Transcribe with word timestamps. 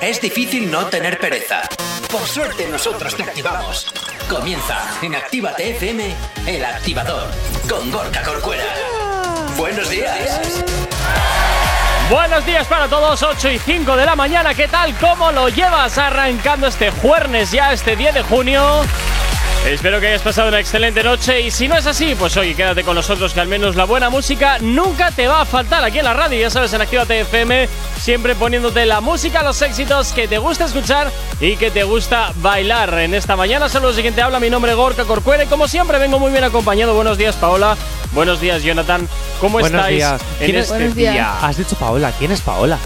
es 0.00 0.20
difícil 0.20 0.70
no 0.70 0.86
tener 0.86 1.18
pereza. 1.18 1.62
Por 2.10 2.22
suerte 2.26 2.66
nosotros 2.68 3.14
te 3.16 3.22
activamos. 3.22 3.92
Comienza 4.28 4.98
en 5.02 5.14
Actívate 5.14 5.70
FM, 5.70 6.14
el 6.46 6.64
activador, 6.64 7.28
con 7.68 7.90
Gorka 7.90 8.22
Corcuera. 8.22 8.64
Buenos 9.56 9.90
días. 9.90 10.64
Buenos 12.10 12.46
días 12.46 12.66
para 12.66 12.88
todos, 12.88 13.22
8 13.22 13.50
y 13.50 13.58
5 13.58 13.96
de 13.96 14.06
la 14.06 14.16
mañana. 14.16 14.54
¿Qué 14.54 14.68
tal? 14.68 14.96
¿Cómo 14.98 15.30
lo 15.32 15.48
llevas 15.48 15.98
arrancando 15.98 16.66
este 16.66 16.90
jueves 16.90 17.50
ya, 17.50 17.72
este 17.72 17.96
10 17.96 18.14
de 18.14 18.22
junio? 18.22 18.84
Espero 19.66 20.00
que 20.00 20.08
hayas 20.08 20.22
pasado 20.22 20.48
una 20.48 20.60
excelente 20.60 21.02
noche 21.04 21.42
y 21.42 21.50
si 21.50 21.68
no 21.68 21.76
es 21.76 21.86
así, 21.86 22.14
pues 22.14 22.34
oye, 22.38 22.54
quédate 22.54 22.84
con 22.84 22.94
nosotros 22.94 23.34
que 23.34 23.40
al 23.40 23.48
menos 23.48 23.76
la 23.76 23.84
buena 23.84 24.08
música 24.08 24.56
nunca 24.60 25.10
te 25.10 25.28
va 25.28 25.42
a 25.42 25.44
faltar 25.44 25.84
aquí 25.84 25.98
en 25.98 26.06
la 26.06 26.14
radio, 26.14 26.40
ya 26.40 26.48
sabes, 26.48 26.72
en 26.72 26.80
Actívate 26.80 27.20
FM, 27.20 27.68
siempre 28.00 28.34
poniéndote 28.34 28.86
la 28.86 29.02
música, 29.02 29.42
los 29.42 29.60
éxitos 29.60 30.12
que 30.14 30.26
te 30.26 30.38
gusta 30.38 30.64
escuchar 30.64 31.10
y 31.38 31.56
que 31.56 31.70
te 31.70 31.82
gusta 31.84 32.32
bailar. 32.36 32.98
En 32.98 33.12
esta 33.12 33.36
mañana, 33.36 33.68
saludos 33.68 33.96
de 33.96 34.02
quien 34.02 34.14
te 34.14 34.22
habla, 34.22 34.40
mi 34.40 34.48
nombre 34.48 34.70
es 34.70 34.76
Gorka 34.76 35.04
Corcuera 35.04 35.44
y 35.44 35.46
como 35.48 35.68
siempre 35.68 35.98
vengo 35.98 36.18
muy 36.18 36.30
bien 36.32 36.44
acompañado. 36.44 36.94
Buenos 36.94 37.18
días, 37.18 37.36
Paola. 37.36 37.76
Buenos 38.12 38.40
días, 38.40 38.62
Jonathan. 38.62 39.06
¿Cómo 39.38 39.58
Buenos 39.58 39.78
estáis 39.80 39.96
días. 39.98 40.20
en 40.40 40.46
¿Quién 40.46 40.56
es- 40.56 40.62
este 40.62 40.74
Buenos 40.78 40.94
días. 40.96 41.12
día? 41.12 41.38
Has 41.42 41.56
dicho 41.58 41.76
Paola. 41.76 42.10
¿Quién 42.18 42.32
es 42.32 42.40
Paola? 42.40 42.78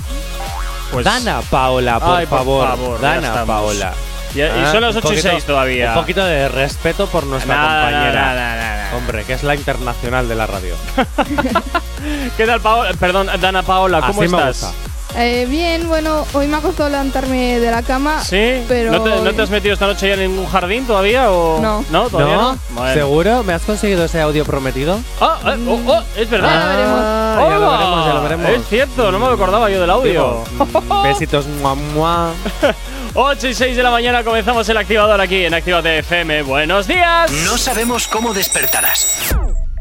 Pues- 0.91 1.05
Dana 1.05 1.43
Paola, 1.49 2.01
por 2.01 2.17
Ay, 2.19 2.27
por 2.27 2.39
favor. 2.39 3.01
Dana 3.01 3.29
estamos. 3.29 3.47
Paola. 3.47 3.95
Y 4.35 4.41
Ah, 4.41 4.71
son 4.73 4.81
las 4.81 4.93
un 4.95 4.99
8 4.99 4.99
y 4.99 5.11
poquito- 5.17 5.29
6 5.31 5.45
todavía. 5.45 5.89
Un 5.91 5.95
poquito 6.01 6.25
de 6.25 6.49
respeto 6.49 7.07
por 7.07 7.25
nuestra 7.27 7.55
Nada, 7.55 7.83
compañera. 7.91 8.13
nada, 8.23 8.35
nada, 8.35 8.57
nada. 8.77 8.97
Hombre, 8.97 9.25
que 9.25 9.33
es 9.35 9.43
la 9.43 9.55
internacional 9.55 10.29
de 10.29 10.35
la 10.35 10.47
radio. 10.47 10.75
¿Qué 12.37 12.47
tal, 12.47 12.61
Paola? 12.61 12.91
Perdón, 12.99 13.29
Dana 13.41 13.63
Paola, 13.63 14.01
¿cómo 14.01 14.23
Así 14.23 14.35
estás? 14.35 14.73
Eh, 15.15 15.47
bien, 15.49 15.89
bueno, 15.89 16.27
hoy 16.33 16.47
me 16.47 16.57
ha 16.57 16.61
costado 16.61 16.89
levantarme 16.89 17.61
de 17.61 17.71
la 17.71 17.83
cama. 17.83 18.25
¿Sí? 18.25 18.63
Pero. 18.67 18.93
¿No, 18.93 19.03
te, 19.03 19.11
no 19.11 19.33
te 19.35 19.43
has 19.43 19.51
metido 19.51 19.75
esta 19.75 19.87
noche 19.87 20.09
ya 20.09 20.15
en 20.15 20.21
ningún 20.21 20.47
jardín 20.47 20.87
todavía? 20.87 21.31
O... 21.31 21.61
No. 21.61 21.85
¿No? 21.91 22.09
¿Todavía 22.09 22.37
no? 22.37 22.53
¿No? 22.53 22.59
Bueno. 22.71 22.95
¿Seguro? 22.95 23.43
¿Me 23.43 23.53
has 23.53 23.61
conseguido 23.63 24.07
ese 24.07 24.23
audio 24.23 24.47
prometido? 24.47 24.99
Ah, 25.21 25.39
eh, 25.45 25.59
oh, 25.69 25.81
oh, 25.87 26.03
es 26.17 26.31
verdad. 26.31 26.49
Ya 26.51 26.65
lo 26.65 26.67
veremos. 26.77 27.01
Ah, 27.03 27.37
ya 27.37 27.59
lo 27.59 27.67
Hola. 27.69 27.77
veremos, 27.79 28.07
ya 28.07 28.15
lo 28.15 28.23
veremos. 28.23 28.51
Es 28.51 28.69
cierto, 28.71 29.13
no 29.13 29.19
me 29.19 29.27
acordaba 29.27 29.69
yo 29.69 29.81
del 29.83 29.91
audio. 29.91 30.45
Digo, 30.51 30.69
mm, 30.89 31.03
besitos, 31.03 31.47
mua, 31.47 31.75
mua. 31.75 32.31
8 33.15 33.49
y 33.49 33.55
6 33.55 33.77
de 33.77 33.83
la 33.83 33.91
mañana 33.91 34.25
comenzamos 34.25 34.67
el 34.71 34.77
activador 34.79 35.21
aquí 35.21 35.45
en 35.45 35.53
Actívate 35.53 35.99
FM. 35.99 36.43
¡Buenos 36.43 36.87
días! 36.87 37.31
No 37.45 37.59
sabemos 37.59 38.09
cómo 38.09 38.33
despertarás, 38.33 39.35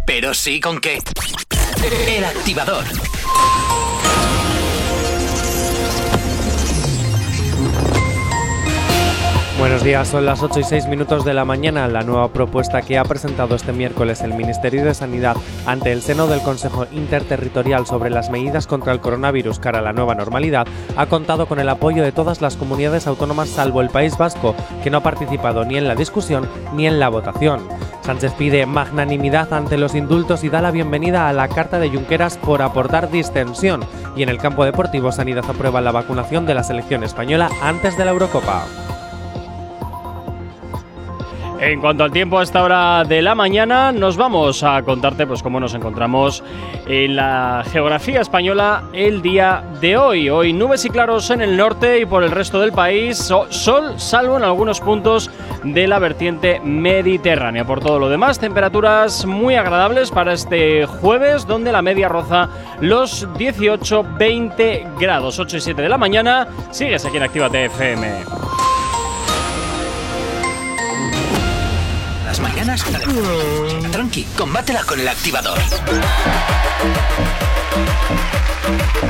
pero 0.06 0.34
sí 0.34 0.60
con 0.60 0.82
qué. 0.82 1.00
El 2.08 2.26
activador. 2.26 2.84
Buenos 9.62 9.84
días, 9.84 10.08
son 10.08 10.26
las 10.26 10.42
8 10.42 10.60
y 10.60 10.64
6 10.64 10.88
minutos 10.88 11.24
de 11.24 11.36
la 11.36 11.46
mañana. 11.46 11.88
La 11.88 12.02
nueva 12.02 12.34
propuesta 12.34 12.82
que 12.82 12.98
ha 12.98 13.04
presentado 13.04 13.54
este 13.54 13.72
miércoles 13.72 14.22
el 14.22 14.34
Ministerio 14.34 14.84
de 14.84 14.96
Sanidad 14.96 15.38
ante 15.68 15.92
el 15.92 16.02
seno 16.02 16.26
del 16.26 16.42
Consejo 16.42 16.88
Interterritorial 16.92 17.86
sobre 17.86 18.10
las 18.10 18.32
medidas 18.32 18.66
contra 18.66 18.92
el 18.92 19.00
coronavirus 19.00 19.60
cara 19.60 19.78
a 19.78 19.84
la 19.84 19.94
nueva 19.94 20.16
normalidad 20.16 20.66
ha 20.98 21.06
contado 21.06 21.46
con 21.46 21.60
el 21.60 21.70
apoyo 21.70 22.02
de 22.02 22.12
todas 22.12 22.42
las 22.42 22.56
comunidades 22.56 23.06
autónomas 23.06 23.50
salvo 23.50 23.82
el 23.82 23.92
País 23.92 24.18
Vasco, 24.18 24.56
que 24.84 24.90
no 24.90 24.98
ha 24.98 25.04
participado 25.04 25.64
ni 25.64 25.78
en 25.78 25.88
la 25.88 25.94
discusión 25.94 26.50
ni 26.74 26.88
en 26.88 27.00
la 27.00 27.10
votación. 27.10 27.62
Sánchez 28.02 28.34
pide 28.34 28.66
magnanimidad 28.66 29.54
ante 29.54 29.78
los 29.78 29.94
indultos 29.94 30.44
y 30.44 30.50
da 30.50 30.64
la 30.64 30.72
bienvenida 30.72 31.30
a 31.30 31.34
la 31.34 31.48
Carta 31.50 31.78
de 31.78 31.92
Junqueras 31.92 32.40
por 32.40 32.64
aportar 32.64 33.12
distensión. 33.12 33.82
Y 34.16 34.24
en 34.24 34.30
el 34.30 34.40
campo 34.40 34.66
deportivo, 34.66 35.12
Sanidad 35.12 35.46
aprueba 35.48 35.82
la 35.82 35.92
vacunación 35.92 36.48
de 36.48 36.56
la 36.56 36.64
selección 36.64 37.04
española 37.04 37.52
antes 37.62 37.96
de 37.96 38.06
la 38.06 38.12
Eurocopa. 38.12 38.66
En 41.64 41.80
cuanto 41.80 42.04
al 42.04 42.12
tiempo 42.12 42.40
a 42.40 42.44
esta 42.44 42.64
hora 42.64 43.04
de 43.04 43.22
la 43.22 43.36
mañana, 43.36 43.92
nos 43.92 44.18
vamos 44.18 44.64
a 44.64 44.82
contarte 44.82 45.28
pues 45.28 45.44
cómo 45.44 45.60
nos 45.60 45.76
encontramos 45.76 46.44
en 46.88 47.16
la 47.16 47.64
geografía 47.72 48.20
española 48.20 48.86
el 48.94 49.22
día 49.22 49.64
de 49.80 49.96
hoy. 49.96 50.28
Hoy 50.32 50.54
nubes 50.54 50.86
y 50.86 50.90
claros 50.90 51.30
en 51.30 51.40
el 51.40 51.56
norte 51.56 52.00
y 52.00 52.08
por 52.08 52.24
el 52.24 52.32
resto 52.32 52.60
del 52.60 52.72
país, 52.72 53.20
so- 53.20 53.46
sol 53.52 53.94
salvo 54.00 54.38
en 54.38 54.44
algunos 54.44 54.82
puntos 54.82 55.30
de 55.64 55.86
la 55.88 56.00
vertiente 56.00 56.60
mediterránea. 56.62 57.64
Por 57.64 57.80
todo 57.80 58.00
lo 58.00 58.10
demás, 58.10 58.40
temperaturas 58.40 59.28
muy 59.28 59.54
agradables 59.54 60.10
para 60.10 60.34
este 60.34 60.88
jueves, 60.88 61.46
donde 61.46 61.72
la 61.72 61.84
media 61.84 62.10
roza 62.10 62.50
los 62.80 63.28
18-20 63.36 64.98
grados. 65.00 65.38
8 65.38 65.58
y 65.58 65.62
7 65.62 65.80
de 65.84 65.90
la 65.90 66.00
mañana, 66.00 66.48
sigues 66.72 67.06
aquí 67.06 67.18
en 67.18 67.24
Actívate 67.24 67.66
FM. 67.66 68.08
Mañanas. 72.42 72.84
Tranqui, 73.92 74.24
combátela 74.38 74.84
con 74.84 75.00
el 75.00 75.08
activador. 75.08 75.58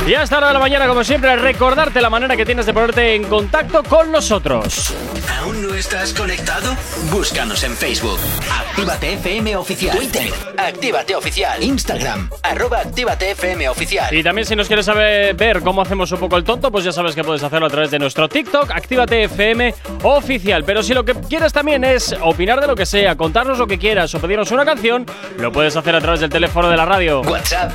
Y 0.07 0.16
hasta 0.16 0.38
hora 0.38 0.47
de 0.47 0.53
la 0.53 0.59
mañana, 0.59 0.88
como 0.88 1.03
siempre, 1.03 1.35
recordarte 1.35 2.01
la 2.01 2.09
manera 2.09 2.35
que 2.35 2.44
tienes 2.44 2.66
de 2.66 2.73
ponerte 2.73 3.16
en 3.16 3.23
contacto 3.25 3.83
con 3.83 4.11
nosotros. 4.11 4.94
¿Aún 5.39 5.61
no 5.61 5.75
estás 5.75 6.13
conectado? 6.13 6.75
Búscanos 7.11 7.63
en 7.63 7.75
Facebook. 7.77 8.19
Actívate 8.51 9.13
FM 9.13 9.55
Oficial. 9.55 9.95
Twitter. 9.95 10.31
Actívate 10.57 11.16
Oficial. 11.16 11.63
Instagram. 11.63 12.29
Arroba 12.44 12.79
Actívate 12.79 13.31
FM 13.31 13.69
Oficial. 13.69 14.13
Y 14.13 14.23
también 14.23 14.45
si 14.45 14.55
nos 14.55 14.67
quieres 14.67 14.85
saber 14.85 15.35
ver 15.35 15.61
cómo 15.61 15.81
hacemos 15.81 16.11
un 16.11 16.19
poco 16.19 16.35
el 16.35 16.43
tonto, 16.43 16.72
pues 16.72 16.83
ya 16.83 16.91
sabes 16.91 17.16
que 17.16 17.23
puedes 17.23 17.43
hacerlo 17.43 17.67
a 17.67 17.69
través 17.69 17.91
de 17.91 17.99
nuestro 17.99 18.28
TikTok, 18.28 18.72
Actívate 18.72 19.23
FM 19.23 19.73
Oficial. 20.03 20.63
Pero 20.63 20.83
si 20.83 20.93
lo 20.93 21.05
que 21.05 21.13
quieres 21.13 21.53
también 21.53 21.83
es 21.83 22.16
opinar 22.22 22.59
de 22.59 22.67
lo 22.67 22.75
que 22.75 22.85
sea, 22.85 23.16
contarnos 23.16 23.59
lo 23.59 23.67
que 23.67 23.78
quieras 23.78 24.13
o 24.16 24.19
pedirnos 24.19 24.51
una 24.51 24.66
canción, 24.66 25.05
lo 25.38 25.51
puedes 25.51 25.75
hacer 25.78 25.95
a 25.95 26.01
través 26.01 26.19
del 26.19 26.29
teléfono 26.29 26.69
de 26.69 26.78
la 26.78 26.85
radio. 26.85 27.22
WhatsApp 27.22 27.72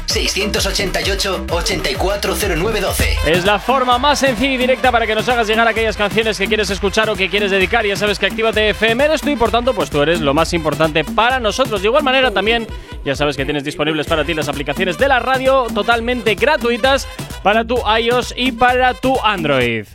688 0.77 1.47
840912. 1.49 3.17
Es 3.27 3.47
la 3.47 3.59
forma 3.59 3.97
más 3.97 4.19
sencilla 4.19 4.53
y 4.53 4.57
directa 4.59 4.93
para 4.93 5.07
que 5.07 5.15
nos 5.15 5.27
hagas 5.27 5.47
llegar 5.47 5.67
aquellas 5.67 5.97
canciones 5.97 6.37
que 6.37 6.47
quieres 6.47 6.69
escuchar 6.69 7.09
o 7.09 7.17
que 7.17 7.31
quieres 7.31 7.51
dedicar. 7.51 7.87
Ya 7.87 7.97
sabes 7.97 8.19
que 8.19 8.27
Actívate 8.27 8.69
FM 8.71 9.03
eres 9.03 9.23
tú 9.23 9.31
y 9.31 9.37
por 9.37 9.51
tanto, 9.51 9.73
pues 9.73 9.89
tú 9.89 10.03
eres 10.03 10.21
lo 10.21 10.35
más 10.35 10.53
importante 10.53 11.03
para 11.03 11.41
nosotros. 11.41 11.81
De 11.81 11.89
igual 11.89 12.03
manera 12.03 12.31
también, 12.31 12.67
ya 13.07 13.17
sabes 13.17 13.39
que 13.39 13.47
tienes 13.47 13.65
disponibles 13.65 14.07
para 14.07 14.23
ti 14.25 14.35
las 14.35 14.49
aplicaciones 14.49 14.99
de 14.99 15.09
la 15.09 15.19
radio 15.19 15.67
totalmente 15.75 16.35
gratuitas 16.35 17.09
para 17.43 17.65
tu 17.65 17.79
iOS 17.99 18.35
y 18.37 18.53
para 18.53 18.93
tu 18.93 19.19
Android. 19.25 19.87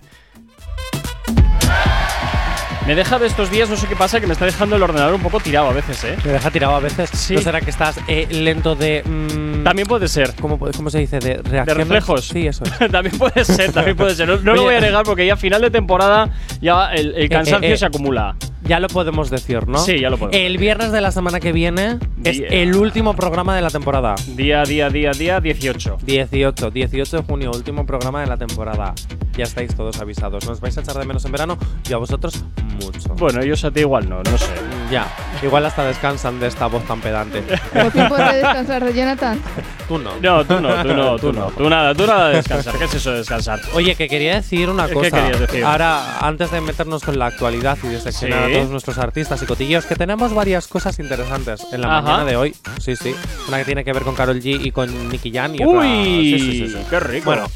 Me 2.88 2.96
deja 2.96 3.20
de 3.20 3.28
estos 3.28 3.52
días, 3.52 3.70
no 3.70 3.78
sé 3.78 3.88
qué 3.88 3.96
pasa, 3.96 4.20
que 4.20 4.26
me 4.28 4.34
está 4.34 4.46
dejando 4.46 4.76
el 4.76 4.82
ordenador 4.84 5.14
un 5.14 5.22
poco 5.22 5.40
tirado 5.40 5.68
a 5.70 5.74
veces, 5.74 6.04
¿eh? 6.04 6.18
Me 6.26 6.32
deja 6.32 6.50
tirado 6.50 6.76
a 6.76 6.80
veces. 6.80 7.10
Sí. 7.14 7.36
¿No 7.36 7.42
será 7.42 7.62
que 7.62 7.70
estás 7.70 8.00
eh, 8.08 8.28
lento 8.32 8.76
de. 8.76 9.04
mm, 9.06 9.64
También 9.64 9.88
puede 9.88 10.08
ser. 10.08 10.34
¿cómo, 10.42 10.58
cómo 10.58 10.90
se 10.90 10.98
dice? 11.00 11.20
De 11.20 11.36
De 11.36 11.42
reacciones. 11.44 11.88
reflejos. 11.88 12.28
Sí, 12.28 12.48
eso 12.48 12.64
es. 12.64 12.92
también 12.92 13.18
puede 13.20 13.46
ser, 13.46 13.72
también 13.72 13.96
puede 13.96 14.16
ser. 14.16 14.28
No, 14.28 14.38
no 14.38 14.56
lo 14.56 14.64
voy 14.64 14.76
a 14.76 14.82
negar 14.82 15.04
porque 15.06 15.26
ya 15.28 15.34
a 15.34 15.38
final 15.38 15.62
de 15.62 15.70
temporada 15.70 16.30
ya 16.60 16.92
el, 16.92 17.14
el 17.16 17.30
cansancio 17.30 17.70
eh, 17.70 17.74
eh. 17.74 17.78
se 17.78 17.86
acumula. 17.86 18.36
Ya 18.64 18.80
lo 18.80 18.88
podemos 18.88 19.30
decir, 19.30 19.68
¿no? 19.68 19.80
Sí, 19.80 20.00
ya 20.00 20.10
lo 20.10 20.18
podemos. 20.18 20.38
El 20.40 20.58
viernes 20.58 20.92
de 20.92 21.02
la 21.02 21.12
semana 21.12 21.40
que 21.40 21.52
viene 21.52 21.98
es 22.24 22.38
Día. 22.38 22.48
el 22.50 22.76
último 22.76 23.16
programa 23.16 23.56
de 23.56 23.62
la 23.62 23.70
temporada. 23.70 24.16
Día, 24.36 24.64
día, 24.64 24.90
día, 24.90 25.12
día 25.12 25.40
18. 25.42 25.98
18, 26.04 26.72
18 26.72 27.18
de 27.18 27.24
junio, 27.24 27.52
último 27.54 27.86
programa 27.86 28.22
de 28.22 28.28
la 28.28 28.38
temporada. 28.38 28.94
Ya 29.36 29.44
estáis 29.46 29.76
todos 29.76 30.00
avisados. 30.00 30.46
¿Nos 30.48 30.62
vais 30.62 30.78
a 30.78 30.82
echar 30.82 30.96
de 30.98 31.06
menos 31.06 31.26
en 31.26 31.32
verano? 31.32 31.58
Y 31.90 31.94
a 31.94 31.98
vosotros, 31.98 32.44
mucho. 32.84 33.14
Bueno, 33.16 33.42
ellos 33.42 33.64
a 33.66 33.72
ti 33.72 33.82
igual 33.82 34.08
no, 34.08 34.22
no 34.22 34.38
sé. 34.38 34.46
Ya, 34.92 35.08
igual 35.42 35.66
hasta 35.66 35.86
descansan 35.86 36.40
de 36.40 36.48
esta 36.48 36.68
voz 36.68 36.84
tan 36.86 37.00
pedante. 37.02 37.42
Por 37.42 37.92
fin 37.92 38.08
podré 38.10 38.34
descansar 38.38 38.84
de 38.84 38.94
Jonathan. 38.94 39.42
Tú 39.88 39.98
no. 39.98 40.12
No, 40.22 40.46
tú 40.46 40.60
no, 40.60 40.84
tú 40.84 40.94
no, 40.94 41.18
tú 41.18 41.34
no. 41.34 41.46
Tú 41.48 41.70
nada, 41.70 41.96
tú 41.96 42.06
nada 42.06 42.30
de 42.30 42.36
descansar. 42.36 42.78
¿Qué 42.78 42.84
es 42.86 42.94
eso 42.94 43.12
de 43.12 43.18
descansar? 43.20 43.60
Oye, 43.74 43.96
que 43.96 44.08
quería 44.10 44.36
decir 44.36 44.70
una 44.70 44.88
¿Qué 44.88 44.94
cosa. 44.94 45.10
querías 45.10 45.40
decir? 45.40 45.64
Ahora, 45.64 46.20
antes 46.20 46.52
de 46.52 46.62
meternos 46.62 47.04
con 47.04 47.18
la 47.18 47.28
actualidad 47.28 47.78
y 47.84 47.88
de 47.88 48.00
seccionar 48.02 48.48
Sí. 48.48 48.52
a 48.54 48.58
todos 48.60 48.70
nuestros 48.70 48.98
artistas 48.98 49.42
y 49.42 49.46
cotilleos, 49.46 49.86
que 49.86 49.96
tenemos 49.96 50.34
varias 50.34 50.68
cosas 50.68 51.00
interesantes 51.00 51.66
en 51.72 51.82
la 51.82 51.88
Ajá. 51.88 52.02
mañana 52.02 52.26
de 52.26 52.36
hoy. 52.36 52.56
Sí, 52.80 52.96
sí. 52.96 53.16
Una 53.48 53.58
que 53.60 53.66
tiene 53.66 53.84
que 53.86 53.94
ver 53.94 54.04
con 54.04 54.16
Carol 54.16 54.40
G 54.42 54.60
y 54.66 54.72
con 54.72 55.10
Nicky 55.10 55.32
Jam. 55.32 55.56
Y 55.56 55.64
otra- 55.64 55.80
¡Uy! 55.80 55.88
Sí, 55.88 56.40
sí, 56.40 56.52
sí, 56.60 56.68
sí. 56.70 56.78
¡Qué 56.90 57.00
rico! 57.00 57.26
Bueno, 57.26 57.48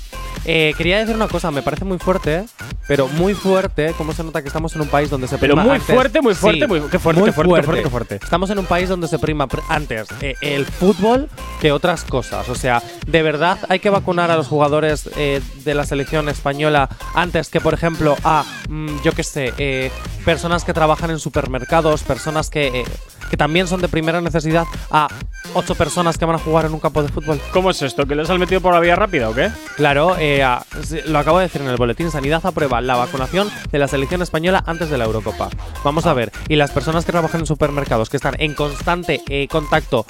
eh, 0.45 0.73
quería 0.77 0.99
decir 0.99 1.15
una 1.15 1.27
cosa. 1.27 1.51
Me 1.51 1.61
parece 1.61 1.85
muy 1.85 1.97
fuerte, 1.97 2.45
pero 2.87 3.07
muy 3.07 3.33
fuerte. 3.33 3.93
Cómo 3.97 4.13
se 4.13 4.23
nota 4.23 4.41
que 4.41 4.47
estamos 4.47 4.75
en 4.75 4.81
un 4.81 4.87
país 4.87 5.09
donde 5.09 5.27
se 5.27 5.37
Pero 5.37 5.53
prima 5.55 5.63
muy 5.67 5.75
antes- 5.77 5.93
fuerte, 5.95 6.21
muy 6.21 6.35
fuerte, 6.35 6.61
Sí, 6.61 6.67
muy- 6.67 6.81
qué 6.89 6.99
fuerte, 6.99 7.19
muy 7.21 7.29
qué 7.29 7.33
fuerte, 7.33 7.53
qué 7.55 7.63
fuerte, 7.63 7.83
qué 7.83 7.89
fuerte. 7.89 8.15
Estamos 8.23 8.49
en 8.49 8.59
un 8.59 8.65
país 8.65 8.89
donde 8.89 9.07
se 9.07 9.19
prima 9.19 9.47
pr- 9.47 9.63
antes 9.69 10.07
eh, 10.21 10.35
el 10.41 10.65
fútbol 10.65 11.29
que 11.61 11.71
otras 11.71 12.03
cosas. 12.03 12.47
O 12.49 12.55
sea, 12.55 12.81
de 13.07 13.21
verdad 13.23 13.57
hay 13.69 13.79
que 13.79 13.89
vacunar 13.89 14.31
a 14.31 14.35
los 14.37 14.47
jugadores 14.47 15.09
eh, 15.17 15.41
de 15.63 15.73
la 15.73 15.85
selección 15.85 16.29
española 16.29 16.89
antes 17.13 17.49
que, 17.49 17.59
por 17.61 17.73
ejemplo, 17.73 18.15
a, 18.23 18.43
mm, 18.69 19.01
yo 19.03 19.11
qué 19.13 19.23
sé, 19.23 19.53
eh, 19.57 19.91
personas 20.23 20.63
que 20.63 20.73
trabajan 20.73 21.09
en 21.11 21.19
supermercados, 21.19 22.03
personas 22.03 22.49
que... 22.49 22.83
que 23.29 23.37
también 23.37 23.67
son 23.67 23.81
de 23.81 23.87
primera 23.87 24.21
necesidad, 24.21 24.65
a 24.91 25.07
ocho 25.55 25.73
personas 25.75 26.17
que 26.17 26.25
van 26.25 26.35
a 26.35 26.39
jugar 26.39 26.65
en 26.65 26.73
un 26.73 26.79
campo 26.79 27.01
de 27.01 27.09
fútbol. 27.09 27.39
¿Cómo 27.51 27.71
es 27.71 27.81
esto? 27.81 28.05
¿Que 28.05 28.13
les 28.15 28.29
han 28.29 28.39
metido 28.39 28.61
por 28.61 28.71
la 28.73 28.79
vía 28.79 28.95
rápida 28.95 29.29
o 29.29 29.33
qué? 29.33 29.49
Claro, 29.75 30.15
eh, 30.19 30.34
a- 30.43 30.65
lo 31.07 31.19
acabo 31.19 31.39
de 31.39 31.45
decir 31.45 31.61
en 31.61 31.67
el 31.69 31.77
boletín. 31.77 32.11
Sanidad 32.11 32.45
aprueba 32.45 32.81
la 32.81 32.95
vacunación 32.95 33.49
de 33.71 33.79
la 33.79 33.87
selección 33.87 34.21
española 34.21 34.63
antes 34.65 34.89
de 34.89 34.97
la 34.97 35.05
Eurocopa. 35.05 35.49
Vamos 35.83 36.05
a 36.05 36.13
ver. 36.13 36.31
Y 36.49 36.55
las 36.55 36.71
personas 36.71 37.05
que 37.05 37.11
trabajan 37.11 37.41
en 37.41 37.45
supermercados, 37.47 38.09
que 38.09 38.17
están 38.17 38.35
en 38.39 38.53
constante 38.53 39.21
eh, 39.29 39.47
contacto 39.47 40.05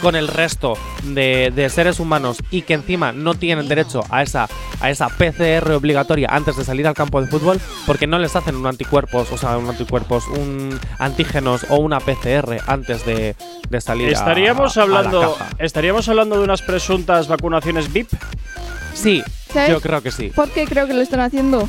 con 0.00 0.16
el 0.16 0.28
resto 0.28 0.74
de, 1.04 1.52
de 1.54 1.68
seres 1.70 2.00
humanos 2.00 2.38
y 2.50 2.62
que 2.62 2.74
encima 2.74 3.12
no 3.12 3.34
tienen 3.34 3.68
derecho 3.68 4.02
a 4.10 4.22
esa, 4.22 4.48
a 4.80 4.90
esa 4.90 5.08
PCR 5.08 5.70
obligatoria 5.72 6.28
antes 6.30 6.56
de 6.56 6.64
salir 6.64 6.86
al 6.88 6.94
campo 6.94 7.20
de 7.20 7.28
fútbol, 7.28 7.60
porque 7.86 8.06
no 8.08 8.18
les 8.18 8.34
hacen 8.34 8.56
un 8.56 8.66
anticuerpos, 8.66 9.30
o 9.30 9.38
sea, 9.38 9.56
un 9.58 9.68
anticuerpos, 9.68 10.26
un 10.28 10.78
antígenos 10.98 11.66
o 11.68 11.76
una 11.76 12.00
PCR 12.00 12.58
antes 12.66 13.06
de, 13.06 13.36
de 13.68 13.80
salir 13.80 14.08
a- 14.08 14.12
Estaríamos 14.12 14.76
a 14.76 14.80
la 14.86 14.98
hablando, 14.98 15.36
caja. 15.38 15.50
estaríamos 15.58 16.08
hablando 16.08 16.36
de 16.36 16.42
unas 16.44 16.62
presuntas 16.62 17.28
vacunaciones 17.28 17.92
VIP. 17.92 18.10
Sí, 18.94 19.22
¿Sabes? 19.52 19.70
yo 19.70 19.80
creo 19.80 20.02
que 20.02 20.10
sí. 20.10 20.28
¿Por 20.34 20.50
qué 20.50 20.64
creo 20.64 20.86
que 20.86 20.94
lo 20.94 21.00
están 21.02 21.20
haciendo? 21.20 21.68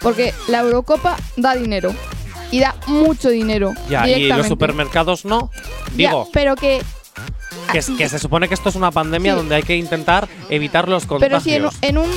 Porque 0.00 0.34
la 0.48 0.60
Eurocopa 0.60 1.16
da 1.36 1.54
dinero. 1.54 1.94
Y 2.50 2.60
da 2.60 2.74
mucho 2.86 3.30
dinero. 3.30 3.72
Ya, 3.88 4.06
y 4.08 4.28
los 4.28 4.46
supermercados 4.46 5.24
no. 5.24 5.50
Ya, 5.96 6.08
Digo, 6.10 6.28
pero 6.32 6.54
que. 6.54 6.82
que, 7.72 7.80
se 7.82 8.18
supone 8.18 8.46
que 8.48 8.54
esto 8.54 8.68
es 8.68 8.74
una 8.74 8.90
pandemia 8.90 9.32
Sí. 9.32 9.38
donde 9.38 9.54
hay 9.54 9.62
que 9.62 9.76
intentar 9.76 10.28
evitar 10.50 10.86
los 10.88 11.04
Pero 11.04 11.18
contagios. 11.20 11.42
si 11.42 11.54
en, 11.86 11.96
en, 11.96 11.98
un, 11.98 12.10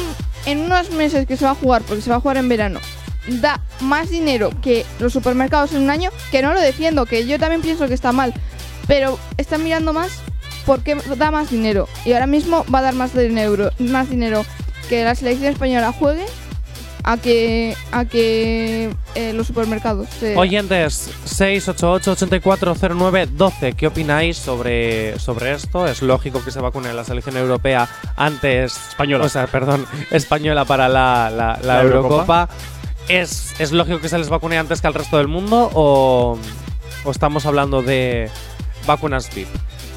en 0.45 0.59
unos 0.61 0.91
meses 0.91 1.25
que 1.25 1.37
se 1.37 1.45
va 1.45 1.51
a 1.51 1.55
jugar, 1.55 1.83
porque 1.83 2.01
se 2.01 2.09
va 2.09 2.17
a 2.17 2.19
jugar 2.19 2.35
en 2.37 2.49
verano, 2.49 2.79
da 3.27 3.61
más 3.79 4.09
dinero 4.09 4.49
que 4.61 4.85
los 4.99 5.13
supermercados 5.13 5.71
en 5.73 5.83
un 5.83 5.89
año, 5.89 6.11
que 6.31 6.41
no 6.41 6.53
lo 6.53 6.59
defiendo, 6.59 7.05
que 7.05 7.25
yo 7.25 7.39
también 7.39 7.61
pienso 7.61 7.87
que 7.87 7.93
está 7.93 8.11
mal. 8.11 8.33
Pero 8.87 9.17
están 9.37 9.63
mirando 9.63 9.93
más 9.93 10.11
porque 10.65 10.95
da 11.17 11.31
más 11.31 11.49
dinero. 11.51 11.87
Y 12.05 12.13
ahora 12.13 12.27
mismo 12.27 12.65
va 12.73 12.79
a 12.79 12.83
dar 12.83 12.93
más 12.95 13.13
dinero, 13.17 13.69
más 13.79 14.09
dinero 14.09 14.45
que 14.89 15.03
la 15.03 15.15
selección 15.15 15.51
española 15.51 15.91
juegue 15.91 16.25
a 17.03 17.17
que, 17.17 17.75
a 17.91 18.05
que 18.05 18.89
eh, 19.13 19.33
los 19.33 19.45
supermercados. 19.47 20.07
se- 20.19 20.35
Oyentes, 20.35 21.09
688-8409-12, 21.25 23.75
¿qué 23.75 23.87
opináis 23.87 24.37
sobre, 24.37 25.17
sobre 25.19 25.53
esto? 25.53 25.87
¿Es 25.87 26.01
lógico 26.01 26.43
que 26.43 26.51
se 26.51 26.59
vacune 26.59 26.93
la 26.93 27.03
selección 27.03 27.37
europea 27.37 27.87
antes. 28.15 28.75
Española. 28.89 29.25
O 29.25 29.29
sea, 29.29 29.47
perdón, 29.47 29.85
española 30.11 30.65
para 30.65 30.89
la, 30.89 31.29
la- 31.29 31.59
la 31.61 31.75
La 31.75 31.81
Eurocopa? 31.83 32.49
¿Es, 33.07 33.53
¿Es 33.59 33.71
lógico 33.71 33.99
que 33.99 34.09
se 34.09 34.17
les 34.17 34.29
vacune 34.29 34.57
antes 34.57 34.81
que 34.81 34.87
al 34.87 34.95
resto 34.95 35.17
del 35.17 35.27
mundo? 35.27 35.69
¿O, 35.73 36.39
o 37.03 37.11
estamos 37.11 37.45
hablando 37.45 37.83
de 37.83 38.29
vacunas 38.87 39.29
VIP? 39.33 39.47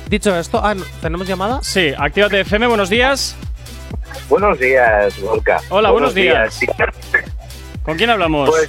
Dicho 0.09 0.35
esto, 0.37 0.61
ah, 0.65 0.75
¿tenemos 1.03 1.27
llamada? 1.27 1.61
Sí, 1.63 1.93
Actívate 1.97 2.41
FM, 2.41 2.67
buenos 2.67 2.89
días. 2.89 3.37
Buenos 4.29 4.59
días, 4.59 5.19
Gorka. 5.21 5.61
Hola, 5.69 5.91
buenos 5.91 6.15
días. 6.15 6.61
¿Con 7.83 7.97
quién 7.97 8.09
hablamos? 8.11 8.49
Pues, 8.51 8.69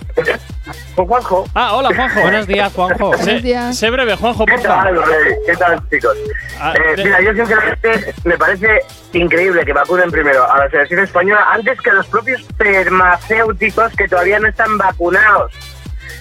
con 0.95 1.07
Juanjo. 1.07 1.45
ah, 1.53 1.75
hola, 1.75 1.89
Juanjo. 1.95 2.21
Buenos 2.21 2.47
días, 2.47 2.71
Juanjo. 2.73 3.13
Sé, 3.17 3.23
Buenos 3.23 3.43
días. 3.43 3.77
sé 3.77 3.89
breve, 3.89 4.15
Juanjo, 4.17 4.45
¿Qué 4.45 4.53
porfa. 4.53 4.67
tal, 4.83 4.97
eh? 4.97 5.01
¿Qué 5.45 5.55
tal, 5.57 5.89
chicos? 5.89 6.17
Ah, 6.59 6.73
Eh, 6.75 6.95
de- 6.97 7.03
mira, 7.05 7.21
yo 7.21 7.33
sinceramente 7.33 8.13
me 8.25 8.37
parece 8.37 8.79
increíble 9.13 9.65
que 9.65 9.73
vacunen 9.73 10.11
primero 10.11 10.49
a 10.49 10.57
la 10.59 10.69
selección 10.69 11.03
española 11.03 11.45
antes 11.53 11.79
que 11.81 11.89
a 11.89 11.93
los 11.93 12.07
propios 12.07 12.41
farmacéuticos 12.57 13.93
que 13.95 14.07
todavía 14.07 14.39
no 14.39 14.47
están 14.49 14.77
vacunados. 14.77 15.51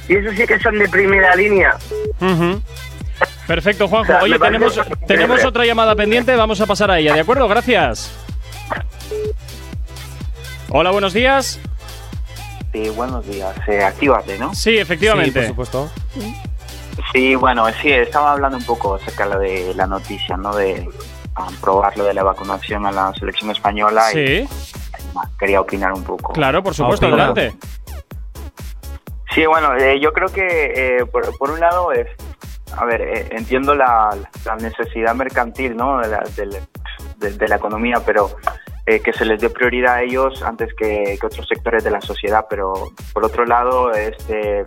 Y 0.08 0.16
eso 0.16 0.30
sí 0.36 0.46
que 0.46 0.58
son 0.60 0.78
de 0.78 0.88
primera 0.88 1.34
línea. 1.36 1.76
Ujú. 2.20 2.60
Perfecto, 3.48 3.88
Juanjo. 3.88 4.12
O 4.12 4.14
sea, 4.14 4.22
Oye, 4.22 4.38
tenemos, 4.38 4.78
tenemos 5.06 5.42
otra 5.44 5.64
llamada 5.64 5.96
pendiente, 5.96 6.36
vamos 6.36 6.60
a 6.60 6.66
pasar 6.66 6.90
a 6.90 6.98
ella, 6.98 7.14
¿de 7.14 7.20
acuerdo? 7.20 7.48
Gracias. 7.48 8.12
Hola, 10.68 10.90
buenos 10.90 11.14
días. 11.14 11.58
Sí, 12.72 12.90
buenos 12.90 13.26
días. 13.26 13.56
Eh, 13.66 13.82
actívate, 13.82 14.38
¿no? 14.38 14.54
Sí, 14.54 14.72
Sí, 14.72 14.78
efectivamente. 14.78 15.40
por 15.40 15.48
supuesto. 15.48 15.90
Sí, 17.12 17.34
bueno, 17.36 17.64
sí, 17.80 17.90
estaba 17.90 18.32
hablando 18.32 18.58
un 18.58 18.64
poco 18.64 18.96
acerca 18.96 19.26
de 19.38 19.72
la 19.74 19.86
noticia, 19.86 20.36
¿no? 20.36 20.54
De 20.54 20.86
ah, 21.34 21.48
probar 21.62 21.96
lo 21.96 22.04
de 22.04 22.12
la 22.12 22.22
vacunación 22.22 22.84
a 22.84 22.92
la 22.92 23.14
selección 23.14 23.50
española 23.50 24.12
y 24.12 24.14
Sí, 24.14 24.48
ah, 25.16 25.26
quería 25.38 25.62
opinar 25.62 25.94
un 25.94 26.04
poco. 26.04 26.34
claro, 26.34 26.62
por 26.62 26.74
supuesto, 26.74 27.06
adelante. 27.06 27.54
Sí, 29.34 29.46
bueno, 29.46 29.74
eh, 29.76 29.98
yo 30.00 30.12
creo 30.12 30.28
que 30.28 30.72
eh, 31.00 31.06
por, 31.06 31.36
por 31.38 31.50
un 31.50 31.60
lado 31.60 31.92
es, 31.92 32.08
a 32.78 32.84
ver, 32.84 33.02
eh, 33.02 33.28
entiendo 33.32 33.74
la, 33.74 34.16
necesidad 34.60 35.14
mercantil, 35.14 35.76
¿no? 35.76 35.98
De 35.98 36.08
la, 36.08 36.24
de- 36.36 37.32
de 37.32 37.48
la 37.48 37.56
economía, 37.56 38.00
pero 38.04 38.30
eh, 38.86 39.00
que 39.00 39.12
se 39.12 39.26
les 39.26 39.38
dé 39.40 39.50
prioridad 39.50 39.96
a 39.96 40.02
ellos 40.02 40.42
antes 40.42 40.72
que, 40.74 41.18
otros 41.22 41.46
sectores 41.46 41.84
de 41.84 41.90
la 41.90 42.00
sociedad. 42.00 42.46
Pero 42.48 42.72
por 43.12 43.24
otro 43.24 43.44
lado, 43.44 43.92
este 43.92 44.64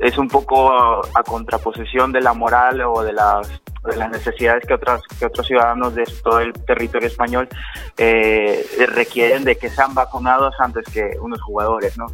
es, 0.00 0.18
un 0.18 0.28
poco 0.28 0.70
a, 0.70 1.22
contraposición 1.24 2.12
de 2.12 2.20
la 2.20 2.34
moral 2.34 2.82
o 2.82 3.02
de 3.02 3.14
las 3.14 3.48
de 3.84 3.96
las 3.96 4.10
necesidades 4.10 4.64
que 4.64 4.74
otras 4.74 5.00
que 5.18 5.26
otros 5.26 5.46
ciudadanos 5.46 5.94
de 5.94 6.04
todo 6.22 6.40
el 6.40 6.52
territorio 6.52 7.08
español 7.08 7.48
eh, 7.96 8.64
requieren 8.86 9.44
de 9.44 9.56
que 9.56 9.70
sean 9.70 9.94
vacunados 9.94 10.54
antes 10.60 10.84
que 10.92 11.18
unos 11.20 11.40
jugadores, 11.40 11.96
¿no? 11.98 12.06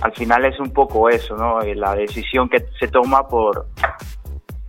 al 0.00 0.12
final 0.12 0.44
es 0.44 0.58
un 0.58 0.72
poco 0.72 1.08
eso, 1.08 1.36
¿no? 1.36 1.64
Y 1.64 1.74
La 1.74 1.94
decisión 1.94 2.48
que 2.48 2.64
se 2.78 2.88
toma 2.88 3.26
por, 3.28 3.66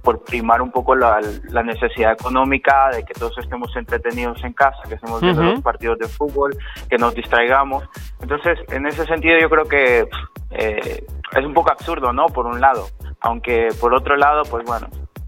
por 0.02 0.24
primar 0.24 0.62
un 0.62 0.72
poco 0.72 0.96
la, 0.96 1.20
la 1.50 1.64
necesidad 1.64 2.14
económica 2.14 2.90
de 2.90 3.04
que 3.04 3.14
todos 3.14 3.38
estemos 3.38 3.76
entretenidos 3.76 4.44
en 4.44 4.54
casa, 4.54 4.80
que 4.88 4.96
estemos 4.96 5.22
viendo 5.22 5.42
Ujú. 5.42 5.52
los 5.52 5.62
partidos 5.62 6.00
de 6.00 6.08
fútbol, 6.08 6.58
que 6.90 6.98
nos 6.98 7.14
distraigamos. 7.14 7.84
Entonces, 8.22 8.60
en 8.70 8.86
ese 8.88 9.06
sentido 9.06 9.38
yo 9.40 9.50
creo 9.50 9.66
que 9.66 10.08
eh, 10.52 11.06
es 11.32 11.46
un 11.46 11.54
poco 11.54 11.72
absurdo, 11.72 12.12
¿no? 12.14 12.26
Por 12.28 12.46
un 12.46 12.60
lado, 12.60 12.88
aunque 13.22 13.70
por 13.80 13.94
otro 13.94 14.16
lado, 14.18 14.44
pues 14.50 14.66
bueno, 14.66 14.88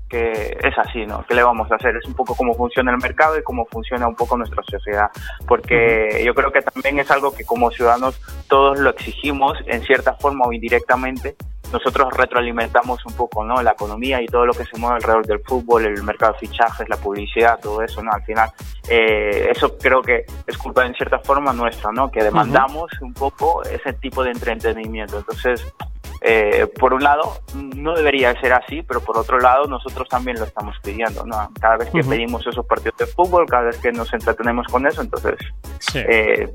que 0.10 0.58
es 0.62 0.78
así, 0.78 1.06
¿no? 1.08 1.25
¿Qué 1.28 1.34
le 1.34 1.42
vamos 1.44 1.72
a 1.72 1.75
hacer? 1.75 1.96
Es 1.96 2.06
un 2.06 2.14
poco 2.14 2.36
cómo 2.36 2.54
funciona 2.54 2.92
el 2.92 2.98
mercado 2.98 3.38
y 3.38 3.42
cómo 3.42 3.66
funciona 3.66 4.08
un 4.08 4.16
poco 4.16 4.38
nuestra 4.38 4.62
sociedad, 4.64 5.10
porque 5.48 6.22
yo 6.24 6.36
creo 6.36 6.52
que 6.52 6.62
también 6.62 7.00
es 7.00 7.10
algo 7.10 7.34
que 7.34 7.44
como 7.46 7.72
ciudadanos 7.72 8.22
todos 8.48 8.80
lo 8.80 8.92
exigimos 8.92 9.58
en 9.66 9.81
cierta 9.81 10.14
forma 10.14 10.46
o 10.46 10.54
indirectamente. 10.54 11.36
Nosotros 11.74 12.14
retroalimentamos 12.16 13.04
un 13.06 13.14
poco, 13.14 13.44
¿no? 13.44 13.62
La 13.64 13.72
economía 13.72 14.22
y 14.22 14.28
todo 14.28 14.46
lo 14.46 14.54
que 14.54 14.64
se 14.64 14.78
mueve 14.78 14.98
alrededor 14.98 15.25
del 15.25 15.40
fútbol, 15.40 15.86
el 15.86 16.04
mercado 16.04 16.34
de 16.34 16.48
fichajes, 16.48 16.88
la 16.88 16.98
publicidad, 16.98 17.60
todo 17.60 17.81
eso, 17.81 18.02
¿no? 18.04 18.12
Al 18.14 18.24
final, 18.24 18.52
eh, 18.88 19.50
eso 19.52 19.75
creo 19.78 20.02
que 20.02 20.25
es 20.46 20.58
culpa 20.58 20.86
en 20.86 20.94
cierta 20.94 21.18
forma 21.20 21.52
nuestra, 21.52 21.92
¿no? 21.92 22.12
Que 22.12 22.24
demandamos 22.24 22.92
un 23.02 23.14
poco 23.14 23.64
ese 23.64 23.94
tipo 23.94 24.24
de 24.24 24.31
entretenimiento. 24.31 25.18
Entonces, 25.18 25.65
eh, 26.25 26.68
por 26.80 26.94
un 26.94 27.03
lado, 27.03 27.39
no 27.75 27.94
debería 27.96 28.34
ser 28.39 28.53
así, 28.53 28.82
pero 28.82 29.01
por 29.01 29.18
otro 29.18 29.39
lado, 29.39 29.65
nosotros 29.68 30.08
también 30.08 30.39
lo 30.39 30.46
estamos 30.46 30.75
pidiendo, 30.82 31.25
¿no? 31.25 31.51
Cada 31.60 31.75
vez 31.77 31.89
que 31.89 32.01
pedimos 32.01 32.48
esos 32.48 32.65
partidos 32.65 32.98
de 32.98 33.08
fútbol, 33.08 33.46
cada 33.46 33.63
vez 33.63 33.77
que 33.80 33.92
nos 33.92 34.12
entretenemos 34.13 34.65
con 34.68 34.88
eso, 34.88 35.01
entonces 35.01 35.36
Sí. 35.80 36.00
eh, 36.08 36.50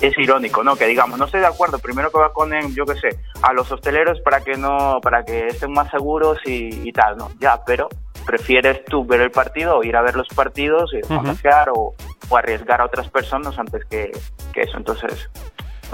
es 0.00 0.18
irónico, 0.18 0.64
¿no? 0.64 0.74
Que 0.74 0.86
digamos, 0.86 1.16
no 1.18 1.26
estoy 1.26 1.40
de 1.40 1.46
acuerdo, 1.46 1.78
primero 1.78 2.10
que 2.10 2.18
vacunen, 2.18 2.74
yo 2.74 2.84
qué 2.86 2.96
sé, 2.96 3.08
a 3.42 3.52
los 3.52 3.70
hosteleros 3.70 4.20
para 4.22 4.40
que 4.40 4.56
no, 4.56 4.98
para 5.00 5.24
que 5.24 5.46
estén 5.46 5.70
más 5.72 5.88
seguros 5.92 6.38
y, 6.44 6.88
y 6.88 6.92
tal, 6.92 7.16
¿no? 7.16 7.30
Ya, 7.38 7.62
pero 7.64 7.88
prefieres 8.26 8.84
tú 8.86 9.04
ver 9.04 9.20
el 9.20 9.30
partido 9.30 9.76
o 9.78 9.84
ir 9.84 9.96
a 9.96 10.02
ver 10.02 10.16
los 10.16 10.26
partidos 10.28 10.90
y 10.92 10.98
Ujú. 11.04 11.14
contagiar 11.22 11.68
o, 11.70 11.94
o 12.30 12.36
arriesgar 12.36 12.80
a 12.80 12.86
otras 12.86 13.08
personas 13.10 13.56
antes 13.58 13.84
que, 13.84 14.10
que 14.52 14.62
eso. 14.62 14.76
Entonces, 14.78 15.30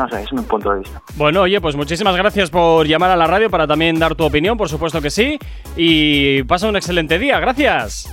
no 0.01 0.09
sé, 0.09 0.23
es 0.23 0.33
mi 0.33 0.43
punto 0.43 0.73
de 0.73 0.81
vista. 0.81 1.03
Bueno, 1.17 1.43
oye, 1.43 1.61
pues 1.61 1.77
muchísimas 1.77 2.17
gracias 2.17 2.51
por 2.51 2.87
llamar 2.87 3.11
a 3.11 3.17
la 3.17 3.27
radio 3.27 3.51
para 3.51 3.67
también 3.67 3.99
dar 3.99 4.15
tu 4.15 4.25
opinión, 4.25 4.57
por 4.57 4.69
supuesto 4.69 5.01
que 5.01 5.11
sí. 5.11 5.39
Y 5.77 6.43
pasa 6.45 6.69
un 6.69 6.77
excelente 6.77 7.19
día, 7.19 7.39
gracias. 7.39 8.11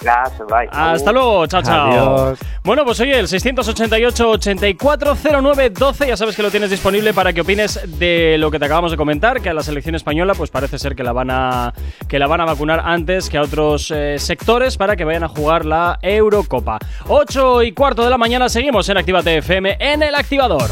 Gracias, 0.00 0.46
bye. 0.48 0.68
Hasta 0.70 1.12
luego, 1.12 1.46
chao, 1.46 1.62
chao. 1.62 1.90
Adiós. 1.90 2.38
Bueno, 2.62 2.84
pues 2.84 3.00
oye, 3.00 3.18
el 3.18 3.26
688-8409-12, 3.26 6.08
ya 6.08 6.16
sabes 6.16 6.36
que 6.36 6.42
lo 6.42 6.50
tienes 6.50 6.70
disponible 6.70 7.14
para 7.14 7.32
que 7.32 7.40
opines 7.40 7.80
de 7.98 8.36
lo 8.38 8.50
que 8.50 8.58
te 8.58 8.66
acabamos 8.66 8.90
de 8.90 8.98
comentar, 8.98 9.40
que 9.40 9.48
a 9.48 9.54
la 9.54 9.62
selección 9.62 9.94
española 9.94 10.34
pues 10.34 10.50
parece 10.50 10.78
ser 10.78 10.94
que 10.94 11.04
la 11.04 11.12
van 11.12 11.30
a, 11.30 11.72
que 12.06 12.18
la 12.18 12.26
van 12.26 12.42
a 12.42 12.44
vacunar 12.44 12.82
antes 12.84 13.30
que 13.30 13.38
a 13.38 13.42
otros 13.42 13.90
eh, 13.90 14.18
sectores 14.18 14.76
para 14.76 14.94
que 14.96 15.04
vayan 15.04 15.24
a 15.24 15.28
jugar 15.28 15.64
la 15.64 15.98
Eurocopa. 16.02 16.78
8 17.08 17.62
y 17.62 17.72
cuarto 17.72 18.04
de 18.04 18.10
la 18.10 18.18
mañana 18.18 18.50
seguimos 18.50 18.86
en 18.90 18.98
Actívate 18.98 19.38
FM 19.38 19.78
en 19.80 20.02
el 20.02 20.14
activador. 20.14 20.68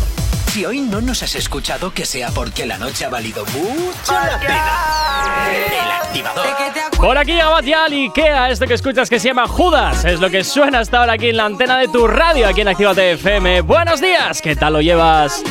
Si 0.52 0.66
hoy 0.66 0.82
no 0.82 1.00
nos 1.00 1.22
has 1.22 1.34
escuchado, 1.34 1.94
que 1.94 2.04
sea 2.04 2.28
porque 2.28 2.66
la 2.66 2.76
noche 2.76 3.06
ha 3.06 3.08
valido 3.08 3.42
mucho 3.46 4.12
la 4.12 4.38
pena. 4.38 5.48
El 5.50 5.90
activador. 5.90 6.46
Por 6.94 7.16
aquí 7.16 7.32
llegaba 7.32 7.62
ya 7.62 7.86
el 7.86 7.94
Ikea, 7.94 8.50
este 8.50 8.66
que 8.66 8.74
escuchas 8.74 9.08
que 9.08 9.18
se 9.18 9.28
llama 9.28 9.48
Judas. 9.48 10.04
Es 10.04 10.20
lo 10.20 10.28
que 10.28 10.44
suena 10.44 10.80
hasta 10.80 10.98
ahora 10.98 11.14
aquí 11.14 11.30
en 11.30 11.38
la 11.38 11.46
antena 11.46 11.78
de 11.78 11.88
tu 11.88 12.06
radio, 12.06 12.46
aquí 12.46 12.60
en 12.60 12.68
Actívate 12.68 13.12
FM. 13.12 13.62
Buenos 13.62 14.02
días, 14.02 14.42
¿qué 14.42 14.54
tal 14.54 14.74
lo 14.74 14.82
llevas? 14.82 15.42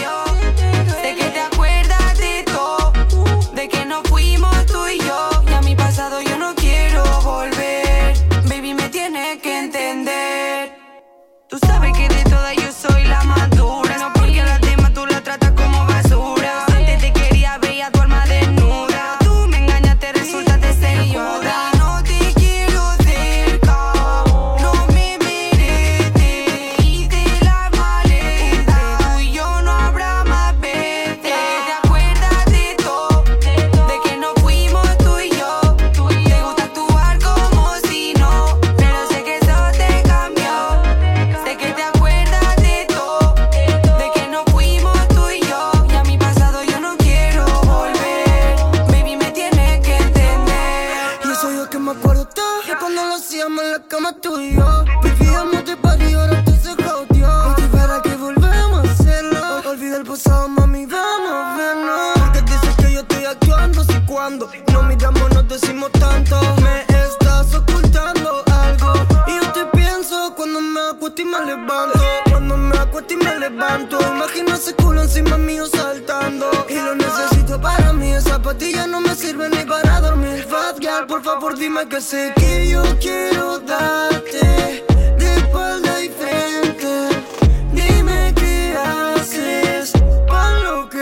Mami, 60.61 60.85
vamos, 60.85 61.57
vernos. 61.57 62.11
Porque 62.19 62.41
dices 62.41 62.75
que 62.77 62.93
yo 62.93 63.01
estoy 63.01 63.25
actuando, 63.25 63.83
si 63.83 63.99
cuando 64.05 64.49
no 64.71 64.83
miramos 64.83 65.29
nos 65.33 65.47
decimos 65.47 65.91
tanto. 65.93 66.39
Me 66.61 66.81
estás 67.03 67.53
ocultando 67.55 68.43
algo. 68.65 68.93
Y 69.27 69.33
yo 69.39 69.51
te 69.51 69.65
pienso 69.77 70.33
cuando 70.35 70.61
me 70.61 70.81
acuesto 70.91 71.21
y 71.21 71.25
me 71.25 71.39
levanto. 71.45 71.99
Cuando 72.29 72.57
me 72.57 72.77
acuesto 72.77 73.13
y 73.13 73.17
me 73.17 73.39
levanto. 73.39 73.99
Imagino 74.15 74.55
ese 74.55 74.73
culo 74.75 75.01
encima 75.03 75.37
mío 75.37 75.65
saltando. 75.65 76.49
Y 76.69 76.75
lo 76.75 76.95
necesito 76.95 77.59
para 77.59 77.93
mí. 77.93 78.13
Esa 78.13 78.41
patilla 78.41 78.87
no 78.87 79.01
me 79.01 79.15
sirve 79.15 79.49
ni 79.49 79.63
para 79.65 79.99
dormir. 80.01 80.45
Fat 80.49 80.79
girl, 80.79 81.07
por 81.07 81.23
favor, 81.23 81.57
dime 81.57 81.87
que 81.87 82.01
sé 82.01 82.33
que 82.35 82.69
yo 82.69 82.83
quiero 82.99 83.59
darte. 83.59 84.90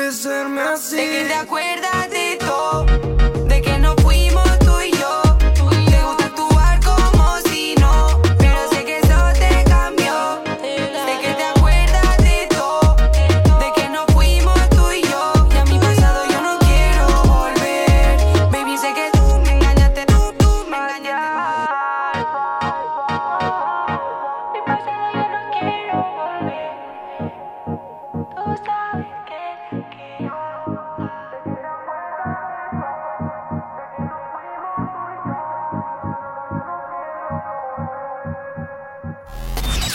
Enloquecerme 0.09 0.61
así. 0.61 0.95
De 0.95 1.03
que 1.03 1.25
te 1.25 1.33
acuerdas 1.33 2.09
de 2.09 2.38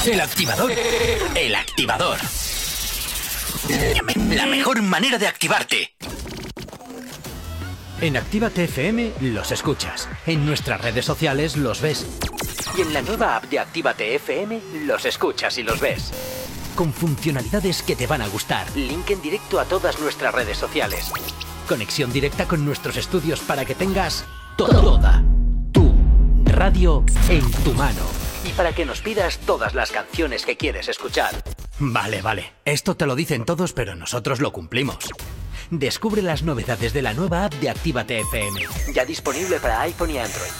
El 0.06 0.20
activador. 0.20 0.70
El 1.34 1.54
activador. 1.54 2.18
La 4.30 4.44
mejor 4.44 4.82
manera 4.82 5.16
de 5.16 5.26
activarte. 5.26 5.96
En 8.02 8.18
Actívate 8.18 8.64
FM 8.64 9.12
los 9.20 9.50
escuchas. 9.50 10.06
En 10.26 10.44
nuestras 10.44 10.82
redes 10.82 11.06
sociales 11.06 11.56
los 11.56 11.80
ves. 11.80 12.06
Y 12.76 12.82
en 12.82 12.92
la 12.92 13.00
nueva 13.00 13.36
app 13.36 13.44
de 13.44 13.58
Actívate 13.58 14.14
FM 14.16 14.60
los 14.84 15.06
escuchas 15.06 15.56
y 15.56 15.62
los 15.62 15.80
ves. 15.80 16.12
Con 16.74 16.92
funcionalidades 16.92 17.82
que 17.82 17.96
te 17.96 18.06
van 18.06 18.20
a 18.20 18.28
gustar. 18.28 18.66
Link 18.76 19.08
en 19.08 19.22
directo 19.22 19.58
a 19.58 19.64
todas 19.64 19.98
nuestras 20.00 20.34
redes 20.34 20.58
sociales. 20.58 21.10
Conexión 21.66 22.12
directa 22.12 22.46
con 22.46 22.62
nuestros 22.62 22.98
estudios 22.98 23.40
para 23.40 23.64
que 23.64 23.74
tengas 23.74 24.26
toda 24.58 25.22
tu 25.72 25.94
radio 26.44 27.02
en 27.30 27.50
tu 27.50 27.72
mano. 27.72 28.23
Para 28.56 28.72
que 28.72 28.84
nos 28.84 29.00
pidas 29.00 29.38
todas 29.38 29.74
las 29.74 29.90
canciones 29.90 30.46
que 30.46 30.56
quieres 30.56 30.88
escuchar. 30.88 31.42
Vale, 31.78 32.22
vale. 32.22 32.52
Esto 32.64 32.96
te 32.96 33.06
lo 33.06 33.16
dicen 33.16 33.44
todos, 33.44 33.72
pero 33.72 33.96
nosotros 33.96 34.40
lo 34.40 34.52
cumplimos. 34.52 35.10
Descubre 35.70 36.22
las 36.22 36.42
novedades 36.42 36.92
de 36.92 37.02
la 37.02 37.14
nueva 37.14 37.46
app 37.46 37.54
de 37.54 37.70
Actívate 37.70 38.20
FM. 38.20 38.60
Ya 38.94 39.04
disponible 39.04 39.58
para 39.58 39.80
iPhone 39.80 40.10
y 40.10 40.18
Android. 40.18 40.50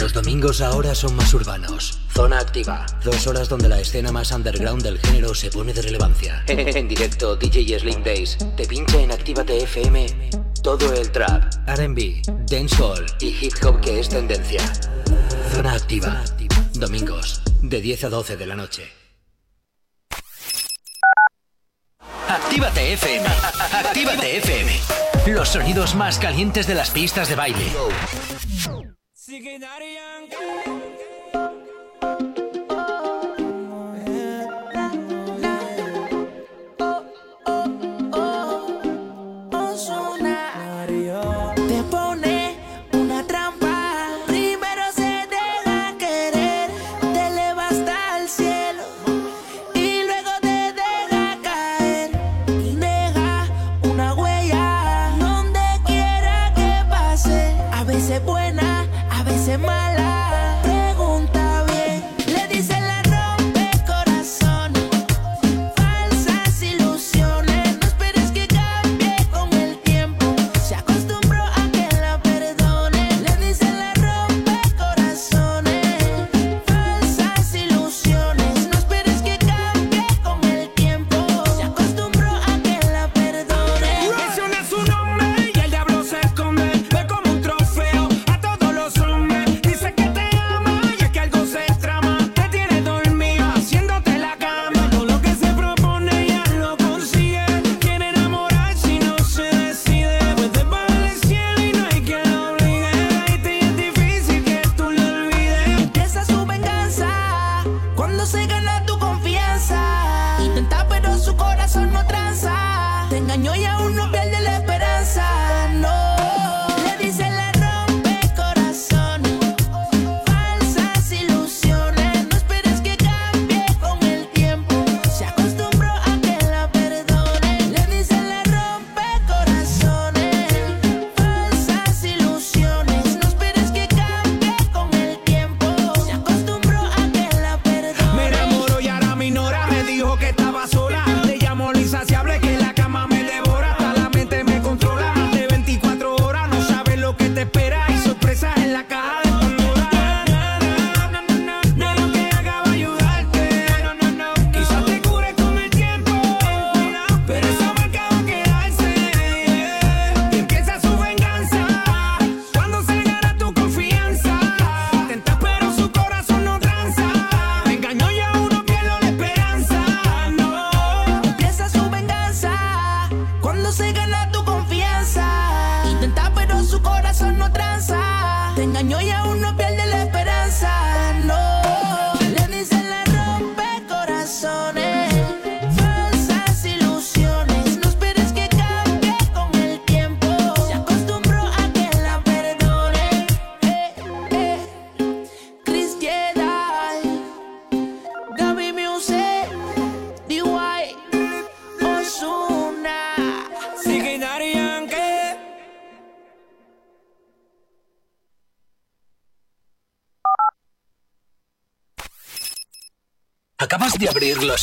Los 0.00 0.12
domingos 0.12 0.60
ahora 0.60 0.94
son 0.94 1.14
más 1.14 1.32
urbanos. 1.32 2.00
Zona 2.12 2.38
activa. 2.38 2.86
Dos 3.04 3.26
horas 3.28 3.48
donde 3.48 3.68
la 3.68 3.80
escena 3.80 4.10
más 4.10 4.32
underground 4.32 4.82
del 4.82 4.98
género 4.98 5.34
se 5.34 5.50
pone 5.50 5.72
de 5.72 5.82
relevancia. 5.82 6.42
En 6.48 6.88
directo, 6.88 7.36
DJ 7.36 7.78
Slim 7.78 8.02
Days 8.02 8.38
te 8.56 8.66
pincha 8.66 9.00
en 9.00 9.12
Actívate 9.12 9.62
FM 9.62 10.43
todo 10.64 10.94
el 10.94 11.12
trap, 11.12 11.44
RB, 11.66 12.22
dancehall 12.46 13.04
y 13.20 13.36
hip 13.38 13.52
hop 13.62 13.82
que 13.82 14.00
es 14.00 14.08
tendencia. 14.08 14.62
Zona 15.52 15.74
activa. 15.74 16.24
Domingos, 16.72 17.42
de 17.60 17.82
10 17.82 18.04
a 18.04 18.08
12 18.08 18.36
de 18.38 18.46
la 18.46 18.56
noche. 18.56 18.90
Actívate 22.26 22.94
FM. 22.94 23.26
Actívate 23.72 24.38
FM. 24.38 24.72
Los 25.26 25.50
sonidos 25.50 25.94
más 25.94 26.18
calientes 26.18 26.66
de 26.66 26.74
las 26.74 26.90
pistas 26.90 27.28
de 27.28 27.36
baile. 27.36 27.70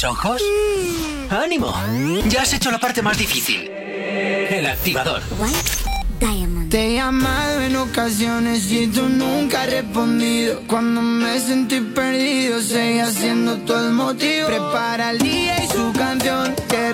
Los 0.02 0.12
ojos? 0.12 0.42
¡Ánimo! 1.30 1.74
Ya 2.28 2.42
has 2.42 2.54
hecho 2.54 2.72
la 2.72 2.80
parte 2.80 3.02
más 3.02 3.18
difícil. 3.18 3.70
El 3.70 4.66
activador. 4.66 5.22
Te 6.70 6.88
he 6.88 6.94
llamado 6.96 7.62
en 7.62 7.76
ocasiones 7.76 8.72
y 8.72 8.88
tú 8.88 9.10
nunca 9.10 9.64
has 9.64 9.72
respondido. 9.72 10.62
Cuando 10.68 11.02
me 11.02 11.40
sentí 11.40 11.82
perdido, 11.82 12.62
seguí 12.62 13.00
haciendo 13.00 13.58
todo 13.58 13.88
el 13.88 13.94
motivo. 13.94 14.48
Prepara 14.48 15.12
el 15.12 15.20
día 15.20 15.64
y 15.64 15.68
su 15.68 15.92
canción, 15.92 16.56
que 16.70 16.91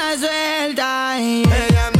Anda 0.00 0.16
suelta. 0.16 1.99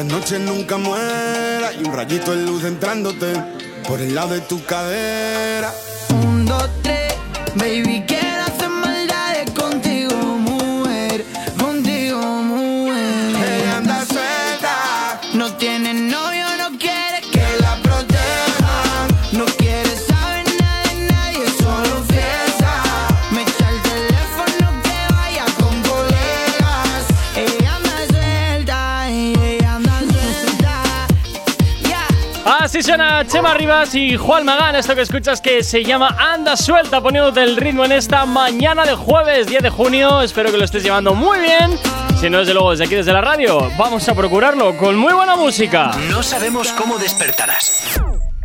Esta 0.00 0.16
noche 0.16 0.38
nunca 0.38 0.78
muera. 0.78 1.72
Y 1.72 1.86
un 1.86 1.92
rayito 1.92 2.34
de 2.34 2.44
luz 2.44 2.64
entrándote 2.64 3.32
por 3.86 4.00
el 4.00 4.14
lado 4.14 4.34
de 4.34 4.40
tu 4.40 4.62
cadera. 4.64 5.72
Un, 6.10 6.46
dos, 6.46 6.68
tres, 6.82 7.14
baby, 7.54 7.89
Suena 32.82 33.26
Chema 33.26 33.52
Rivas 33.52 33.94
y 33.94 34.16
Juan 34.16 34.44
Magán. 34.46 34.74
Esto 34.74 34.94
que 34.94 35.02
escuchas 35.02 35.42
que 35.42 35.62
se 35.62 35.84
llama 35.84 36.16
Anda 36.18 36.56
Suelta, 36.56 37.02
poniéndote 37.02 37.42
el 37.42 37.56
ritmo 37.56 37.84
en 37.84 37.92
esta 37.92 38.24
mañana 38.24 38.84
de 38.84 38.94
jueves 38.94 39.46
10 39.48 39.62
de 39.62 39.70
junio. 39.70 40.22
Espero 40.22 40.50
que 40.50 40.56
lo 40.56 40.64
estés 40.64 40.82
llevando 40.82 41.14
muy 41.14 41.40
bien. 41.40 41.78
Si 42.18 42.30
no, 42.30 42.38
desde 42.38 42.54
luego, 42.54 42.70
desde 42.70 42.84
aquí, 42.84 42.94
desde 42.94 43.12
la 43.12 43.20
radio, 43.20 43.70
vamos 43.76 44.08
a 44.08 44.14
procurarlo 44.14 44.76
con 44.78 44.96
muy 44.96 45.12
buena 45.12 45.36
música. 45.36 45.90
No 46.08 46.22
sabemos 46.22 46.72
cómo 46.72 46.96
despertarás, 46.98 48.00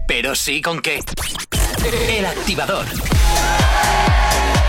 pero 0.05 0.35
sí 0.35 0.61
con 0.61 0.81
qué. 0.81 0.99
El 2.09 2.25
activador. 2.25 2.85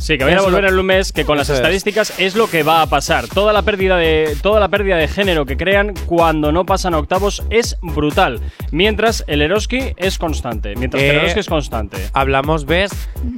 Sí, 0.00 0.16
que 0.16 0.24
vayan 0.24 0.38
a 0.38 0.42
volver 0.42 0.64
en 0.64 0.78
un 0.78 0.86
mes, 0.86 1.12
que 1.12 1.26
con 1.26 1.36
las 1.36 1.50
estadísticas 1.50 2.18
es. 2.18 2.34
lo 2.34 2.48
que 2.48 2.62
va 2.62 2.80
a 2.80 2.86
pasar. 2.86 3.28
Toda 3.28 3.52
la 3.52 3.60
pérdida 3.62 3.96
de 3.98 4.34
toda 4.42 4.58
la 4.60 4.68
pérdida 4.68 4.96
de 4.96 5.06
género 5.08 5.44
que 5.44 5.56
crean 5.58 5.92
cuando 6.06 6.52
no 6.52 6.64
pasan 6.64 6.94
a 6.94 6.98
octavos 6.98 7.42
es 7.50 7.76
brutal. 7.82 8.40
Mientras 8.72 9.24
el 9.26 9.42
Eroski 9.42 9.92
es 9.98 10.16
constante. 10.18 10.74
Mientras 10.76 11.02
que 11.02 11.10
el 11.10 11.16
Eh, 11.16 11.20
Eroski 11.20 11.40
es 11.40 11.48
constante. 11.48 11.98
Hablamos, 12.14 12.64
¿ves? 12.64 12.90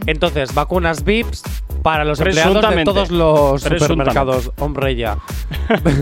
Entonces, 0.07 0.55
vacunas 0.55 1.03
VIPs, 1.05 1.42
Para 1.83 2.05
los 2.05 2.21
empleados 2.21 2.75
de 2.75 2.85
todos 2.85 3.11
los 3.11 3.62
supermercados. 3.62 4.51
Hombre, 4.59 4.95
ya. 4.97 5.16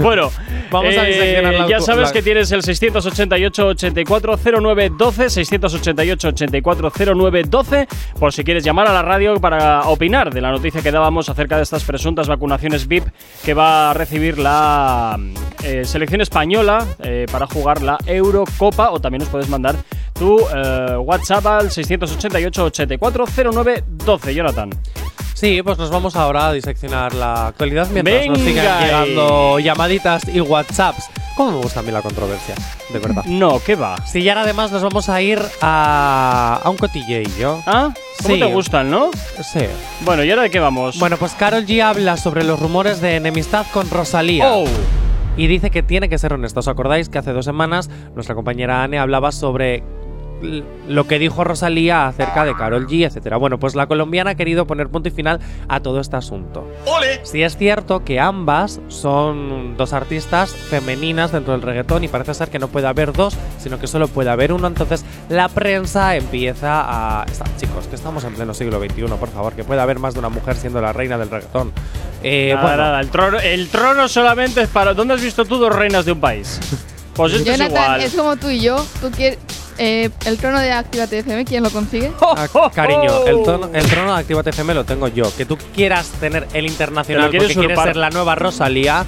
Bueno, 0.02 0.30
Vamos 0.70 0.96
a 0.96 1.08
eh, 1.08 1.42
la 1.42 1.66
ya 1.68 1.80
sabes 1.80 2.08
la- 2.08 2.12
que 2.12 2.22
tienes 2.22 2.50
el 2.52 2.62
688-840912, 2.62 5.58
688-840912, 5.58 7.86
por 8.18 8.32
si 8.32 8.42
quieres 8.44 8.62
llamar 8.64 8.86
a 8.88 8.92
la 8.92 9.02
radio 9.02 9.34
para 9.40 9.82
opinar 9.88 10.32
de 10.32 10.40
la 10.40 10.50
noticia 10.52 10.80
que 10.82 10.90
dábamos 10.92 11.28
acerca 11.28 11.56
de 11.56 11.64
estas 11.64 11.82
presuntas 11.84 12.28
vacunaciones 12.28 12.86
VIP 12.86 13.04
que 13.44 13.54
va 13.54 13.90
a 13.90 13.94
recibir 13.94 14.38
la 14.38 15.18
eh, 15.64 15.84
selección 15.84 16.20
española 16.20 16.86
eh, 17.02 17.26
para 17.30 17.46
jugar 17.48 17.82
la 17.82 17.98
Eurocopa 18.06 18.90
o 18.92 19.00
también 19.00 19.20
nos 19.20 19.28
puedes 19.28 19.48
mandar 19.48 19.74
tu 20.18 20.38
WhatsApp 20.40 21.46
al 21.46 21.70
688-840912, 21.70 24.34
Jonathan. 24.34 24.70
Sí, 25.40 25.62
pues 25.62 25.78
nos 25.78 25.90
vamos 25.90 26.16
ahora 26.16 26.48
a 26.48 26.52
diseccionar 26.52 27.14
la 27.14 27.46
actualidad 27.46 27.88
mientras 27.90 28.26
nos 28.26 28.44
Venga, 28.44 28.80
y- 28.80 28.84
llegando 28.84 29.58
llamaditas 29.58 30.28
y 30.28 30.38
WhatsApps. 30.42 31.08
¿Cómo 31.34 31.52
me 31.52 31.56
gusta 31.62 31.80
a 31.80 31.82
mí 31.82 31.90
la 31.90 32.02
controversia? 32.02 32.54
De 32.92 32.98
verdad. 32.98 33.24
No, 33.24 33.58
¿qué 33.64 33.74
va? 33.74 33.96
Sí, 34.06 34.18
y 34.20 34.28
ahora 34.28 34.42
además 34.42 34.70
nos 34.70 34.82
vamos 34.82 35.08
a 35.08 35.22
ir 35.22 35.40
a, 35.62 36.60
a 36.62 36.68
un 36.68 36.76
cotilleillo. 36.76 37.58
¿Ah? 37.66 37.94
¿Cómo 38.22 38.34
Sí. 38.34 38.38
te 38.40 38.46
gustan, 38.52 38.90
no? 38.90 39.10
Sí. 39.42 39.60
Bueno, 40.02 40.22
¿y 40.24 40.30
ahora 40.30 40.42
de 40.42 40.50
qué 40.50 40.60
vamos? 40.60 40.98
Bueno, 40.98 41.16
pues 41.16 41.32
Carol 41.32 41.64
G 41.64 41.82
habla 41.82 42.18
sobre 42.18 42.44
los 42.44 42.60
rumores 42.60 43.00
de 43.00 43.16
enemistad 43.16 43.64
con 43.72 43.88
Rosalía. 43.88 44.44
Oh. 44.52 44.66
Y 45.38 45.46
dice 45.46 45.70
que 45.70 45.82
tiene 45.82 46.10
que 46.10 46.18
ser 46.18 46.34
honesta. 46.34 46.60
¿Os 46.60 46.68
acordáis 46.68 47.08
que 47.08 47.16
hace 47.16 47.32
dos 47.32 47.46
semanas 47.46 47.88
nuestra 48.14 48.34
compañera 48.34 48.82
Anne 48.82 48.98
hablaba 48.98 49.32
sobre 49.32 49.82
lo 50.88 51.06
que 51.06 51.18
dijo 51.18 51.44
Rosalía 51.44 52.06
acerca 52.06 52.44
de 52.44 52.54
Carol 52.54 52.86
G, 52.86 53.06
etcétera? 53.06 53.36
Bueno, 53.36 53.58
pues 53.58 53.74
la 53.74 53.86
colombiana 53.86 54.30
ha 54.30 54.34
querido 54.34 54.66
poner 54.66 54.88
punto 54.88 55.08
y 55.08 55.12
final 55.12 55.40
a 55.68 55.80
todo 55.80 56.00
este 56.00 56.16
asunto. 56.16 56.66
Sí 57.22 57.42
es 57.42 57.56
cierto 57.56 58.04
que 58.04 58.18
ambas 58.20 58.80
son 58.88 59.76
dos 59.76 59.92
artistas 59.92 60.52
femeninas 60.52 61.32
dentro 61.32 61.52
del 61.52 61.62
reggaetón 61.62 62.04
y 62.04 62.08
parece 62.08 62.34
ser 62.34 62.48
que 62.48 62.58
no 62.58 62.68
puede 62.68 62.86
haber 62.88 63.12
dos, 63.12 63.36
sino 63.58 63.78
que 63.78 63.86
solo 63.86 64.08
puede 64.08 64.30
haber 64.30 64.52
uno. 64.52 64.66
Entonces 64.66 65.04
la 65.28 65.48
prensa 65.48 66.16
empieza 66.16 67.20
a... 67.20 67.24
Está- 67.24 67.44
chicos, 67.56 67.86
que 67.86 67.96
estamos 67.96 68.24
en 68.24 68.34
pleno 68.34 68.54
siglo 68.54 68.80
XXI, 68.80 69.02
por 69.18 69.28
favor, 69.28 69.52
que 69.54 69.64
puede 69.64 69.80
haber 69.80 69.98
más 69.98 70.14
de 70.14 70.20
una 70.20 70.28
mujer 70.30 70.56
siendo 70.56 70.80
la 70.80 70.92
reina 70.92 71.18
del 71.18 71.28
reggaetón. 71.30 71.72
Eh, 72.22 72.52
Nada, 72.54 72.62
bueno, 72.66 72.82
nada, 72.82 73.00
el 73.00 73.08
trono, 73.10 73.38
el 73.38 73.68
trono 73.68 74.08
solamente 74.08 74.62
es 74.62 74.68
para. 74.68 74.92
¿Dónde 74.94 75.14
has 75.14 75.22
visto 75.22 75.44
tú 75.44 75.56
dos 75.56 75.74
reinas 75.74 76.04
de 76.04 76.12
un 76.12 76.20
país? 76.20 76.58
Pues 77.14 77.32
esto 77.34 77.50
es 77.50 77.58
Jonathan, 77.58 77.82
igual. 77.84 78.00
es 78.02 78.14
como 78.14 78.36
tú 78.36 78.48
y 78.50 78.60
yo. 78.60 78.76
Tú 79.00 79.10
quieres 79.10 79.38
eh, 79.82 80.10
el 80.26 80.36
trono 80.36 80.60
de 80.60 80.70
Actívate 80.72 81.20
FM, 81.20 81.46
¿quién 81.46 81.62
lo 81.62 81.70
consigue? 81.70 82.12
¡Oh, 82.20 82.34
Ah, 82.36 82.70
cariño, 82.72 83.10
oh! 83.10 83.26
el, 83.26 83.42
trono 83.42 84.14
de 84.14 84.20
Actívate 84.20 84.50
FM 84.50 84.74
lo 84.74 84.84
tengo 84.84 85.08
yo. 85.08 85.34
Que 85.34 85.46
tú 85.46 85.56
quieras 85.74 86.08
tener 86.20 86.46
el 86.52 86.66
Te 86.66 86.70
internacional 86.70 87.30
quieres 87.30 87.48
porque 87.48 87.66
quieres 87.66 87.82
ser 87.82 87.96
la 87.96 88.10
nueva 88.10 88.34
Rosalía, 88.34 89.06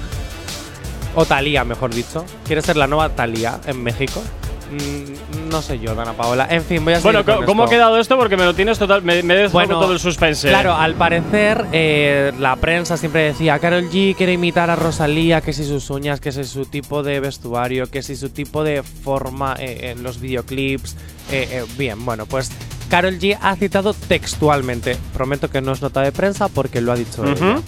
o 1.15 1.25
Talía, 1.25 1.63
mejor 1.63 1.93
dicho. 1.93 2.25
Quieres 2.47 2.65
ser 2.65 2.75
la 2.75 2.87
nueva 2.87 3.09
Talía 3.09 3.59
en 3.67 3.83
México. 3.83 4.23
Mm, 4.71 5.49
no 5.49 5.61
sé 5.61 5.79
yo, 5.79 5.93
Dana 5.95 6.13
Paola. 6.13 6.47
En 6.49 6.63
fin, 6.63 6.83
voy 6.83 6.93
a 6.95 6.99
Bueno, 6.99 7.23
con 7.23 7.45
¿cómo 7.45 7.63
ha 7.63 7.65
esto. 7.65 7.75
quedado 7.75 7.97
esto? 7.99 8.17
Porque 8.17 8.37
me 8.37 8.45
lo 8.45 8.53
tienes 8.55 8.79
total. 8.79 9.03
Me, 9.03 9.21
me 9.23 9.47
Bueno, 9.49 9.79
todo 9.79 9.93
el 9.93 9.99
suspense. 9.99 10.49
Claro, 10.49 10.73
al 10.75 10.95
parecer 10.95 11.65
eh, 11.71 12.31
la 12.39 12.55
prensa 12.55 12.97
siempre 12.97 13.23
decía 13.23 13.59
Carol 13.59 13.89
G 13.91 14.15
quiere 14.15 14.33
imitar 14.33 14.69
a 14.69 14.75
Rosalía, 14.75 15.41
que 15.41 15.53
si 15.53 15.63
sus 15.65 15.89
uñas, 15.89 16.19
que 16.19 16.31
si 16.31 16.43
su 16.45 16.65
tipo 16.65 17.03
de 17.03 17.19
vestuario, 17.19 17.87
que 17.89 18.01
si 18.01 18.15
su 18.15 18.29
tipo 18.29 18.63
de 18.63 18.81
forma 18.83 19.55
eh, 19.59 19.91
en 19.95 20.03
los 20.03 20.19
videoclips. 20.19 20.95
eh, 21.31 21.47
eh, 21.51 21.65
bien, 21.77 22.03
bueno, 22.05 22.25
pues 22.25 22.49
Carol 22.89 23.17
G 23.19 23.37
ha 23.41 23.55
citado 23.55 23.93
textualmente. 23.93 24.97
Prometo 25.13 25.49
que 25.49 25.61
no 25.61 25.71
es 25.71 25.81
nota 25.81 26.01
de 26.01 26.11
prensa 26.11 26.47
porque 26.47 26.81
lo 26.81 26.91
ha 26.91 26.95
dicho 26.95 27.21
Ujú. 27.21 27.31
ella. 27.31 27.61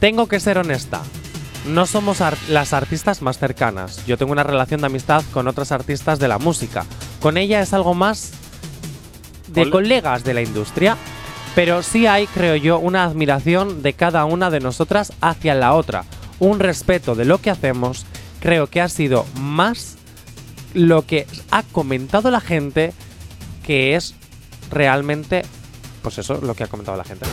Tengo 0.00 0.26
que 0.28 0.38
ser 0.40 0.58
honesta. 0.58 1.02
No 1.66 1.86
somos 1.86 2.20
ar- 2.20 2.38
las 2.48 2.72
artistas 2.72 3.20
más 3.22 3.38
cercanas. 3.38 4.04
Yo 4.06 4.16
tengo 4.16 4.32
una 4.32 4.42
relación 4.44 4.80
de 4.80 4.86
amistad 4.86 5.22
con 5.32 5.48
otras 5.48 5.72
artistas 5.72 6.18
de 6.18 6.28
la 6.28 6.38
música. 6.38 6.84
Con 7.20 7.36
ella 7.36 7.60
es 7.60 7.72
algo 7.74 7.94
más 7.94 8.32
de 9.48 9.62
Ole. 9.62 9.70
colegas 9.70 10.24
de 10.24 10.34
la 10.34 10.42
industria, 10.42 10.96
pero 11.54 11.82
sí 11.82 12.06
hay, 12.06 12.26
creo 12.28 12.56
yo, 12.56 12.78
una 12.78 13.04
admiración 13.04 13.82
de 13.82 13.92
cada 13.92 14.24
una 14.24 14.50
de 14.50 14.60
nosotras 14.60 15.12
hacia 15.20 15.54
la 15.54 15.74
otra. 15.74 16.04
Un 16.38 16.60
respeto 16.60 17.14
de 17.14 17.24
lo 17.24 17.38
que 17.38 17.50
hacemos. 17.50 18.06
Creo 18.40 18.68
que 18.68 18.80
ha 18.80 18.88
sido 18.88 19.26
más 19.34 19.96
lo 20.74 21.04
que 21.04 21.26
ha 21.50 21.62
comentado 21.64 22.30
la 22.30 22.40
gente 22.40 22.92
que 23.66 23.96
es 23.96 24.14
realmente, 24.70 25.42
pues 26.02 26.18
eso, 26.18 26.40
lo 26.40 26.54
que 26.54 26.64
ha 26.64 26.68
comentado 26.68 26.96
la 26.96 27.04
gente. 27.04 27.26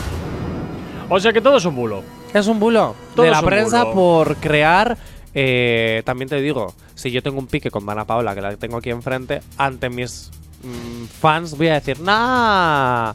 O 1.09 1.19
sea 1.19 1.31
que 1.31 1.41
todo 1.41 1.57
es 1.57 1.65
un 1.65 1.75
bulo. 1.75 2.03
Es 2.35 2.47
un 2.47 2.59
bulo 2.59 2.95
Todo 3.15 3.23
de 3.23 3.31
es 3.31 3.37
la 3.37 3.39
un 3.39 3.45
prensa 3.45 3.83
bulo. 3.85 3.93
por 3.95 4.35
crear. 4.37 4.97
eh, 5.33 6.01
también 6.05 6.29
te 6.29 6.39
digo, 6.41 6.73
si 6.93 7.11
yo 7.11 7.23
tengo 7.23 7.39
un 7.39 7.47
pique 7.47 7.71
con 7.71 7.85
Dana 7.85 8.05
Paola, 8.05 8.35
que 8.35 8.41
la 8.41 8.55
tengo 8.57 8.77
aquí 8.77 8.89
enfrente, 8.89 9.41
ante 9.57 9.89
mis 9.89 10.31
mm, 10.63 11.05
fans 11.05 11.57
voy 11.57 11.69
a 11.69 11.75
decir, 11.75 11.99
nah, 12.01 13.13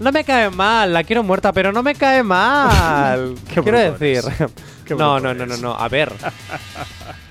no 0.00 0.12
me 0.12 0.24
cae 0.24 0.50
mal, 0.50 0.92
la 0.92 1.04
quiero 1.04 1.22
muerta, 1.22 1.52
pero 1.52 1.72
no 1.72 1.82
me 1.82 1.94
cae 1.94 2.22
mal. 2.22 3.34
Qué 3.54 3.62
quiero 3.62 3.78
bruto 3.78 3.98
decir. 3.98 4.24
eres. 4.24 4.50
Qué 4.84 4.94
no, 4.96 5.20
bruto 5.20 5.20
no, 5.20 5.34
no, 5.34 5.46
no, 5.46 5.56
eres. 5.56 5.58
no. 5.58 5.74
A 5.74 5.88
ver. 5.88 6.12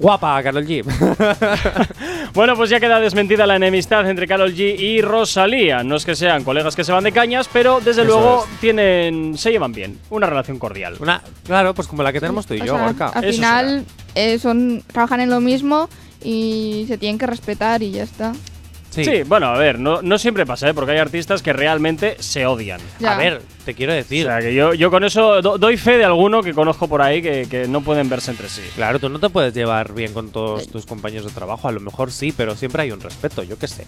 Guapa, 0.00 0.42
Carol 0.42 0.66
G. 0.66 0.84
Bueno, 2.32 2.54
pues 2.56 2.70
ya 2.70 2.78
queda 2.78 3.00
desmentida 3.00 3.44
la 3.46 3.56
enemistad 3.56 4.08
entre 4.08 4.26
Carol 4.28 4.54
G 4.54 4.78
y 4.78 5.02
Rosalía. 5.02 5.82
No 5.82 5.96
es 5.96 6.04
que 6.04 6.14
sean 6.14 6.44
colegas 6.44 6.76
que 6.76 6.84
se 6.84 6.92
van 6.92 7.02
de 7.04 7.10
cañas, 7.12 7.48
pero 7.52 7.80
desde 7.80 8.02
Eso 8.02 8.04
luego 8.04 8.44
es. 8.50 8.60
tienen, 8.60 9.36
se 9.36 9.50
llevan 9.50 9.72
bien. 9.72 9.98
Una 10.10 10.26
relación 10.28 10.58
cordial. 10.58 10.96
Una, 11.00 11.20
claro, 11.44 11.74
pues 11.74 11.88
como 11.88 12.02
la 12.04 12.12
que 12.12 12.20
tenemos 12.20 12.46
tú 12.46 12.54
y 12.54 12.60
O 12.60 12.64
yo, 12.64 12.74
sea, 12.76 12.84
Gorka. 12.86 13.08
Al 13.08 13.24
Eso 13.24 13.32
final 13.34 13.84
eh, 14.14 14.38
son 14.38 14.82
trabajan 14.92 15.20
en 15.20 15.30
lo 15.30 15.40
mismo 15.40 15.88
y 16.22 16.84
se 16.86 16.98
tienen 16.98 17.18
que 17.18 17.26
respetar 17.26 17.82
y 17.82 17.90
ya 17.90 18.04
está. 18.04 18.32
Sí. 18.90 19.22
bueno, 19.22 19.46
a 19.46 19.56
ver, 19.58 19.78
no, 19.78 20.02
no 20.02 20.18
siempre 20.18 20.44
pasa, 20.44 20.68
¿eh? 20.68 20.74
porque 20.74 20.92
hay 20.92 20.98
artistas 20.98 21.42
que 21.42 21.52
realmente 21.52 22.16
se 22.20 22.44
odian. 22.46 22.80
Ya. 22.98 23.14
A 23.14 23.16
ver, 23.18 23.40
te 23.64 23.74
quiero 23.74 23.92
O 23.92 23.96
decir. 23.96 24.26
sea, 24.26 24.40
que 24.40 24.52
yo, 24.52 24.74
yo 24.74 24.90
con 24.90 25.04
eso 25.04 25.40
do- 25.40 25.58
doy 25.58 25.76
fe 25.76 25.96
de 25.98 26.04
alguno 26.04 26.42
que 26.42 26.52
conozco 26.52 26.88
por 26.88 27.00
ahí 27.00 27.22
que, 27.22 27.46
que 27.50 27.68
no 27.68 27.82
pueden 27.82 28.08
verse 28.08 28.30
entre 28.32 28.48
sí. 28.48 28.62
Claro, 28.74 28.98
tú 28.98 29.08
no 29.08 29.18
te 29.20 29.30
puedes 29.30 29.54
llevar 29.54 29.92
bien 29.92 30.12
con 30.12 30.30
todos 30.32 30.68
tus 30.68 30.86
compañeros 30.86 31.26
de 31.26 31.32
trabajo. 31.32 31.68
A 31.68 31.72
lo 31.72 31.80
mejor 31.80 32.10
sí, 32.10 32.32
pero 32.36 32.56
siempre 32.56 32.82
hay 32.82 32.90
un 32.90 33.00
respeto, 33.00 33.42
yo 33.42 33.58
qué 33.58 33.68
sé. 33.68 33.86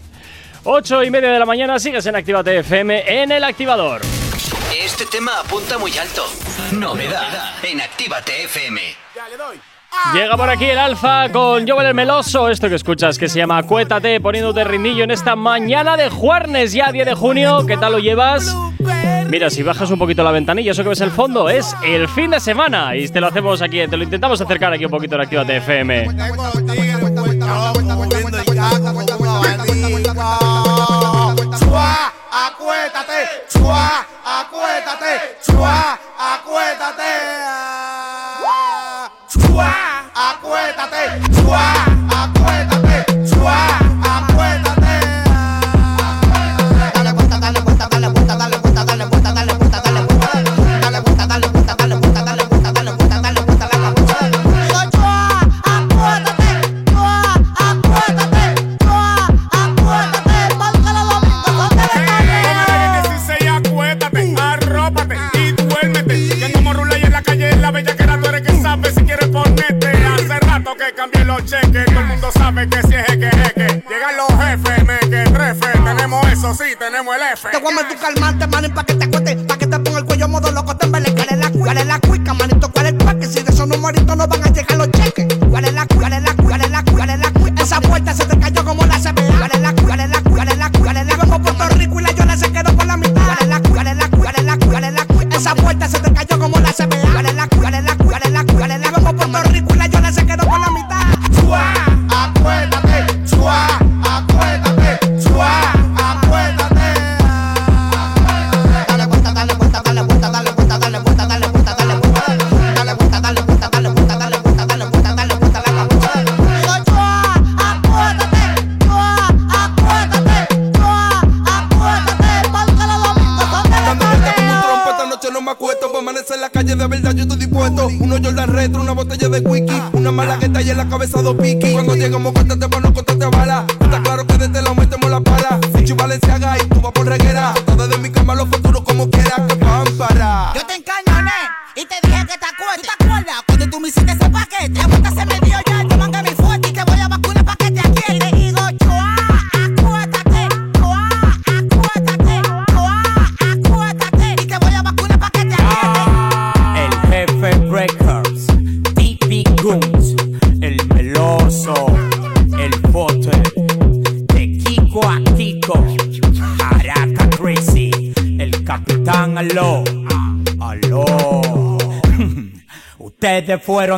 8 0.64 1.02
y 1.02 1.10
media 1.10 1.32
de 1.32 1.38
la 1.40 1.46
mañana, 1.46 1.78
sigues 1.80 2.06
en 2.06 2.14
Actívate 2.14 2.58
FM 2.58 3.22
en 3.22 3.32
el 3.32 3.42
activador. 3.42 4.00
Este 4.78 5.04
tema 5.06 5.32
apunta 5.40 5.78
muy 5.78 5.96
alto. 5.98 6.24
Novedad 6.72 7.54
en 7.64 7.80
Actívate 7.80 8.44
FM. 8.44 8.80
Llega 10.14 10.36
por 10.36 10.50
aquí 10.50 10.64
el 10.66 10.78
Alfa 10.78 11.28
con 11.30 11.66
Joel 11.66 11.88
el 11.88 11.94
Meloso. 11.94 12.48
Esto 12.48 12.68
que 12.68 12.74
escuchas 12.74 13.18
que 13.18 13.28
se 13.28 13.38
llama 13.38 13.58
Acuétate, 13.58 14.20
poniéndote 14.20 14.64
rindillo 14.64 15.04
en 15.04 15.10
esta 15.10 15.36
mañana 15.36 15.96
de 15.96 16.10
Juernes, 16.10 16.72
ya 16.72 16.92
10 16.92 17.06
de 17.06 17.14
junio. 17.14 17.64
¿Qué 17.66 17.76
tal 17.76 17.92
lo 17.92 17.98
llevas? 17.98 18.54
Mira, 19.28 19.48
si 19.48 19.62
bajas 19.62 19.90
un 19.90 19.98
poquito 19.98 20.22
la 20.22 20.30
ventanilla, 20.30 20.72
eso 20.72 20.82
que 20.82 20.90
ves 20.90 21.00
el 21.00 21.10
fondo 21.10 21.48
es 21.48 21.74
el 21.84 22.08
fin 22.08 22.30
de 22.30 22.40
semana. 22.40 22.94
Y 22.96 23.08
te 23.08 23.20
lo 23.20 23.28
hacemos 23.28 23.62
aquí, 23.62 23.86
te 23.86 23.96
lo 23.96 24.02
intentamos 24.02 24.40
acercar 24.40 24.72
aquí 24.72 24.84
un 24.84 24.90
poquito 24.90 25.14
en 25.14 25.20
Actívate 25.22 25.56
FM. 25.56 26.08
Chua, 33.48 34.06
acuéstate, 34.24 35.38
chua, 35.44 35.98
acuéstate, 40.52 41.20
chua, 41.34 41.91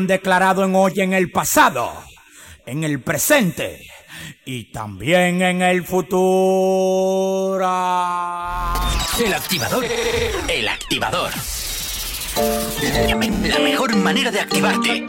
declarado 0.06 0.64
en 0.64 0.74
hoy 0.74 1.00
en 1.00 1.12
el 1.12 1.30
pasado, 1.30 1.92
en 2.66 2.84
el 2.84 3.00
presente 3.00 3.86
y 4.44 4.72
también 4.72 5.42
en 5.42 5.62
el 5.62 5.84
futuro. 5.84 7.64
El 9.24 9.34
activador. 9.34 9.84
El 10.48 10.68
activador. 10.68 11.30
La 13.06 13.58
mejor 13.58 13.96
manera 13.96 14.30
de 14.30 14.40
activarte. 14.40 15.06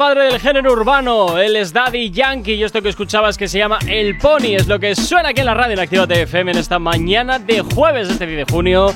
padre 0.00 0.32
del 0.32 0.40
género 0.40 0.72
urbano, 0.72 1.36
él 1.36 1.56
es 1.56 1.74
Daddy 1.74 2.10
Yankee 2.10 2.54
y 2.54 2.64
esto 2.64 2.80
que 2.80 2.88
escuchabas 2.88 3.36
que 3.36 3.46
se 3.48 3.58
llama 3.58 3.78
El 3.86 4.16
Pony 4.16 4.54
es 4.56 4.66
lo 4.66 4.80
que 4.80 4.96
suena 4.96 5.28
aquí 5.28 5.40
en 5.40 5.46
la 5.46 5.52
radio 5.52 5.74
en 5.74 5.80
Actívate 5.80 6.22
FM 6.22 6.52
en 6.52 6.56
esta 6.56 6.78
mañana 6.78 7.38
de 7.38 7.60
jueves, 7.60 8.08
este 8.08 8.24
de 8.24 8.46
junio. 8.50 8.94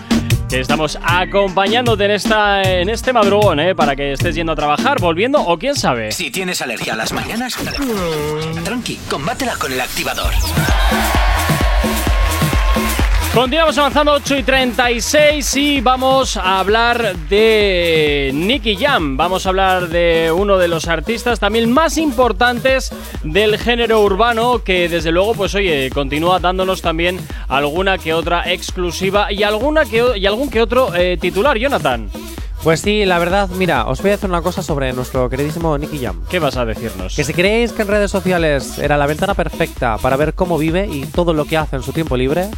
Que 0.49 0.61
estamos 0.61 0.99
acompañándote 1.03 2.07
en, 2.07 2.11
esta, 2.13 2.63
en 2.63 2.89
este 2.89 3.13
madrugón, 3.13 3.61
¿eh? 3.61 3.75
Para 3.75 3.95
que 3.95 4.13
estés 4.13 4.35
yendo 4.35 4.53
a 4.53 4.57
trabajar, 4.57 4.99
volviendo 4.99 5.43
o 5.43 5.59
quién 5.59 5.75
sabe. 5.75 6.11
Si 6.11 6.31
tienes 6.31 6.63
alergia 6.63 6.95
a 6.95 6.97
las 6.97 7.13
mañanas, 7.13 7.55
mm. 7.61 8.65
tranqui, 8.65 8.97
combátela 9.11 9.57
con 9.57 9.75
el 9.75 9.83
activador. 9.83 10.33
Continuamos 13.35 13.77
avanzando 13.79 14.13
8 14.13 14.37
y 14.37 14.43
36 14.45 15.57
y 15.57 15.81
vamos 15.81 16.37
a 16.37 16.61
hablar 16.61 17.17
de 17.29 18.31
Nicky 18.33 18.77
Jam. 18.77 19.17
Vamos 19.17 19.45
a 19.45 19.49
hablar 19.49 19.89
de 19.89 20.31
uno 20.31 20.57
de 20.57 20.69
los 20.69 20.87
artistas 20.87 21.41
también 21.41 21.73
más 21.73 21.99
importantes 21.99 22.93
del 23.25 23.59
género 23.59 24.03
urbano 24.03 24.63
que 24.63 24.89
desde 24.89 25.11
luego 25.11 25.35
pues 25.35 25.53
oye, 25.57 25.91
continúa 25.91 26.39
dándonos 26.39 26.81
también 26.81 27.19
alguna 27.49 27.99
que 27.99 28.15
otra 28.15 28.53
exclusiva 28.53 29.33
y 29.33 29.43
alguna 29.43 29.85
que 29.85 30.17
y 30.17 30.27
algún 30.27 30.49
que 30.49 30.63
otro 30.63 30.95
eh, 30.95 31.19
titular, 31.21 31.59
Jonathan. 31.59 32.11
Pues 32.65 32.81
sí, 32.81 33.05
la 33.05 33.19
verdad, 33.19 33.51
mira, 33.51 33.85
os 33.87 34.01
voy 34.01 34.13
a 34.13 34.15
hacer 34.15 34.31
una 34.31 34.41
cosa 34.41 34.63
sobre 34.63 34.91
nuestro 34.95 35.29
queridísimo 35.29 35.77
Nicky 35.77 35.99
Jam. 35.99 36.23
¿Qué 36.31 36.39
vas 36.39 36.57
a 36.57 36.65
decirnos? 36.65 37.15
Que 37.15 37.23
si 37.23 37.35
creéis 37.35 37.73
que 37.73 37.83
en 37.83 37.89
redes 37.89 38.11
sociales 38.11 38.79
era 38.79 38.97
la 38.97 39.05
ventana 39.05 39.35
perfecta 39.35 39.99
para 39.99 40.17
ver 40.17 40.33
cómo 40.33 40.57
vive 40.57 40.89
y 40.91 41.05
todo 41.05 41.35
lo 41.35 41.45
que 41.45 41.59
hace 41.59 41.77
en 41.77 41.83
su 41.83 41.93
tiempo 41.93 42.17
libre, 42.17 42.49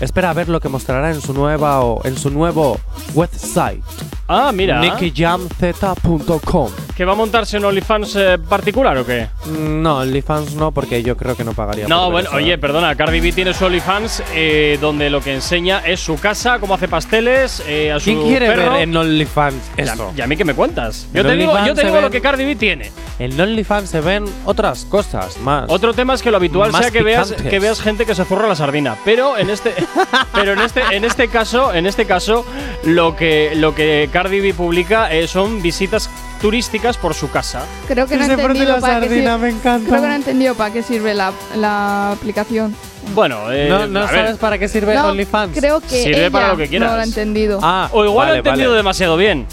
espera 0.00 0.30
a 0.30 0.32
ver 0.32 0.48
lo 0.48 0.60
que 0.60 0.68
mostrará 0.68 1.10
en 1.10 1.20
su 1.20 1.32
nueva 1.32 1.80
o 1.80 2.04
en 2.04 2.16
su 2.16 2.30
nuevo 2.30 2.78
website. 3.14 3.82
Ah, 4.28 4.52
mira. 4.52 4.80
NickyJamZ.com. 4.80 6.70
¿Que 6.96 7.04
va 7.04 7.12
a 7.12 7.16
montarse 7.16 7.58
un 7.58 7.66
OnlyFans 7.66 8.16
eh, 8.16 8.38
particular 8.38 8.96
o 8.98 9.06
qué? 9.06 9.28
No, 9.46 9.98
OnlyFans 9.98 10.54
no, 10.54 10.72
porque 10.72 11.02
yo 11.02 11.16
creo 11.16 11.36
que 11.36 11.44
no 11.44 11.52
pagaría. 11.52 11.88
No, 11.88 12.04
por 12.04 12.12
bueno, 12.12 12.28
eso. 12.28 12.36
oye, 12.38 12.58
perdona, 12.58 12.94
Cardi 12.94 13.20
B 13.20 13.32
tiene 13.32 13.54
su 13.54 13.64
OnlyFans 13.64 14.22
eh, 14.34 14.78
donde 14.80 15.10
lo 15.10 15.20
que 15.20 15.34
enseña 15.34 15.80
es 15.86 16.00
su 16.00 16.18
casa, 16.18 16.58
cómo 16.58 16.74
hace 16.74 16.88
pasteles, 16.88 17.62
eh, 17.66 17.92
a 17.92 17.98
su 18.00 18.04
¿Quién 18.06 18.22
quiere 18.22 18.46
perro. 18.48 18.72
ver 18.72 18.82
en 18.82 18.96
OnlyFans 18.96 19.56
eso? 19.76 20.12
¿Y 20.16 20.20
a 20.20 20.26
mí 20.26 20.36
qué 20.36 20.44
me 20.44 20.54
cuentas? 20.54 21.06
Yo 21.12 21.20
En 21.20 21.26
te 21.28 21.36
digo, 21.36 21.52
yo 21.64 21.74
te 21.74 21.82
se 21.82 21.86
digo 21.86 22.00
lo 22.00 22.10
que 22.10 22.20
Cardi 22.20 22.44
B 22.44 22.56
tiene. 22.56 22.90
En 23.18 23.40
OnlyFans 23.40 23.88
se 23.88 24.00
ven 24.00 24.24
otras 24.44 24.84
cosas 24.84 25.38
más. 25.38 25.64
Otro 25.68 25.94
tema 25.94 26.14
es 26.14 26.22
que 26.22 26.30
lo 26.30 26.36
habitual 26.36 26.72
sea 26.74 26.90
que 26.90 27.02
veas, 27.02 27.32
que 27.32 27.58
veas 27.58 27.80
gente 27.80 28.04
que 28.04 28.14
se 28.14 28.24
zurra 28.24 28.46
la 28.46 28.54
sardina. 28.56 28.96
Pero 29.04 29.38
en 29.38 29.48
este, 29.50 29.74
pero 30.34 30.52
en 30.52 30.60
este, 30.60 30.82
en 30.92 31.04
este 31.04 31.28
caso, 31.28 31.72
en 31.72 31.86
este 31.86 32.04
caso, 32.04 32.44
lo 32.84 33.16
que, 33.16 33.52
lo 33.56 33.74
que 33.74 34.08
Cardi 34.12 34.40
B 34.40 34.54
publica 34.54 35.12
eh, 35.12 35.26
son 35.28 35.62
visitas 35.62 36.10
turísticas 36.40 36.96
por 36.98 37.14
su 37.14 37.30
casa. 37.30 37.64
Creo 37.88 38.06
que 38.06 38.16
no 38.16 38.24
entendido 38.24 38.72
la 38.72 38.80
sardina 38.80 39.35
me 39.38 39.48
encanta. 39.50 39.88
Creo 39.88 40.00
que 40.02 40.06
no 40.08 40.12
he 40.12 40.16
entendido 40.16 40.54
para 40.54 40.72
qué 40.72 40.82
sirve 40.82 41.14
la, 41.14 41.32
la 41.56 42.12
aplicación. 42.12 42.74
Bueno, 43.14 43.52
eh, 43.52 43.66
no 43.68 43.86
no 43.86 44.00
a 44.00 44.06
ver, 44.10 44.10
sabes 44.26 44.36
para 44.38 44.58
qué 44.58 44.68
sirve 44.68 44.94
No, 44.94 45.08
OnlyFans. 45.08 45.56
Creo 45.58 45.80
que 45.80 46.02
Sirve 46.02 46.18
ella 46.22 46.30
para 46.30 46.48
lo 46.48 46.56
que 46.56 46.66
quieras. 46.68 46.90
no 46.90 46.96
lo 46.96 47.00
ha 47.02 47.04
entendido. 47.04 47.60
Ah, 47.62 47.88
o 47.92 48.04
igual 48.04 48.28
lo 48.28 48.34
he 48.34 48.38
vale, 48.38 48.38
entendido 48.38 48.70
vale. 48.70 48.76
demasiado 48.78 49.16
bien. 49.16 49.46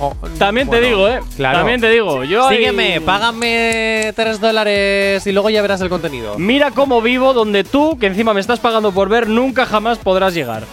Oh, 0.00 0.14
También 0.38 0.68
te 0.68 0.78
bueno, 0.80 0.86
digo, 0.88 1.08
eh. 1.08 1.20
claro. 1.36 1.58
También 1.58 1.80
te 1.80 1.88
digo. 1.90 2.24
Yo 2.24 2.48
ahí- 2.48 2.56
Sígueme, 2.56 3.00
págame 3.02 4.12
3 4.16 4.40
dólares 4.40 5.26
y 5.26 5.32
luego 5.32 5.48
ya 5.50 5.62
verás 5.62 5.80
el 5.80 5.88
contenido. 5.88 6.38
Mira 6.38 6.70
cómo 6.72 7.00
vivo 7.02 7.32
donde 7.34 7.62
tú, 7.64 7.96
que 7.98 8.06
encima 8.06 8.34
me 8.34 8.40
estás 8.40 8.58
pagando 8.58 8.90
por 8.92 9.08
ver, 9.08 9.28
nunca 9.28 9.64
jamás 9.66 9.98
podrás 9.98 10.34
llegar 10.34 10.64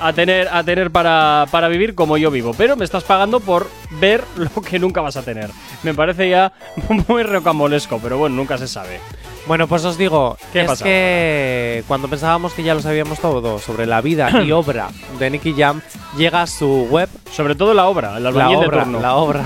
a 0.00 0.12
tener, 0.12 0.48
a 0.48 0.62
tener 0.64 0.90
para, 0.90 1.46
para 1.50 1.68
vivir 1.68 1.94
como 1.94 2.16
yo 2.16 2.30
vivo. 2.30 2.54
Pero 2.56 2.76
me 2.76 2.84
estás 2.84 3.04
pagando 3.04 3.40
por 3.40 3.68
ver 4.00 4.24
lo 4.36 4.62
que 4.62 4.78
nunca 4.78 5.00
vas 5.00 5.16
a 5.16 5.22
tener. 5.22 5.50
Me 5.82 5.94
parece 5.94 6.28
ya 6.28 6.52
muy 7.08 7.22
rocambolesco, 7.22 7.98
pero 8.02 8.18
bueno, 8.18 8.36
nunca 8.36 8.58
se 8.58 8.68
sabe. 8.68 9.00
Bueno, 9.46 9.66
pues 9.66 9.84
os 9.84 9.98
digo, 9.98 10.36
¿Qué 10.52 10.60
es 10.62 10.66
pasa? 10.68 10.84
que 10.84 11.84
cuando 11.88 12.08
pensábamos 12.08 12.52
que 12.52 12.62
ya 12.62 12.74
lo 12.74 12.80
sabíamos 12.80 13.18
todo 13.18 13.58
sobre 13.58 13.86
la 13.86 14.00
vida 14.00 14.42
y 14.42 14.52
obra 14.52 14.88
de 15.18 15.30
Nicky 15.30 15.54
Jam, 15.54 15.80
llega 16.16 16.42
a 16.42 16.46
su 16.46 16.86
web 16.90 17.08
Sobre 17.32 17.54
todo 17.54 17.74
la 17.74 17.86
obra, 17.86 18.16
el 18.18 18.22
la 18.22 18.28
albañil 18.28 18.60
de 18.60 18.66
obra, 18.66 18.82
turno. 18.84 19.00
la 19.00 19.14
obra. 19.16 19.44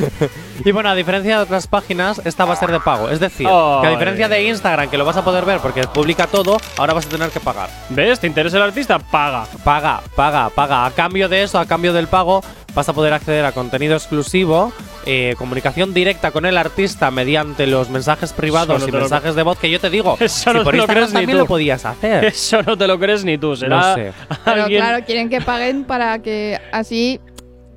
y 0.64 0.70
bueno, 0.72 0.90
a 0.90 0.94
diferencia 0.94 1.36
de 1.38 1.42
otras 1.44 1.66
páginas, 1.66 2.20
esta 2.24 2.44
va 2.44 2.52
a 2.54 2.56
ser 2.56 2.70
de 2.72 2.80
pago. 2.80 3.08
Es 3.08 3.20
decir, 3.20 3.46
Ay. 3.48 3.80
que 3.80 3.86
a 3.86 3.90
diferencia 3.90 4.28
de 4.28 4.44
Instagram, 4.44 4.90
que 4.90 4.98
lo 4.98 5.04
vas 5.04 5.16
a 5.16 5.24
poder 5.24 5.44
ver 5.44 5.60
porque 5.60 5.82
publica 5.86 6.26
todo, 6.26 6.58
ahora 6.76 6.92
vas 6.94 7.06
a 7.06 7.08
tener 7.08 7.30
que 7.30 7.40
pagar. 7.40 7.70
¿Ves? 7.88 8.20
¿Te 8.20 8.26
interesa 8.26 8.56
el 8.58 8.64
artista? 8.64 8.98
Paga. 8.98 9.46
Paga, 9.64 10.02
paga, 10.14 10.50
paga. 10.50 10.84
A 10.84 10.90
cambio 10.90 11.28
de 11.28 11.42
eso, 11.42 11.58
a 11.58 11.66
cambio 11.66 11.92
del 11.92 12.06
pago, 12.08 12.42
vas 12.74 12.88
a 12.88 12.92
poder 12.92 13.12
acceder 13.12 13.44
a 13.44 13.52
contenido 13.52 13.94
exclusivo, 13.94 14.72
eh, 15.06 15.34
comunicación 15.38 15.92
directa 15.92 16.30
con 16.30 16.46
el 16.46 16.56
artista 16.56 17.10
mediante 17.10 17.66
los 17.66 17.90
mensajes 17.90 18.32
privados 18.32 18.86
y 18.86 18.90
lo 18.90 19.00
mensajes 19.00 19.34
de 19.34 19.42
voz 19.42 19.58
que 19.58 19.70
yo 19.70 19.80
te 19.80 19.90
digo. 19.90 20.16
Eso 20.20 20.50
si 20.50 20.56
no 20.58 20.64
por 20.64 20.72
te 20.72 20.78
lo 20.78 20.86
crees 20.86 21.08
ni 21.08 21.14
también 21.14 21.38
tú. 21.38 21.42
lo 21.42 21.46
podías 21.46 21.84
hacer. 21.84 22.24
Eso 22.26 22.62
no 22.62 22.76
te 22.76 22.86
lo 22.86 22.98
crees 22.98 23.24
ni 23.24 23.38
tú. 23.38 23.56
Será 23.56 23.76
No 23.76 23.94
sé. 23.94 24.12
Pero 24.44 24.66
claro, 24.66 25.04
quieren 25.04 25.28
que 25.28 25.40
paguen 25.40 25.84
para 25.84 26.20
que 26.20 26.60
así 26.72 27.20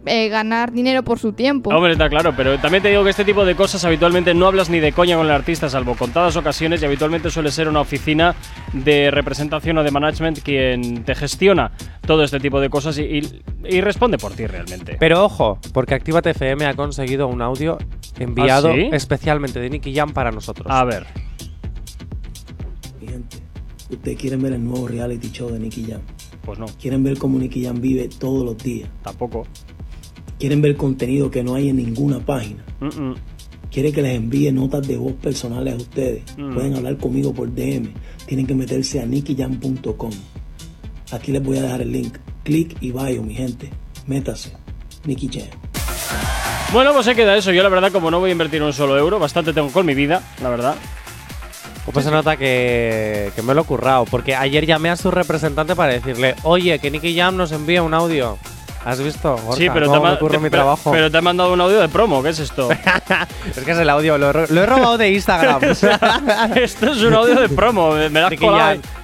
eh, 0.06 0.30
ganar 0.30 0.72
dinero 0.72 1.04
por 1.04 1.20
su 1.20 1.34
tiempo. 1.34 1.70
Hombre, 1.70 1.94
está 1.94 2.10
claro, 2.10 2.34
pero 2.36 2.58
también 2.60 2.82
te 2.84 2.90
digo 2.90 3.04
que 3.04 3.10
este 3.10 3.26
tipo 3.26 3.46
de 3.46 3.56
cosas 3.56 3.84
habitualmente 3.86 4.34
no 4.34 4.46
hablas 4.48 4.70
ni 4.70 4.80
de 4.80 4.92
coña 4.92 5.16
con 5.18 5.26
el 5.26 5.32
artista, 5.32 5.70
salvo 5.70 5.96
contadas 5.96 6.36
ocasiones, 6.36 6.82
y 6.82 6.86
habitualmente 6.86 7.30
suele 7.30 7.52
ser 7.52 7.68
una 7.68 7.82
oficina 7.82 8.36
de 8.74 9.12
representación 9.12 9.78
o 9.78 9.84
de 9.84 9.92
management 9.92 10.40
quien 10.42 11.04
te 11.04 11.16
gestiona 11.16 11.72
todo 12.06 12.24
este 12.24 12.40
tipo 12.40 12.60
de 12.60 12.70
cosas 12.70 12.98
y, 12.98 13.02
y- 13.04 13.42
y 13.68 13.82
responde 13.82 14.18
por 14.18 14.34
ti 14.34 14.46
realmente. 14.48 14.98
Pero 15.00 15.24
ojo, 15.26 15.60
porque 15.74 15.96
Actívate 15.96 16.30
FM 16.32 16.66
ha 16.66 16.74
conseguido 16.76 17.28
un 17.28 17.42
audio 17.42 17.78
enviado 18.20 18.70
¿Ah, 18.70 18.76
sí? 18.76 18.90
especialmente 18.92 19.60
de 19.60 19.70
Nicky 19.70 19.94
Jam 19.96 20.14
para 20.14 20.32
nosotros. 20.32 20.68
A 20.70 20.84
ver. 20.84 21.06
Mi 23.02 23.08
gente, 23.08 23.38
ustedes 23.90 24.18
quieren 24.18 24.42
ver 24.42 24.54
el 24.54 24.64
nuevo 24.64 24.88
reality 24.88 25.30
show 25.32 25.50
de 25.50 25.60
Nicky 25.60 25.86
Jam. 25.90 26.02
Pues 26.44 26.60
no. 26.60 26.66
Quieren 26.80 27.04
ver 27.04 27.18
cómo 27.18 27.40
Nicky 27.40 27.64
Jam 27.66 27.82
vive 27.82 28.08
todos 28.20 28.46
los 28.46 28.58
días. 28.58 28.88
Tampoco. 29.04 29.48
Quieren 30.40 30.62
ver 30.62 30.76
contenido 30.76 31.32
que 31.32 31.44
no 31.44 31.56
hay 31.56 31.70
en 31.70 31.78
ninguna 31.78 32.20
página. 32.20 32.64
Mm-mm. 32.82 33.16
Quieren 33.72 33.94
que 33.94 34.02
les 34.02 34.16
envíe 34.16 34.52
notas 34.52 34.88
de 34.88 34.98
voz 34.98 35.14
personales 35.14 35.74
a 35.74 35.78
ustedes. 35.78 36.24
Mm. 36.38 36.54
Pueden 36.54 36.76
hablar 36.76 36.98
conmigo 36.98 37.34
por 37.34 37.54
DM. 37.54 37.94
Tienen 38.26 38.48
que 38.48 38.56
meterse 38.56 39.02
a 39.02 39.06
nickyjam.com. 39.06 40.12
Aquí 41.12 41.32
les 41.32 41.44
voy 41.44 41.58
a 41.58 41.64
dejar 41.64 41.82
el 41.82 41.92
link. 41.92 42.18
Click 42.44 42.78
y 42.82 42.92
bio, 42.92 43.24
mi 43.24 43.34
gente. 43.34 43.70
Métase. 44.08 44.66
Nicky 45.06 45.30
Jam. 45.32 45.48
Bueno, 46.74 46.94
pues 46.94 47.06
se 47.06 47.16
queda 47.16 47.38
eso. 47.38 47.52
Yo 47.52 47.64
la 47.64 47.70
verdad, 47.70 47.92
como 47.92 48.12
no 48.12 48.20
voy 48.20 48.30
a 48.30 48.32
invertir 48.32 48.62
un 48.62 48.74
solo 48.74 48.98
euro, 48.98 49.20
bastante 49.20 49.54
tengo 49.54 49.70
con 49.72 49.86
mi 49.86 49.94
vida, 49.94 50.22
la 50.42 50.50
verdad. 50.50 50.76
Pues 51.92 52.04
se 52.04 52.12
nota 52.12 52.36
que, 52.36 53.32
que 53.36 53.42
me 53.44 53.54
lo 53.54 53.62
he 53.62 53.66
currado, 53.66 54.06
porque 54.06 54.36
ayer 54.36 54.66
llamé 54.66 54.90
a 54.90 54.96
su 54.96 55.12
representante 55.12 55.76
para 55.76 55.94
decirle, 55.94 56.36
oye, 56.44 56.80
que 56.80 56.90
Nicky 56.90 57.16
Jam 57.16 57.38
nos 57.38 57.52
envía 57.52 57.84
un 57.84 57.94
audio. 57.94 58.38
¿Has 58.86 59.02
visto? 59.02 59.36
Gorka, 59.36 59.58
sí, 59.58 59.68
pero 59.74 59.92
te, 59.92 59.98
cómo 59.98 60.12
me 60.12 60.30
te- 60.30 60.40
mi 60.40 60.50
trabajo. 60.52 60.92
pero 60.92 61.10
te 61.10 61.18
he 61.18 61.22
mandado 61.22 61.52
un 61.52 61.60
audio 61.60 61.80
de 61.80 61.90
promo. 61.90 62.22
¿Qué 62.22 62.30
es 62.30 62.40
esto? 62.40 62.70
es 63.56 63.64
que 63.64 63.72
es 63.72 63.78
el 63.78 63.90
audio, 63.90 64.18
lo, 64.20 64.32
lo 64.32 64.62
he 64.62 64.66
robado 64.66 64.98
de 64.98 65.12
Instagram. 65.12 65.64
esto 66.56 66.92
es 66.92 67.02
un 67.02 67.14
audio 67.16 67.42
de 67.42 67.50
promo. 67.50 67.94
Me, 67.94 68.20
has 68.22 68.30
Nicky 68.30 68.46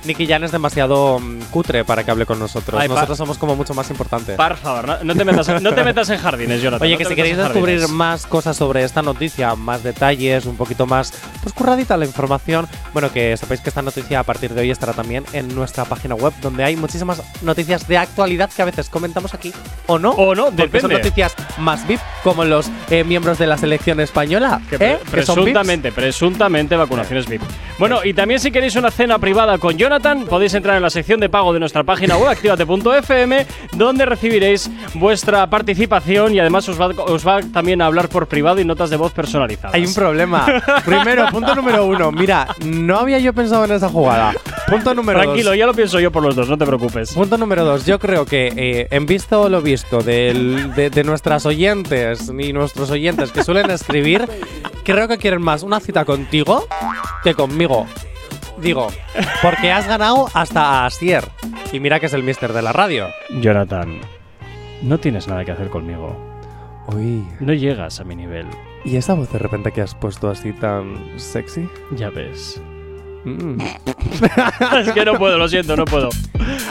Nicky 0.04 0.26
Jam 0.28 0.44
es 0.44 0.52
demasiado 0.52 1.20
mm, 1.20 1.42
cutre 1.52 1.86
para 1.86 2.04
que 2.04 2.12
hable 2.12 2.26
con 2.26 2.40
nosotros. 2.40 2.80
Ay, 2.80 2.88
nosotros 2.88 3.18
somos 3.18 3.38
como 3.38 3.56
mucho 3.56 3.74
más 3.74 3.90
importantes. 3.90 4.36
Por 4.36 4.56
favor, 4.58 4.88
no, 4.88 5.04
no 5.04 5.16
te 5.16 5.26
metas, 5.26 5.62
no 5.62 5.74
te 5.74 5.84
metas 5.84 6.10
en 6.10 6.18
jardines, 6.18 6.62
Jonathan. 6.62 6.86
Oye, 6.86 6.94
no 6.96 6.98
que 6.98 7.06
si 7.06 7.16
queréis 7.16 7.38
descubrir 7.38 7.80
jardines. 7.80 7.90
más 7.90 8.26
cosas 8.26 8.58
sobre 8.58 8.84
esta 8.84 9.02
noticia, 9.02 9.56
más 9.56 9.84
detalles, 9.84 10.46
un 10.46 10.58
poquito 10.58 10.86
más, 10.86 11.14
pues 11.44 11.54
curradita 11.54 11.98
la 11.98 12.06
información, 12.06 12.68
bueno, 12.94 13.12
que 13.12 13.38
sepáis 13.38 13.62
que 13.62 13.70
esta 13.70 13.82
noticia 13.82 14.20
a 14.20 14.24
partir 14.24 14.54
de 14.54 14.62
hoy 14.62 14.72
estará 14.72 14.94
también 14.94 15.24
en 15.34 15.54
nuestra 15.54 15.86
página 15.86 16.16
web, 16.16 16.34
donde 16.42 16.64
hay 16.64 16.76
muchísimas 16.76 17.22
noticias 17.44 17.88
de 17.88 17.98
actualidad 17.98 18.50
que 18.50 18.62
a 18.62 18.66
veces 18.66 18.90
comentamos 18.90 19.34
aquí, 19.34 19.54
o 19.88 20.00
no. 20.00 20.12
O 20.12 20.36
no, 20.36 20.46
porque 20.46 20.80
son 20.80 20.90
depende. 20.90 20.96
noticias 20.96 21.36
más 21.58 21.86
VIP, 21.88 22.00
como 22.24 22.46
los 22.46 22.70
eh, 22.90 23.04
miembros 23.04 23.38
de 23.38 23.48
la 23.48 23.58
selección 23.58 24.00
española. 24.00 24.62
Que 24.70 24.76
¿eh? 24.76 25.00
pre- 25.10 25.20
Que 25.22 25.26
son 25.26 25.36
VIPs. 25.36 25.44
presuntamente, 25.52 25.92
presuntamente 25.92 26.76
vacunaciones 26.76 27.28
VIP. 27.28 27.42
Bueno, 27.78 28.00
y 28.04 28.14
también 28.14 28.40
si 28.40 28.52
queréis 28.52 28.76
una 28.76 28.92
cena 28.92 29.18
privada 29.20 29.58
con 29.58 29.78
Jonathan, 29.78 30.26
podéis 30.26 30.54
entrar 30.54 30.76
en 30.78 30.84
la 30.84 30.90
sección 30.90 31.20
de 31.20 31.30
pago 31.30 31.52
de 31.54 31.60
nuestra 31.60 31.84
página 31.84 32.16
web, 32.18 32.30
activate.fm, 32.76 33.46
donde 33.74 34.06
recibiréis 34.06 34.70
vuestra 34.94 35.48
participación 35.50 36.36
y 36.36 36.40
además 36.40 36.68
os 36.70 36.80
va, 36.80 36.88
os 36.90 37.26
va 37.28 37.40
también 37.42 37.82
a 37.82 37.88
hablar 37.88 38.08
por 38.10 38.28
privado 38.28 38.60
y 38.62 38.66
notas 38.66 38.90
de 38.90 38.98
voz 38.98 39.12
personalizadas. 39.14 39.74
Hay 39.74 39.86
un 39.86 39.94
problema. 39.94 40.46
Primero, 40.86 41.26
punto 41.32 41.56
número 41.56 41.86
uno. 41.86 42.12
Mira, 42.12 42.48
no 42.66 42.98
había 42.98 43.20
yo 43.20 43.34
pensado 43.34 43.66
en 43.66 43.72
esa 43.72 43.90
jugada. 43.90 44.34
Punto 44.68 44.94
número 44.94 45.18
dos. 45.20 45.26
Tranquilo, 45.28 45.56
ya 45.56 45.66
lo 45.66 45.74
pienso 45.74 46.00
yo 46.00 46.12
por 46.12 46.24
los 46.24 46.36
dos, 46.36 46.48
no 46.50 46.58
te 46.58 46.66
preocupes. 46.66 47.12
Punto 47.14 47.38
número 47.38 47.64
dos. 47.66 47.86
Yo 47.86 48.00
creo 48.00 48.26
que 48.26 48.54
eh, 48.56 48.88
en 48.92 49.06
visto 49.06 49.50
lo 49.50 49.61
visto 49.62 50.02
del- 50.02 50.74
de, 50.76 50.90
de 50.90 51.04
nuestras 51.04 51.46
oyentes 51.46 52.32
y 52.38 52.54
nuestros 52.54 52.90
oyentes 52.92 53.32
que 53.32 53.44
suelen 53.44 53.70
escribir, 53.72 54.28
creo 54.84 55.08
que 55.08 55.18
quieren 55.18 55.42
más 55.42 55.64
una 55.64 55.80
cita 55.80 56.06
contigo 56.06 56.68
que 57.24 57.34
conmigo. 57.34 57.88
Digo, 58.62 58.88
porque 59.42 59.72
has 59.72 59.88
ganado 59.88 60.28
hasta 60.34 60.62
a 60.84 60.86
Asier. 60.86 61.28
Y 61.72 61.80
mira 61.80 62.00
que 62.00 62.06
es 62.08 62.14
el 62.14 62.24
mister 62.24 62.54
de 62.54 62.62
la 62.62 62.72
radio. 62.74 63.08
Jonathan, 63.42 64.00
no 64.84 65.00
tienes 65.00 65.28
nada 65.28 65.44
que 65.46 65.52
hacer 65.52 65.70
conmigo. 65.70 66.16
Uy. 66.88 67.26
No 67.40 67.54
llegas 67.54 68.00
a 68.00 68.04
mi 68.04 68.16
nivel. 68.16 68.46
¿Y 68.84 68.98
esa 68.98 69.14
voz 69.14 69.32
de 69.32 69.40
repente 69.40 69.72
que 69.72 69.82
has 69.82 69.96
puesto 69.96 70.30
así 70.30 70.52
tan 70.54 70.96
sexy? 71.18 71.68
Ya 71.92 72.10
ves. 72.10 72.62
Mm. 73.24 73.62
es 74.80 74.92
que 74.92 75.06
no 75.06 75.14
puedo, 75.18 75.38
lo 75.38 75.48
siento, 75.48 75.76
no 75.76 75.86
puedo. 75.86 76.10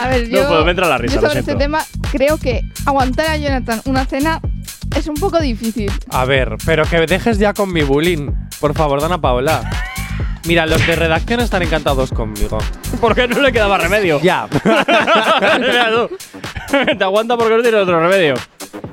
A 0.01 0.09
ver, 0.09 0.29
No 0.29 0.39
yo, 0.39 0.49
puedo, 0.49 0.65
me 0.65 0.71
entra 0.71 0.89
la 0.89 0.99
risa, 0.99 1.17
yo 1.17 1.21
lo 1.21 1.29
sobre 1.29 1.41
este 1.41 1.55
tema 1.57 1.85
creo 2.11 2.39
que 2.39 2.63
aguantar 2.87 3.27
a 3.27 3.37
Jonathan 3.37 3.83
una 3.85 4.07
cena 4.07 4.41
es 4.97 5.07
un 5.07 5.15
poco 5.15 5.39
difícil. 5.41 5.93
A 6.11 6.25
ver, 6.25 6.57
pero 6.65 6.85
que 6.85 7.07
dejes 7.07 7.39
ya 7.39 7.53
con 7.53 7.73
mi 7.73 7.83
bullying. 7.83 8.31
Por 8.61 8.75
favor, 8.75 9.01
Dana 9.01 9.21
Paola. 9.21 9.69
Mira, 10.47 10.65
los 10.67 10.85
de 10.87 10.97
redacción 10.97 11.41
están 11.41 11.63
encantados 11.63 12.13
conmigo. 12.13 12.59
Porque 13.01 13.29
no 13.29 13.41
le 13.41 13.53
quedaba 13.53 13.79
remedio. 13.79 14.21
Ya. 14.23 14.49
Mira 15.59 15.91
tú. 15.93 16.17
Te 16.99 17.05
aguanta 17.05 17.37
porque 17.37 17.57
no 17.57 17.63
tiene 17.63 17.77
otro 17.79 18.01
remedio. 18.01 18.35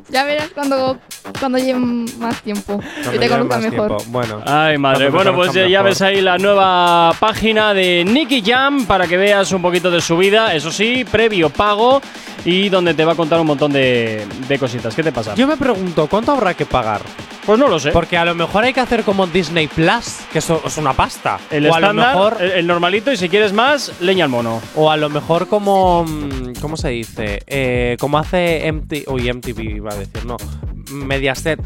Ya 0.10 0.24
verás 0.24 0.50
cuando 0.54 1.00
cuando 1.40 1.58
lleven 1.58 2.06
más 2.20 2.42
tiempo. 2.42 2.80
Cuando 3.04 3.20
te 3.20 3.30
conozcan 3.30 3.62
mejor. 3.64 3.88
tiempo. 3.98 4.04
Bueno. 4.08 4.42
Ay, 4.46 4.78
madre. 4.78 5.10
Bueno, 5.10 5.34
pues 5.36 5.54
ya 5.54 5.64
mejor. 5.68 5.84
ves 5.86 6.02
ahí 6.02 6.22
la 6.22 6.38
nueva 6.38 7.12
página 7.20 7.74
de 7.74 8.04
Nicky 8.06 8.42
Jam 8.46 8.86
para 8.86 9.08
que 9.08 9.18
veas 9.18 9.52
un 9.52 9.62
poquito 9.62 9.92
de 9.92 10.02
su 10.02 10.18
vida. 10.18 10.54
Eso 10.54 10.72
sí, 10.72 11.06
previo 11.10 11.50
pago 11.50 12.02
y 12.46 12.70
donde 12.70 12.94
te 12.94 13.04
va 13.06 13.14
a 13.14 13.16
contar 13.16 13.40
un 13.40 13.48
montón 13.48 13.72
de, 13.74 14.26
de 14.48 14.60
cositas. 14.60 14.96
¿Qué 14.96 15.04
te 15.04 15.12
pasa? 15.12 15.36
Yo 15.36 15.48
me 15.48 15.58
pregunto, 15.58 16.08
¿cuánto 16.08 16.32
habrá 16.32 16.54
que 16.54 16.66
pagar? 16.66 17.02
Pues 17.46 17.58
no 17.58 17.70
lo 17.70 17.80
sé. 17.80 17.92
Porque 17.92 18.18
a 18.18 18.26
lo 18.26 18.36
mejor 18.36 18.66
hay 18.66 18.74
que 18.74 18.82
hacer 18.82 19.04
como 19.04 19.26
Disney 19.26 19.68
Plus, 19.68 20.18
que 20.34 20.40
eso 20.40 20.62
es 20.66 20.78
una 20.78 20.92
pasta. 20.92 21.40
el 21.50 21.66
o 21.68 21.74
a 21.74 21.80
lo 21.80 21.88
estándar, 21.88 22.14
mejor 22.14 22.38
el, 22.42 22.52
el 22.52 22.68
normalito, 22.68 23.10
y 23.12 23.16
si 23.16 23.30
quieres 23.30 23.54
más, 23.54 23.94
leña 24.02 24.26
al 24.26 24.30
mono. 24.30 24.62
O 24.76 24.92
a 24.92 24.98
lo 24.98 25.10
mejor 25.10 25.48
como. 25.48 26.04
mm, 26.04 26.56
¿Cómo 26.60 26.76
se 26.76 26.90
dice? 26.90 27.42
Eh, 27.48 27.96
como 28.02 28.18
hace 28.18 28.70
MTV. 28.70 29.04
Uy, 29.08 29.32
MTV 29.32 29.60
iba 29.78 29.92
a 29.94 29.96
decir, 29.96 30.26
no. 30.26 30.36
Mediaset. 30.92 31.60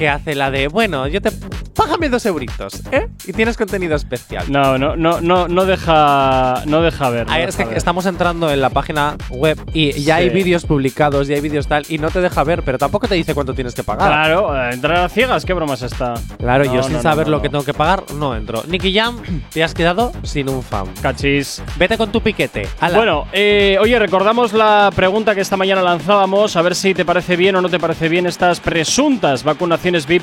Que 0.00 0.08
hace 0.08 0.34
la 0.34 0.50
de. 0.50 0.68
Bueno, 0.68 1.06
yo 1.08 1.20
te. 1.20 1.30
Págame 1.76 2.08
dos 2.08 2.24
euritos, 2.26 2.82
¿eh? 2.90 3.08
Y 3.26 3.32
tienes 3.32 3.56
contenido 3.56 3.94
especial. 3.96 4.44
No, 4.50 4.76
no, 4.78 4.96
no, 4.96 5.20
no, 5.20 5.46
no 5.48 5.64
deja, 5.66 6.62
no 6.66 6.80
deja 6.82 7.08
ver. 7.10 7.26
no 7.26 7.32
Ah, 7.32 7.36
deja 7.36 7.48
es 7.48 7.56
que 7.56 7.64
ver. 7.66 7.76
estamos 7.76 8.04
entrando 8.06 8.50
en 8.50 8.60
la 8.60 8.70
página 8.70 9.16
web 9.30 9.58
y 9.72 9.92
ya 10.02 10.16
hay 10.16 10.28
vídeos 10.30 10.64
publicados, 10.66 11.28
ya 11.28 11.36
hay 11.36 11.40
vídeos 11.40 11.66
tal, 11.68 11.84
y 11.88 11.98
no 11.98 12.10
te 12.10 12.20
deja 12.20 12.44
ver, 12.44 12.62
pero 12.64 12.76
tampoco 12.78 13.08
te 13.08 13.14
dice 13.14 13.34
cuánto 13.34 13.54
tienes 13.54 13.74
que 13.74 13.82
pagar. 13.82 14.08
Claro, 14.08 14.54
eh, 14.56 14.70
entrar 14.74 14.98
a 15.04 15.08
ciegas, 15.08 15.44
qué 15.44 15.52
bromas 15.54 15.80
está. 15.82 16.14
Claro, 16.38 16.64
No, 16.64 16.74
yo 16.74 16.82
sin 16.82 16.94
no, 16.94 17.02
saber 17.02 17.28
lo 17.28 17.40
que 17.42 17.48
tengo 17.48 17.64
que 17.64 17.72
pagar, 17.74 18.04
no 18.14 18.34
entro. 18.36 18.62
Nicky 18.68 18.92
Jam, 18.94 19.18
te 19.52 19.62
has 19.64 19.72
quedado 19.74 20.12
sin 20.22 20.48
un 20.50 20.62
fan. 20.62 20.86
Cachis. 21.00 21.62
Vete 21.78 21.96
con 21.98 22.10
tu 22.12 22.20
piquete. 22.22 22.66
Ala. 22.80 22.96
Bueno, 22.96 23.26
eh, 23.32 23.78
oye, 23.80 23.98
recordamos 23.98 24.52
la 24.54 24.90
pregunta 24.94 25.34
que 25.34 25.40
esta 25.42 25.56
mañana 25.56 25.82
lanzábamos, 25.82 26.56
a 26.56 26.62
ver 26.62 26.74
si 26.74 26.94
te 26.94 27.04
parece 27.06 27.36
bien 27.36 27.56
o 27.56 27.60
no 27.62 27.68
te 27.68 27.78
parece 27.78 28.08
bien 28.08 28.26
estas 28.26 28.60
presuntas 28.60 29.44
vacunaciones 29.44 29.89
VIP 30.06 30.22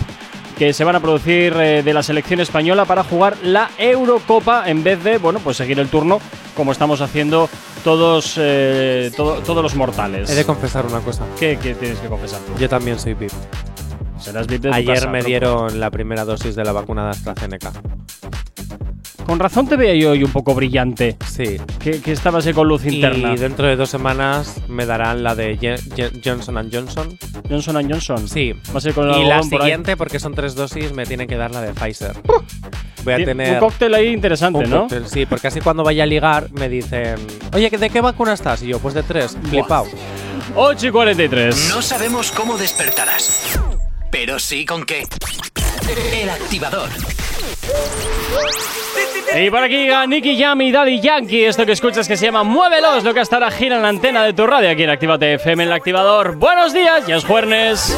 que 0.57 0.73
se 0.73 0.83
van 0.83 0.95
a 0.95 0.99
producir 0.99 1.53
eh, 1.57 1.83
de 1.83 1.93
la 1.93 2.01
selección 2.01 2.39
española 2.39 2.85
para 2.85 3.03
jugar 3.03 3.37
la 3.43 3.69
Eurocopa 3.77 4.67
en 4.67 4.83
vez 4.83 5.03
de, 5.03 5.19
bueno, 5.19 5.39
pues 5.39 5.57
seguir 5.57 5.79
el 5.79 5.87
turno 5.87 6.19
como 6.55 6.71
estamos 6.71 6.99
haciendo 7.01 7.47
todos, 7.83 8.33
eh, 8.37 9.11
todo- 9.15 9.35
todos 9.41 9.61
los 9.61 9.75
mortales. 9.75 10.29
He 10.31 10.35
de 10.35 10.45
confesar 10.45 10.85
una 10.87 10.99
cosa. 11.01 11.23
¿Qué, 11.39 11.59
qué 11.61 11.75
tienes 11.75 11.99
que 11.99 12.07
confesar? 12.07 12.39
Yo 12.59 12.67
también 12.67 12.97
soy 12.97 13.13
VIP. 13.13 13.31
Serás 14.19 14.47
VIP 14.47 14.63
de 14.63 14.69
tu 14.69 14.75
Ayer 14.75 14.95
casa, 14.95 15.07
me 15.11 15.19
¿no? 15.19 15.25
dieron 15.25 15.79
la 15.79 15.91
primera 15.91 16.25
dosis 16.25 16.55
de 16.55 16.63
la 16.63 16.71
vacuna 16.71 17.03
de 17.05 17.09
AstraZeneca. 17.11 17.71
Con 19.27 19.39
razón 19.39 19.67
te 19.67 19.75
veía 19.75 19.93
yo 19.95 20.11
hoy 20.11 20.23
un 20.23 20.31
poco 20.31 20.55
brillante. 20.55 21.17
Sí. 21.29 21.57
Que, 21.79 21.99
que 22.01 22.13
estabas 22.13 22.47
ahí 22.47 22.53
con 22.53 22.67
luz 22.67 22.85
interna. 22.85 23.33
Y 23.33 23.37
dentro 23.37 23.67
de 23.67 23.75
dos 23.75 23.89
semanas 23.89 24.55
me 24.69 24.85
darán 24.85 25.21
la 25.21 25.35
de 25.35 25.59
Je- 25.59 25.77
Je- 25.95 26.21
Johnson 26.23 26.69
Johnson. 26.71 27.17
Johnson 27.49 27.89
Johnson. 27.89 28.27
Sí. 28.29 28.53
Va 28.73 28.77
a 28.77 28.81
ser 28.81 28.93
con 28.93 29.09
el 29.09 29.21
Y 29.21 29.25
la 29.25 29.41
por 29.41 29.43
ahí. 29.55 29.59
siguiente, 29.59 29.97
porque 29.97 30.19
son 30.19 30.33
tres 30.33 30.55
dosis, 30.55 30.93
me 30.93 31.05
tienen 31.05 31.27
que 31.27 31.35
dar 31.35 31.51
la 31.51 31.59
de 31.61 31.73
Pfizer. 31.73 32.13
Voy 33.03 33.13
a 33.13 33.17
tener. 33.25 33.53
Un 33.55 33.59
cóctel 33.59 33.93
ahí 33.93 34.07
interesante, 34.07 34.59
un 34.59 34.69
¿no? 34.69 34.81
cóctel, 34.83 35.07
sí, 35.07 35.25
porque 35.25 35.47
así 35.47 35.59
cuando 35.61 35.83
vaya 35.83 36.03
a 36.03 36.05
ligar 36.05 36.49
me 36.53 36.67
dicen, 36.69 37.15
oye, 37.53 37.69
¿de 37.69 37.89
qué 37.89 37.99
vacuna 38.01 38.31
estás? 38.33 38.63
Y 38.63 38.67
yo, 38.67 38.79
pues 38.79 38.93
de 38.93 39.03
tres, 39.03 39.37
flipao. 39.49 39.87
8 40.55 40.87
y 40.87 40.91
43. 40.91 41.69
No 41.75 41.81
sabemos 41.81 42.31
cómo 42.31 42.57
despertarás, 42.57 43.59
pero 44.11 44.39
sí 44.39 44.65
con 44.65 44.85
qué. 44.85 45.03
El 45.89 46.29
activador. 46.29 46.89
Y 49.35 49.49
por 49.49 49.63
aquí 49.63 49.87
Nicky 50.07 50.37
Jam 50.37 50.59
y 50.61 50.71
Daddy 50.71 50.99
Yankee. 50.99 51.45
Esto 51.45 51.65
que 51.65 51.71
escuchas 51.71 52.07
que 52.09 52.17
se 52.17 52.25
llama 52.25 52.43
Muévelo 52.43 52.97
es 52.97 53.05
lo 53.05 53.13
que 53.13 53.21
hasta 53.21 53.37
ahora 53.37 53.51
gira 53.51 53.77
en 53.77 53.83
la 53.83 53.89
antena 53.89 54.25
de 54.25 54.33
tu 54.33 54.45
radio 54.45 54.69
aquí 54.69 54.83
en 54.83 54.89
Actívate 54.89 55.35
FM 55.35 55.63
en 55.63 55.69
el 55.69 55.73
activador. 55.73 56.35
Buenos 56.35 56.73
días, 56.73 57.07
ya 57.07 57.15
es 57.15 57.23
jueves. 57.23 57.97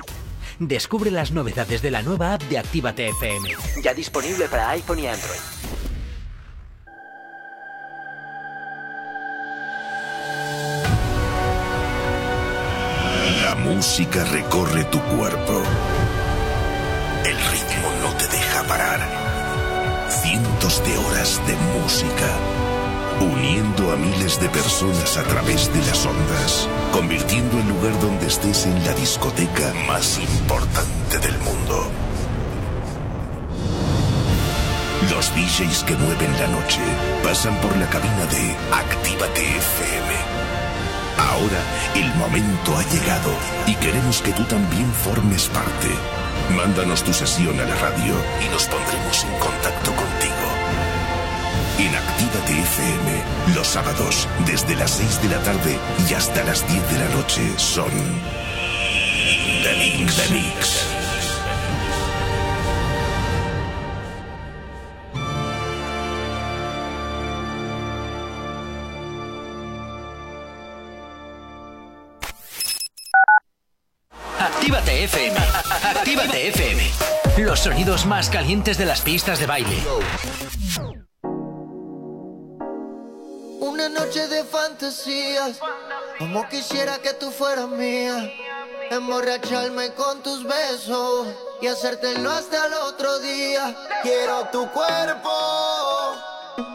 Descubre 0.63 1.09
las 1.09 1.31
novedades 1.31 1.81
de 1.81 1.89
la 1.89 2.03
nueva 2.03 2.35
app 2.35 2.43
de 2.43 2.59
Actívate 2.59 3.07
FM. 3.07 3.49
Ya 3.83 3.95
disponible 3.95 4.47
para 4.47 4.69
iPhone 4.69 4.99
y 4.99 5.07
Android. 5.07 5.39
La 13.43 13.55
música 13.55 14.23
recorre 14.25 14.83
tu 14.83 14.99
cuerpo. 15.17 15.63
El 17.25 17.37
ritmo 17.37 17.89
no 18.03 18.15
te 18.17 18.27
deja 18.27 18.63
parar. 18.67 20.11
Cientos 20.11 20.83
de 20.83 20.95
horas 20.95 21.41
de 21.47 21.55
música. 21.81 22.70
Uniendo 23.21 23.91
a 23.91 23.95
miles 23.97 24.39
de 24.39 24.49
personas 24.49 25.15
a 25.15 25.23
través 25.23 25.71
de 25.71 25.79
las 25.85 26.05
ondas. 26.05 26.67
Convirtiendo 26.91 27.59
el 27.59 27.69
lugar 27.69 27.99
donde 28.01 28.25
estés 28.25 28.65
en 28.65 28.83
la 28.83 28.93
discoteca 28.93 29.73
más 29.87 30.19
importante 30.19 31.19
del 31.19 31.37
mundo. 31.39 31.87
Los 35.09 35.33
DJs 35.35 35.83
que 35.83 35.95
mueven 35.95 36.33
la 36.39 36.47
noche 36.47 36.81
pasan 37.23 37.55
por 37.61 37.75
la 37.77 37.87
cabina 37.89 38.25
de 38.25 38.55
Actívate 38.73 39.41
FM. 39.41 40.13
Ahora 41.17 41.61
el 41.95 42.13
momento 42.15 42.77
ha 42.77 42.83
llegado 42.83 43.31
y 43.67 43.75
queremos 43.75 44.21
que 44.21 44.31
tú 44.31 44.43
también 44.45 44.91
formes 44.93 45.47
parte. 45.47 45.89
Mándanos 46.55 47.03
tu 47.03 47.13
sesión 47.13 47.59
a 47.59 47.65
la 47.65 47.75
radio 47.75 48.13
y 48.45 48.49
nos 48.51 48.65
pondremos 48.65 49.23
en 49.23 49.39
contacto 49.39 49.80
FM, 52.71 53.53
los 53.53 53.67
sábados, 53.67 54.29
desde 54.45 54.75
las 54.75 54.91
6 54.91 55.21
de 55.23 55.29
la 55.35 55.43
tarde 55.43 55.77
y 56.09 56.13
hasta 56.13 56.41
las 56.43 56.65
10 56.71 56.91
de 56.91 56.99
la 56.99 57.09
noche, 57.15 57.41
son. 57.57 57.91
The 59.63 59.75
Mix. 59.77 60.15
The 60.15 60.33
Mix. 60.33 60.85
Actívate 74.39 75.03
FM. 75.03 75.37
Actívate 75.83 76.47
FM. 76.47 76.83
Los 77.39 77.59
sonidos 77.59 78.05
más 78.05 78.29
calientes 78.29 78.77
de 78.77 78.85
las 78.85 79.01
pistas 79.01 79.39
de 79.39 79.45
baile. 79.45 79.77
Fantasías, 84.81 85.59
como 86.17 86.47
quisiera 86.49 86.97
que 86.97 87.13
tú 87.13 87.29
fueras 87.29 87.69
mía. 87.69 88.31
Emborracharme 88.89 89.93
con 89.93 90.21
tus 90.23 90.43
besos 90.43 91.27
y 91.61 91.67
hacértelo 91.67 92.31
hasta 92.31 92.65
el 92.65 92.73
otro 92.73 93.19
día. 93.19 93.75
Quiero 94.01 94.47
tu 94.51 94.67
cuerpo 94.71 95.31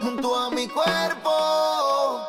junto 0.01 0.35
a 0.35 0.49
mi 0.51 0.67
cuerpo. 0.69 2.25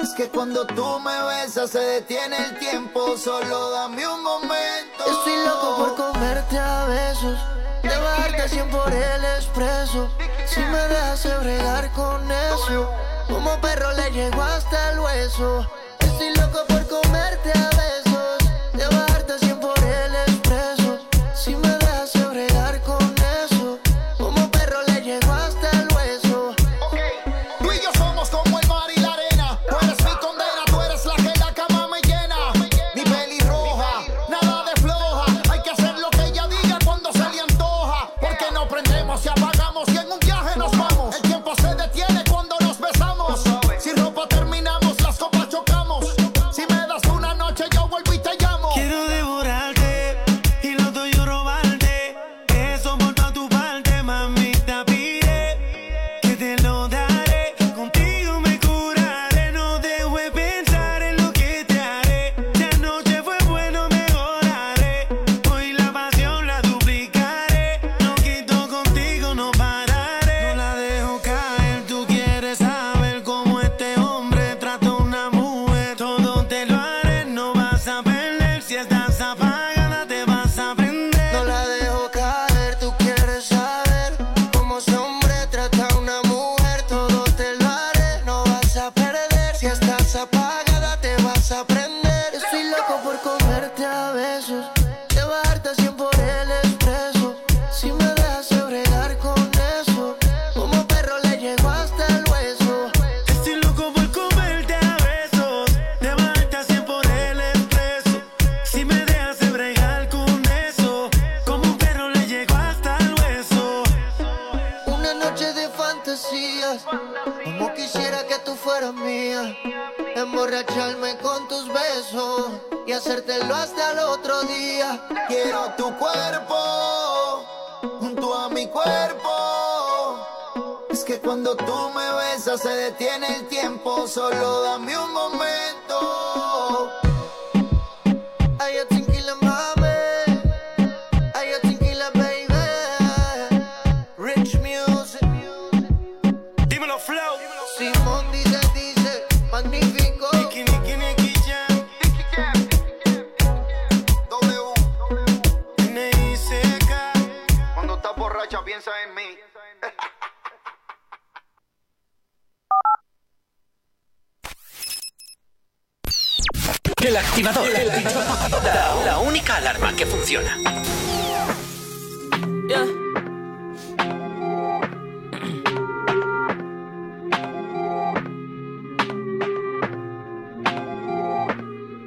Es 0.00 0.10
que 0.10 0.28
cuando 0.28 0.66
tú 0.66 1.00
me 1.00 1.22
besas 1.24 1.70
se 1.70 1.80
detiene 1.80 2.36
el 2.36 2.58
tiempo, 2.58 3.16
solo 3.16 3.70
dame 3.70 4.06
un 4.06 4.22
momento. 4.22 5.04
Estoy 5.06 5.36
loco 5.44 5.76
por 5.76 5.96
comerte 5.96 6.58
a 6.58 6.84
besos, 6.84 7.38
de 7.82 7.96
bajarte 7.96 8.48
100 8.48 8.70
por 8.70 8.92
el 8.92 9.24
expreso. 9.24 10.08
Si 10.46 10.60
me 10.60 10.88
dejas 10.88 11.40
bregar 11.42 11.90
con 11.92 12.30
eso, 12.30 13.05
como 13.28 13.60
perro 13.60 13.92
le 13.92 14.10
llego 14.10 14.42
hasta 14.42 14.92
el 14.92 15.00
hueso. 15.00 15.66
Estoy 16.00 16.34
loco 16.34 16.64
por 16.68 16.86
comerte 16.88 17.50
a 17.52 17.70
besos, 17.70 17.95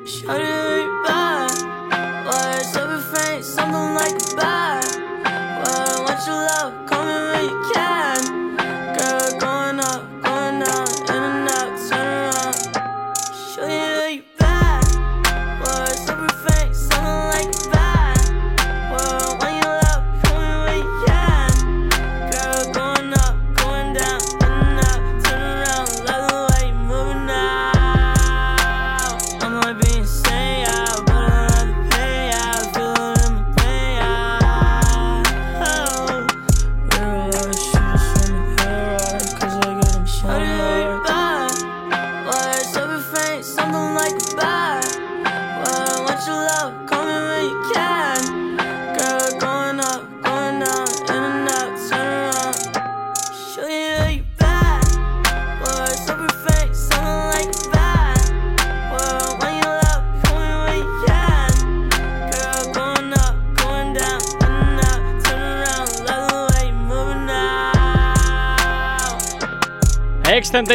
Shut 0.10 0.42
it 0.42 1.19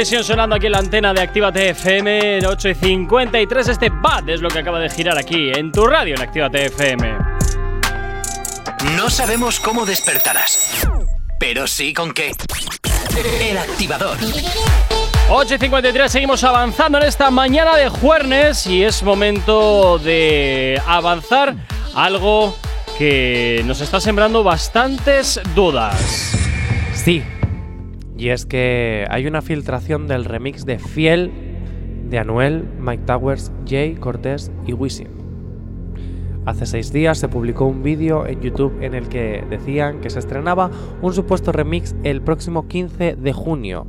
sonando 0.03 0.57
aquí 0.57 0.66
en 0.66 0.72
la 0.72 0.78
antena 0.78 1.14
de 1.14 1.20
Actívate 1.20 1.68
FM 1.70 2.38
en 2.38 2.47
8 2.47 2.68
y 2.70 2.74
53. 2.74 3.68
Este 3.68 3.90
BAD 3.90 4.28
es 4.30 4.40
lo 4.40 4.49
que 4.49 4.59
acaba 4.59 4.80
de 4.80 4.90
girar 4.90 5.16
aquí 5.16 5.53
en 5.55 5.70
tu 5.70 5.86
radio 5.86 6.16
en 6.16 6.20
Actívate 6.20 6.66
FM. 6.66 7.16
No 8.97 9.09
sabemos 9.09 9.61
cómo 9.61 9.86
despertarás, 9.86 10.84
pero 11.38 11.68
sí 11.68 11.95
con 11.95 12.12
qué. 12.12 12.32
El 13.40 13.57
activador. 13.57 14.18
8 15.30 15.55
y 15.55 15.59
53, 15.59 16.11
seguimos 16.11 16.42
avanzando 16.42 16.99
en 16.99 17.05
esta 17.05 17.30
mañana 17.30 17.76
de 17.76 17.88
jueves 17.88 18.66
y 18.66 18.82
es 18.82 19.03
momento 19.05 19.99
de 19.99 20.82
avanzar 20.86 21.55
algo 21.95 22.57
que 22.99 23.62
nos 23.64 23.80
está 23.80 24.01
sembrando 24.01 24.42
bastantes 24.42 25.40
dudas. 25.55 26.34
Sí. 26.95 27.22
Y 28.24 28.30
es 28.30 28.46
que 28.46 29.06
hay 29.10 29.26
una 29.26 29.42
filtración 29.42 30.06
del 30.06 30.24
remix 30.24 30.64
de 30.64 30.78
Fiel 30.78 31.30
de 32.08 32.18
Anuel, 32.18 32.64
Mike 32.80 33.02
Towers, 33.04 33.52
Jay 33.66 33.96
Cortés 33.96 34.50
y 34.66 34.72
Wisin. 34.72 35.08
Hace 36.46 36.64
seis 36.64 36.90
días 36.90 37.18
se 37.18 37.28
publicó 37.28 37.66
un 37.66 37.82
vídeo 37.82 38.26
en 38.26 38.40
YouTube 38.40 38.82
en 38.82 38.94
el 38.94 39.10
que 39.10 39.44
decían 39.50 40.00
que 40.00 40.08
se 40.08 40.20
estrenaba 40.20 40.70
un 41.02 41.12
supuesto 41.12 41.52
remix 41.52 41.94
el 42.02 42.22
próximo 42.22 42.66
15 42.66 43.16
de 43.16 43.32
junio 43.34 43.86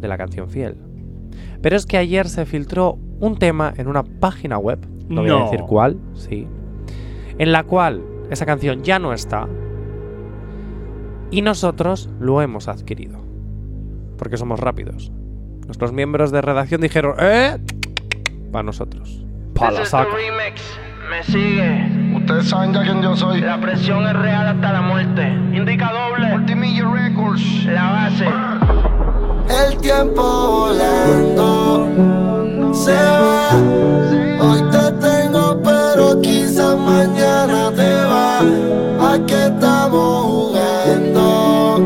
de 0.00 0.08
la 0.08 0.16
canción 0.16 0.48
Fiel. 0.48 0.78
Pero 1.60 1.76
es 1.76 1.84
que 1.84 1.98
ayer 1.98 2.30
se 2.30 2.46
filtró 2.46 2.98
un 3.20 3.36
tema 3.36 3.74
en 3.76 3.88
una 3.88 4.04
página 4.04 4.56
web, 4.56 4.78
no 5.10 5.20
voy 5.20 5.30
a 5.32 5.44
decir 5.44 5.60
cuál, 5.68 5.98
sí, 6.14 6.48
en 7.36 7.52
la 7.52 7.64
cual 7.64 8.02
esa 8.30 8.46
canción 8.46 8.82
ya 8.82 8.98
no 8.98 9.12
está 9.12 9.46
y 11.30 11.42
nosotros 11.42 12.08
lo 12.18 12.40
hemos 12.40 12.68
adquirido. 12.68 13.25
Porque 14.18 14.36
somos 14.36 14.60
rápidos. 14.60 15.10
Nuestros 15.66 15.92
miembros 15.92 16.30
de 16.30 16.40
redacción 16.40 16.80
dijeron, 16.80 17.16
¿eh? 17.18 17.58
Para 18.52 18.62
nosotros. 18.62 19.24
Pa' 19.54 19.70
la 19.70 19.84
saca. 19.84 20.10
remix, 20.14 20.62
me 21.10 21.22
sigue. 21.24 22.14
Ustedes 22.16 22.48
saben 22.48 22.72
ya 22.72 22.82
quién 22.82 23.02
yo 23.02 23.16
soy. 23.16 23.40
La 23.40 23.60
presión 23.60 24.06
es 24.06 24.14
real 24.14 24.46
hasta 24.48 24.72
la 24.72 24.82
muerte. 24.82 25.26
Indica 25.52 25.92
doble. 25.92 26.28
Multimillion 26.28 26.94
Records. 26.94 27.64
La 27.66 27.90
base. 27.90 28.28
El 29.48 29.76
tiempo 29.78 30.22
volando 30.68 31.96
se 32.74 32.94
va. 32.94 33.50
Hoy 34.40 34.62
te 34.70 34.92
tengo, 35.06 35.60
pero 35.62 36.20
quizás 36.20 36.76
mañana 36.78 37.72
te 37.74 37.94
va. 38.04 38.40
¿A 39.12 39.18
qué 39.26 39.46
estamos 39.46 40.24
jugando? 40.24 41.80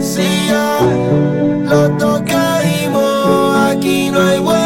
Si 0.00 0.48
ya 0.48 0.78
los 1.66 1.98
dos 1.98 2.22
caímos, 2.22 3.56
aquí 3.70 4.10
no 4.10 4.20
hay 4.20 4.38
vuelta 4.38 4.65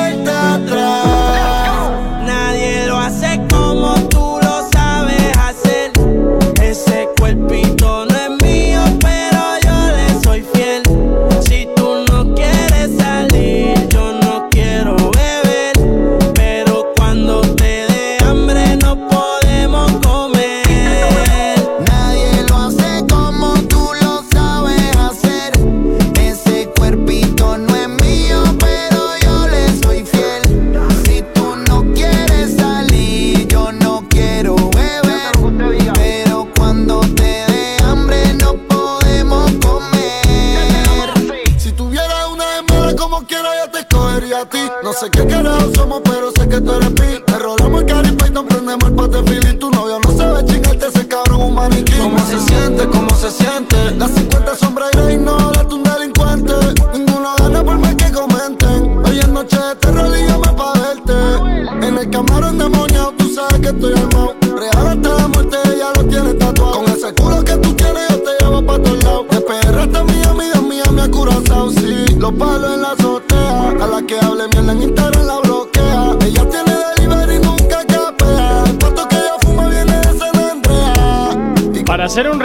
No 44.91 44.97
sé 44.97 45.09
qué 45.09 45.25
carajo 45.25 45.71
somos, 45.73 46.01
pero 46.03 46.33
sé 46.33 46.49
que 46.49 46.61
tú 46.61 46.73
eres 46.73 46.91
mí. 46.91 47.23
Te 47.25 47.39
rolamos 47.39 47.83
el 47.83 47.87
cari 47.87 48.11
Python, 48.11 48.45
prendemos 48.49 48.89
el 48.89 48.95
pate 48.97 49.23
feeling. 49.23 49.57
Tu 49.57 49.71
novio 49.71 50.01
no 50.05 50.17
sabe 50.17 50.45
chingarte 50.47 50.89
ese 50.89 51.07
cabrón 51.07 51.43
un 51.43 51.55
maniquí. 51.55 51.93
¿Cómo 51.93 52.19
se 52.27 52.41
siente? 52.41 52.89
¿Cómo 52.89 53.15
se 53.15 53.31
siente? 53.31 53.77
Las 53.93 54.11
50 54.11 54.57
sombras 54.57 54.91
y 55.13 55.17
no 55.17 55.37
date 55.53 55.75
un 55.77 55.85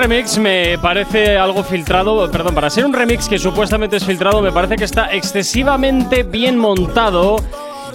remix 0.07 0.37
me 0.37 0.77
parece 0.77 1.35
algo 1.35 1.63
filtrado, 1.63 2.29
perdón, 2.29 2.53
para 2.53 2.69
ser 2.69 2.85
un 2.85 2.93
remix 2.93 3.27
que 3.27 3.39
supuestamente 3.39 3.97
es 3.97 4.05
filtrado 4.05 4.39
me 4.39 4.51
parece 4.51 4.75
que 4.75 4.83
está 4.83 5.11
excesivamente 5.11 6.21
bien 6.21 6.59
montado. 6.59 7.37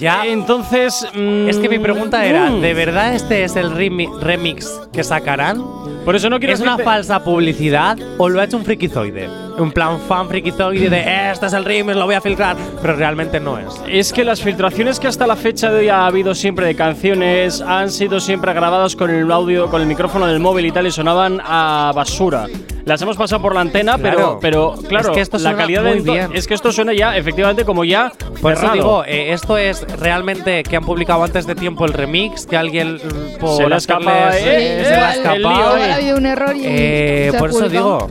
Ya. 0.00 0.24
Entonces... 0.26 1.06
mm, 1.14 1.48
Es 1.48 1.58
que 1.58 1.68
mi 1.68 1.78
pregunta 1.78 2.24
era, 2.24 2.46
mm. 2.50 2.62
¿de 2.62 2.74
verdad 2.74 3.14
este 3.14 3.44
es 3.44 3.54
el 3.54 3.70
remi- 3.72 4.10
remix 4.18 4.80
que 4.92 5.04
sacarán? 5.04 5.62
Por 6.04 6.16
eso 6.16 6.30
no 6.30 6.38
quiero 6.38 6.54
¿Es 6.54 6.60
una 6.60 6.72
decirte- 6.76 6.84
falsa 6.84 7.22
publicidad 7.22 7.96
o 8.18 8.28
lo 8.28 8.40
ha 8.40 8.44
hecho 8.44 8.56
un 8.56 8.64
frikizoide? 8.64 9.28
Un 9.58 9.70
plan 9.70 10.00
fan 10.00 10.28
frikizoide 10.28 10.88
de 10.88 11.30
este 11.30 11.46
es 11.46 11.52
el 11.52 11.64
remix, 11.64 11.96
lo 11.96 12.06
voy 12.06 12.14
a 12.14 12.20
filtrar, 12.20 12.56
pero 12.80 12.96
realmente 12.96 13.38
no 13.38 13.58
es. 13.58 13.66
Es 13.86 14.12
que 14.12 14.24
las 14.24 14.40
filtraciones 14.40 14.98
que 14.98 15.06
hasta 15.08 15.26
la 15.26 15.36
fecha 15.36 15.70
de 15.70 15.80
hoy 15.80 15.88
ha 15.88 16.06
habido 16.06 16.34
siempre 16.34 16.66
de 16.66 16.74
canciones 16.74 17.60
han 17.60 17.90
sido 17.90 18.18
siempre 18.18 18.52
grabadas 18.54 18.96
con 18.96 19.10
el 19.10 19.30
audio, 19.30 19.68
con 19.70 19.82
el 19.82 19.86
micrófono 19.88 20.26
del 20.26 20.40
móvil 20.40 20.66
y 20.66 20.72
tal 20.72 20.86
y 20.86 20.90
sonaban 20.90 21.40
a 21.44 21.92
basura. 21.94 22.46
Las 22.90 23.00
hemos 23.02 23.16
pasado 23.16 23.40
por 23.40 23.54
la 23.54 23.60
antena, 23.60 23.96
Claro. 23.96 24.38
pero, 24.40 24.74
pero 24.74 24.88
claro, 24.88 25.10
Es 25.10 25.14
que 25.14 25.20
esto 25.20 25.38
la 25.38 25.56
calidad 25.56 25.82
muy 25.82 25.92
del 25.94 26.04
to- 26.04 26.12
bien. 26.12 26.30
es 26.34 26.46
que 26.48 26.54
esto 26.54 26.72
suena 26.72 26.92
ya, 26.92 27.16
efectivamente, 27.16 27.64
como 27.64 27.84
ya. 27.84 28.10
Por 28.42 28.52
eso 28.54 28.68
digo, 28.72 29.04
eh, 29.06 29.32
esto 29.32 29.56
es 29.56 29.82
realmente 29.98 30.62
que 30.64 30.76
han 30.76 30.84
publicado 30.84 31.22
antes 31.22 31.46
de 31.46 31.54
tiempo 31.54 31.84
el 31.84 31.92
remix, 31.92 32.46
que 32.46 32.56
alguien 32.56 32.98
por 33.38 33.56
Se 33.58 33.68
le 33.68 33.76
escapa, 33.76 34.36
eh, 34.36 34.80
eh, 34.80 34.84
se 34.84 34.94
ha 34.94 35.10
eh, 35.14 35.16
escapado. 35.18 35.38
Igual 35.76 35.90
ha 35.90 35.94
habido 35.94 36.16
un 36.16 36.26
error 36.26 36.56
y 36.56 36.62
Eh, 36.66 37.28
se 37.30 37.36
ha 37.36 37.38
por 37.38 37.50
eso 37.50 37.68
digo, 37.68 38.08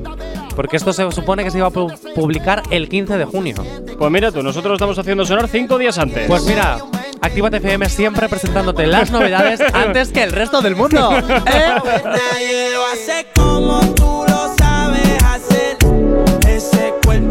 porque 0.55 0.77
esto 0.77 0.93
se 0.93 1.11
supone 1.11 1.43
que 1.43 1.51
se 1.51 1.57
iba 1.57 1.67
a 1.67 1.71
pu- 1.71 2.13
publicar 2.15 2.63
el 2.69 2.87
15 2.87 3.17
de 3.17 3.25
junio. 3.25 3.55
Pues 3.97 4.11
mira 4.11 4.31
tú, 4.31 4.41
nosotros 4.41 4.73
estamos 4.73 4.97
haciendo 4.97 5.25
sonar 5.25 5.47
cinco 5.49 5.77
días 5.77 5.97
antes. 5.97 6.25
Pues 6.27 6.43
mira, 6.45 6.77
Actívate 7.21 7.57
FM 7.57 7.89
siempre 7.89 8.29
presentándote 8.29 8.87
las 8.87 9.11
novedades 9.11 9.59
antes 9.73 10.09
que 10.13 10.23
el 10.23 10.31
resto 10.31 10.61
del 10.61 10.77
mundo. 10.77 11.11
¿Eh? 11.47 12.69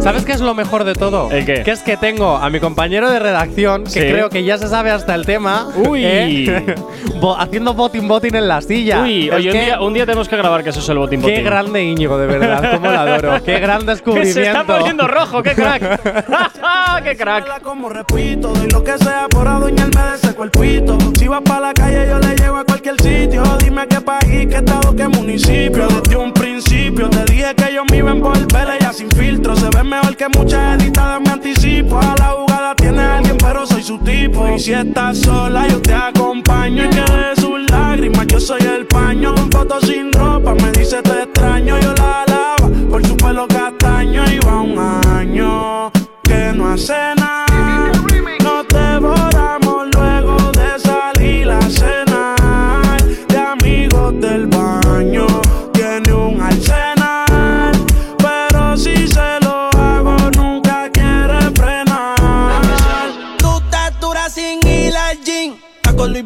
¿Sabes 0.00 0.24
qué 0.24 0.32
es 0.32 0.40
lo 0.40 0.54
mejor 0.54 0.84
de 0.84 0.94
todo? 0.94 1.30
¿El 1.30 1.44
qué? 1.44 1.62
Que 1.64 1.70
es 1.72 1.80
que 1.82 1.96
tengo 1.96 2.36
a 2.36 2.48
mi 2.50 2.60
compañero 2.60 3.10
de 3.10 3.18
redacción, 3.18 3.84
que 3.84 3.90
Sí. 3.90 3.98
creo 4.00 4.30
que 4.30 4.42
ya 4.44 4.56
se 4.56 4.68
sabe 4.68 4.90
hasta 4.90 5.14
el 5.14 5.26
tema, 5.26 5.66
Uy. 5.74 6.02
¿eh? 6.04 6.74
Bo- 7.20 7.36
haciendo 7.36 7.74
botín 7.74 8.06
botín 8.08 8.34
en 8.36 8.48
la 8.48 8.60
silla. 8.62 9.00
Uy, 9.02 9.28
oye, 9.30 9.50
un 9.50 9.52
día, 9.64 9.80
un 9.80 9.94
día 9.94 10.06
tenemos 10.06 10.28
que 10.28 10.36
grabar 10.36 10.62
que 10.64 10.70
eso 10.70 10.80
es 10.80 10.88
el 10.88 10.98
botín 10.98 11.20
Qué 11.20 11.30
botín. 11.30 11.44
grande 11.44 11.82
Íñigo, 11.84 12.16
de 12.16 12.26
verdad, 12.26 12.70
cómo 12.74 12.90
lo 12.90 12.98
adoro. 12.98 13.42
Qué 13.44 13.58
gran 13.60 13.80
Que 13.80 13.86
descubrimiento. 13.86 14.34
se 14.40 14.46
está 14.46 14.64
poniendo 14.64 15.08
rojo, 15.08 15.42
qué 15.42 15.54
crack. 15.54 16.00
¡Qué 17.04 17.16
crack! 17.16 17.60
Como 17.62 17.88
repito, 17.88 18.48
doy 18.48 18.68
lo 18.70 18.82
que 18.82 18.96
sea 18.98 19.26
por 19.28 19.46
adueñarme 19.46 20.00
de 20.10 20.14
ese 20.16 20.34
cuerpito. 20.34 20.96
Si 21.18 21.28
vas 21.28 21.42
para 21.42 21.60
la 21.60 21.72
calle, 21.74 22.06
yo 22.08 22.18
le 22.18 22.34
llevo 22.36 22.56
a 22.58 22.64
cualquier 22.64 22.94
sitio. 23.00 23.42
Dime 23.62 23.86
qué 23.88 24.00
país, 24.00 24.46
qué 24.48 24.56
estado, 24.56 24.94
qué 24.96 25.08
municipio. 25.08 25.86
Desde 25.88 26.16
un 26.16 26.32
principio 26.32 27.08
te 27.10 27.24
dije 27.32 27.54
que 27.56 27.72
yo 27.74 27.84
me 27.90 27.98
iba 27.98 28.10
a 28.10 28.14
envolver 28.14 28.68
ella 28.80 28.92
sin 28.92 29.08
filtro. 29.10 29.54
Se 29.56 29.68
ve 29.74 29.82
mejor 29.88 30.16
que 30.16 30.28
muchas 30.28 30.80
editadas, 30.80 31.20
me 31.20 31.30
anticipo. 31.30 31.98
A 31.98 32.14
la 32.18 32.28
jugada 32.28 32.74
tiene 32.74 33.00
alguien, 33.00 33.36
pero 33.38 33.66
soy 33.66 33.82
su 33.82 33.98
tipo. 33.98 34.48
Y 34.48 34.58
si 34.58 34.72
estás 34.72 35.18
sola, 35.18 35.66
yo 35.66 35.80
te 35.80 35.94
acompaño. 35.94 36.84
Y 36.84 36.90
que 36.90 37.00
de 37.00 37.36
sus 37.40 37.70
lágrimas, 37.70 38.26
yo 38.26 38.40
soy 38.40 38.60
el 38.62 38.86
paño. 38.86 39.34
Con 39.34 39.50
fotos 39.50 39.84
sin 39.86 40.12
ropa, 40.12 40.54
me 40.54 40.70
dice 40.72 41.02
te 41.02 41.22
extraño. 41.22 41.78
Yo 41.80 41.94
la 41.94 42.22
alaba 42.22 42.70
por 42.90 43.06
su 43.06 43.16
pelo 43.16 43.46
castaño. 43.48 44.24
Y 44.30 44.38
va 44.46 44.60
un 44.60 44.78
año 44.78 45.90
que 46.22 46.52
no 46.54 46.70
hace 46.70 46.94
nada. 47.16 47.37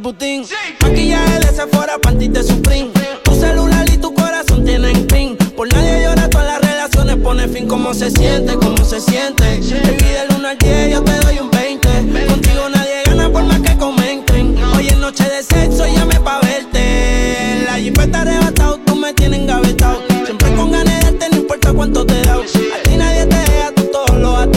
Está 0.03 0.17
Luis 0.17 0.19
Butín. 0.19 0.47
Maquillaje 0.81 1.39
de 1.39 1.47
Sephora, 1.55 1.99
panty 1.99 2.29
de 2.29 2.43
Supreme. 2.43 2.91
Tu 3.23 3.35
celular 3.35 3.89
y 3.89 3.97
tu 3.99 4.13
corazón 4.13 4.65
tienen 4.65 5.07
pin. 5.07 5.37
Por 5.57 5.73
nadie 5.73 6.03
llora, 6.03 6.29
todas 6.29 6.47
las 6.47 6.61
relaciones 6.61 7.17
pone 7.17 7.47
fin. 7.47 7.69
¿Cómo 7.69 7.95
se 7.95 8.11
siente? 8.11 8.55
¿Cómo 8.55 8.85
se 8.85 9.01
siente? 9.01 9.45
Baby, 9.45 9.99
del 9.99 10.39
1 10.39 10.49
al 10.49 10.59
10 10.59 10.91
yo 10.91 11.05
te 11.05 11.19
doy 11.21 11.39
un 11.39 11.51
20. 11.51 11.89
Contigo 12.27 12.69
nadie 12.75 13.03
gana 13.05 13.31
por 13.31 13.45
más 13.45 13.61
que 13.61 13.77
comenten. 13.77 14.57
Hoy 14.75 14.89
es 14.89 14.99
noche 14.99 15.25
de 15.25 15.43
sexo, 15.43 15.87
llame 15.87 16.19
pa' 16.21 16.41
verte. 16.41 17.65
La 17.67 17.75
jipeta 17.75 18.23
arrebatado, 18.23 18.79
tú 18.85 18.97
me 18.97 19.13
tienes 19.15 19.41
engavetado. 19.41 20.03
Siempre 20.25 20.53
con 20.55 20.73
ganas 20.73 20.99
de 20.99 21.11
darte, 21.11 21.29
no 21.31 21.37
importa 21.37 21.73
cuánto 21.73 22.05
te 22.05 22.21
da. 22.23 22.35
A 22.35 22.83
ti 22.83 22.97
nadie 22.97 23.27
te 23.27 23.37
deja, 23.37 23.73
tú 23.77 23.85
todo 23.93 24.19
lo 24.19 24.37
has. 24.37 24.49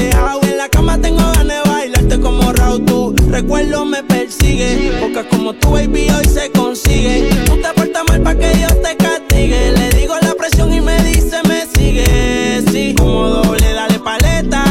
En 0.42 0.58
la 0.58 0.70
cama 0.70 1.00
tengo 1.00 1.20
ganas 1.20 1.64
de 1.64 1.70
bailarte 1.70 2.20
como 2.20 2.52
Raúl. 2.52 2.84
Tu 2.86 3.16
recuerdo 3.30 3.86
me 3.86 4.02
Porque 4.46 5.28
como 5.30 5.54
tu 5.54 5.72
baby 5.72 6.08
hoy 6.12 6.26
se 6.26 6.52
consigue. 6.52 7.30
Tú 7.46 7.60
te 7.60 7.74
portas 7.74 8.04
mal 8.08 8.22
pa' 8.22 8.36
que 8.36 8.48
Dios 8.50 8.74
te 8.80 8.96
castigue. 8.96 9.72
Le 9.72 9.90
digo 9.90 10.14
la 10.22 10.36
presión 10.36 10.72
y 10.72 10.82
me 10.82 11.02
dice 11.04 11.42
me 11.48 11.66
sigue. 11.66 12.64
Sí, 12.72 12.94
como 12.96 13.28
doble, 13.28 13.74
dale 13.74 14.00
paleta. 14.00 14.64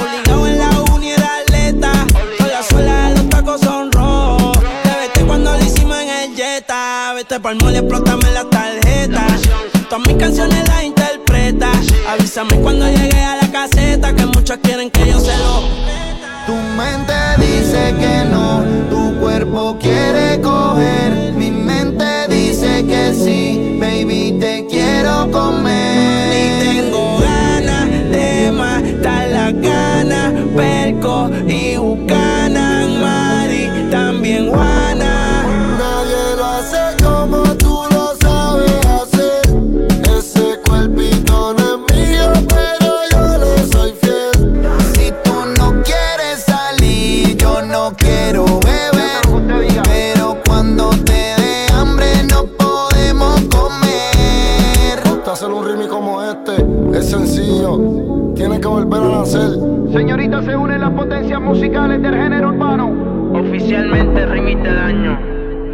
Obligado 0.00 0.46
en 0.46 0.58
la 0.58 0.70
uni 0.94 1.10
era 1.10 1.30
atleta. 1.42 1.92
Con 2.38 2.48
la 2.48 2.62
suela 2.62 3.08
de 3.08 3.16
los 3.16 3.28
tacos 3.28 3.60
son 3.60 3.92
rojos. 3.92 4.58
Te 4.82 4.90
vete 4.98 5.26
cuando 5.26 5.52
lo 5.52 5.62
hicimos 5.62 5.98
en 6.00 6.08
el 6.08 6.34
Jetta. 6.34 7.12
Vete 7.14 7.38
pa'l 7.38 7.56
mole, 7.56 7.78
explótame 7.80 8.30
la 8.32 8.44
tarjeta. 8.48 9.26
Todas 9.90 10.06
mis 10.08 10.16
canciones 10.16 10.66
las 10.68 10.84
interpreta. 10.84 11.70
Avísame 12.08 12.56
cuando 12.60 12.88
llegue 12.88 13.20
a 13.20 13.36
la 13.36 13.52
caseta. 13.52 14.14
Que 14.14 14.24
muchos 14.24 14.56
quieren 14.62 14.90
que 14.90 15.06
yo 15.06 15.20
se 15.20 15.36
lo. 15.36 15.68
Tu 16.46 16.54
mente 16.54 17.12
dice 17.40 17.94
que 18.00 18.24
no, 18.30 18.64
cuerpo 19.38 19.78
quiere 19.80 20.40
coger. 20.40 21.32
Mi 21.36 21.50
mente 21.50 22.26
dice 22.28 22.84
que 22.84 23.14
sí, 23.14 23.76
baby, 23.78 24.36
te 24.40 24.66
quiero 24.66 25.30
comer. 25.30 26.32
Y 26.34 26.80
tengo 26.80 27.18
ganas 27.20 27.88
de 28.10 28.50
matar 28.50 29.28
las 29.28 29.52
ganas. 29.60 30.32
Perco 30.56 31.30
y 31.46 31.76
Buchanan, 31.76 32.27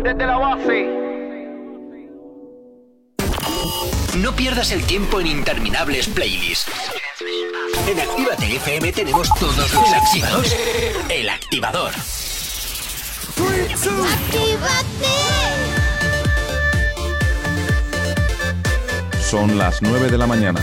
Desde 0.04 0.26
la 0.26 0.36
base. 0.36 0.86
No 4.18 4.36
pierdas 4.36 4.70
el 4.70 4.84
tiempo 4.84 5.18
en 5.18 5.28
interminables 5.28 6.08
playlists. 6.08 6.70
En 7.88 7.98
Actívate 7.98 8.56
FM 8.56 8.92
tenemos 8.92 9.30
todos 9.40 9.56
los 9.56 9.92
activadores. 9.94 10.56
El 11.08 11.30
activador. 11.30 11.92
Son 19.22 19.56
las 19.56 19.80
9 19.80 20.10
de 20.10 20.18
la 20.18 20.26
mañana. 20.26 20.60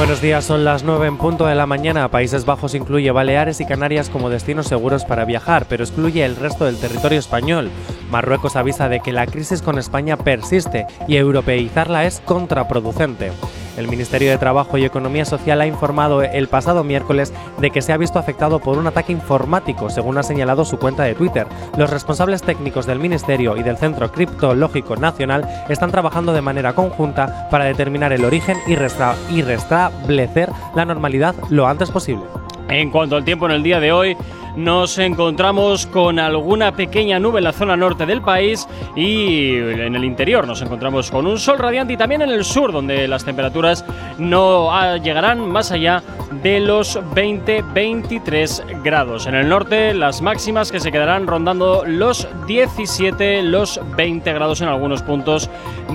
Buenos 0.00 0.22
días, 0.22 0.46
son 0.46 0.64
las 0.64 0.82
9 0.82 1.08
en 1.08 1.18
punto 1.18 1.44
de 1.44 1.54
la 1.54 1.66
mañana. 1.66 2.10
Países 2.10 2.46
Bajos 2.46 2.74
incluye 2.74 3.10
Baleares 3.10 3.60
y 3.60 3.66
Canarias 3.66 4.08
como 4.08 4.30
destinos 4.30 4.66
seguros 4.66 5.04
para 5.04 5.26
viajar, 5.26 5.66
pero 5.68 5.84
excluye 5.84 6.24
el 6.24 6.36
resto 6.36 6.64
del 6.64 6.78
territorio 6.78 7.18
español. 7.18 7.70
Marruecos 8.10 8.56
avisa 8.56 8.88
de 8.88 9.00
que 9.00 9.12
la 9.12 9.26
crisis 9.26 9.62
con 9.62 9.78
España 9.78 10.16
persiste 10.16 10.86
y 11.06 11.16
europeizarla 11.16 12.04
es 12.04 12.20
contraproducente. 12.20 13.32
El 13.76 13.88
Ministerio 13.88 14.30
de 14.30 14.38
Trabajo 14.38 14.76
y 14.76 14.84
Economía 14.84 15.24
Social 15.24 15.60
ha 15.60 15.66
informado 15.66 16.22
el 16.22 16.48
pasado 16.48 16.84
miércoles 16.84 17.32
de 17.58 17.70
que 17.70 17.82
se 17.82 17.92
ha 17.92 17.96
visto 17.96 18.18
afectado 18.18 18.58
por 18.58 18.76
un 18.76 18.86
ataque 18.86 19.12
informático, 19.12 19.88
según 19.90 20.18
ha 20.18 20.22
señalado 20.22 20.64
su 20.64 20.78
cuenta 20.78 21.04
de 21.04 21.14
Twitter. 21.14 21.46
Los 21.76 21.88
responsables 21.88 22.42
técnicos 22.42 22.84
del 22.86 22.98
Ministerio 22.98 23.56
y 23.56 23.62
del 23.62 23.78
Centro 23.78 24.10
Criptológico 24.10 24.96
Nacional 24.96 25.48
están 25.68 25.92
trabajando 25.92 26.32
de 26.32 26.42
manera 26.42 26.74
conjunta 26.74 27.48
para 27.50 27.64
determinar 27.64 28.12
el 28.12 28.24
origen 28.24 28.58
y, 28.66 28.74
restablecer 28.74 30.50
la 30.74 30.84
normalidad 30.84 31.34
lo 31.48 31.66
antes 31.66 31.90
posible. 31.90 32.24
En 32.68 32.90
cuanto 32.90 33.16
al 33.16 33.24
tiempo 33.24 33.46
en 33.46 33.52
el 33.52 33.62
día 33.62 33.80
de 33.80 33.92
hoy, 33.92 34.16
nos 34.56 34.98
encontramos 34.98 35.86
con 35.86 36.18
alguna 36.18 36.72
pequeña 36.72 37.18
nube 37.18 37.38
en 37.38 37.44
la 37.44 37.52
zona 37.52 37.76
norte 37.76 38.06
del 38.06 38.20
país 38.20 38.66
y 38.96 39.56
en 39.56 39.94
el 39.94 40.04
interior 40.04 40.46
nos 40.46 40.62
encontramos 40.62 41.10
con 41.10 41.26
un 41.26 41.38
sol 41.38 41.58
radiante 41.58 41.94
y 41.94 41.96
también 41.96 42.22
en 42.22 42.30
el 42.30 42.44
sur 42.44 42.72
donde 42.72 43.08
las 43.08 43.24
temperaturas 43.24 43.84
no 44.18 44.72
ah, 44.72 44.96
llegarán 44.96 45.50
más 45.50 45.72
allá 45.72 46.02
de 46.42 46.60
los 46.60 46.98
20-23 46.98 48.82
grados. 48.82 49.26
En 49.26 49.34
el 49.34 49.48
norte 49.48 49.94
las 49.94 50.22
máximas 50.22 50.70
que 50.70 50.80
se 50.80 50.92
quedarán 50.92 51.26
rondando 51.26 51.84
los 51.86 52.26
17, 52.46 53.42
los 53.42 53.80
20 53.96 54.32
grados 54.32 54.60
en 54.60 54.68
algunos 54.68 55.02
puntos 55.02 55.50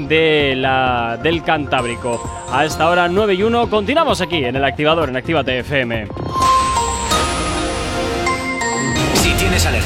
de 0.07 0.55
la, 0.55 1.17
del 1.21 1.43
Cantábrico. 1.43 2.21
A 2.51 2.65
esta 2.65 2.89
hora 2.89 3.07
9 3.07 3.33
y 3.33 3.43
1 3.43 3.69
continuamos 3.69 4.21
aquí 4.21 4.43
en 4.43 4.55
el 4.55 4.63
activador 4.63 5.09
en 5.09 5.17
Actívate 5.17 5.59
FM. 5.59 6.07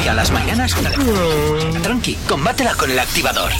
A 0.09 0.13
las 0.13 0.31
mañanas, 0.31 0.75
tranqui, 1.83 2.15
combátela 2.27 2.73
con 2.73 2.89
el 2.89 2.97
activador. 2.97 3.51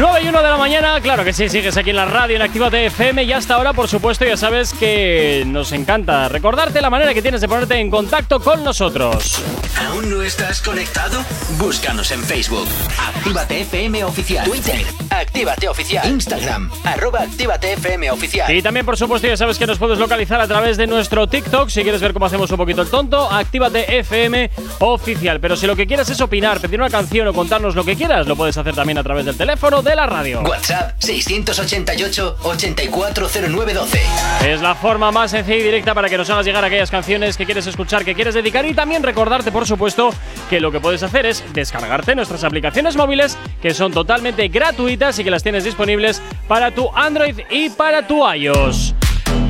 9 0.00 0.22
y 0.22 0.28
1 0.28 0.42
de 0.42 0.48
la 0.48 0.56
mañana, 0.56 0.98
claro 1.02 1.24
que 1.24 1.34
sí, 1.34 1.50
sigues 1.50 1.76
aquí 1.76 1.90
en 1.90 1.96
la 1.96 2.06
radio 2.06 2.36
en 2.36 2.40
Actívate 2.40 2.86
FM 2.86 3.22
y 3.22 3.34
hasta 3.34 3.56
ahora, 3.56 3.74
por 3.74 3.86
supuesto, 3.86 4.24
ya 4.24 4.34
sabes 4.34 4.72
que 4.72 5.44
nos 5.46 5.72
encanta 5.72 6.26
recordarte 6.30 6.80
la 6.80 6.88
manera 6.88 7.12
que 7.12 7.20
tienes 7.20 7.42
de 7.42 7.48
ponerte 7.48 7.74
en 7.74 7.90
contacto 7.90 8.40
con 8.40 8.64
nosotros. 8.64 9.42
¿Aún 9.78 10.08
no 10.08 10.22
estás 10.22 10.62
conectado? 10.62 11.22
Búscanos 11.58 12.10
en 12.12 12.22
Facebook. 12.22 12.66
Actívate 12.98 13.60
FM 13.60 14.02
Oficial. 14.04 14.46
Twitter. 14.46 14.86
Actívate 15.10 15.68
Oficial. 15.68 16.08
Instagram. 16.08 16.70
Arroba 16.84 17.20
Actívate 17.20 17.74
FM 17.74 18.10
Oficial. 18.10 18.56
Y 18.56 18.62
también, 18.62 18.86
por 18.86 18.96
supuesto, 18.96 19.28
ya 19.28 19.36
sabes 19.36 19.58
que 19.58 19.66
nos 19.66 19.76
puedes 19.76 19.98
localizar 19.98 20.40
a 20.40 20.48
través 20.48 20.78
de 20.78 20.86
nuestro 20.86 21.26
TikTok. 21.26 21.68
Si 21.68 21.82
quieres 21.82 22.00
ver 22.00 22.14
cómo 22.14 22.24
hacemos 22.24 22.50
un 22.50 22.56
poquito 22.56 22.80
el 22.80 22.88
tonto, 22.88 23.30
Actívate 23.30 23.98
FM 23.98 24.50
Oficial. 24.78 25.40
Pero 25.40 25.56
si 25.56 25.66
lo 25.66 25.76
que 25.76 25.86
quieres 25.86 26.08
es 26.08 26.20
opinar, 26.22 26.58
pedir 26.58 26.80
una 26.80 26.88
canción 26.88 27.28
o 27.28 27.34
contarnos 27.34 27.74
lo 27.74 27.84
que 27.84 27.96
quieras, 27.96 28.26
lo 28.26 28.34
puedes 28.34 28.56
hacer 28.56 28.74
también 28.74 28.96
a 28.96 29.02
través 29.02 29.26
del 29.26 29.36
teléfono 29.36 29.82
de 29.82 29.89
la 29.96 30.06
radio. 30.06 30.42
WhatsApp 30.42 30.98
688-840912. 31.00 33.98
Es 34.46 34.60
la 34.60 34.74
forma 34.74 35.10
más 35.10 35.30
sencilla 35.30 35.58
y 35.58 35.62
directa 35.62 35.94
para 35.94 36.08
que 36.08 36.16
nos 36.16 36.28
hagas 36.30 36.46
llegar 36.46 36.64
aquellas 36.64 36.90
canciones 36.90 37.36
que 37.36 37.44
quieres 37.44 37.66
escuchar, 37.66 38.02
que 38.04 38.14
quieres 38.14 38.34
dedicar 38.34 38.64
y 38.66 38.74
también 38.74 39.02
recordarte, 39.02 39.50
por 39.52 39.66
supuesto, 39.66 40.10
que 40.48 40.60
lo 40.60 40.72
que 40.72 40.80
puedes 40.80 41.02
hacer 41.02 41.26
es 41.26 41.44
descargarte 41.52 42.14
nuestras 42.14 42.44
aplicaciones 42.44 42.96
móviles 42.96 43.36
que 43.60 43.74
son 43.74 43.92
totalmente 43.92 44.48
gratuitas 44.48 45.18
y 45.18 45.24
que 45.24 45.30
las 45.30 45.42
tienes 45.42 45.64
disponibles 45.64 46.22
para 46.48 46.70
tu 46.70 46.88
Android 46.94 47.40
y 47.50 47.68
para 47.70 48.06
tu 48.06 48.30
iOS. 48.30 48.94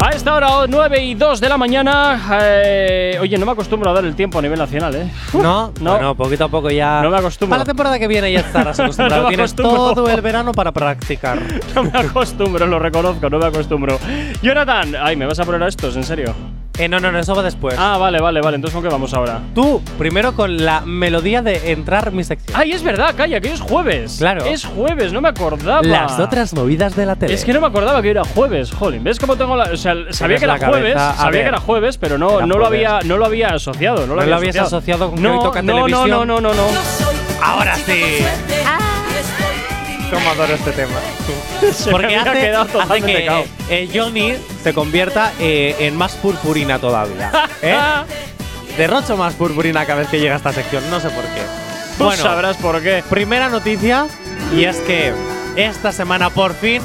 A 0.02 0.10
esta 0.10 0.34
hora, 0.34 0.48
9 0.66 1.04
y 1.04 1.14
2 1.14 1.40
de 1.40 1.48
la 1.48 1.58
mañana. 1.58 2.18
eh, 2.42 3.18
oye, 3.20 3.36
no 3.36 3.44
me 3.44 3.52
acostumbro 3.52 3.90
a 3.90 3.92
dar 3.92 4.04
el 4.04 4.14
tiempo 4.14 4.38
a 4.38 4.42
nivel 4.42 4.58
nacional, 4.58 4.94
¿eh? 4.94 5.10
No, 5.34 5.72
No. 5.80 5.92
Bueno, 5.92 6.14
poquito 6.14 6.44
a 6.44 6.48
poco 6.48 6.70
ya. 6.70 7.02
No 7.02 7.10
me 7.10 7.18
acostumbro. 7.18 7.50
Para 7.50 7.60
la 7.60 7.66
temporada 7.66 7.98
que 7.98 8.08
viene 8.08 8.32
ya 8.32 8.40
estarás 8.40 8.80
acostumbrado. 8.80 9.22
No 9.24 9.28
me 9.28 9.34
Tienes 9.34 9.54
todo 9.54 10.08
el 10.08 10.20
verano 10.22 10.52
para 10.52 10.72
practicar. 10.72 11.38
No 11.74 11.84
me 11.84 11.98
acostumbro, 11.98 12.66
lo 12.66 12.78
reconozco, 12.78 13.28
no 13.30 13.38
me 13.38 13.46
acostumbro. 13.46 13.98
Jonathan, 14.42 14.96
ay, 15.00 15.16
¿me 15.16 15.26
vas 15.26 15.38
a 15.38 15.44
poner 15.44 15.62
a 15.62 15.68
estos? 15.68 15.94
¿En 15.96 16.04
serio? 16.04 16.34
Eh, 16.80 16.88
no, 16.88 16.98
no, 16.98 17.12
no, 17.12 17.18
eso 17.18 17.34
va 17.34 17.42
después. 17.42 17.76
Ah, 17.78 17.98
vale, 17.98 18.22
vale, 18.22 18.40
vale. 18.40 18.54
Entonces, 18.54 18.74
¿con 18.74 18.82
qué 18.82 18.88
vamos 18.88 19.12
ahora? 19.12 19.42
Tú, 19.54 19.82
primero 19.98 20.34
con 20.34 20.64
la 20.64 20.80
melodía 20.80 21.42
de 21.42 21.72
entrar 21.72 22.10
mi 22.10 22.24
sección. 22.24 22.58
Ay, 22.58 22.72
es 22.72 22.82
verdad, 22.82 23.14
calla, 23.14 23.38
que 23.38 23.48
hoy 23.48 23.54
es 23.54 23.60
jueves. 23.60 24.16
Claro. 24.16 24.46
Es 24.46 24.64
jueves, 24.64 25.12
no 25.12 25.20
me 25.20 25.28
acordaba. 25.28 25.82
Las 25.82 26.18
otras 26.18 26.54
movidas 26.54 26.96
de 26.96 27.04
la 27.04 27.16
tele. 27.16 27.34
Es 27.34 27.44
que 27.44 27.52
no 27.52 27.60
me 27.60 27.66
acordaba 27.66 28.00
que 28.00 28.08
era 28.08 28.24
jueves, 28.24 28.70
jolín. 28.72 29.04
¿Ves 29.04 29.18
cómo 29.18 29.36
tengo 29.36 29.56
la.? 29.56 29.64
O 29.64 29.76
sea, 29.76 29.94
sabía 30.08 30.38
que 30.38 30.44
era 30.46 30.58
jueves, 30.58 30.94
sabía 30.94 31.30
ver. 31.30 31.42
que 31.42 31.48
era 31.48 31.60
jueves, 31.60 31.98
pero 31.98 32.16
no, 32.16 32.46
no, 32.46 32.58
lo 32.58 32.64
había, 32.64 33.00
no 33.04 33.18
lo 33.18 33.26
había 33.26 33.48
asociado. 33.48 34.06
No 34.06 34.14
lo, 34.14 34.14
¿No 34.14 34.22
había 34.22 34.30
lo 34.30 34.36
habías 34.36 34.56
asociado 34.56 35.10
con 35.10 35.16
que 35.16 35.22
no, 35.22 35.36
hoy 35.36 35.44
toca 35.44 35.60
no, 35.60 35.74
televisión? 35.74 36.08
No, 36.08 36.24
no, 36.24 36.40
no, 36.40 36.54
no, 36.54 36.54
no. 36.54 37.42
Ahora 37.42 37.76
sí. 37.76 38.24
Cómo 40.10 40.30
adoro 40.30 40.54
este 40.54 40.72
tema. 40.72 40.98
Porque 41.90 42.16
hace, 42.16 42.32
quedado 42.40 42.62
hace 42.64 42.72
totalmente 42.72 43.12
que 43.68 43.84
eh, 43.84 43.88
Johnny 43.94 44.34
se 44.62 44.74
convierta 44.74 45.32
eh, 45.38 45.76
en 45.80 45.96
más 45.96 46.12
purpurina 46.14 46.78
todavía. 46.78 47.30
¿eh? 47.62 47.76
Derrocho 48.76 49.16
más 49.16 49.34
purpurina 49.34 49.84
cada 49.86 50.00
vez 50.00 50.08
que 50.08 50.18
llega 50.20 50.34
a 50.34 50.36
esta 50.38 50.52
sección, 50.52 50.88
no 50.90 51.00
sé 51.00 51.10
por 51.10 51.24
qué. 51.24 51.42
Tú 51.98 52.10
sabrás 52.12 52.56
por 52.56 52.80
qué. 52.82 53.04
Primera 53.08 53.48
noticia, 53.50 54.06
y 54.56 54.64
es 54.64 54.78
que 54.78 55.12
esta 55.56 55.92
semana 55.92 56.30
por 56.30 56.54
fin 56.54 56.80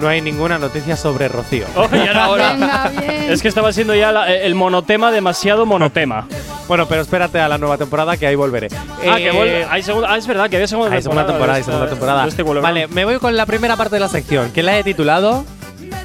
no 0.00 0.08
hay 0.08 0.22
ninguna 0.22 0.58
noticia 0.58 0.96
sobre 0.96 1.28
Rocío. 1.28 1.66
Oh, 1.76 1.86
ya 1.90 2.04
era 2.04 2.30
hora. 2.30 2.52
Venga, 2.52 2.90
bien. 2.98 3.30
Es 3.30 3.42
que 3.42 3.48
estaba 3.48 3.72
siendo 3.72 3.94
ya 3.94 4.10
la- 4.10 4.32
el 4.32 4.54
monotema 4.54 5.10
demasiado 5.12 5.66
monotema. 5.66 6.26
Bueno, 6.68 6.86
pero 6.88 7.02
espérate 7.02 7.40
a 7.40 7.48
la 7.48 7.58
nueva 7.58 7.76
temporada 7.76 8.16
que 8.16 8.26
ahí 8.26 8.34
volveré. 8.34 8.68
ah, 9.10 9.16
que 9.16 9.28
Eh, 9.28 9.32
vuelve. 9.32 9.66
Hay 9.70 9.82
segunda, 9.82 10.12
ah, 10.12 10.16
es 10.16 10.26
verdad 10.26 10.48
que 10.48 10.56
había 10.56 10.68
segunda 10.68 10.94
Hay 10.94 11.02
segunda 11.02 11.26
temporada, 11.26 11.54
de 11.54 11.58
hay 11.58 11.64
segunda 11.64 11.84
esta- 11.84 11.94
temporada. 11.96 12.22
de 12.22 12.28
este 12.28 12.42
Vuelve 12.42 12.62
Vale, 12.62 12.86
me 12.88 13.04
voy 13.04 13.18
con 13.18 13.36
la 13.36 13.46
primera 13.46 13.76
parte 13.76 13.96
de 13.96 14.00
la 14.00 14.08
sección, 14.08 14.50
que 14.52 14.62
la 14.62 14.78
he 14.78 14.84
titulado 14.84 15.44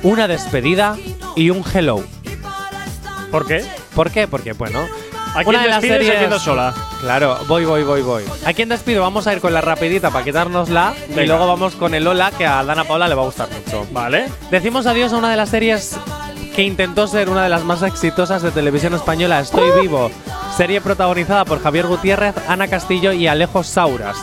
Una 0.03 0.27
despedida 0.27 0.95
y 1.35 1.49
un 1.49 1.63
hello. 1.73 2.03
¿Por 3.31 3.45
qué? 3.47 3.65
¿Por 3.95 4.11
qué? 4.11 4.27
Porque, 4.27 4.53
bueno. 4.53 4.79
¿A 5.35 5.43
quién 5.43 5.61
despides 5.63 6.07
y 6.07 6.11
a 6.11 6.17
quién 6.17 6.29
das 6.29 6.41
sola? 6.41 6.73
Claro, 7.01 7.37
voy, 7.47 7.65
voy, 7.65 7.83
voy, 7.83 8.01
voy. 8.01 8.23
¿A 8.45 8.53
quién 8.53 8.69
despido? 8.69 9.01
Vamos 9.01 9.27
a 9.27 9.33
ir 9.33 9.39
con 9.39 9.53
la 9.53 9.61
rapidita 9.61 10.09
para 10.09 10.23
quitárnosla 10.25 10.93
y 11.15 11.25
luego 11.25 11.45
vamos 11.47 11.75
con 11.75 11.93
el 11.93 12.07
hola 12.07 12.31
que 12.31 12.45
a 12.45 12.63
Dana 12.63 12.85
Paula 12.85 13.07
le 13.07 13.15
va 13.15 13.21
a 13.21 13.25
gustar 13.25 13.47
mucho. 13.51 13.85
Vale. 13.91 14.27
Decimos 14.49 14.85
adiós 14.87 15.13
a 15.13 15.17
una 15.17 15.29
de 15.29 15.37
las 15.37 15.49
series 15.49 15.95
que 16.57 16.63
intentó 16.63 17.05
ser 17.05 17.29
una 17.29 17.43
de 17.43 17.49
las 17.49 17.63
más 17.63 17.83
exitosas 17.83 18.41
de 18.41 18.49
televisión 18.49 18.95
española, 18.95 19.39
Estoy. 19.39 19.79
Vivo. 19.79 20.09
Serie 20.57 20.81
protagonizada 20.81 21.45
por 21.45 21.61
Javier 21.61 21.85
Gutiérrez, 21.85 22.33
Ana 22.47 22.67
Castillo 22.67 23.11
y 23.13 23.27
Alejo 23.27 23.61
Sauras. 23.63 24.17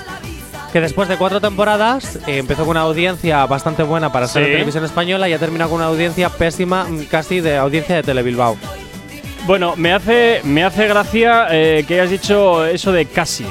Que 0.72 0.80
después 0.80 1.08
de 1.08 1.16
cuatro 1.16 1.40
temporadas 1.40 2.16
eh, 2.26 2.38
empezó 2.38 2.62
con 2.62 2.70
una 2.70 2.80
audiencia 2.80 3.46
bastante 3.46 3.84
buena 3.84 4.10
para 4.10 4.26
ser 4.26 4.42
Sí. 4.42 4.48
de 4.48 4.54
televisión 4.56 4.84
española 4.84 5.28
y 5.28 5.32
ha 5.32 5.38
terminado 5.38 5.70
con 5.70 5.76
una 5.78 5.86
audiencia 5.86 6.28
pésima, 6.28 6.82
mm, 6.86 7.04
casi 7.04 7.38
de 7.38 7.56
audiencia 7.56 7.94
de 7.94 8.02
Telebilbao. 8.02 8.56
Bueno, 9.46 9.74
me 9.76 9.92
hace, 9.92 10.40
me 10.42 10.64
hace 10.64 10.88
gracia 10.88 11.46
eh, 11.52 11.84
que 11.86 12.00
hayas 12.00 12.10
dicho 12.10 12.64
eso 12.66 12.90
de 12.90 13.06
casi. 13.06 13.46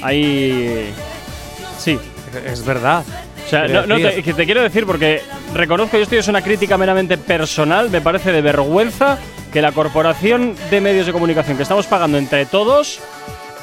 Ahí. 0.00 0.94
Sí. 1.76 1.98
Es 2.46 2.64
verdad. 2.64 3.02
O 3.48 3.50
sea, 3.50 3.66
no, 3.66 3.86
no 3.86 3.96
te, 3.96 4.22
que 4.22 4.34
te 4.34 4.44
quiero 4.44 4.60
decir 4.62 4.84
porque 4.84 5.22
reconozco 5.54 5.96
que 5.96 6.02
esto 6.02 6.16
es 6.16 6.28
una 6.28 6.42
crítica 6.42 6.76
meramente 6.76 7.16
personal. 7.16 7.88
Me 7.88 8.02
parece 8.02 8.30
de 8.30 8.42
vergüenza 8.42 9.18
que 9.52 9.62
la 9.62 9.72
corporación 9.72 10.54
de 10.70 10.80
medios 10.82 11.06
de 11.06 11.12
comunicación 11.12 11.56
que 11.56 11.62
estamos 11.62 11.86
pagando 11.86 12.18
entre 12.18 12.44
todos 12.44 13.00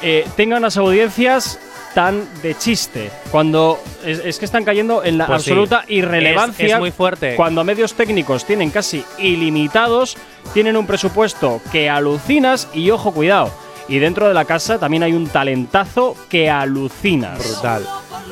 eh, 0.02 0.26
tenga 0.36 0.56
unas 0.56 0.76
audiencias 0.76 1.60
tan 1.94 2.28
de 2.42 2.54
chiste. 2.58 3.10
Cuando 3.30 3.80
es, 4.04 4.18
es 4.24 4.38
que 4.40 4.44
están 4.44 4.64
cayendo 4.64 5.04
en 5.04 5.16
la 5.18 5.26
Pues 5.28 5.44
sí. 5.44 5.50
absoluta 5.52 5.84
irrelevancia. 5.86 6.66
Es- 6.66 6.72
es 6.72 6.78
muy 6.78 6.90
fuerte. 6.90 7.36
Cuando 7.36 7.62
medios 7.62 7.94
técnicos 7.94 8.44
tienen 8.44 8.70
casi 8.70 9.04
ilimitados, 9.18 10.16
tienen 10.52 10.76
un 10.76 10.86
presupuesto 10.86 11.60
que 11.72 11.88
alucinas 11.88 12.68
y 12.74 12.90
ojo, 12.90 13.12
cuidado. 13.14 13.50
Y 13.88 13.98
dentro 13.98 14.26
de 14.28 14.34
la 14.34 14.44
casa 14.44 14.78
también 14.78 15.02
hay 15.04 15.12
un 15.12 15.28
talentazo 15.28 16.16
que 16.28 16.50
alucinas. 16.50 17.38
Brutal. 17.38 17.86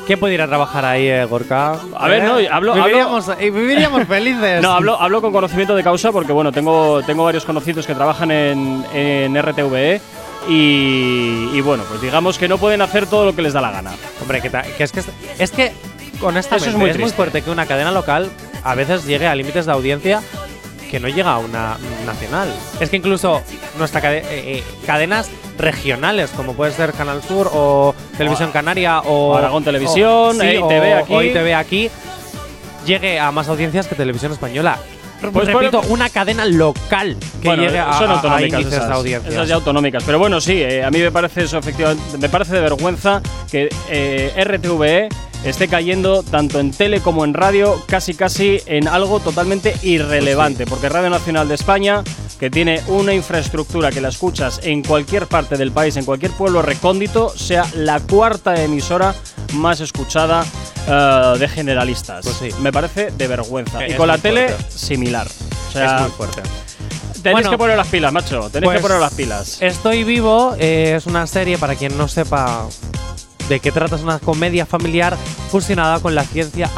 ¿Quién 0.07 0.19
puede 0.21 0.35
ir 0.35 0.43
a 0.43 0.47
trabajar 0.49 0.85
ahí, 0.85 1.07
eh, 1.09 1.25
Gorka? 1.25 1.79
A 1.97 2.09
ver, 2.09 2.23
¿Eh? 2.23 2.27
no, 2.27 2.37
hablo- 2.55 2.75
Viviríamos, 2.75 3.31
viviríamos 3.39 4.05
felices. 4.09 4.61
No, 4.63 4.73
hablo, 4.73 5.01
hablo 5.01 5.23
con 5.23 5.33
conocimiento 5.33 5.75
de 5.75 5.83
causa 5.83 6.13
porque, 6.13 6.33
bueno, 6.33 6.53
tengo, 6.53 7.03
tengo 7.05 7.25
varios 7.25 7.45
conocidos 7.45 7.87
que 7.87 7.95
trabajan 7.95 8.31
en, 8.31 8.85
en 8.93 9.41
RTVE 9.41 10.01
y, 10.49 11.49
y, 11.55 11.61
bueno, 11.63 11.85
pues 11.89 12.01
digamos 12.03 12.37
que 12.39 12.49
no 12.49 12.59
pueden 12.59 12.83
hacer 12.83 13.07
todo 13.07 13.25
lo 13.25 13.35
que 13.35 13.43
les 13.43 13.53
da 13.53 13.61
la 13.61 13.71
gana. 13.71 13.93
Hombre, 14.21 14.41
que, 14.43 14.51
que 14.51 14.83
es 14.85 14.93
que 14.93 15.03
es 15.39 15.51
que 15.51 15.73
honestamente 16.21 16.69
Eso 16.69 16.71
es 16.71 16.77
muy 16.77 16.91
es 16.91 16.97
muy 16.97 17.05
triste. 17.05 17.17
fuerte 17.17 17.43
que 17.43 17.51
una 17.51 17.67
cadena 17.67 17.91
local 17.91 18.31
a 18.63 18.75
veces 18.75 19.05
llegue 19.07 19.27
a 19.27 19.35
límites 19.35 19.65
de 19.67 19.73
audiencia 19.73 20.21
que 20.95 21.01
no 21.01 21.09
llega 21.09 21.32
a 21.32 21.38
una 21.38 21.76
nacional. 22.07 22.49
Es 22.78 22.88
que 22.88 22.97
incluso 22.99 23.42
nuestra 23.78 24.01
cade- 24.01 24.22
eh, 24.30 24.59
eh, 24.59 24.64
cadenas 24.86 25.28
regionales 25.59 26.30
como 26.30 26.53
puede 26.53 26.70
ser 26.70 26.92
Canal 26.92 27.20
Sur 27.20 27.51
o 27.53 27.97
Televisión 28.16 28.53
Canaria 28.53 29.01
o 29.01 29.36
Aragón 29.36 29.64
Televisión, 29.64 30.36
o- 30.36 30.40
sí, 30.40 30.47
EITV 30.47 30.95
o- 30.95 30.99
aquí. 31.03 31.14
o 31.14 31.22
ITV 31.22 31.55
aquí 31.57 31.90
llegue 32.86 33.18
a 33.18 33.32
más 33.32 33.49
audiencias 33.49 33.88
que 33.88 33.97
Televisión 33.97 34.30
Española. 34.30 34.78
Pues 35.32 35.49
repito, 35.49 35.80
una 35.88 36.09
cadena 36.11 36.45
local 36.45 37.16
que 37.42 37.49
bueno, 37.49 37.64
llegue 37.64 37.80
a, 37.80 37.92
son 37.95 38.11
a- 38.11 38.12
a 38.12 38.16
autonómicas 38.18 38.61
índices 38.61 38.74
esas, 38.78 38.88
de 38.88 38.95
audiencia. 38.95 39.30
esas 39.32 39.49
ya 39.49 39.55
autonómicas. 39.57 40.05
Pero 40.05 40.20
bueno, 40.20 40.40
sí, 40.40 40.62
eh, 40.62 40.84
a 40.84 40.92
mí 40.92 41.01
me 41.01 41.11
parece 41.11 41.42
eso, 41.42 41.59
efectivamente, 41.59 42.18
me 42.18 42.28
parece 42.28 42.55
de 42.55 42.61
vergüenza 42.61 43.20
que 43.51 43.68
RTVE 44.36 45.09
esté 45.45 45.68
cayendo 45.68 46.22
tanto 46.22 46.59
en 46.59 46.70
tele 46.70 47.01
como 47.01 47.24
en 47.24 47.34
radio, 47.34 47.82
casi 47.86 48.14
casi 48.14 48.61
en 48.66 48.88
algo 48.88 49.20
totalmente 49.20 49.74
irrelevante. 49.82 50.66
Porque 50.66 50.88
Radio 50.88 51.11
Nacional 51.11 51.49
de 51.49 51.55
España, 51.55 52.03
que 52.40 52.51
tiene 52.51 52.80
una 52.88 53.14
infraestructura 53.14 53.90
que 53.90 54.01
la 54.01 54.09
escuchas 54.09 54.61
en 54.62 54.82
cualquier 54.82 55.26
parte 55.26 55.57
del 55.57 55.72
país, 55.72 55.97
en 55.97 56.05
cualquier 56.05 56.32
pueblo 56.32 56.62
recóndito, 56.62 57.30
sea 57.36 57.66
la 57.74 58.01
cuarta 58.01 58.62
emisora 58.62 59.14
más 59.55 59.80
escuchada 59.80 60.45
eh, 60.88 61.38
de 61.38 61.49
generalistas. 61.49 62.24
Pues 62.24 62.36
sí. 62.36 62.49
Me 62.61 62.72
parece 62.72 63.11
de 63.11 63.28
vergüenza. 63.28 63.86
Y 63.86 63.95
con 63.95 64.09
la 64.09 64.18
tele, 64.18 64.49
fuerte. 64.49 64.78
similar. 64.78 65.26
O 65.68 65.72
sea, 65.72 65.97
es 65.97 66.03
muy 66.03 66.11
fuerte. 66.11 66.42
Tenéis 67.22 67.36
Bueno, 67.36 67.51
que 67.53 67.59
poner 67.59 67.76
las 67.76 67.88
pilas, 67.88 68.12
macho. 68.12 68.51
Tenéis 68.51 68.64
pues, 68.64 68.76
que 68.76 68.82
poner 68.82 69.01
las 69.01 69.14
pilas. 69.14 69.62
Estoy 69.62 70.05
vivo 70.05 70.55
eh, 70.59 70.95
es 70.97 71.07
una 71.07 71.26
serie, 71.26 71.57
para 71.57 71.74
quien 71.74 71.97
no 71.97 72.07
sepa 72.07 72.66
de 73.49 73.61
qué 73.61 73.70
trata, 73.72 73.97
una 73.97 74.18
comedia 74.18 74.66
familiar 74.66 75.16
fusionada 75.51 76.01
con 76.01 76.14
la 76.14 76.24
ciencia, 76.24 76.70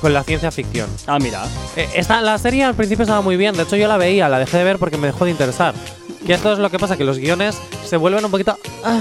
con 0.00 0.12
la 0.14 0.22
ciencia 0.22 0.50
ficción. 0.50 0.88
Ah, 1.06 1.18
mira. 1.20 1.44
Eh, 1.76 1.88
esta, 1.94 2.20
la 2.20 2.38
serie 2.38 2.64
al 2.64 2.74
principio 2.74 3.02
estaba 3.02 3.20
muy 3.20 3.36
bien, 3.36 3.56
de 3.56 3.64
hecho 3.64 3.76
yo 3.76 3.88
la 3.88 3.96
veía, 3.96 4.28
la 4.28 4.38
dejé 4.38 4.58
de 4.58 4.64
ver 4.64 4.78
porque 4.78 4.96
me 4.96 5.08
dejó 5.08 5.24
de 5.24 5.30
interesar. 5.32 5.74
Y 6.26 6.32
esto 6.32 6.52
es 6.52 6.58
lo 6.58 6.70
que 6.70 6.78
pasa, 6.78 6.96
que 6.96 7.04
los 7.04 7.18
guiones 7.18 7.56
se 7.84 7.96
vuelven 7.96 8.24
un 8.24 8.30
poquito... 8.30 8.56
ah, 8.84 9.00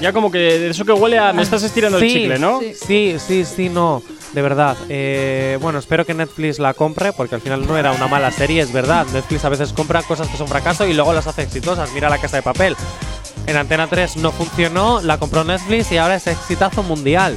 Ya 0.00 0.12
como 0.12 0.30
que 0.30 0.38
de 0.38 0.70
eso 0.70 0.84
que 0.84 0.92
huele 0.92 1.18
a. 1.18 1.32
Me 1.32 1.42
estás 1.42 1.62
estirando 1.62 1.98
el 1.98 2.04
Sí, 2.04 2.12
chicle, 2.14 2.38
¿no? 2.38 2.60
Sí, 2.60 3.16
sí, 3.18 3.44
sí, 3.44 3.68
no. 3.68 4.02
De 4.32 4.40
verdad. 4.42 4.76
Eh, 4.88 5.58
bueno, 5.60 5.80
espero 5.80 6.06
que 6.06 6.14
Netflix 6.14 6.60
la 6.60 6.72
compre 6.72 7.12
porque 7.12 7.34
al 7.34 7.40
final 7.40 7.66
no 7.66 7.76
era 7.76 7.90
una 7.90 8.06
mala 8.06 8.30
serie, 8.30 8.62
es 8.62 8.72
verdad. 8.72 9.04
Netflix 9.12 9.44
a 9.44 9.48
veces 9.48 9.72
compra 9.72 10.02
cosas 10.04 10.28
que 10.28 10.36
son 10.36 10.46
fracaso 10.46 10.86
y 10.86 10.94
luego 10.94 11.12
las 11.12 11.26
hace 11.26 11.42
exitosas. 11.42 11.92
Mira 11.92 12.08
la 12.08 12.18
casa 12.18 12.36
de 12.36 12.42
papel. 12.42 12.76
En 13.50 13.56
Antena 13.56 13.88
3 13.88 14.16
no 14.18 14.30
funcionó, 14.30 15.00
la 15.02 15.18
compró 15.18 15.42
Netflix 15.42 15.90
y 15.90 15.98
ahora 15.98 16.14
es 16.14 16.28
exitazo 16.28 16.84
mundial. 16.84 17.36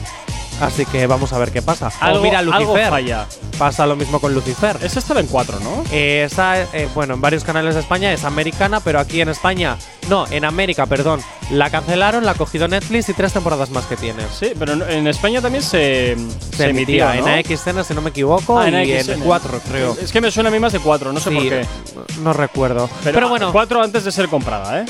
Así 0.61 0.85
que 0.85 1.07
vamos 1.07 1.33
a 1.33 1.39
ver 1.39 1.51
qué 1.51 1.63
pasa. 1.63 1.89
Algo- 1.99 2.19
o 2.19 2.23
mira 2.23 2.37
algo 2.37 2.51
Lucifer. 2.59 2.89
falla. 2.89 3.25
Pasa 3.57 3.87
lo 3.87 3.95
mismo 3.95 4.19
con 4.19 4.31
Lucifer. 4.35 4.77
Esa 4.83 4.99
estaba 4.99 5.19
en 5.19 5.25
cuatro, 5.25 5.59
¿no? 5.59 5.83
Eh, 5.91 6.23
esa, 6.29 6.61
eh, 6.61 6.87
bueno, 6.93 7.15
en 7.15 7.21
varios 7.21 7.43
canales 7.43 7.73
de 7.73 7.81
España 7.81 8.13
es 8.13 8.23
americana, 8.23 8.79
pero 8.79 8.99
aquí 8.99 9.19
en 9.21 9.29
España, 9.29 9.77
no, 10.09 10.27
en 10.29 10.45
América, 10.45 10.85
perdón, 10.85 11.21
la 11.49 11.71
cancelaron, 11.71 12.23
la 12.23 12.31
ha 12.31 12.35
cogido 12.35 12.67
Netflix 12.67 13.09
y 13.09 13.13
tres 13.15 13.33
temporadas 13.33 13.71
más 13.71 13.85
que 13.87 13.95
tiene. 13.97 14.21
Sí, 14.39 14.51
pero 14.59 14.73
en- 14.87 15.07
España 15.07 15.41
también 15.41 15.63
se, 15.63 16.15
Se 16.55 16.69
emitía 16.69 17.15
¿no? 17.15 17.27
en 17.27 17.39
AXN, 17.39 17.83
si 17.83 17.95
no 17.95 18.01
me 18.01 18.11
equivoco, 18.11 18.59
Ah, 18.59 18.69
y 18.69 18.75
AXN. 18.93 19.13
en 19.13 19.19
4, 19.21 19.59
creo. 19.67 19.97
Es 19.99 20.11
que 20.11 20.21
me 20.21 20.29
suena 20.29 20.49
a 20.49 20.51
mí 20.51 20.59
más 20.59 20.71
de 20.73 20.79
cuatro, 20.79 21.11
no 21.11 21.19
sé 21.19 21.29
Sí, 21.31 21.35
por 21.35 21.43
qué. 21.49 21.65
No 22.21 22.31
recuerdo. 22.31 22.87
Pero, 23.03 23.15
Pero, 23.15 23.29
bueno, 23.29 23.51
Cuatro 23.51 23.81
antes 23.81 24.03
de 24.03 24.11
ser 24.11 24.27
comprada, 24.29 24.81
¿eh? 24.81 24.85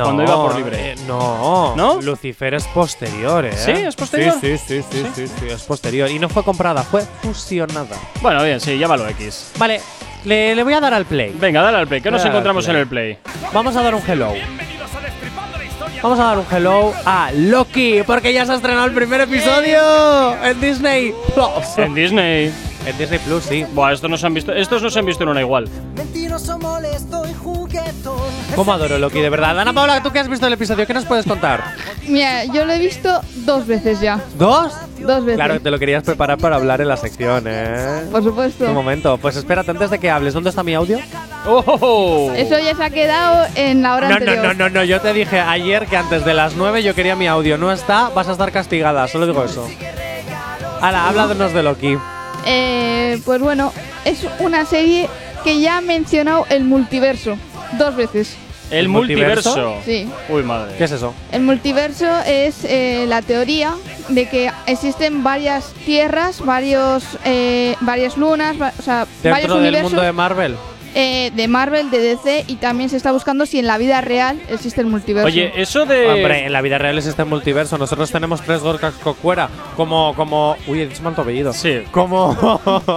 No, 0.00 0.04
Cuando 0.06 0.22
iba 0.24 0.34
por 0.36 0.56
libre. 0.56 0.92
eh, 0.92 0.94
no, 1.06 1.74
¿No? 1.76 2.00
Lucifer 2.00 2.54
es 2.54 2.64
posterior, 2.68 3.44
¿eh? 3.44 3.52
¿Sí? 3.56 3.70
¿Es 3.70 3.94
posterior? 3.96 4.34
Sí, 4.40 4.56
sí, 4.58 4.82
sí, 4.82 4.84
sí, 4.90 5.06
sí, 5.14 5.26
sí, 5.28 5.46
es 5.48 5.62
posterior. 5.62 6.10
Y 6.10 6.18
no 6.18 6.28
fue 6.28 6.42
comprada, 6.42 6.82
fue 6.82 7.02
fusionada. 7.22 7.96
Bueno, 8.22 8.42
bien, 8.42 8.60
sí, 8.60 8.78
llámalo 8.78 9.06
X. 9.08 9.52
Vale, 9.58 9.80
le, 10.24 10.54
le 10.54 10.62
voy 10.64 10.72
a 10.74 10.80
dar 10.80 10.94
al 10.94 11.04
play. 11.06 11.34
Venga, 11.38 11.62
dale 11.62 11.78
al 11.78 11.86
play. 11.88 12.00
¿Qué 12.00 12.10
nos 12.10 12.24
encontramos 12.24 12.64
play. 12.64 12.74
en 12.76 12.80
el 12.82 12.86
play? 12.88 13.18
Vamos 13.52 13.76
a 13.76 13.82
dar 13.82 13.94
un 13.94 14.02
hello. 14.06 14.32
Vamos 16.02 16.18
a 16.18 16.24
dar 16.24 16.38
un 16.38 16.46
hello 16.50 16.94
a 17.04 17.30
Loki, 17.34 18.02
porque 18.06 18.32
ya 18.32 18.46
se 18.46 18.52
ha 18.52 18.54
estrenado 18.54 18.86
el 18.86 18.94
primer 18.94 19.20
episodio 19.20 20.34
en 20.42 20.58
Disney 20.60 21.14
Plus. 21.34 21.76
En 21.78 21.94
Disney. 21.94 22.50
En 22.86 22.96
Disney 22.96 23.18
Plus, 23.18 23.44
sí. 23.44 23.66
Buah, 23.74 23.92
estos 23.92 24.08
no 24.08 24.16
se 24.16 24.26
han 24.26 24.32
visto, 24.32 24.52
estos 24.54 24.82
no 24.82 24.88
se 24.88 24.98
han 24.98 25.04
visto 25.04 25.24
en 25.24 25.28
una 25.28 25.42
igual. 25.42 25.68
Mentiroso, 25.96 26.58
molesto 26.58 27.22
y. 27.28 27.34
¿Cómo 28.56 28.72
adoro 28.72 28.98
Loki, 28.98 29.20
de 29.20 29.30
verdad? 29.30 29.58
Ana 29.58 29.72
Paula, 29.72 30.02
¿tú 30.02 30.10
qué 30.10 30.18
has 30.18 30.28
visto 30.28 30.46
el 30.46 30.52
episodio? 30.52 30.86
¿Qué 30.86 30.92
nos 30.92 31.04
puedes 31.06 31.24
contar? 31.24 31.62
Mira, 32.06 32.44
yo 32.44 32.64
lo 32.64 32.72
he 32.72 32.78
visto 32.78 33.20
dos 33.36 33.66
veces 33.66 34.00
ya. 34.00 34.20
¿Dos? 34.38 34.72
Dos 34.98 35.24
veces. 35.24 35.36
Claro, 35.36 35.60
te 35.60 35.70
lo 35.70 35.78
querías 35.78 36.02
preparar 36.02 36.36
para 36.38 36.56
hablar 36.56 36.80
en 36.80 36.88
la 36.88 36.96
sección, 36.96 37.44
¿eh? 37.46 38.02
Por 38.10 38.22
supuesto. 38.22 38.66
Un 38.66 38.74
momento, 38.74 39.16
pues 39.18 39.36
espérate 39.36 39.70
antes 39.70 39.90
de 39.90 39.98
que 39.98 40.10
hables. 40.10 40.34
¿Dónde 40.34 40.50
está 40.50 40.62
mi 40.62 40.74
audio? 40.74 40.98
¡Oh! 41.46 42.32
Eso 42.36 42.58
ya 42.58 42.74
se 42.74 42.84
ha 42.84 42.90
quedado 42.90 43.46
en 43.54 43.82
la 43.82 43.94
hora 43.94 44.08
No, 44.08 44.18
no, 44.18 44.30
anterior. 44.30 44.44
no, 44.56 44.68
no, 44.68 44.68
no, 44.68 44.84
yo 44.84 45.00
te 45.00 45.12
dije 45.14 45.40
ayer 45.40 45.86
que 45.86 45.96
antes 45.96 46.24
de 46.24 46.34
las 46.34 46.54
9 46.54 46.82
yo 46.82 46.94
quería 46.94 47.16
mi 47.16 47.26
audio. 47.28 47.56
No 47.56 47.72
está, 47.72 48.10
vas 48.10 48.28
a 48.28 48.32
estar 48.32 48.52
castigada, 48.52 49.06
solo 49.08 49.26
digo 49.26 49.42
eso. 49.44 49.66
Hala, 50.82 51.08
háblanos 51.08 51.52
de 51.54 51.62
Loki. 51.62 51.96
Eh, 52.46 53.20
pues 53.24 53.40
bueno, 53.40 53.72
es 54.04 54.26
una 54.40 54.64
serie 54.66 55.08
que 55.44 55.60
ya 55.60 55.78
ha 55.78 55.80
mencionado 55.80 56.46
el 56.50 56.64
multiverso 56.64 57.36
dos 57.78 57.96
veces. 57.96 58.36
El 58.70 58.78
¿El 58.80 58.88
multiverso. 58.88 59.50
multiverso? 59.56 59.82
Sí. 59.84 60.08
Uy, 60.32 60.44
madre. 60.44 60.76
¿Qué 60.78 60.84
es 60.84 60.92
eso? 60.92 61.12
El 61.32 61.42
multiverso 61.42 62.06
es 62.24 62.64
eh, 62.64 63.04
la 63.08 63.20
teoría 63.20 63.74
de 64.08 64.28
que 64.28 64.52
existen 64.66 65.24
varias 65.24 65.72
tierras, 65.84 66.40
varios, 66.44 67.02
eh, 67.24 67.74
varias 67.80 68.16
lunas, 68.16 68.60
va- 68.62 68.72
o 68.78 68.82
sea, 68.82 69.06
varios 69.24 69.40
Dentro 69.40 69.54
del 69.56 69.62
universos 69.64 69.90
mundo 69.90 70.02
de 70.02 70.12
Marvel. 70.12 70.56
Eh, 70.94 71.30
de 71.34 71.48
Marvel, 71.48 71.90
de 71.90 71.98
DC 72.00 72.44
y 72.46 72.56
también 72.56 72.90
se 72.90 72.96
está 72.96 73.12
buscando 73.12 73.46
si 73.46 73.58
en 73.58 73.66
la 73.66 73.78
vida 73.78 74.00
real 74.00 74.40
existe 74.48 74.80
el 74.80 74.86
multiverso. 74.88 75.26
Oye, 75.26 75.52
eso 75.56 75.86
de. 75.86 76.06
Hombre, 76.08 76.46
en 76.46 76.52
la 76.52 76.60
vida 76.62 76.78
real 76.78 76.98
existe 76.98 77.22
el 77.22 77.28
multiverso. 77.28 77.78
Nosotros 77.78 78.10
tenemos 78.10 78.40
tres 78.42 78.60
Gorkas 78.60 78.94
Cocuera. 78.94 79.48
Como, 79.76 80.14
como. 80.14 80.56
Uy, 80.66 80.80
he 80.82 80.86
dicho 80.86 81.02
mal 81.02 81.14
tu 81.14 81.22
apellido. 81.22 81.52
Sí. 81.52 81.82
Como. 81.90 82.36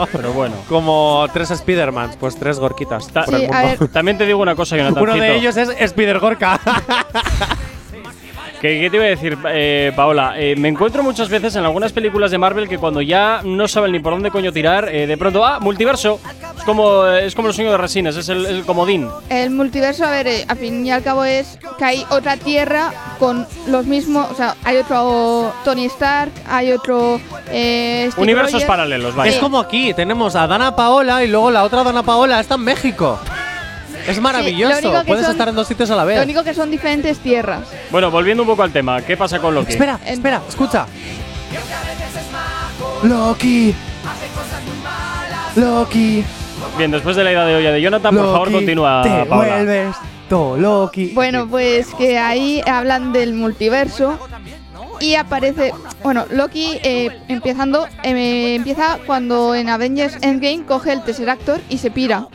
Pero 0.12 0.34
bueno. 0.34 0.56
como 0.70 1.26
tres 1.34 1.50
Spidermans. 1.50 2.16
Pues 2.18 2.36
tres 2.36 2.60
Gorquitas. 2.60 3.08
Ta- 3.10 3.26
por 3.26 3.36
el 3.36 3.42
Sí, 3.42 3.48
mundo. 3.48 3.88
También 3.90 4.18
te 4.18 4.26
digo 4.26 4.42
una 4.42 4.56
cosa, 4.56 4.78
Jonathan. 4.78 5.04
Uno 5.04 5.16
de 5.16 5.36
ellos 5.36 5.56
es 5.58 5.70
Spider 5.80 6.20
Gorka. 6.20 6.60
¿Qué, 8.64 8.80
qué 8.80 8.90
te 8.90 8.96
iba 8.96 9.06
a 9.06 9.10
decir, 9.10 9.38
eh, 9.50 9.92
Paola? 9.94 10.36
Eh, 10.38 10.56
me 10.56 10.70
encuentro 10.70 11.04
muchas 11.04 11.28
veces 11.28 11.54
en 11.58 11.66
algunas 11.66 11.92
películas 11.92 12.32
de 12.32 12.38
Marvel 12.38 12.70
que 12.70 12.78
cuando 12.78 13.02
ya 13.02 13.42
no 13.44 13.68
saben 13.68 13.92
ni 13.92 14.00
por 14.00 14.14
dónde 14.14 14.32
coño 14.32 14.54
tirar, 14.54 14.88
eh, 14.88 15.06
de 15.06 15.18
pronto, 15.18 15.44
¡ah, 15.44 15.60
multiverso! 15.60 16.22
Es 16.58 16.64
como, 16.64 17.06
es 17.08 17.36
como 17.36 17.50
el 17.50 17.54
sueño 17.54 17.72
de 17.72 17.78
resines, 17.78 18.16
es 18.16 18.30
el, 18.30 18.46
el 18.46 18.64
comodín. 18.64 19.10
El 19.28 19.50
multiverso, 19.50 20.06
a 20.06 20.12
ver, 20.12 20.28
eh, 20.28 20.46
al 20.48 20.56
fin 20.58 20.86
y 20.86 20.92
al 20.92 21.04
cabo 21.04 21.26
es 21.26 21.60
que 21.78 21.84
hay 21.84 22.06
otra 22.10 22.38
tierra 22.38 22.94
con 23.20 23.46
los 23.68 23.86
mismos, 23.86 24.32
o 24.32 24.36
sea, 24.36 24.56
hay 24.64 24.78
otro 24.78 25.52
Tony 25.66 25.84
Stark, 25.88 26.32
hay 26.48 26.72
otro 26.72 27.20
eh, 27.50 28.12
Universos 28.16 28.54
Rogers. 28.54 28.66
paralelos, 28.70 29.14
vaya. 29.14 29.30
Es 29.30 29.40
como 29.40 29.60
aquí. 29.60 29.94
Tenemos 29.94 30.38
a 30.38 30.48
Dana 30.48 30.74
Paola 30.74 31.22
y 31.22 31.28
luego 31.28 31.52
la 31.52 31.64
otra 31.66 31.84
Dana 31.84 32.04
Paola 32.04 32.40
está 32.40 32.56
en 32.56 32.62
México. 32.62 33.20
Es 34.08 34.20
maravilloso. 34.20 35.04
Puedes 35.06 35.24
son- 35.26 35.32
estar 35.32 35.48
en 35.50 35.56
dos 35.56 35.68
sitios 35.68 35.90
a 35.92 35.96
la 35.96 36.04
vez. 36.04 36.18
Lo 36.18 36.24
único 36.24 36.44
que 36.44 36.54
son 36.54 36.70
diferentes 36.72 37.20
tierras. 37.20 37.62
Bueno, 37.92 38.12
volviendo 38.12 38.44
un 38.44 38.48
poco 38.50 38.64
al 38.64 38.72
tema, 38.72 39.02
¿qué 39.02 39.16
pasa 39.18 39.40
con 39.40 39.54
Loki? 39.56 39.72
Espera, 39.74 40.00
espera, 40.06 40.42
escucha. 40.48 40.86
Loki. 43.04 43.74
Loki. 45.56 46.24
Bien, 46.78 46.92
después 46.92 47.16
de 47.16 47.24
la 47.24 47.32
idea 47.32 47.46
de 47.46 47.56
olla 47.56 47.72
de 47.72 47.82
Jonathan, 47.82 48.16
por 48.16 48.26
favor, 48.32 48.52
continúa, 48.52 49.02
te 49.04 49.26
Paola. 49.26 49.56
vuelves 49.56 49.96
to 50.30 50.58
Loki. 50.58 51.12
Bueno, 51.14 51.48
pues 51.48 51.88
que 51.96 52.18
ahí 52.18 52.62
hablan 52.66 53.14
del 53.14 53.34
multiverso 53.34 54.18
y 55.00 55.16
aparece, 55.16 55.74
bueno, 56.04 56.26
Loki 56.32 56.80
eh, 56.82 57.10
empezando, 57.28 57.88
eh, 58.04 58.56
empieza 58.56 58.98
cuando 59.06 59.54
en 59.54 59.70
Avengers 59.70 60.18
Endgame 60.22 60.64
coge 60.66 60.94
el 60.94 61.04
Tesseractor 61.04 61.60
y 61.70 61.78
se 61.78 61.92
pira. 61.92 62.28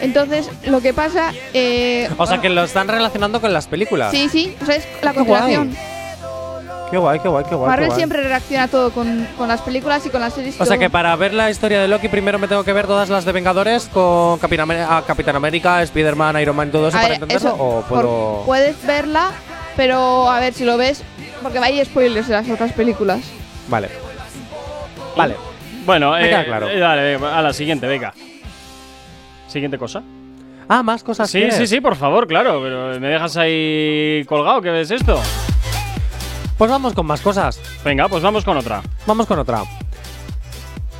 Entonces, 0.00 0.48
lo 0.66 0.80
que 0.80 0.92
pasa, 0.92 1.32
eh, 1.54 2.08
O 2.18 2.26
sea 2.26 2.40
que 2.40 2.48
lo 2.50 2.64
están 2.64 2.88
relacionando 2.88 3.40
con 3.40 3.52
las 3.52 3.66
películas. 3.66 4.10
sí, 4.10 4.28
sí, 4.28 4.54
o 4.62 4.66
sea, 4.66 4.76
es 4.76 4.86
la 5.02 5.12
Qué 5.12 5.18
continuación. 5.18 5.76
Qué 6.90 6.98
guay, 6.98 7.18
qué 7.18 7.26
guay, 7.28 7.44
qué 7.48 7.54
guay. 7.56 7.64
qué 7.64 7.68
Marvel 7.70 7.86
guay. 7.88 7.98
siempre 7.98 8.22
reacciona 8.22 8.68
todo 8.68 8.92
con, 8.92 9.26
con 9.36 9.48
las 9.48 9.60
películas 9.60 10.06
y 10.06 10.10
con 10.10 10.20
las 10.20 10.34
series. 10.34 10.60
O 10.60 10.64
sea 10.64 10.78
que 10.78 10.88
para 10.88 11.16
ver 11.16 11.34
la 11.34 11.50
historia 11.50 11.80
de 11.82 11.88
Loki 11.88 12.06
primero 12.08 12.38
me 12.38 12.46
tengo 12.46 12.62
que 12.62 12.72
ver 12.72 12.86
todas 12.86 13.08
las 13.08 13.24
de 13.24 13.32
Vengadores 13.32 13.88
con 13.92 14.38
Capitán, 14.38 14.68
Amer- 14.70 14.86
ah, 14.88 15.02
Capitán 15.04 15.34
América, 15.34 15.82
Spider-Man, 15.82 16.40
Iron 16.40 16.54
Man 16.54 16.68
y 16.68 16.70
todo 16.70 16.86
eso 16.88 16.96
A 16.96 17.00
para 17.00 17.12
ver, 17.14 17.22
entenderlo. 17.22 17.48
eso, 17.54 17.56
o 17.62 17.82
puedo. 17.82 18.42
puedes 18.46 18.86
verla, 18.86 19.32
pero 19.74 20.30
a 20.30 20.38
ver 20.38 20.54
si 20.54 20.64
lo 20.64 20.76
ves, 20.76 21.02
porque 21.42 21.58
hay 21.58 21.84
spoilers 21.84 22.28
de 22.28 22.34
las 22.34 22.48
otras 22.48 22.72
películas. 22.72 23.18
Vale. 23.66 23.88
Vale. 25.16 25.34
Bueno, 25.84 26.16
eh, 26.16 26.44
claro. 26.46 26.68
eh, 26.68 26.78
dale, 26.78 27.14
a 27.16 27.42
la 27.42 27.52
siguiente, 27.52 27.86
venga. 27.88 28.14
Siguiente 29.48 29.78
cosa. 29.78 30.02
Ah, 30.68 30.82
más 30.82 31.02
cosas. 31.02 31.30
Sí, 31.30 31.38
quieres? 31.38 31.56
sí, 31.56 31.66
sí, 31.66 31.80
por 31.80 31.96
favor, 31.96 32.26
claro, 32.26 32.60
pero 32.62 32.98
me 32.98 33.08
dejas 33.08 33.36
ahí 33.36 34.24
colgado, 34.26 34.60
¿qué 34.62 34.70
ves 34.70 34.90
esto? 34.90 35.20
Pues 36.58 36.70
vamos 36.70 36.94
con 36.94 37.06
más 37.06 37.20
cosas. 37.20 37.60
Venga, 37.84 38.08
pues 38.08 38.22
vamos 38.22 38.44
con 38.44 38.56
otra. 38.56 38.82
Vamos 39.06 39.26
con 39.26 39.38
otra. 39.38 39.62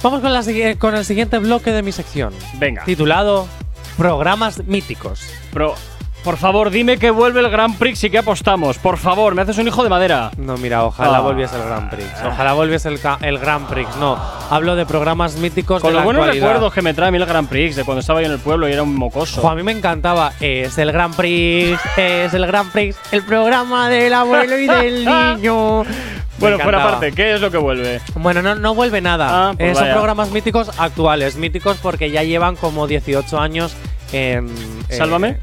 Vamos 0.03 0.21
con, 0.21 0.33
la, 0.33 0.43
con 0.79 0.95
el 0.95 1.05
siguiente 1.05 1.39
bloque 1.39 1.73
de 1.73 1.83
mi 1.83 1.91
sección. 1.93 2.33
Venga. 2.59 2.85
Titulado 2.85 3.49
Programas 3.97 4.65
míticos. 4.65 5.23
Pero, 5.53 5.75
por 6.27 6.37
favor, 6.39 6.71
dime 6.71 6.99
que 6.99 7.13
vuelve 7.13 7.39
el 7.39 7.49
Grand 7.49 7.79
Prix 7.79 8.03
y 8.03 8.11
que 8.11 8.19
apostamos. 8.19 8.79
Por 8.79 8.99
favor, 8.99 9.35
me 9.37 9.43
haces 9.43 9.59
un 9.59 9.69
hijo 9.69 9.85
de 9.85 9.89
madera. 9.89 10.33
No, 10.37 10.57
mira, 10.57 10.85
ojalá 10.85 11.19
Ah. 11.19 11.21
volviese 11.21 11.55
el 11.57 11.63
Grand 11.63 11.89
Prix. 11.89 12.05
Ojalá 12.27 12.53
volviese 12.53 12.89
el, 12.89 12.99
el 13.23 13.39
Grand 13.39 13.69
Prix. 13.69 13.89
No, 14.01 14.19
hablo 14.51 14.75
de 14.75 14.85
programas 14.87 15.37
míticos 15.37 15.81
Con 15.81 15.91
de 15.93 15.95
los 15.95 16.05
buenos 16.05 16.23
actualidad. 16.23 16.47
recuerdos 16.49 16.75
que 16.75 16.83
me 16.83 16.93
trae 16.95 17.09
a 17.09 17.11
mí 17.13 17.19
el 17.19 17.27
Grand 17.27 17.49
Prix 17.49 17.77
de 17.77 17.85
cuando 17.85 18.01
estaba 18.01 18.21
yo 18.23 18.27
en 18.27 18.33
el 18.33 18.41
pueblo 18.41 18.69
y 18.69 18.73
era 18.73 18.83
un 18.83 18.95
mocoso. 18.97 19.49
A 19.49 19.55
mí 19.55 19.63
me 19.63 19.71
encantaba. 19.71 20.33
Es 20.41 20.77
el 20.79 20.91
Grand 20.91 21.15
Prix, 21.15 21.79
es 21.97 22.35
el 22.35 22.45
Grand 22.47 22.73
Prix, 22.73 22.97
el 23.13 23.23
programa 23.23 23.89
del 23.89 24.13
abuelo 24.13 24.59
y 24.59 24.67
del 24.67 25.05
niño. 25.37 25.85
Bueno, 26.39 26.59
fuera 26.59 26.83
parte, 26.83 27.13
¿qué 27.13 27.33
es 27.33 27.41
lo 27.41 27.51
que 27.51 27.57
vuelve? 27.57 27.99
Bueno, 28.15 28.43
no, 28.43 28.55
no 28.57 28.75
vuelve 28.75 29.01
nada. 29.01 29.29
Ah, 29.31 29.55
pues 29.57 29.71
Eh, 29.71 29.75
son 29.75 29.89
programas 29.95 30.31
míticos 30.33 30.71
actuales. 30.77 31.37
Míticos 31.37 31.79
porque 31.83 32.11
ya 32.11 32.25
llevan 32.25 32.57
como 32.57 32.87
18 32.87 33.41
años 33.41 33.75
en. 34.13 34.47
eh, 34.91 34.97
¿Sálvame? 34.99 35.39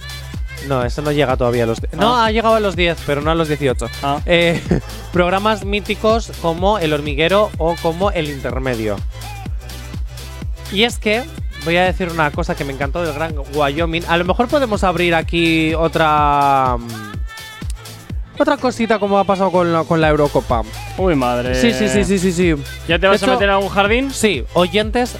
No, 0.67 0.83
eso 0.83 1.01
no 1.01 1.11
llega 1.11 1.35
todavía 1.37 1.63
a 1.63 1.67
los. 1.67 1.79
No, 1.93 2.15
Ah. 2.15 2.25
ha 2.25 2.31
llegado 2.31 2.55
a 2.55 2.59
los 2.59 2.75
10, 2.75 2.97
pero 3.05 3.21
no 3.21 3.31
a 3.31 3.35
los 3.35 3.47
18. 3.47 3.87
Ah. 4.01 4.19
Eh, 4.25 4.61
programas 5.11 5.65
míticos 5.65 6.31
como 6.41 6.79
El 6.79 6.93
Hormiguero 6.93 7.51
o 7.57 7.75
como 7.81 8.11
El 8.11 8.29
Intermedio. 8.29 8.95
Y 10.71 10.83
es 10.83 10.97
que 10.97 11.23
voy 11.65 11.77
a 11.77 11.83
decir 11.83 12.09
una 12.09 12.31
cosa 12.31 12.55
que 12.55 12.63
me 12.63 12.73
encantó 12.73 13.03
del 13.03 13.13
Gran 13.13 13.35
Wyoming. 13.53 14.03
A 14.07 14.17
lo 14.17 14.25
mejor 14.25 14.47
podemos 14.47 14.83
abrir 14.83 15.13
aquí 15.15 15.73
otra. 15.73 16.77
mm, 16.79 17.13
Otra 18.39 18.57
cosita 18.57 18.97
como 18.97 19.19
ha 19.19 19.23
pasado 19.25 19.51
con 19.51 19.71
la, 19.71 19.83
con 19.83 20.01
la 20.01 20.09
Eurocopa. 20.09 20.63
Uy, 20.97 21.13
madre. 21.15 21.53
Sí, 21.53 21.71
sí, 21.71 21.87
sí, 21.87 22.03
sí, 22.03 22.17
sí, 22.17 22.31
sí. 22.31 22.55
¿Ya 22.87 22.97
te 22.97 23.07
vas 23.07 23.21
a 23.21 23.27
meter 23.27 23.49
a 23.51 23.59
un 23.59 23.69
jardín? 23.69 24.11
Sí, 24.11 24.43
oyentes, 24.53 25.15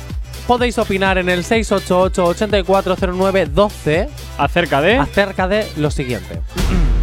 podéis 0.47 0.77
opinar 0.77 1.17
en 1.17 1.27
el 1.29 1.43
688-8409-12 1.43 4.07
acerca 4.37 4.81
de 4.81 4.97
acerca 4.97 5.47
de 5.47 5.65
lo 5.77 5.89
siguiente. 5.91 6.41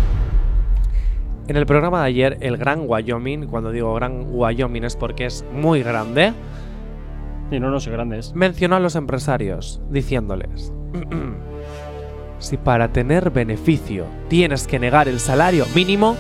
En 1.49 1.57
el 1.57 1.65
programa 1.67 2.01
de 2.03 2.07
ayer, 2.07 2.39
el 2.43 2.57
Gran 2.59 2.83
Wyoming, 2.87 3.47
cuando 3.49 3.73
digo 3.73 3.93
Gran 3.95 4.27
Wyoming 4.29 4.85
es 4.85 4.95
porque 4.95 5.27
es 5.27 5.45
muy 5.53 5.83
grande, 5.83 6.33
Y 7.51 7.59
no, 7.59 7.71
no 7.73 7.81
sé 7.81 7.91
grandes. 7.91 8.33
mencionó 8.37 8.77
a 8.77 8.79
los 8.79 8.95
empresarios 8.95 9.81
diciéndoles: 9.91 10.73
Si 12.39 12.57
para 12.57 12.93
tener 12.93 13.31
beneficio 13.31 14.05
tienes 14.29 14.69
que 14.69 14.79
negar 14.79 15.09
el 15.09 15.19
salario 15.19 15.67
mínimo, 15.75 16.15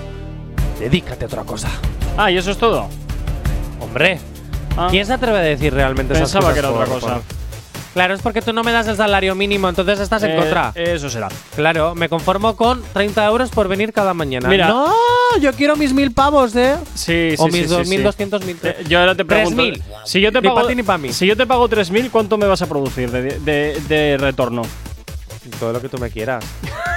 dedícate 0.80 1.26
a 1.26 1.28
otra 1.28 1.44
cosa. 1.44 1.68
Ah, 2.16 2.32
¿y 2.32 2.36
eso 2.36 2.50
es 2.50 2.58
todo? 2.58 2.88
Hombre, 3.80 4.18
¿quién 4.90 5.06
se 5.06 5.12
atreve 5.12 5.38
a 5.38 5.42
decir 5.42 5.72
realmente 5.74 6.12
esas 6.14 6.32
Pensaba 6.32 6.52
cosas 6.52 6.54
que 6.54 6.58
era 6.60 6.68
por- 6.70 6.82
otra 6.82 6.94
cosa. 6.94 7.14
por- 7.16 7.40
Claro, 7.92 8.14
es 8.14 8.22
porque 8.22 8.40
tú 8.40 8.52
no 8.52 8.62
me 8.62 8.70
das 8.70 8.86
el 8.86 8.96
salario 8.96 9.34
mínimo, 9.34 9.68
entonces 9.68 9.98
estás 9.98 10.22
en 10.22 10.30
Eh, 10.30 10.36
contra. 10.36 10.70
Eso 10.76 11.10
será. 11.10 11.28
Claro, 11.56 11.96
me 11.96 12.08
conformo 12.08 12.54
con 12.54 12.80
30 12.92 13.26
euros 13.26 13.50
por 13.50 13.66
venir 13.66 13.92
cada 13.92 14.14
mañana. 14.14 14.48
Mira. 14.48 14.68
no, 14.68 14.92
yo 15.40 15.52
quiero 15.54 15.74
mis 15.74 15.92
mil 15.92 16.12
pavos, 16.12 16.54
¿eh? 16.54 16.76
Sí, 16.94 17.30
sí, 17.30 17.34
o 17.36 17.46
sí, 17.46 17.52
mis 17.52 17.62
sí, 17.62 17.66
dos 17.66 17.88
sí. 17.88 17.90
mil 17.90 18.04
doscientos 18.04 18.44
mil. 18.44 18.56
Eh, 18.62 18.84
yo 18.88 19.00
ahora 19.00 19.16
te 19.16 19.24
pregunto. 19.24 19.60
3.000. 19.60 19.82
Si 20.04 20.20
yo 20.20 20.30
te 20.30 20.40
Ni 20.40 20.46
pago, 20.46 20.60
pa' 20.60 20.68
ti 20.68 20.74
ni 20.76 20.82
pa' 20.84 20.98
mí. 20.98 21.12
Si 21.12 21.26
yo 21.26 21.36
te 21.36 21.46
pago 21.48 21.68
3.000, 21.68 22.10
¿cuánto 22.12 22.38
me 22.38 22.46
vas 22.46 22.62
a 22.62 22.68
producir 22.68 23.10
de, 23.10 23.22
de- 23.40 23.80
de 23.88 24.16
retorno? 24.18 24.62
Todo 25.58 25.72
lo 25.72 25.80
que 25.80 25.88
tú 25.88 25.98
me 25.98 26.10
quieras. 26.10 26.44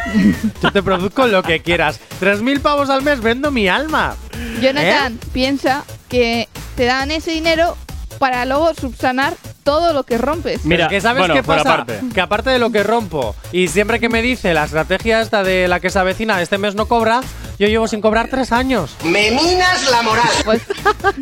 yo 0.61 0.71
te 0.71 0.83
produzco 0.83 1.25
lo 1.25 1.41
que 1.41 1.61
quieras. 1.61 1.99
3.000 2.21 2.59
pavos 2.61 2.91
al 2.91 3.01
mes, 3.01 3.19
vendo 3.19 3.49
mi 3.49 3.67
alma. 3.67 4.15
Jonathan 4.61 5.13
¿Eh? 5.13 5.25
piensa 5.33 5.83
que 6.07 6.47
te 6.75 6.85
dan 6.85 7.11
ese 7.11 7.31
dinero 7.31 7.77
para 8.19 8.45
luego 8.45 8.73
subsanar 8.73 9.35
todo 9.63 9.93
lo 9.93 10.03
que 10.03 10.17
rompes. 10.17 10.61
Es 10.65 10.87
que 10.87 11.01
sabes 11.01 11.29
qué 11.31 11.43
pasa, 11.43 11.85
que 12.13 12.21
aparte 12.21 12.49
de 12.49 12.59
lo 12.59 12.71
que 12.71 12.83
rompo 12.83 13.35
y 13.51 13.67
siempre 13.67 13.99
que 13.99 14.09
me 14.09 14.21
dice 14.21 14.53
la 14.53 14.65
estrategia 14.65 15.21
esta 15.21 15.43
de 15.43 15.67
la 15.67 15.79
que 15.79 15.89
se 15.89 15.99
avecina 15.99 16.41
este 16.41 16.57
mes 16.57 16.75
no 16.75 16.87
cobra, 16.87 17.21
yo 17.59 17.67
llevo 17.67 17.87
sin 17.87 18.01
cobrar 18.01 18.27
tres 18.29 18.51
años. 18.51 18.95
Me 19.03 19.31
minas 19.31 19.89
la 19.89 20.01
moral. 20.01 20.27
Pues, 20.43 20.61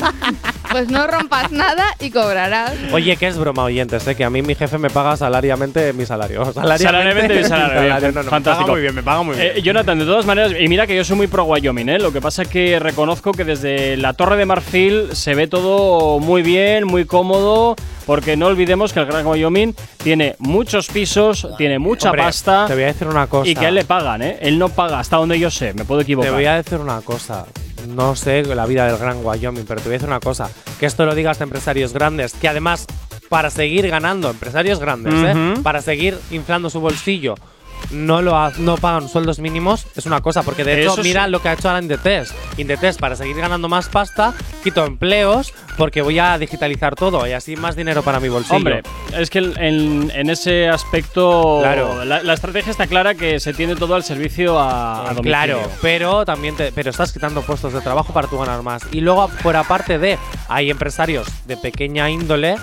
pues 0.72 0.90
no 0.90 1.06
rompas 1.08 1.52
nada 1.52 1.86
y 2.00 2.10
cobrarás. 2.10 2.74
Oye, 2.94 3.16
que 3.18 3.28
es 3.28 3.38
broma, 3.38 3.64
oyentes, 3.64 4.08
¿eh? 4.08 4.16
que 4.16 4.24
a 4.24 4.30
mí 4.30 4.42
mi 4.42 4.56
jefe 4.56 4.78
me 4.78 4.90
paga 4.90 5.18
salariamente 5.18 5.94
mi 5.94 6.06
salario. 6.06 6.46
Salariamente, 6.54 6.84
Salariamente 6.84 7.36
mi 7.36 7.44
salario. 7.44 7.82
bien, 8.02 8.14
No, 8.14 8.24
no, 8.24 8.30
fantástico. 8.30 8.62
Me 8.62 8.66
paga 8.68 8.72
muy 8.74 8.82
bien, 8.82 8.96
me 8.96 9.04
paga 9.04 9.24
muy 9.24 9.36
bien. 9.36 9.52
Eh, 9.58 9.62
Jonathan, 9.62 10.00
de 10.00 10.06
todas 10.06 10.26
maneras, 10.26 10.54
y 10.60 10.68
mira 10.68 10.88
que 10.88 10.96
yo 10.96 11.04
soy 11.04 11.18
muy 11.18 11.28
pro 11.28 11.44
Wyoming, 11.44 11.90
¿eh? 11.90 12.00
Lo 12.00 12.12
que 12.14 12.22
pasa 12.22 12.44
es 12.44 12.48
que 12.48 12.80
reconozco 12.80 13.34
que 13.34 13.44
desde 13.44 13.98
la 13.98 14.14
Torre 14.14 14.38
de 14.38 14.46
Marfil 14.46 15.10
se 15.16 15.36
ve 15.36 15.48
todo 15.48 16.20
muy 16.20 16.42
bien, 16.42 16.86
muy 16.88 17.06
cómodo, 17.06 17.76
porque 18.06 18.36
no 18.38 18.48
olvidemos 18.48 18.94
que 18.94 19.00
el 19.00 19.06
Gran 19.06 19.26
Wyoming 19.26 19.74
tiene 19.98 20.36
muchos 20.40 20.88
pisos, 20.88 21.48
tiene 21.58 21.80
mucha 21.80 22.10
Hombre, 22.10 22.24
pasta. 22.24 22.66
Te 22.68 22.74
voy 22.74 22.84
a 22.84 22.88
decir 22.88 23.08
una 23.08 23.28
cosa. 23.28 23.50
Y 23.50 23.56
que 23.56 23.66
a 23.66 23.70
él 23.70 23.76
le 23.76 23.86
pagan, 23.86 24.22
¿eh? 24.22 24.38
Él 24.42 24.58
no 24.58 24.70
paga, 24.70 25.00
hasta 25.00 25.18
donde 25.18 25.40
yo 25.40 25.50
sé, 25.50 25.74
me 25.74 25.86
puedo 25.86 26.02
equivocar. 26.02 26.32
Te 26.32 26.36
voy 26.36 26.46
a 26.46 26.56
decir 26.56 26.80
una 26.80 27.02
cosa. 27.02 27.46
No 27.88 28.16
sé 28.16 28.44
la 28.44 28.66
vida 28.66 28.86
del 28.86 28.98
Gran 28.98 29.26
Wyoming, 29.26 29.66
pero 29.66 29.82
te 29.82 29.86
voy 29.86 29.94
a 29.94 29.98
decir 29.98 30.10
una 30.10 30.20
cosa. 30.20 30.50
Que 30.80 30.86
esto 30.86 31.06
lo 31.06 31.16
digas 31.16 31.42
a 31.42 31.44
empresarios 31.44 31.94
grandes, 31.94 32.34
que 32.34 32.48
además, 32.48 32.86
para 33.30 33.50
seguir 33.50 33.88
ganando, 33.90 34.30
empresarios 34.30 34.80
grandes, 34.80 35.14
¿eh? 35.14 35.54
Para 35.64 35.82
seguir 35.82 36.18
inflando 36.32 36.70
su 36.70 36.80
bolsillo, 36.80 37.36
no 37.90 38.22
lo 38.22 38.38
ha- 38.38 38.52
no 38.58 38.78
pagan 38.78 39.10
sueldos 39.10 39.40
mínimos, 39.40 39.88
es 39.96 40.06
una 40.06 40.22
cosa. 40.22 40.44
Porque 40.44 40.64
de 40.64 40.82
hecho, 40.82 40.94
Eso 40.94 41.04
mira 41.04 41.26
sí. 41.26 41.32
lo 41.32 41.42
que 41.42 41.50
ha 41.50 41.54
hecho 41.54 41.68
ahora 41.70 41.82
Inditex. 41.82 42.34
Inditex, 42.58 42.98
para 42.98 43.16
seguir 43.16 43.38
ganando 43.38 43.68
más 43.68 43.90
pasta, 43.90 44.34
quito 44.64 44.86
empleos 44.86 45.54
porque 45.78 46.02
voy 46.02 46.20
a 46.20 46.38
digitalizar 46.38 46.96
todo 46.96 47.26
y 47.28 47.32
así 47.32 47.56
más 47.56 47.76
dinero 47.76 48.04
para 48.04 48.20
mi 48.20 48.30
bolsillo. 48.30 48.56
Hombre, 48.58 48.84
es 49.18 49.30
que 49.30 49.40
en, 49.40 50.12
en 50.14 50.30
ese 50.30 50.70
aspecto 50.70 51.60
Claro. 51.62 52.06
la, 52.06 52.22
la 52.22 52.34
estrategia 52.34 52.70
está 52.72 52.86
clara 52.88 53.16
que 53.16 53.40
se 53.40 53.54
tiene 53.54 53.76
todo 53.76 53.96
al 53.96 54.04
servicio 54.04 54.60
a, 54.60 55.02
a 55.10 55.14
domicilio. 55.14 55.24
Claro, 55.24 55.62
pero 55.82 56.26
también 56.26 56.56
te, 56.56 56.72
pero 56.72 56.92
estás 56.92 57.12
quitando 57.12 57.42
puestos 57.42 57.74
de 57.74 57.82
trabajo 57.82 58.14
para 58.14 58.28
tú 58.28 58.38
ganar 58.38 58.62
más. 58.62 58.84
Y 58.92 59.02
luego, 59.02 59.30
por 59.42 59.56
aparte 59.56 59.98
de, 59.98 60.18
hay 60.50 60.70
empresarios 60.70 61.28
de 61.48 61.58
pequeña 61.58 62.10
índole 62.10 62.56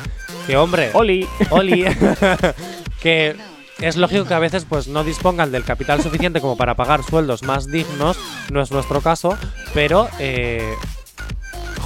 que, 0.46 0.56
hombre, 0.56 0.90
Oli, 0.92 1.26
Oli, 1.50 1.84
que 3.02 3.36
es 3.80 3.96
lógico 3.96 4.24
que 4.24 4.34
a 4.34 4.38
veces 4.38 4.64
pues 4.68 4.88
no 4.88 5.05
dispongan 5.05 5.52
del 5.52 5.64
capital 5.64 6.02
suficiente 6.02 6.40
como 6.40 6.56
para 6.56 6.74
pagar 6.74 7.02
sueldos 7.02 7.42
más 7.42 7.66
dignos, 7.66 8.18
no 8.50 8.60
es 8.60 8.70
nuestro 8.70 9.00
caso, 9.00 9.36
pero 9.74 10.09
eh, 10.18 10.74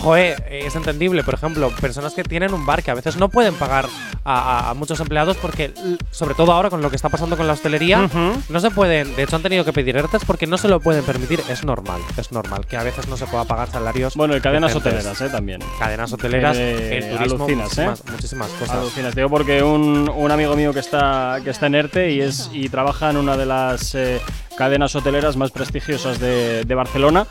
Joder, 0.03 0.45
es 0.51 0.75
entendible, 0.75 1.23
por 1.23 1.35
ejemplo, 1.35 1.71
personas 1.81 2.13
que 2.15 2.25
tienen 2.25 2.53
un 2.53 2.67
bar 2.67 2.83
que 2.83 2.91
a 2.91 2.95
veces 2.95 3.17
no 3.17 3.29
pueden 3.29 3.55
pagar 3.55 3.87
a, 4.25 4.39
a- 4.67 4.71
a 4.71 4.75
muchos 4.75 4.99
empleados 4.99 5.37
porque, 5.37 5.73
sobre 6.11 6.35
todo 6.35 6.51
ahora 6.53 6.71
con 6.71 6.83
lo 6.83 6.91
que 6.91 6.97
está 6.97 7.09
pasando 7.09 7.37
con 7.37 7.47
la 7.47 7.53
hostelería, 7.53 8.09
no 8.49 8.61
se 8.61 8.71
pueden, 8.73 9.15
de 9.15 9.23
hecho 9.23 9.37
han 9.37 9.43
tenido 9.43 9.65
que 9.65 9.73
pedir 9.73 9.97
ERTES 9.97 10.25
porque 10.25 10.47
no 10.49 10.59
se 10.59 10.67
lo 10.69 10.81
pueden 10.81 11.05
permitir, 11.05 11.41
es 11.49 11.65
normal, 11.65 12.01
es 12.17 12.33
normal 12.33 12.67
que 12.67 12.77
a 12.77 12.83
veces 12.83 13.07
no 13.07 13.17
se 13.17 13.27
pueda 13.27 13.45
pagar 13.45 13.71
salarios. 13.71 14.17
Bueno, 14.17 14.37
y 14.37 14.41
cadenas 14.41 14.75
decentes. 14.75 14.93
hoteleras, 15.05 15.21
¿eh? 15.21 15.29
También. 15.31 15.61
Cadenas 15.79 16.13
hoteleras, 16.13 16.57
Eh, 16.59 16.99
el 16.99 17.17
turismo, 17.19 17.45
alucinas, 17.45 17.79
¿eh? 17.79 17.87
muchísimas, 17.87 18.11
muchísimas 18.13 18.49
cosas. 18.53 18.77
Alucinas. 18.79 19.15
Digo 19.15 19.29
porque 19.31 19.63
un, 19.63 20.09
un 20.09 20.31
amigo 20.33 20.57
mío 20.57 20.73
que 20.73 20.81
está, 20.81 21.39
que 21.45 21.51
está 21.51 21.67
en 21.67 21.77
ERTE 21.77 22.11
y, 22.11 22.21
es, 22.23 22.51
y 22.53 22.69
trabaja 22.69 23.11
en 23.11 23.19
una 23.19 23.37
de 23.37 23.47
las 23.47 23.95
eh, 23.95 24.21
cadenas 24.59 24.97
hoteleras 24.97 25.37
más 25.37 25.53
prestigiosas 25.53 26.19
de, 26.19 26.65
de 26.65 26.75
Barcelona. 26.75 27.27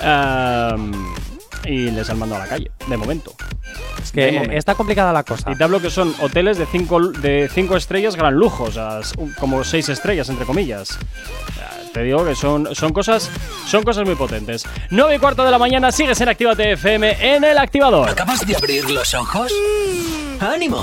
ehm, 0.00 0.92
y 1.64 1.90
les 1.90 2.08
han 2.10 2.18
mandado 2.18 2.42
a 2.42 2.44
la 2.44 2.50
calle, 2.50 2.70
de 2.86 2.96
momento. 2.96 3.34
Es 4.02 4.12
que 4.12 4.32
momento. 4.32 4.56
está 4.56 4.74
complicada 4.74 5.12
la 5.12 5.22
cosa. 5.22 5.50
Y 5.50 5.56
te 5.56 5.64
hablo 5.64 5.80
que 5.80 5.90
son 5.90 6.14
hoteles 6.20 6.58
de 6.58 6.66
cinco, 6.66 7.00
de 7.00 7.48
cinco 7.52 7.76
estrellas, 7.76 8.16
gran 8.16 8.34
lujo, 8.34 8.64
o 8.64 8.72
sea, 8.72 9.00
como 9.38 9.64
seis 9.64 9.88
estrellas, 9.88 10.28
entre 10.28 10.46
comillas. 10.46 10.98
Te 11.92 12.02
digo 12.02 12.24
que 12.24 12.34
son, 12.34 12.74
son, 12.74 12.92
cosas, 12.92 13.30
son 13.66 13.82
cosas 13.82 14.06
muy 14.06 14.14
potentes. 14.14 14.64
9 14.90 15.16
y 15.16 15.18
cuarto 15.18 15.44
de 15.44 15.50
la 15.50 15.58
mañana, 15.58 15.92
sigues 15.92 16.18
en 16.22 16.28
Actívate 16.30 16.72
FM 16.72 17.34
en 17.34 17.44
el 17.44 17.58
activador. 17.58 18.08
¿Acabas 18.08 18.46
de 18.46 18.56
abrir 18.56 18.90
los 18.90 19.12
ojos? 19.12 19.52
¡Ánimo! 20.40 20.82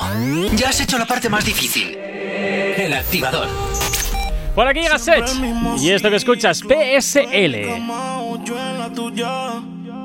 Ya 0.53 0.69
has 0.69 0.79
hecho 0.79 0.99
la 0.99 1.05
parte 1.05 1.27
más 1.27 1.43
difícil. 1.43 1.97
El 1.97 2.93
activador. 2.93 3.47
Por 4.53 4.67
aquí 4.67 4.81
llega 4.81 4.99
Sech. 4.99 5.25
Y 5.79 5.89
esto 5.89 6.09
que 6.11 6.17
escuchas, 6.17 6.59
PSL. 6.59 7.55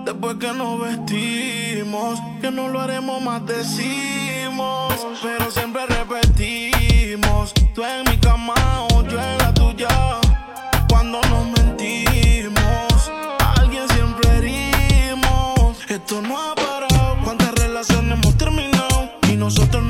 Después 0.04 0.36
que 0.36 0.52
nos 0.52 0.80
vestimos, 0.80 2.20
que 2.42 2.50
no 2.50 2.68
lo 2.68 2.80
haremos 2.80 3.22
más 3.22 3.44
decimos. 3.46 4.94
Pero 5.22 5.50
siempre 5.50 5.86
repetimos. 5.86 7.54
Tú 7.74 7.82
en 7.82 8.04
mi 8.10 8.18
cama 8.18 8.54
o 8.92 9.02
yo 9.02 9.18
en 9.18 9.38
la 9.38 9.54
tuya. 9.54 9.88
Cuando 10.90 11.22
nos 11.22 11.46
mentimos, 11.46 13.10
alguien 13.56 13.88
siempre 13.88 14.28
herimos. 14.36 15.78
Esto 15.88 16.20
no 16.20 16.38
ha 16.38 16.54
parado. 16.54 17.16
¿Cuántas 17.24 17.54
relaciones 17.54 18.18
hemos 18.18 18.36
terminado? 18.36 19.10
Y 19.30 19.36
nosotros 19.36 19.83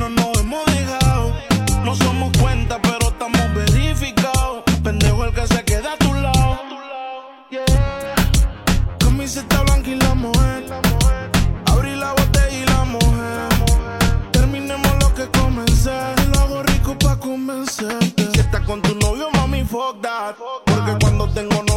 tengo 21.35 21.63
no 21.63 21.74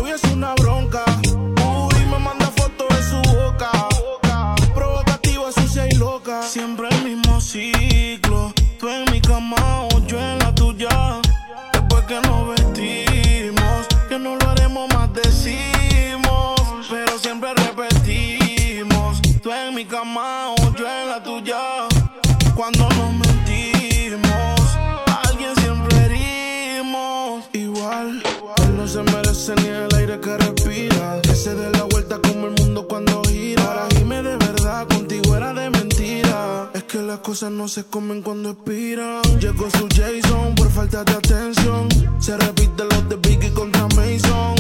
cosas 37.29 37.51
no 37.51 37.69
se 37.69 37.85
comen 37.85 38.23
cuando 38.23 38.49
expiran. 38.53 39.21
Llegó 39.39 39.69
su 39.73 39.87
Jason 39.95 40.55
por 40.55 40.71
falta 40.71 41.05
de 41.05 41.13
atención. 41.13 41.87
Se 42.19 42.35
repite 42.39 42.85
los 42.85 43.07
de 43.11 43.17
Biggie 43.17 43.53
contra 43.53 43.83
Mason. 43.89 44.55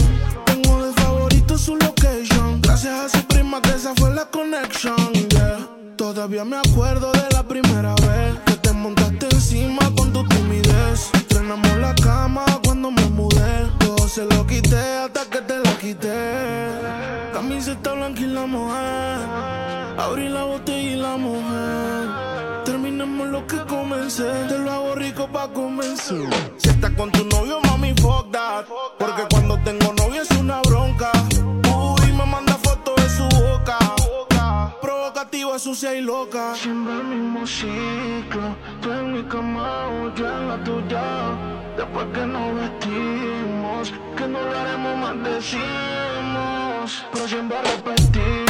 Tengo 0.44 0.84
de 0.84 0.92
favorito 1.00 1.56
su 1.56 1.76
location. 1.76 2.60
Gracias 2.60 2.94
a 2.94 3.08
su 3.08 3.26
prima 3.26 3.62
que 3.62 3.70
esa 3.70 3.94
fue 3.94 4.12
la 4.14 4.26
connection. 4.26 4.98
yeah. 5.30 5.66
Todavía 5.96 6.44
me 6.44 6.58
acuerdo 6.58 7.10
de 7.12 7.26
la 7.32 7.42
primera 7.42 7.94
vez 7.94 8.38
que 8.44 8.52
te 8.56 8.72
montaste 8.72 9.28
encima 9.30 9.90
con 9.96 10.12
tu 10.12 10.28
timidez. 10.28 11.10
Frenamos 11.30 11.74
la 11.78 11.94
cama 11.94 12.44
cuando 12.64 12.90
me 12.90 13.06
mudé. 13.06 13.66
Todo 13.78 14.06
se 14.08 14.26
lo 14.26 14.46
quité 14.46 14.76
hasta 14.76 15.24
que 15.24 15.40
te 15.40 15.58
la 15.58 15.72
quité. 15.78 16.68
Camiseta 17.32 17.94
blanca 17.94 18.20
y 18.20 18.26
la 18.26 18.44
mujer. 18.44 19.18
Abrí 19.96 20.28
la 20.28 20.44
botella 20.44 20.90
y 20.90 20.96
la 20.96 21.16
mujer. 21.16 22.38
Que 23.47 23.65
comencé. 23.65 24.28
Te 24.48 24.59
lo 24.59 24.70
hago 24.70 24.94
rico 24.94 25.28
pa' 25.28 25.48
convencer. 25.48 26.28
Si 26.59 26.69
estás 26.69 26.90
con 26.93 27.10
tu 27.10 27.24
novio, 27.24 27.60
mami, 27.62 27.94
fuck 27.94 28.31
that. 28.32 28.66
Porque 28.98 29.23
cuando 29.31 29.56
tengo 29.62 29.93
novio 29.94 30.23
es 30.23 30.31
una 30.32 30.60
bronca. 30.62 31.10
Uy, 31.40 32.12
me 32.12 32.27
manda 32.27 32.55
fotos 32.55 32.97
de 32.97 33.09
su 33.09 33.24
boca. 33.24 33.78
Provocativa, 34.82 35.59
sucia 35.59 35.94
y 35.94 36.01
loca. 36.02 36.55
Siempre 36.56 36.94
el 36.94 37.05
mismo 37.05 37.47
ciclo. 37.47 38.56
Tú 38.82 38.93
en 38.93 39.12
mi 39.12 39.23
cama, 39.24 39.89
o 39.89 40.15
yo 40.15 40.27
en 40.27 40.48
la 40.48 40.65
tuya. 40.65 41.05
Después 41.77 42.06
que 42.12 42.27
nos 42.27 42.55
vestimos, 42.55 43.93
que 44.16 44.27
no 44.27 44.43
lo 44.43 44.59
haremos 44.59 44.97
más 44.98 45.16
decimos. 45.24 47.05
Pero 47.12 47.28
siempre 47.28 47.56
repetimos. 47.62 48.47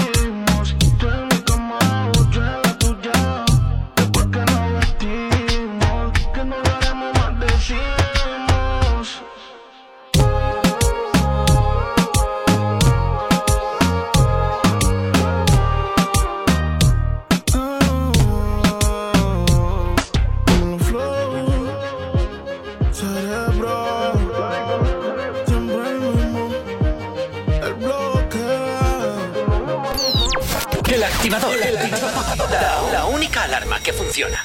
Funciona. 33.98 34.44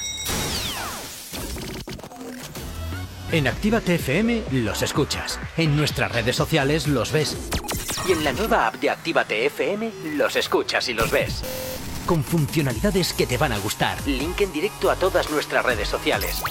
En 3.32 3.48
Actívate 3.48 3.96
FM 3.96 4.44
los 4.52 4.82
escuchas. 4.82 5.40
En 5.58 5.78
nuestras 5.78 6.12
redes 6.12 6.36
sociales 6.36 6.88
los 6.88 7.12
ves. 7.12 7.38
Y 8.08 8.14
en 8.14 8.24
la 8.24 8.34
nueva 8.34 8.68
app 8.68 8.76
de 8.76 8.90
Actívate 8.90 9.46
FM 9.46 9.92
los 10.16 10.36
escuchas 10.36 10.90
y 10.90 10.94
los 10.94 11.12
ves. 11.12 11.44
Con 12.08 12.24
funcionalidades 12.24 13.14
que 13.14 13.28
te 13.28 13.38
van 13.38 13.52
a 13.52 13.60
gustar. 13.60 13.98
Link 14.08 14.42
en 14.42 14.52
directo 14.52 14.90
a 14.90 14.96
todas 14.96 15.30
nuestras 15.30 15.64
redes 15.64 15.88
sociales. 15.88 16.42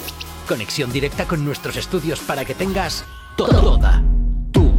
Conexión 0.46 0.92
directa 0.92 1.26
con 1.26 1.44
nuestros 1.44 1.76
estudios 1.76 2.20
para 2.20 2.44
que 2.44 2.54
tengas 2.54 3.04
toda 3.36 4.02
tu 4.52 4.72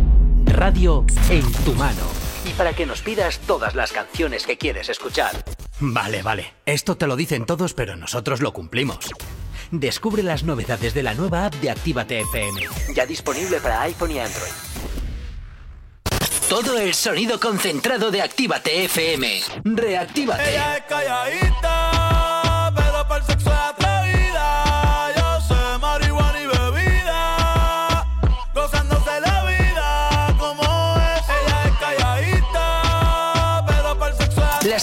radio 0.46 1.06
en 1.30 1.52
tu 1.66 1.74
mano. 1.74 2.02
Y 2.46 2.52
para 2.52 2.74
que 2.74 2.86
nos 2.86 3.02
pidas 3.02 3.40
todas 3.40 3.76
las 3.76 3.92
canciones 3.92 4.46
que 4.46 4.58
quieres 4.58 4.90
escuchar. 4.90 5.44
Vale, 5.86 6.22
vale. 6.22 6.54
Esto 6.66 6.96
te 6.96 7.08
lo 7.08 7.18
dicen 7.18 7.46
todos, 7.46 7.74
pero 7.74 7.98
nosotros 7.98 8.42
lo 8.42 8.54
cumplimos. 8.54 9.10
Descubre 9.70 10.24
las 10.24 10.44
novedades 10.44 10.94
de 10.94 11.04
la 11.04 11.14
nueva 11.14 11.46
app 11.46 11.56
de 11.56 11.72
Actívate 11.72 12.22
FM. 12.22 12.62
Ya 12.96 13.06
disponible 13.06 13.60
para 13.60 13.82
iPhone 13.82 14.12
y 14.12 14.20
Android. 14.20 14.52
Todo 16.48 16.78
el 16.78 16.94
sonido 16.94 17.38
concentrado 17.38 18.12
de 18.12 18.22
Actívate 18.22 18.86
FM. 18.86 19.42
Reactívate. 19.66 20.52
Ella 20.52 20.78
es 20.78 20.84
calladita, 20.86 22.03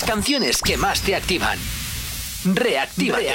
Las 0.00 0.08
canciones 0.08 0.62
que 0.62 0.78
más 0.78 1.02
te 1.02 1.14
activan. 1.14 1.58
Reactívate. 2.46 3.34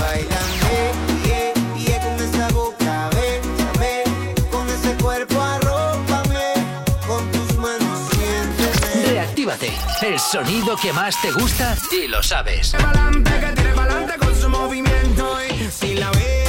Bailame, 0.00 0.92
yeah, 1.24 1.52
yeah, 1.76 2.00
con 2.02 2.20
esa 2.20 2.48
boca, 2.48 3.10
bésame, 3.10 4.02
con 4.50 4.68
ese 4.68 4.94
cuerpo 5.00 5.40
arrópame, 5.40 6.54
con 7.06 7.30
tus 7.30 7.56
manos 7.58 8.08
siénteme. 8.10 9.06
Reactívate. 9.06 9.72
El 10.02 10.18
sonido 10.18 10.76
que 10.76 10.92
más 10.92 11.14
te 11.22 11.30
gusta 11.30 11.76
y 11.92 12.08
lo 12.08 12.24
sabes. 12.24 12.72
Pa'lante, 12.72 13.30
que 13.38 13.52
tire 13.52 13.72
pa'lante 13.72 14.18
con 14.18 14.34
su 14.34 14.48
movimiento. 14.48 15.38
Y 15.48 15.70
si 15.70 15.94
la 15.94 16.10
ve, 16.10 16.44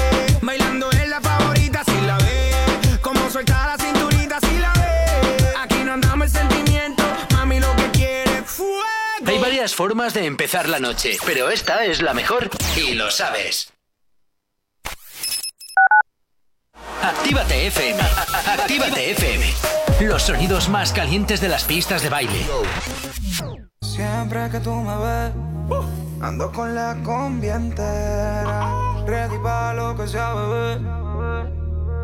Hay 9.40 9.46
varias 9.52 9.74
formas 9.74 10.14
de 10.14 10.26
empezar 10.26 10.68
la 10.68 10.80
noche, 10.80 11.16
pero 11.26 11.50
esta 11.50 11.86
es 11.86 12.02
la 12.02 12.14
mejor 12.14 12.50
y 12.76 12.94
lo 12.96 13.10
sabes. 13.10 13.72
Actívate 17.02 17.68
FM. 17.68 18.02
Actívate 18.46 19.12
FM. 19.12 19.46
Los 20.02 20.24
sonidos 20.24 20.68
más 20.68 20.92
calientes 20.92 21.40
de 21.40 21.48
las 21.48 21.64
pistas 21.64 22.04
de 22.04 22.10
baile. 22.10 22.46
Siempre 23.82 24.50
que 24.50 24.60
tú 24.60 24.74
me 24.74 24.98
ves, 24.98 25.32
ando 26.22 26.52
con 26.52 26.76
la 26.76 26.98
combi 27.06 27.48
entera. 27.48 28.74
Ready 29.08 29.38
pa' 29.42 29.74
lo 29.74 29.96
que 29.96 30.06
sea, 30.06 30.34
bebé. 30.34 30.80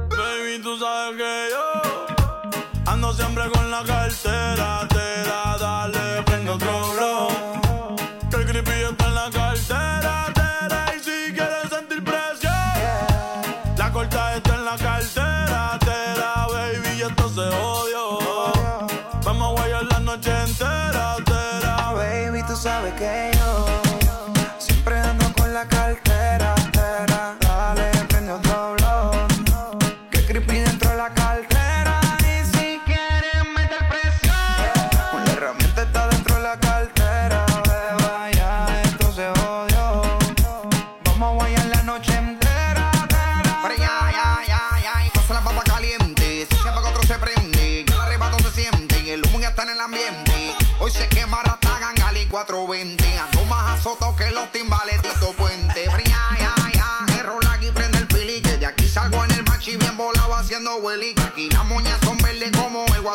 Baby, 0.09 0.63
tú 0.63 0.79
sabes 0.79 1.17
que 1.17 1.47
yo 1.51 2.05
ando 2.85 3.13
siempre 3.13 3.43
con 3.49 3.69
la 3.69 3.83
cartera. 3.83 4.87
Te 4.87 5.29
da, 5.29 5.44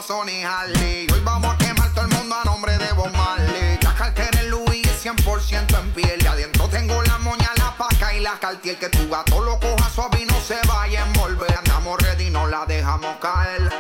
como 0.07 0.23
el 0.23 0.27
guasón 0.27 0.29
y 0.29 0.45
Harley. 0.45 1.07
Hoy 1.13 1.21
vamos 1.25 1.55
a 1.55 1.59
quemar 1.59 1.93
todo 1.93 2.05
el 2.05 2.11
mundo 2.13 2.37
a 2.37 2.45
nombre 2.45 2.79
de 2.79 2.93
Bob 2.93 3.13
Marley. 3.13 3.79
La 3.83 3.95
cartera 3.95 4.41
en 4.41 4.51
Louis 4.51 4.87
es 4.87 5.05
100% 5.05 5.79
en 5.79 5.93
piel. 5.93 6.23
Y 6.23 6.27
adentro 6.27 6.69
tengo 6.69 7.03
la 7.03 7.19
moña, 7.19 7.51
la 7.57 7.75
paca 7.77 8.15
y 8.15 8.21
la 8.21 8.39
cartier. 8.39 8.79
Que 8.79 8.89
tu 8.89 9.09
gato 9.09 9.41
lo 9.43 9.59
coja 9.59 9.91
suave 9.91 10.23
y 10.23 10.27
no 10.27 10.41
se 10.41 10.59
vaya 10.67 11.03
a 11.03 11.07
envolver. 11.07 11.55
Andamos 11.57 12.01
ready, 12.03 12.31
no 12.31 12.47
la 12.47 12.67
dejamos 12.67 13.17
caer. 13.21 13.71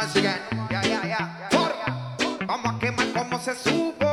Again. 0.00 0.40
Ya, 0.70 0.82
ya, 0.82 1.02
ya. 1.06 1.48
For. 1.50 1.72
Vamos 2.46 2.74
a 2.74 2.78
quemar 2.78 3.12
como 3.12 3.38
se 3.38 3.54
supone. 3.54 4.09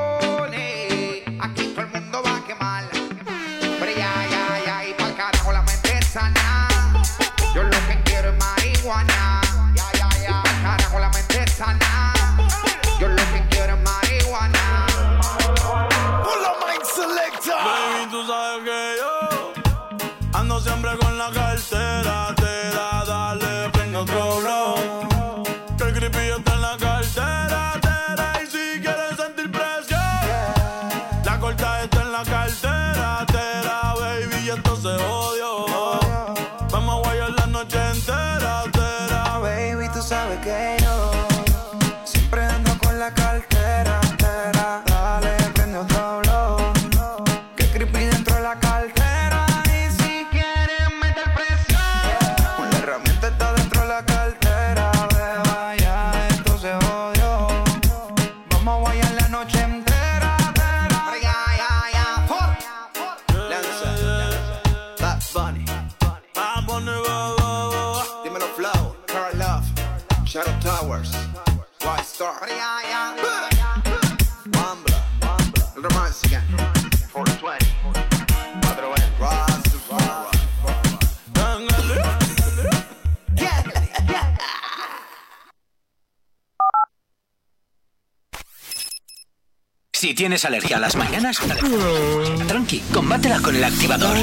Tienes 90.38 90.46
alergia 90.46 90.78
a 90.78 90.80
las 90.80 90.96
mañanas, 90.96 91.40
tranqui, 92.48 92.80
combátela 92.94 93.40
con 93.40 93.56
el 93.56 93.64
activador. 93.64 94.16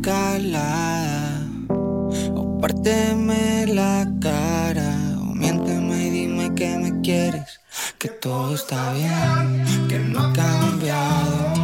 Calada, 0.00 1.40
o 1.68 2.60
párteme 2.60 3.66
la 3.66 4.06
cara, 4.20 4.94
o 5.18 5.34
miénteme 5.34 6.06
y 6.06 6.10
dime 6.10 6.54
que 6.54 6.76
me 6.76 7.00
quieres, 7.00 7.60
que 7.98 8.08
todo 8.08 8.54
está 8.54 8.92
bien, 8.92 9.88
que 9.88 9.98
no 9.98 10.20
ha 10.20 10.32
cambiado 10.32 11.61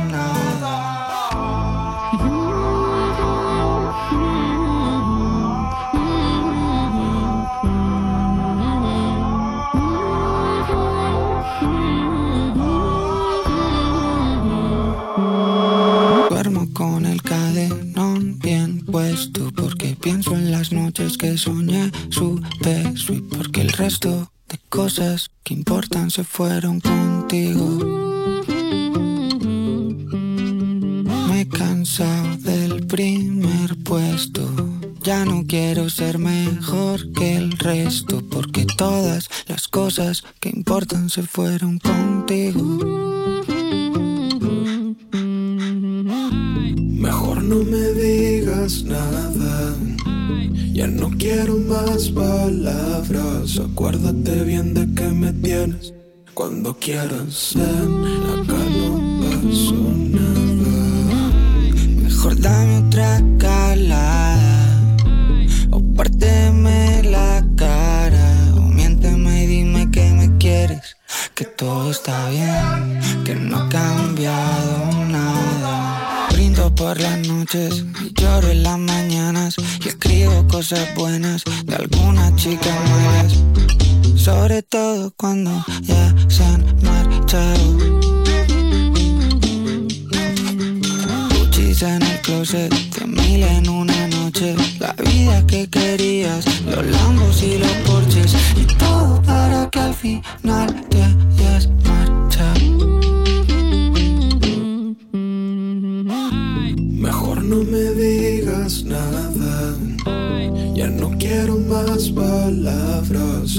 fueron 26.38 26.78
contigo. 26.78 27.66
Me 31.28 31.40
he 31.40 31.48
cansado 31.48 32.36
del 32.36 32.86
primer 32.86 33.76
puesto. 33.82 34.48
Ya 35.02 35.24
no 35.24 35.44
quiero 35.48 35.90
ser 35.90 36.20
mejor 36.20 37.10
que 37.10 37.34
el 37.34 37.58
resto 37.58 38.22
porque 38.30 38.66
todas 38.66 39.28
las 39.48 39.66
cosas 39.66 40.22
que 40.38 40.50
importan 40.50 41.10
se 41.10 41.24
fueron 41.24 41.80
contigo. 41.80 42.62
Mejor 47.06 47.42
no 47.42 47.64
me 47.64 47.84
digas 47.94 48.84
nada. 48.84 49.74
Ya 50.72 50.86
no 50.86 51.10
quiero 51.18 51.56
más 51.56 52.10
palabras. 52.10 53.58
Acuérdate 53.58 54.44
Cuando 56.78 56.86
quieras, 56.86 57.97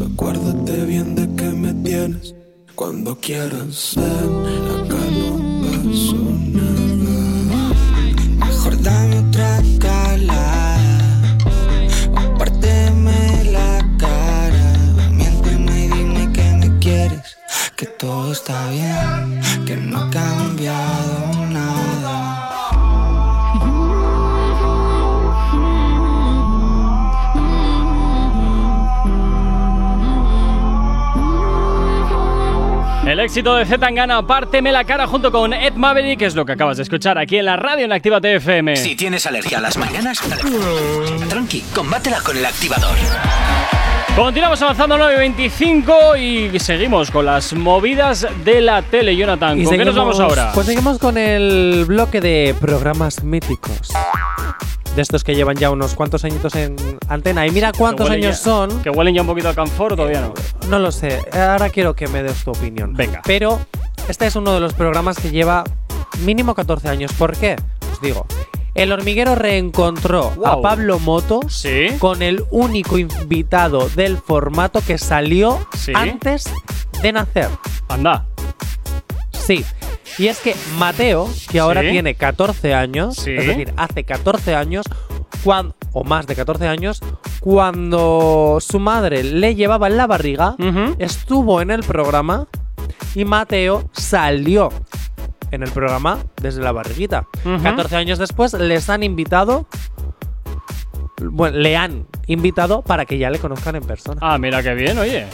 Acuérdate 0.01 0.85
bien 0.85 1.15
de 1.15 1.27
que 1.35 1.49
me 1.49 1.73
tienes. 1.73 2.34
Cuando 2.76 3.15
quieras, 3.19 3.95
ven. 3.97 4.65
Acá 4.67 5.03
no 5.11 5.61
pasó 5.61 6.38
El 33.19 33.25
éxito 33.25 33.53
de 33.55 33.65
Zetangana, 33.65 34.25
Párteme 34.25 34.71
la 34.71 34.85
cara 34.85 35.05
junto 35.05 35.29
con 35.29 35.51
Ed 35.51 35.73
Maverick, 35.73 36.19
que 36.19 36.25
es 36.25 36.35
lo 36.35 36.45
que 36.45 36.53
acabas 36.53 36.77
de 36.77 36.83
escuchar 36.83 37.17
aquí 37.17 37.35
en 37.35 37.43
la 37.43 37.57
radio 37.57 37.83
en 37.83 37.91
Activa 37.91 38.21
TFM. 38.21 38.77
Si 38.77 38.95
tienes 38.95 39.25
alergia 39.25 39.57
a 39.57 39.61
las 39.61 39.75
mañanas, 39.77 40.21
tranqui, 41.27 41.59
combátela 41.75 42.21
con 42.21 42.37
el 42.37 42.45
activador. 42.45 42.95
Continuamos 44.15 44.61
avanzando 44.61 44.97
9.25 44.97 46.53
y 46.55 46.59
seguimos 46.61 47.11
con 47.11 47.25
las 47.25 47.51
movidas 47.51 48.25
de 48.45 48.61
la 48.61 48.83
tele, 48.83 49.13
Jonathan. 49.17 49.59
Y 49.59 49.65
¿Con 49.65 49.73
qué 49.77 49.83
nos 49.83 49.95
seguimos- 49.95 50.17
vamos 50.17 50.19
ahora? 50.21 50.51
Pues 50.53 50.65
seguimos 50.67 50.97
con 50.97 51.17
el 51.17 51.83
bloque 51.85 52.21
de 52.21 52.55
programas 52.57 53.21
míticos. 53.21 53.89
De 54.99 55.03
estos 55.03 55.23
que 55.23 55.34
llevan 55.34 55.55
ya 55.55 55.71
unos 55.71 55.95
cuantos 55.95 56.26
añitos 56.26 56.53
en 56.55 56.76
antena. 57.07 57.47
Y 57.47 57.51
mira 57.51 57.71
cuántos 57.71 58.09
años 58.09 58.35
ya- 58.38 58.43
son. 58.43 58.81
Que 58.84 58.89
huelen 58.89 59.15
ya 59.15 59.21
un 59.21 59.27
poquito 59.27 59.47
a 59.47 59.53
canfor 59.55 59.93
o 59.93 59.95
todavía 59.95 60.19
no. 60.19 60.34
No 60.67 60.77
lo 60.77 60.91
sé. 60.91 61.21
Ahora 61.31 61.69
quiero 61.69 61.95
que 61.95 62.09
me 62.09 62.21
des 62.21 62.43
tu 62.43 62.51
opinión. 62.51 62.95
Venga. 62.95 63.21
Pero 63.23 63.61
este 64.09 64.27
es 64.27 64.35
uno 64.35 64.53
de 64.53 64.59
los 64.59 64.73
programas 64.73 65.17
que 65.17 65.31
lleva 65.31 65.63
mínimo 66.26 66.53
14 66.53 66.89
años. 66.89 67.13
¿Por 67.13 67.38
qué? 67.38 67.55
Os 67.93 68.01
digo. 68.01 68.26
El 68.76 68.91
hormiguero 68.91 69.35
reencontró 69.35 70.34
a. 70.45 70.61
Pablo 70.61 70.99
Moto 70.99 71.39
Sí. 71.47 71.88
con 71.97 72.21
el 72.21 72.43
único 72.51 72.97
invitado 72.97 73.88
del 73.88 74.17
formato 74.17 74.81
que 74.85 74.97
salió 74.97 75.65
Sí. 75.77 75.93
antes 75.95 76.43
de 77.01 77.13
nacer. 77.13 77.47
Anda. 77.88 78.26
Sí. 79.31 79.63
Y 80.18 80.27
es 80.27 80.40
que 80.40 80.56
Mateo, 80.77 81.30
que 81.49 81.60
ahora 81.60 81.81
Sí. 81.81 81.90
tiene 81.91 82.15
14 82.15 82.73
años, 82.73 83.15
Sí. 83.15 83.31
es 83.31 83.45
decir, 83.48 83.73
hace 83.77 84.03
14 84.03 84.56
años, 84.56 84.86
cuan- 85.44 85.73
o 85.94 86.03
más 86.03 86.27
de 86.27 86.36
14 86.36 86.68
años, 86.68 86.99
cuando 87.40 88.57
su 88.60 88.80
madre 88.80 89.23
le 89.23 89.56
llevaba 89.56 89.88
en 89.88 89.98
la 89.98 90.07
barriga, 90.07 90.56
estuvo 90.99 91.61
en 91.61 91.72
el 91.72 91.81
programa 91.84 92.48
y 93.15 93.26
Mateo 93.26 93.90
salió 93.94 94.69
en 95.52 95.64
el 95.64 95.72
programa 95.72 96.19
desde 96.41 96.61
la 96.61 96.72
barriguita. 96.72 97.26
Ujú. 97.45 97.64
14 97.64 97.95
años 97.95 98.19
después 98.19 98.53
les 98.53 98.90
han 98.90 99.03
invitado, 99.03 99.65
bueno, 101.22 101.57
le 101.57 101.76
han 101.76 102.06
invitado 102.27 102.81
para 102.81 103.06
que 103.06 103.18
ya 103.18 103.30
le 103.30 103.40
conozcan 103.40 103.76
en 103.76 103.84
persona. 103.84 104.19
Ah, 104.22 104.38
mira 104.38 104.61
qué 104.64 104.73
bien, 104.73 104.98
oye. 104.98 105.26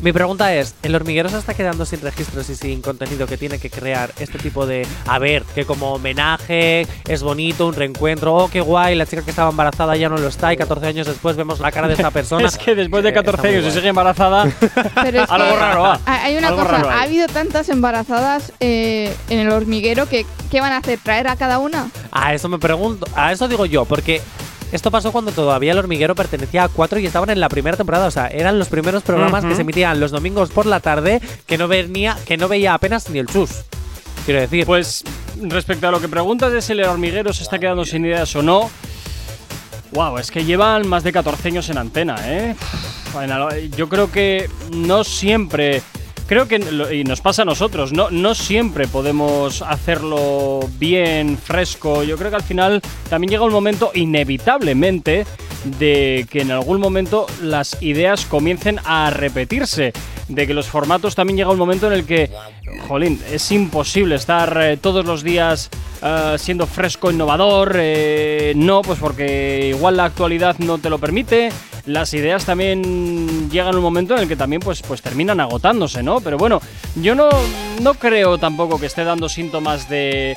Mi 0.00 0.12
pregunta 0.12 0.54
es, 0.54 0.76
¿el 0.84 0.94
hormiguero 0.94 1.28
se 1.28 1.38
está 1.38 1.54
quedando 1.54 1.84
sin 1.84 2.00
registros 2.00 2.48
y 2.50 2.54
sin 2.54 2.82
contenido 2.82 3.26
que 3.26 3.36
tiene 3.36 3.58
que 3.58 3.68
crear 3.68 4.12
este 4.20 4.38
tipo 4.38 4.64
de... 4.64 4.86
A 5.08 5.18
ver, 5.18 5.42
que 5.56 5.64
como 5.64 5.94
homenaje 5.94 6.86
es 7.08 7.22
bonito, 7.24 7.66
un 7.66 7.74
reencuentro, 7.74 8.32
oh, 8.32 8.48
qué 8.48 8.60
guay, 8.60 8.94
la 8.94 9.06
chica 9.06 9.22
que 9.22 9.30
estaba 9.30 9.50
embarazada 9.50 9.96
ya 9.96 10.08
no 10.08 10.16
lo 10.16 10.28
está 10.28 10.52
y 10.52 10.56
14 10.56 10.86
años 10.86 11.06
después 11.08 11.34
vemos 11.34 11.58
la 11.58 11.72
cara 11.72 11.88
de 11.88 11.94
esta 11.94 12.12
persona. 12.12 12.46
es 12.46 12.56
que 12.56 12.76
después 12.76 13.02
de 13.02 13.08
Eh, 13.08 13.12
está 13.12 13.22
14 13.24 13.48
muy 13.48 13.56
años 13.56 13.72
y 13.72 13.76
sigue 13.76 13.88
embarazada, 13.88 14.44
Pero 15.02 15.22
es 15.24 15.30
algo 15.30 15.48
que 15.50 15.56
raro 15.56 15.82
va. 15.82 16.00
ha- 16.06 16.22
Hay 16.24 16.36
una 16.36 16.48
Algo 16.48 16.60
cosa, 16.62 16.72
raro 16.72 16.90
ha 16.90 17.02
habido 17.02 17.26
tantas 17.26 17.68
embarazadas 17.68 18.52
eh, 18.60 19.12
en 19.30 19.40
el 19.40 19.50
hormiguero 19.50 20.08
que 20.08 20.24
¿qué 20.50 20.60
van 20.60 20.72
a 20.72 20.76
hacer? 20.76 21.00
¿Traer 21.02 21.26
a 21.26 21.34
cada 21.34 21.58
una? 21.58 21.90
A 22.12 22.34
eso 22.34 22.48
me 22.48 22.60
pregunto, 22.60 23.04
a 23.16 23.32
eso 23.32 23.48
digo 23.48 23.66
yo, 23.66 23.84
porque 23.84 24.22
esto 24.72 24.90
pasó 24.90 25.12
cuando 25.12 25.32
todavía 25.32 25.72
el 25.72 25.78
hormiguero 25.78 26.14
pertenecía 26.14 26.64
a 26.64 26.68
cuatro 26.68 26.98
y 26.98 27.06
estaban 27.06 27.30
en 27.30 27.40
la 27.40 27.48
primera 27.48 27.76
temporada, 27.76 28.06
o 28.06 28.10
sea, 28.10 28.28
eran 28.28 28.58
los 28.58 28.68
primeros 28.68 29.02
programas 29.02 29.44
que 29.44 29.54
se 29.54 29.62
emitían 29.62 29.98
los 30.00 30.10
domingos 30.10 30.50
por 30.50 30.66
la 30.66 30.80
tarde 30.80 31.20
que 31.46 31.56
no 31.56 31.68
venía, 31.68 32.16
que 32.26 32.36
no 32.36 32.48
veía 32.48 32.74
apenas 32.74 33.08
ni 33.10 33.18
el 33.18 33.26
chus. 33.26 33.50
Quiero 34.24 34.40
decir, 34.40 34.66
Pues 34.66 35.04
respecto 35.40 35.88
a 35.88 35.90
lo 35.90 36.00
que 36.00 36.08
preguntas 36.08 36.52
de 36.52 36.60
si 36.60 36.72
el 36.72 36.84
hormiguero 36.84 37.32
se 37.32 37.42
está 37.42 37.58
quedando 37.58 37.84
sin 37.84 38.04
ideas 38.04 38.34
o 38.36 38.42
no, 38.42 38.70
wow, 39.92 40.18
es 40.18 40.30
que 40.30 40.44
llevan 40.44 40.86
más 40.86 41.02
de 41.02 41.12
14 41.12 41.48
años 41.48 41.70
en 41.70 41.78
antena, 41.78 42.16
¿eh? 42.26 42.54
Bueno, 43.14 43.48
yo 43.76 43.88
creo 43.88 44.10
que 44.12 44.50
no 44.70 45.02
siempre, 45.02 45.82
creo 46.28 46.46
que, 46.46 46.60
y 46.92 47.04
nos 47.04 47.20
pasa 47.20 47.42
a 47.42 47.44
nosotros, 47.44 47.92
no, 47.92 48.10
no 48.10 48.34
siempre 48.34 48.86
podemos 48.86 49.62
hacerlo 49.62 50.60
bien, 50.78 51.38
fresco. 51.38 52.04
Yo 52.04 52.16
creo 52.16 52.30
que 52.30 52.36
al 52.36 52.42
final 52.42 52.82
también 53.08 53.30
llega 53.30 53.44
un 53.44 53.52
momento 53.52 53.90
inevitablemente 53.94 55.26
de 55.78 56.26
que 56.30 56.42
en 56.42 56.52
algún 56.52 56.80
momento 56.80 57.26
las 57.42 57.82
ideas 57.82 58.26
comiencen 58.26 58.78
a 58.84 59.10
repetirse, 59.10 59.92
de 60.28 60.46
que 60.46 60.54
los 60.54 60.68
formatos 60.68 61.14
también 61.14 61.38
llega 61.38 61.50
un 61.50 61.58
momento 61.58 61.86
en 61.86 61.94
el 61.94 62.04
que, 62.04 62.30
jolín, 62.86 63.20
es 63.32 63.50
imposible 63.50 64.14
estar 64.14 64.56
eh, 64.62 64.76
todos 64.76 65.04
los 65.04 65.22
días 65.22 65.70
eh, 66.02 66.36
siendo 66.38 66.66
fresco, 66.66 67.10
innovador, 67.10 67.76
eh, 67.76 68.52
no, 68.54 68.82
pues 68.82 68.98
porque 68.98 69.68
igual 69.74 69.96
la 69.96 70.04
actualidad 70.04 70.58
no 70.58 70.78
te 70.78 70.90
lo 70.90 70.98
permite, 70.98 71.50
las 71.88 72.12
ideas 72.14 72.44
también 72.44 73.50
llegan 73.50 73.74
un 73.74 73.82
momento 73.82 74.14
en 74.14 74.20
el 74.22 74.28
que 74.28 74.36
también 74.36 74.60
pues, 74.60 74.82
pues 74.82 75.02
terminan 75.02 75.40
agotándose, 75.40 76.02
¿no? 76.02 76.20
Pero 76.20 76.36
bueno, 76.38 76.60
yo 76.96 77.14
no, 77.14 77.28
no 77.82 77.94
creo 77.94 78.38
tampoco 78.38 78.78
que 78.78 78.86
esté 78.86 79.04
dando 79.04 79.28
síntomas 79.28 79.88
de, 79.88 80.36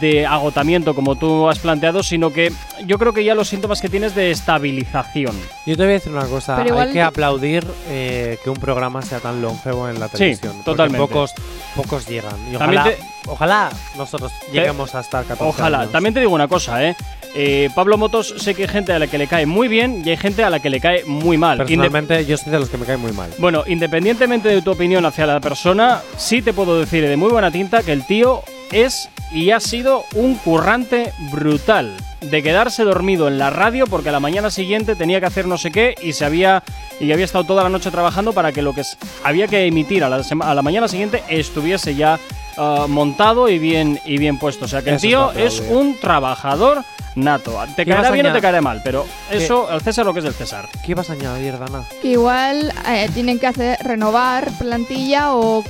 de 0.00 0.24
agotamiento 0.26 0.94
como 0.94 1.16
tú 1.16 1.48
has 1.48 1.58
planteado, 1.58 2.02
sino 2.02 2.30
que 2.32 2.52
yo 2.86 2.98
creo 2.98 3.12
que 3.12 3.24
ya 3.24 3.34
los 3.34 3.48
síntomas 3.48 3.80
que 3.80 3.88
tienes 3.88 4.14
de 4.14 4.30
estabilización. 4.30 5.34
yo 5.66 5.76
te 5.76 5.82
voy 5.82 5.90
a 5.90 5.94
decir 5.94 6.12
una 6.12 6.26
cosa, 6.26 6.56
Pero 6.62 6.78
hay 6.78 6.92
que 6.92 7.02
aplaudir 7.02 7.66
eh, 7.88 8.38
que 8.42 8.50
un 8.50 8.56
programa 8.56 9.02
sea 9.02 9.20
tan 9.20 9.42
longevo 9.42 9.88
en 9.88 9.98
la 10.00 10.08
Sí, 10.08 10.16
televisión. 10.18 10.52
porque 10.52 10.64
totalmente. 10.70 10.98
Pocos, 11.06 11.32
pocos 11.76 12.06
llegan. 12.06 12.34
Y 12.52 12.56
También 12.56 12.82
ojalá, 12.82 12.96
te- 12.96 13.13
ojalá 13.26 13.70
nosotros 13.96 14.32
lleguemos 14.52 14.94
hasta 14.94 15.22
14 15.24 15.44
Ojalá. 15.44 15.80
años. 15.80 15.92
También 15.92 16.14
te 16.14 16.20
digo 16.20 16.32
una 16.34 16.48
cosa, 16.48 16.84
¿eh? 16.84 16.96
Eh, 17.36 17.68
Pablo 17.74 17.98
Motos 17.98 18.32
sé 18.38 18.54
que 18.54 18.62
hay 18.62 18.68
gente 18.68 18.92
a 18.92 18.98
la 19.00 19.08
que 19.08 19.18
le 19.18 19.26
cae 19.26 19.44
muy 19.44 19.66
bien 19.66 20.02
y 20.04 20.10
hay 20.10 20.16
gente 20.16 20.44
a 20.44 20.50
la 20.50 20.60
que 20.60 20.70
le 20.70 20.78
cae 20.80 21.04
muy 21.04 21.36
mal. 21.36 21.58
Personalmente, 21.58 22.24
yo 22.26 22.36
soy 22.36 22.52
de 22.52 22.60
los 22.60 22.68
que 22.68 22.78
me 22.78 22.86
cae 22.86 22.96
muy 22.96 23.10
mal. 23.12 23.30
bueno, 23.38 23.64
independientemente 23.66 24.48
de 24.48 24.62
tu 24.62 24.70
opinión 24.70 25.04
hacia 25.04 25.26
la 25.26 25.40
persona, 25.40 26.00
sí 26.16 26.42
te 26.42 26.52
puedo 26.52 26.78
decir 26.78 27.06
de 27.08 27.16
muy 27.16 27.30
buena 27.30 27.50
tinta 27.50 27.82
que 27.82 27.92
el 27.92 28.06
tío 28.06 28.42
es 28.70 29.08
y 29.32 29.50
ha 29.50 29.58
sido 29.58 30.04
un 30.14 30.36
currante 30.36 31.12
brutal. 31.32 31.96
De 32.20 32.42
quedarse 32.42 32.84
dormido 32.84 33.26
en 33.28 33.36
la 33.36 33.50
radio 33.50 33.86
porque 33.86 34.08
a 34.08 34.12
la 34.12 34.20
mañana 34.20 34.48
siguiente 34.50 34.94
tenía 34.94 35.18
que 35.20 35.26
hacer 35.26 35.46
no 35.46 35.58
sé 35.58 35.70
qué 35.72 35.94
y 36.00 36.12
se 36.12 36.24
había 36.24 36.62
y 37.00 37.10
había 37.12 37.24
estado 37.24 37.44
toda 37.44 37.62
la 37.64 37.68
noche 37.68 37.90
trabajando 37.90 38.32
para 38.32 38.52
que 38.52 38.62
lo 38.62 38.72
que 38.72 38.82
había 39.24 39.46
que 39.48 39.66
emitir 39.66 40.04
a 40.04 40.08
la, 40.08 40.22
sema- 40.22 40.46
a 40.50 40.54
la 40.54 40.62
mañana 40.62 40.86
siguiente 40.88 41.22
estuviese 41.28 41.94
ya 41.96 42.18
ah, 42.56 42.86
montado 42.88 43.48
y 43.48 43.58
bien 43.58 44.00
y 44.04 44.18
bien 44.18 44.38
puesto. 44.38 44.64
O 44.64 44.68
sea 44.68 44.82
que 44.82 44.90
el 44.90 45.00
tío 45.00 45.32
es 45.32 45.62
un 45.68 45.98
trabajador 46.00 46.82
nato. 47.16 47.56
Te 47.76 47.84
¿Qué 47.84 47.92
vas 47.92 48.00
caerá 48.02 48.10
bien 48.14 48.26
o 48.26 48.32
te 48.32 48.40
caerá 48.40 48.60
mal, 48.60 48.80
pero 48.84 49.06
¿Qué? 49.30 49.36
eso 49.44 49.68
al 49.70 49.80
César 49.82 50.04
lo 50.06 50.12
que 50.12 50.18
es 50.20 50.24
del 50.24 50.34
César. 50.34 50.68
¿Qué 50.84 50.92
ibas 50.92 51.10
a 51.10 51.14
añadir, 51.14 51.58
Dana? 51.58 51.84
Que 52.02 52.08
igual 52.08 52.72
eh, 52.88 53.08
tienen 53.14 53.38
que 53.38 53.46
hacer 53.46 53.78
renovar 53.82 54.50
plantilla 54.58 55.34
o 55.34 55.62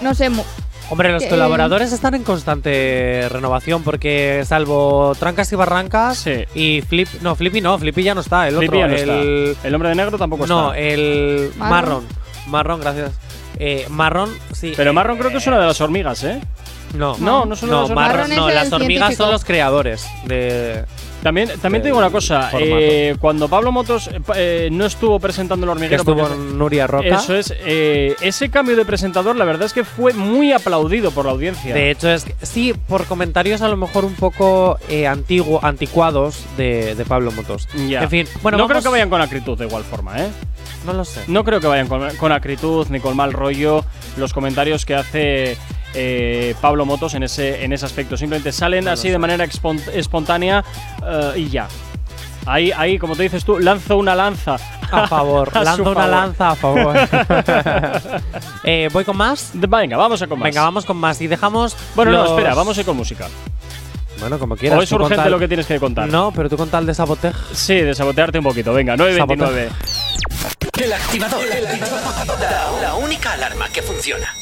no 0.00 0.14
sé, 0.14 0.30
Hombre, 0.90 1.10
los 1.10 1.22
Que- 1.22 1.30
colaboradores 1.30 1.90
están 1.92 2.14
en 2.14 2.22
constante 2.22 3.26
renovación 3.30 3.82
porque 3.82 4.42
salvo 4.46 5.14
trancas 5.18 5.50
y 5.50 5.56
barrancas 5.56 6.26
y 6.54 6.82
Flip, 6.82 7.08
no, 7.22 7.34
Flippy 7.34 7.62
no, 7.62 7.78
Flippy 7.78 8.02
ya 8.02 8.14
no 8.14 8.20
está, 8.20 8.46
el 8.48 8.56
Flippy 8.56 8.76
otro, 8.76 8.88
no 8.88 8.94
el 8.94 9.48
está. 9.54 9.68
El 9.68 9.74
hombre 9.74 9.88
de 9.88 9.94
negro 9.94 10.18
tampoco 10.18 10.46
no, 10.46 10.74
está. 10.74 10.78
el 10.78 11.50
Marrón. 11.56 12.04
marrón, 12.04 12.06
marrón, 12.48 12.80
gracias. 12.80 13.12
Eh, 13.64 13.86
marrón, 13.90 14.30
sí. 14.52 14.72
Pero 14.76 14.90
eh, 14.90 14.92
Marron 14.92 15.16
creo 15.18 15.30
que 15.30 15.36
es 15.36 15.46
una 15.46 15.60
de 15.60 15.66
las 15.66 15.80
hormigas, 15.80 16.24
¿eh? 16.24 16.40
no, 16.94 17.16
No, 17.18 17.44
no 17.44 17.54
son 17.54 17.70
no, 17.70 17.82
las 17.82 17.90
hormigas. 17.90 17.94
marrón, 17.94 18.20
Marrón 18.28 18.36
no, 18.36 18.48
es 18.48 18.54
las 18.56 18.66
el 18.66 18.72
hormigas 18.74 18.98
científico. 19.08 19.22
son 19.24 19.32
los 19.32 19.44
creadores 19.44 20.06
de 20.24 20.84
También, 21.22 21.48
también 21.60 21.82
te 21.82 21.88
digo 21.88 21.98
una 21.98 22.10
cosa, 22.10 22.50
eh, 22.58 23.14
cuando 23.20 23.48
Pablo 23.48 23.70
Motos 23.70 24.08
eh, 24.08 24.20
eh, 24.34 24.68
no 24.72 24.84
estuvo 24.86 25.20
presentando 25.20 25.64
el 25.64 25.68
que 25.68 25.72
hormiguero, 25.72 26.02
estuvo 26.02 26.16
porque- 26.28 26.36
Nuria 26.36 26.86
Roca. 26.88 27.06
eso 27.06 27.36
es, 27.36 27.54
eh, 27.64 28.16
ese 28.20 28.50
cambio 28.50 28.74
de 28.74 28.84
presentador, 28.84 29.36
la 29.36 29.44
verdad 29.44 29.66
es 29.66 29.72
que 29.72 29.84
fue 29.84 30.12
muy 30.14 30.52
aplaudido 30.52 31.12
por 31.12 31.26
la 31.26 31.30
audiencia. 31.32 31.74
De 31.74 31.90
hecho, 31.92 32.10
es 32.10 32.24
que, 32.24 32.34
sí, 32.42 32.74
por 32.88 33.06
comentarios 33.06 33.62
a 33.62 33.68
lo 33.68 33.76
mejor 33.76 34.04
un 34.04 34.14
poco 34.14 34.78
antiguo, 35.08 35.64
anticuados 35.64 36.44
de, 36.56 36.94
de 36.96 37.04
Pablo 37.04 37.30
Motos. 37.32 37.68
Ya. 37.88 38.02
En 38.02 38.10
fin, 38.10 38.26
bueno, 38.42 38.58
no 38.58 38.64
vamos- 38.64 38.72
creo 38.72 38.82
que 38.82 38.88
vayan 38.96 39.08
con 39.10 39.20
acritud 39.20 39.56
de 39.56 39.66
igual 39.66 39.84
forma, 39.84 40.18
¿eh? 40.20 40.28
No 40.84 40.92
lo 40.92 41.04
sé. 41.04 41.20
No 41.28 41.44
creo 41.44 41.60
que 41.60 41.68
vayan 41.68 41.86
con, 41.86 42.16
con 42.16 42.32
acritud 42.32 42.88
ni 42.90 42.98
con 42.98 43.16
mal 43.16 43.32
rollo 43.32 43.84
los 44.16 44.32
comentarios 44.32 44.84
que 44.84 44.96
hace 44.96 45.56
eh, 45.94 46.54
Pablo 46.60 46.84
Motos 46.86 47.14
en 47.14 47.22
ese, 47.22 47.64
en 47.64 47.72
ese 47.72 47.86
aspecto. 47.86 48.16
Simplemente 48.16 48.52
salen 48.52 48.88
así 48.88 49.08
de 49.10 49.18
manera 49.18 49.44
expon- 49.44 49.82
espontánea 49.92 50.64
eh, 51.06 51.32
y 51.36 51.48
ya. 51.50 51.68
Ahí, 52.44 52.72
ahí, 52.76 52.98
como 52.98 53.14
te 53.14 53.22
dices 53.22 53.44
tú, 53.44 53.58
lanzo 53.60 53.96
una 53.96 54.14
lanza. 54.16 54.56
A 54.90 55.06
favor, 55.06 55.50
a 55.54 55.62
lanzo 55.62 55.82
una 55.82 55.94
favor. 55.94 56.10
lanza 56.10 56.50
a 56.50 56.54
favor. 56.56 56.96
Eh, 58.64 58.88
¿Voy 58.92 59.04
con 59.04 59.16
más? 59.16 59.50
Venga, 59.54 59.96
vamos 59.96 60.22
a 60.22 60.26
con 60.26 60.38
más. 60.38 60.44
Venga, 60.44 60.62
vamos 60.62 60.84
con 60.84 60.96
más. 60.96 61.20
Y 61.20 61.26
dejamos. 61.26 61.76
Bueno, 61.94 62.12
no, 62.12 62.18
los- 62.22 62.30
espera, 62.30 62.54
vamos 62.54 62.76
a 62.76 62.80
ir 62.80 62.86
con 62.86 62.96
música. 62.96 63.28
Bueno, 64.20 64.38
como 64.38 64.56
quieras. 64.56 64.78
¿O 64.78 64.82
es 64.82 64.92
urgente 64.92 65.16
tal- 65.16 65.30
lo 65.32 65.38
que 65.38 65.48
tienes 65.48 65.66
que 65.66 65.80
contar? 65.80 66.08
No, 66.08 66.32
pero 66.34 66.48
tú 66.48 66.56
con 66.56 66.68
tal 66.68 66.86
de 66.86 66.94
sabotej. 66.94 67.34
Sí, 67.52 67.74
de 67.74 67.94
sabotearte 67.94 68.38
un 68.38 68.44
poquito. 68.44 68.72
Venga, 68.72 68.96
929. 68.96 69.68
El 70.80 70.92
activador. 70.92 71.40
La, 72.40 72.80
la 72.82 72.94
única 72.94 73.32
alarma 73.32 73.68
que 73.68 73.82
funciona. 73.82 74.32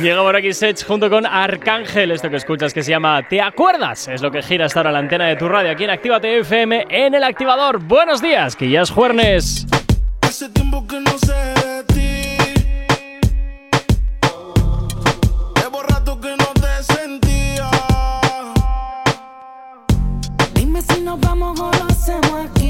Llega 0.00 0.20
por 0.20 0.36
aquí 0.36 0.52
Sech 0.52 0.84
junto 0.84 1.08
con 1.08 1.24
Arcángel, 1.24 2.10
esto 2.10 2.28
que 2.28 2.36
escuchas 2.36 2.74
que 2.74 2.82
se 2.82 2.90
llama 2.90 3.26
¿Te 3.26 3.40
acuerdas? 3.40 4.08
Es 4.08 4.20
lo 4.20 4.30
que 4.30 4.42
gira 4.42 4.66
hasta 4.66 4.80
ahora 4.80 4.92
la 4.92 4.98
antena 4.98 5.26
de 5.26 5.36
tu 5.36 5.48
radio 5.48 5.70
aquí 5.70 5.84
en 5.84 5.90
Actívate 5.90 6.38
FM 6.40 6.84
en 6.90 7.14
el 7.14 7.24
activador. 7.24 7.78
Buenos 7.78 8.20
días, 8.20 8.54
que 8.56 8.68
ya 8.68 8.82
es 8.82 8.90
jueves. 8.90 9.66
Hace 10.20 10.50
tiempo 10.50 10.86
que 10.86 11.00
no 11.00 11.16
sé 11.18 11.32
de 11.32 11.84
ti. 11.84 12.36
Llevo 15.62 15.82
rato 15.82 16.20
que 16.20 16.28
no 16.28 16.52
te 16.54 16.94
sentía. 16.94 17.70
Dime 20.52 20.82
si 20.82 21.00
nos 21.00 21.18
vamos 21.20 21.58
o 21.58 21.70
lo 21.72 21.84
hacemos 21.86 22.50
aquí. 22.50 22.65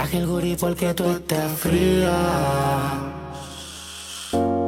Traje 0.00 0.16
el 0.16 0.56
porque 0.56 0.94
tú 0.94 1.04
estás 1.10 1.52
fría. 1.58 2.10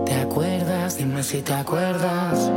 ¿Te 0.04 0.14
acuerdas? 0.14 0.98
Dime 0.98 1.22
si 1.22 1.40
te 1.40 1.54
acuerdas. 1.54 2.50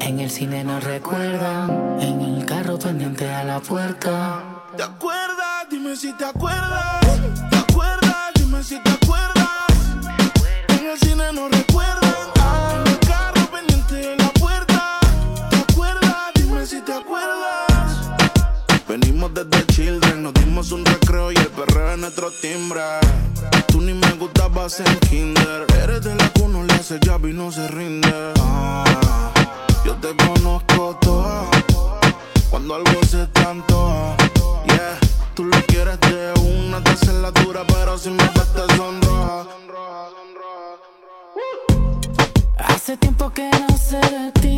En 0.00 0.18
el 0.18 0.28
cine 0.28 0.64
nos 0.64 0.82
recuerdan. 0.82 2.00
En 2.00 2.20
el 2.20 2.44
carro 2.44 2.76
pendiente 2.76 3.32
a 3.32 3.44
la 3.44 3.60
puerta. 3.60 4.42
¿Te 4.76 4.82
acuerdas? 4.82 5.68
Dime 5.70 5.94
si 5.94 6.12
te 6.14 6.24
acuerdas. 6.24 7.00
¿Te 7.50 7.56
acuerdas? 7.56 8.32
Dime 8.34 8.62
si 8.64 8.82
te 8.82 8.90
acuerdas. 8.90 9.46
En 10.70 10.86
el 10.90 10.98
cine 10.98 11.32
no 11.32 11.48
recuerdan. 11.48 12.41
Venimos 18.92 19.32
desde 19.32 19.64
Children, 19.68 20.22
nos 20.22 20.34
dimos 20.34 20.70
un 20.70 20.84
recreo 20.84 21.32
y 21.32 21.36
el 21.36 21.46
perreo 21.46 21.92
es 21.92 21.98
nuestro 21.98 22.30
timbre. 22.30 22.82
Tú 23.68 23.80
ni 23.80 23.94
me 23.94 24.12
gustabas 24.18 24.80
en 24.80 24.98
Kinder. 25.08 25.64
Eres 25.82 26.02
de 26.02 26.14
la 26.14 26.28
cuna, 26.34 26.62
le 26.62 26.74
hace 26.74 26.98
llave 27.00 27.30
y 27.30 27.32
no 27.32 27.50
se 27.50 27.66
rinde. 27.68 28.12
Ah, 28.38 29.32
yo 29.86 29.94
te 29.94 30.14
conozco 30.14 30.98
todo, 31.00 31.50
Cuando 32.50 32.74
algo 32.74 33.02
se 33.08 33.26
tanto, 33.28 34.14
yeah. 34.66 34.98
Tú 35.34 35.46
lo 35.46 35.56
quieres 35.68 35.98
de 36.00 36.34
una, 36.42 36.84
te 36.84 37.12
la 37.14 37.30
dura, 37.30 37.64
pero 37.66 37.96
si 37.96 38.10
me 38.10 38.28
te 38.28 38.76
sonroja. 38.76 39.46
Hace 42.58 42.98
tiempo 42.98 43.30
que 43.30 43.48
no 43.48 43.74
sé 43.74 43.96
de 43.96 44.32
ti. 44.32 44.51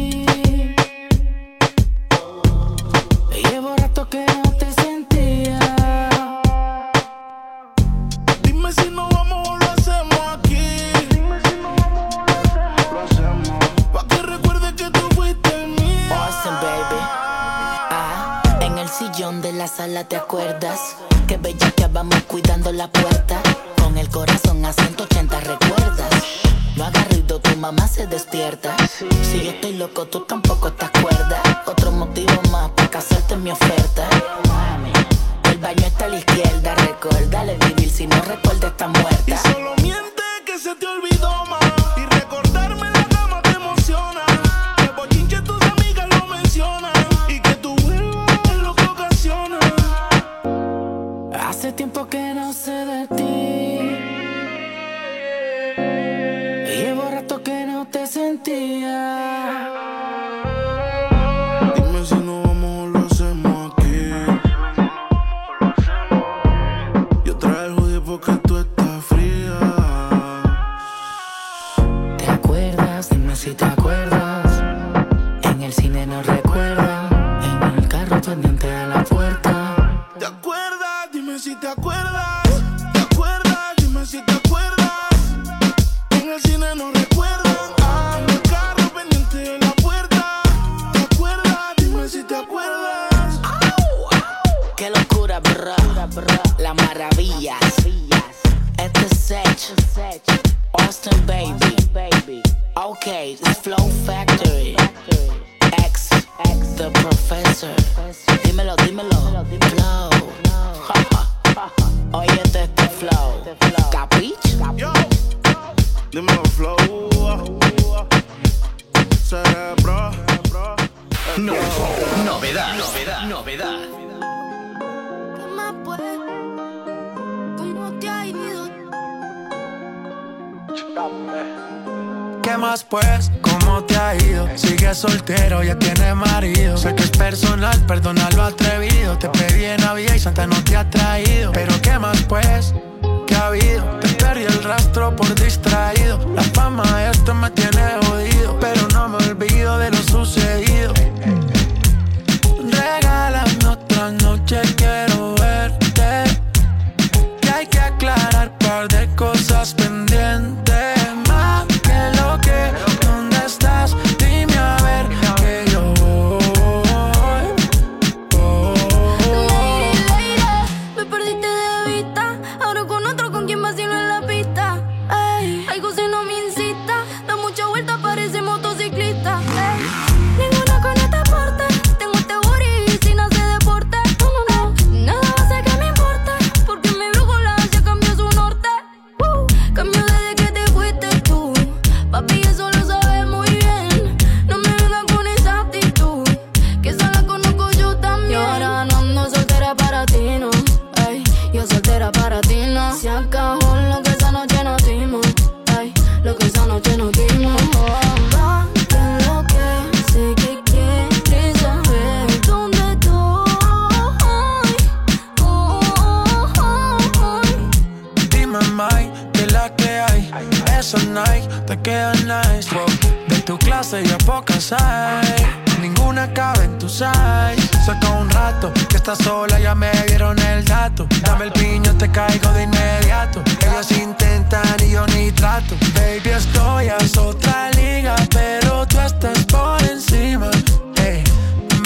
quedan 221.85 222.27
nice. 222.27 222.75
Wow. 222.75 222.87
De 223.29 223.41
tu 223.43 223.57
clase 223.59 224.03
ya 224.03 224.19
pocas 224.19 224.73
hay. 224.73 225.47
Ninguna 225.81 226.33
cabe 226.33 226.65
en 226.65 226.79
tu 226.79 226.89
size. 226.89 227.69
Saca 227.87 228.09
un 228.11 228.29
rato 228.31 228.73
que 228.89 228.97
estás 228.97 229.19
sola, 229.19 229.61
ya 229.61 229.75
me 229.75 229.93
dieron 230.09 230.39
el 230.39 230.65
dato. 230.65 231.07
Dame 231.23 231.45
el 231.45 231.53
piño, 231.53 231.95
te 231.97 232.11
caigo 232.11 232.51
de 232.53 232.65
inmediato. 232.65 233.43
Ellos 233.61 233.93
intentan 233.93 234.77
y 234.85 234.91
yo 234.91 235.07
ni 235.09 235.31
trato. 235.31 235.77
Baby, 235.95 236.31
estoy 236.31 236.89
a 236.89 236.97
otra 237.21 237.71
liga, 237.73 238.17
pero 238.31 238.87
tú 238.87 238.99
estás 239.01 239.45
por 239.45 239.81
encima. 239.85 240.51
Hey, 240.97 241.23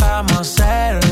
vamos 0.00 0.38
a 0.38 0.44
ser 0.44 1.07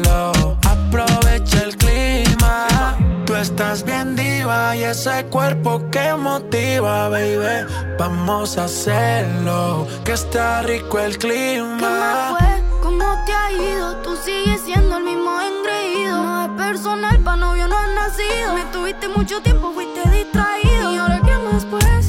y 4.74 4.84
ese 4.84 5.24
cuerpo 5.26 5.90
que 5.90 6.14
motiva, 6.14 7.08
baby. 7.08 7.66
Vamos 7.98 8.58
a 8.58 8.64
hacerlo, 8.64 9.86
que 10.04 10.12
está 10.12 10.62
rico 10.62 10.98
el 10.98 11.16
clima. 11.18 12.36
¿Qué 12.38 12.44
fue? 12.44 12.62
¿Cómo 12.82 13.04
te 13.24 13.32
ha 13.32 13.52
ido? 13.52 13.96
Tú 14.02 14.16
sigues 14.16 14.62
siendo 14.62 14.96
el 14.96 15.04
mismo 15.04 15.30
engreído. 15.40 16.22
No 16.22 16.42
es 16.44 16.50
personal, 16.50 17.18
pa' 17.20 17.36
novio 17.36 17.68
no 17.68 17.76
has 17.76 17.90
nacido. 17.90 18.54
Me 18.54 18.64
tuviste 18.72 19.08
mucho 19.08 19.40
tiempo, 19.40 19.72
fuiste 19.72 20.08
distraído. 20.10 20.92
¿Y 20.92 20.96
ahora 20.96 21.20
qué 21.24 21.36
más 21.38 21.64
pues? 21.66 22.05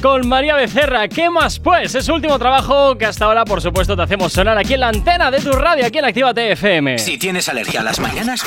Con 0.00 0.26
María 0.26 0.56
Becerra. 0.56 1.06
¿Qué 1.06 1.30
más 1.30 1.60
pues? 1.60 1.94
Es 1.94 2.06
su 2.06 2.14
último 2.14 2.36
trabajo 2.38 2.98
que 2.98 3.06
hasta 3.06 3.26
ahora, 3.26 3.44
por 3.44 3.60
supuesto, 3.60 3.94
te 3.94 4.02
hacemos 4.02 4.32
sonar 4.32 4.58
aquí 4.58 4.74
en 4.74 4.80
la 4.80 4.88
antena 4.88 5.30
de 5.30 5.38
tu 5.40 5.52
radio, 5.52 5.86
aquí 5.86 5.98
en 5.98 6.04
Activa 6.04 6.34
TFM. 6.34 6.98
Si 6.98 7.16
tienes 7.16 7.48
alergia 7.48 7.80
a 7.80 7.84
las 7.84 8.00
mañanas, 8.00 8.42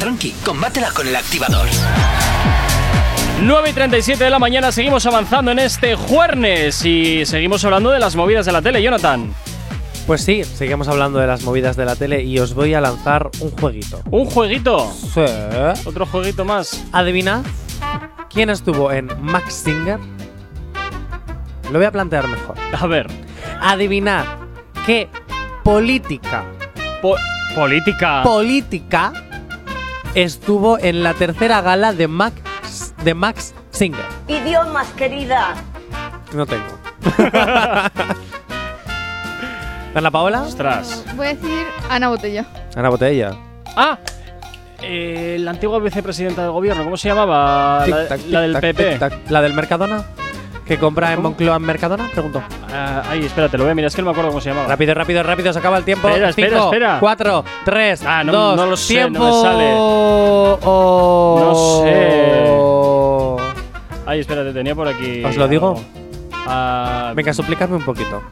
tranqui, 0.00 0.34
combátela 0.44 0.90
con 0.90 1.06
el 1.06 1.14
activador. 1.14 1.68
9 3.42 3.70
y 3.70 3.72
37 3.72 4.24
de 4.24 4.30
la 4.30 4.38
mañana 4.40 4.72
seguimos 4.72 5.06
avanzando 5.06 5.52
en 5.52 5.60
este 5.60 5.94
jueves 5.94 6.84
y 6.84 7.24
seguimos 7.24 7.64
hablando 7.64 7.90
de 7.90 8.00
las 8.00 8.16
movidas 8.16 8.46
de 8.46 8.52
la 8.52 8.62
tele, 8.62 8.82
Jonathan. 8.82 9.32
Pues 10.06 10.24
sí, 10.24 10.42
seguimos 10.42 10.88
hablando 10.88 11.20
de 11.20 11.28
las 11.28 11.42
movidas 11.42 11.76
de 11.76 11.84
la 11.84 11.94
tele 11.94 12.24
y 12.24 12.38
os 12.40 12.54
voy 12.54 12.74
a 12.74 12.80
lanzar 12.80 13.30
un 13.38 13.50
jueguito. 13.52 14.00
¿Un 14.10 14.26
jueguito? 14.26 14.92
Sí. 15.14 15.24
Otro 15.86 16.04
jueguito 16.04 16.44
más. 16.44 16.84
Adivina 16.90 17.44
quién 18.32 18.48
estuvo 18.50 18.90
en 18.92 19.10
Max 19.20 19.54
Singer. 19.54 19.98
Lo 21.70 21.78
voy 21.78 21.84
a 21.84 21.92
plantear 21.92 22.26
mejor. 22.28 22.56
A 22.78 22.86
ver. 22.86 23.06
Adivinad 23.60 24.24
qué 24.86 25.08
política. 25.62 26.44
política. 27.54 28.22
Política 28.22 29.12
estuvo 30.14 30.78
en 30.78 31.02
la 31.02 31.14
tercera 31.14 31.60
gala 31.60 31.92
de 31.92 32.08
Max, 32.08 32.94
de 33.04 33.14
Max 33.14 33.54
Singer. 33.70 34.04
Idiomas, 34.28 34.88
querida. 34.92 35.54
No 36.32 36.46
tengo. 36.46 36.78
¿Ana 39.94 40.10
Paola? 40.10 40.42
Ostras. 40.42 41.04
Voy 41.16 41.26
a 41.26 41.34
decir 41.34 41.66
Ana 41.88 42.08
Botella. 42.08 42.46
Ana 42.76 42.88
Botella. 42.90 43.36
Ah, 43.76 43.98
eh, 44.82 45.36
la 45.40 45.50
antigua 45.52 45.78
vicepresidenta 45.78 46.42
del 46.42 46.50
gobierno, 46.52 46.82
¿cómo 46.84 46.96
se 46.96 47.08
llamaba? 47.08 47.84
La, 48.28 48.40
del 48.40 48.56
PP. 48.58 48.98
¿La 49.28 49.40
del 49.42 49.52
Mercadona? 49.54 50.04
¿Que 50.66 50.78
compra 50.78 51.12
en 51.12 51.20
Moncloa 51.22 51.56
en 51.56 51.62
Mercadona? 51.62 52.08
Pregunto. 52.12 52.40
Ah, 52.72 53.02
ay, 53.10 53.24
espérate, 53.26 53.58
lo 53.58 53.64
voy 53.64 53.72
a 53.72 53.74
mirar, 53.74 53.88
es 53.88 53.96
que 53.96 54.02
no 54.02 54.06
me 54.06 54.12
acuerdo 54.12 54.30
cómo 54.30 54.40
se 54.40 54.50
llamaba. 54.50 54.68
Rápido, 54.68 54.94
rápido, 54.94 55.22
rápido, 55.24 55.52
se 55.52 55.58
acaba 55.58 55.78
el 55.78 55.84
tiempo. 55.84 56.06
Espera, 56.08 56.28
espera, 56.28 56.48
Cinco, 56.50 56.64
espera. 56.66 56.96
cuatro, 57.00 57.44
tres, 57.64 58.04
Ah, 58.06 58.22
no- 58.22 58.30
dos, 58.32 58.56
no 58.56 58.66
lo 58.66 58.76
sé, 58.76 58.94
tiempo. 58.94 59.18
no 59.18 59.26
me 59.26 59.32
sale. 59.42 59.72
Oh. 60.62 61.40
No 61.42 61.54
sé. 61.84 62.52
Ay, 64.06 64.20
espérate, 64.20 64.52
tenía 64.52 64.74
por 64.76 64.86
aquí. 64.86 65.24
¿Os 65.24 65.36
lo 65.36 65.48
digo? 65.48 65.74
Ah, 66.46 67.12
Venga, 67.16 67.32
suplicadme 67.34 67.74
un 67.76 67.84
poquito. 67.84 68.22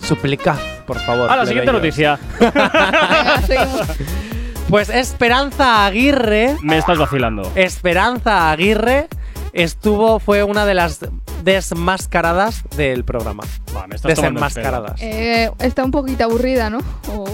Suplicad, 0.00 0.56
por 0.86 0.98
favor. 1.00 1.28
a 1.30 1.34
la 1.36 1.46
siguiente 1.46 1.72
noticia. 1.72 2.16
Pues 4.72 4.88
Esperanza 4.88 5.84
Aguirre. 5.84 6.56
Me 6.62 6.78
estás 6.78 6.96
vacilando. 6.96 7.42
Esperanza 7.56 8.50
Aguirre 8.50 9.06
estuvo, 9.52 10.18
fue 10.18 10.44
una 10.44 10.64
de 10.64 10.72
las 10.72 10.98
desmascaradas 11.44 12.64
del 12.74 13.04
programa. 13.04 13.44
Va, 13.76 13.86
me 13.86 13.96
estás 13.96 14.16
Desenmascaradas. 14.16 14.98
Eh, 15.02 15.50
está 15.58 15.84
un 15.84 15.90
poquito 15.90 16.24
aburrida, 16.24 16.70
¿no? 16.70 16.78
O, 17.12 17.26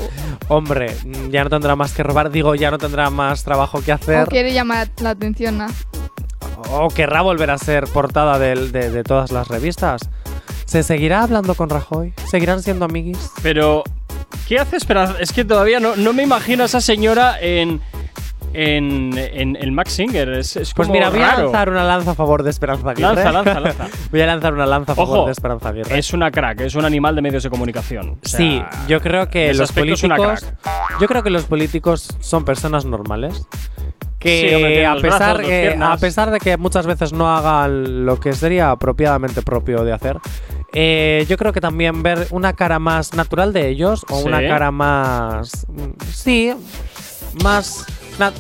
Hombre, 0.49 0.97
ya 1.31 1.45
no 1.45 1.51
tendrá 1.51 1.77
más 1.77 1.93
que 1.93 2.03
robar, 2.03 2.33
digo, 2.33 2.57
ya 2.57 2.73
no 2.73 2.79
tendrá 2.79 3.09
más 3.09 3.45
trabajo 3.45 3.83
que 3.83 3.93
hacer. 3.93 4.23
o 4.23 4.27
quiere 4.27 4.53
llamar 4.53 4.89
la 5.01 5.11
atención, 5.11 5.59
¿no? 5.59 5.69
O 6.73 6.89
querrá 6.89 7.23
volver 7.23 7.53
a 7.53 7.59
ser 7.59 7.85
portada 7.85 8.41
de, 8.41 8.57
de 8.67 9.05
todas 9.05 9.31
las 9.31 9.47
revistas. 9.47 10.01
¿Se 10.65 10.83
seguirá 10.83 11.23
hablando 11.23 11.55
con 11.55 11.71
Rajoy? 11.71 12.13
¿Seguirán 12.29 12.65
siendo 12.65 12.87
amiguis? 12.87 13.31
Pero, 13.43 13.85
¿qué 14.49 14.59
hace 14.59 14.77
Esperanza? 14.77 15.17
Es 15.21 15.33
que 15.33 15.45
todavía 15.45 15.79
no, 15.81 15.95
no 15.97 16.13
me 16.13 16.23
imagino 16.23 16.63
a 16.63 16.67
esa 16.67 16.81
señora 16.81 17.37
en. 17.41 17.81
En, 18.55 19.13
en 19.19 19.57
el 19.57 19.73
Max 19.73 19.93
Singer. 19.93 20.31
Es, 20.31 20.57
es 20.57 20.73
Pues 20.73 20.89
mira, 20.89 21.11
voy 21.11 21.21
a 21.21 21.37
lanzar 21.37 21.69
una 21.69 21.85
lanza 21.85 22.13
a 22.13 22.15
favor 22.15 22.43
de 22.43 22.49
Esperanza 22.49 22.91
Aguirre. 22.91 23.15
Lanza, 23.15 23.31
lanza, 23.31 23.61
lanza. 23.61 23.87
voy 24.11 24.21
a 24.23 24.27
lanzar 24.27 24.55
una 24.55 24.65
lanza 24.65 24.93
a 24.93 24.95
favor 24.95 25.19
Ojo, 25.19 25.27
de 25.27 25.33
Esperanza 25.33 25.69
Aguirre. 25.69 25.99
es 25.99 26.15
una 26.15 26.31
crack, 26.31 26.63
es 26.63 26.75
un 26.75 26.87
animal 26.87 27.15
de 27.15 27.21
medios 27.21 27.43
de 27.43 27.51
comunicación. 27.51 28.19
O 28.25 28.27
sea, 28.27 28.39
sí, 28.39 28.63
yo 28.89 29.03
creo 29.03 29.29
que 29.29 29.53
los 29.53 29.69
aspecto 29.69 29.93
es 29.93 30.03
una 30.03 30.17
políticos. 30.17 30.51
crack. 30.63 30.99
Yo 31.01 31.07
creo 31.09 31.23
que 31.23 31.31
los 31.31 31.45
políticos 31.45 32.09
son 32.21 32.47
personas 32.47 32.87
normales. 32.87 33.47
Que 34.19 34.79
Sí, 34.81 34.85
a 34.85 34.95
pesar 34.97 35.37
brazos, 35.37 35.47
que 35.49 35.77
a 35.81 35.97
pesar 35.97 36.31
de 36.31 36.39
que 36.41 36.57
muchas 36.57 36.87
veces 36.87 37.13
no 37.13 37.31
hagan 37.35 38.05
lo 38.05 38.19
que 38.19 38.33
sería 38.33 38.71
apropiadamente 38.73 39.43
propio 39.43 39.85
de 39.85 39.93
hacer, 39.93 40.19
eh, 40.73 41.25
yo 41.29 41.37
creo 41.37 41.53
que 41.53 41.61
también 41.61 42.03
ver 42.03 42.27
una 42.31 42.53
cara 42.55 42.79
más 42.79 43.15
natural 43.15 43.53
de 43.53 43.69
ellos 43.69 44.05
o 44.11 44.19
Sí. 44.21 44.27
una 44.29 44.41
cara 44.47 44.71
más 44.71 45.67
sí 46.13 46.53
más 47.43 47.87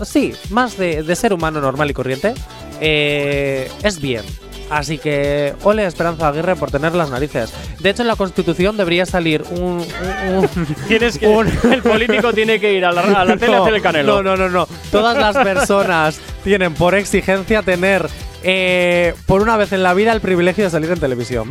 sí 0.02 0.34
más 0.50 0.76
de, 0.76 1.02
de 1.04 1.16
ser 1.16 1.32
humano 1.32 1.60
normal 1.60 1.90
y 1.90 1.94
corriente 1.94 2.34
eh, 2.80 3.70
es 3.82 4.00
bien. 4.00 4.22
Así 4.70 4.98
que 4.98 5.54
ole 5.62 5.84
a 5.84 5.88
Esperanza 5.88 6.28
Aguirre 6.28 6.54
por 6.56 6.70
tener 6.70 6.94
las 6.94 7.10
narices. 7.10 7.52
De 7.80 7.90
hecho, 7.90 8.02
en 8.02 8.08
la 8.08 8.16
Constitución 8.16 8.76
debería 8.76 9.06
salir 9.06 9.42
un, 9.50 9.84
un- 10.28 10.34
un- 10.36 10.48
Tienes 10.88 11.18
que, 11.18 11.26
el 11.72 11.82
político 11.82 12.32
tiene 12.32 12.60
que 12.60 12.74
ir 12.74 12.84
a 12.84 12.92
la, 12.92 13.00
a 13.02 13.24
la 13.24 13.36
tele 13.38 13.54
a 13.54 13.56
no, 13.58 13.62
hacer 13.64 13.74
el 13.76 13.82
canelo. 13.82 14.22
No, 14.22 14.36
no, 14.36 14.36
no, 14.36 14.48
no. 14.50 14.68
Todas 14.90 15.16
las 15.16 15.36
personas 15.42 16.20
tienen 16.44 16.74
por 16.74 16.94
exigencia 16.94 17.62
tener 17.62 18.06
eh, 18.42 19.14
por 19.26 19.42
una 19.42 19.56
vez 19.56 19.72
en 19.72 19.82
la 19.82 19.94
vida 19.94 20.12
el 20.12 20.20
privilegio 20.20 20.64
de 20.64 20.70
salir 20.70 20.90
en 20.90 21.00
televisión. 21.00 21.50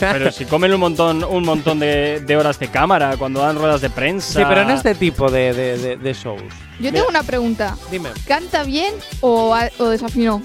Pero 0.00 0.32
si 0.32 0.44
comen 0.46 0.72
un 0.74 0.80
montón, 0.80 1.22
un 1.22 1.44
montón 1.44 1.78
de, 1.78 2.20
de 2.26 2.36
horas 2.36 2.58
de 2.58 2.68
cámara 2.68 3.16
cuando 3.18 3.40
dan 3.40 3.56
ruedas 3.56 3.80
de 3.82 3.90
prensa. 3.90 4.40
sí, 4.40 4.44
pero 4.48 4.62
en 4.62 4.70
este 4.70 4.94
tipo 4.94 5.30
de, 5.30 5.52
de- 5.52 5.78
de- 5.78 5.96
de 5.96 6.12
shows. 6.14 6.42
Yo 6.80 6.92
tengo 6.92 7.06
una 7.08 7.22
pregunta. 7.22 7.76
Dime. 7.90 8.10
¿Canta 8.26 8.64
bien 8.64 8.94
o, 9.20 9.56
o 9.78 9.88
desafinó? 9.88 10.42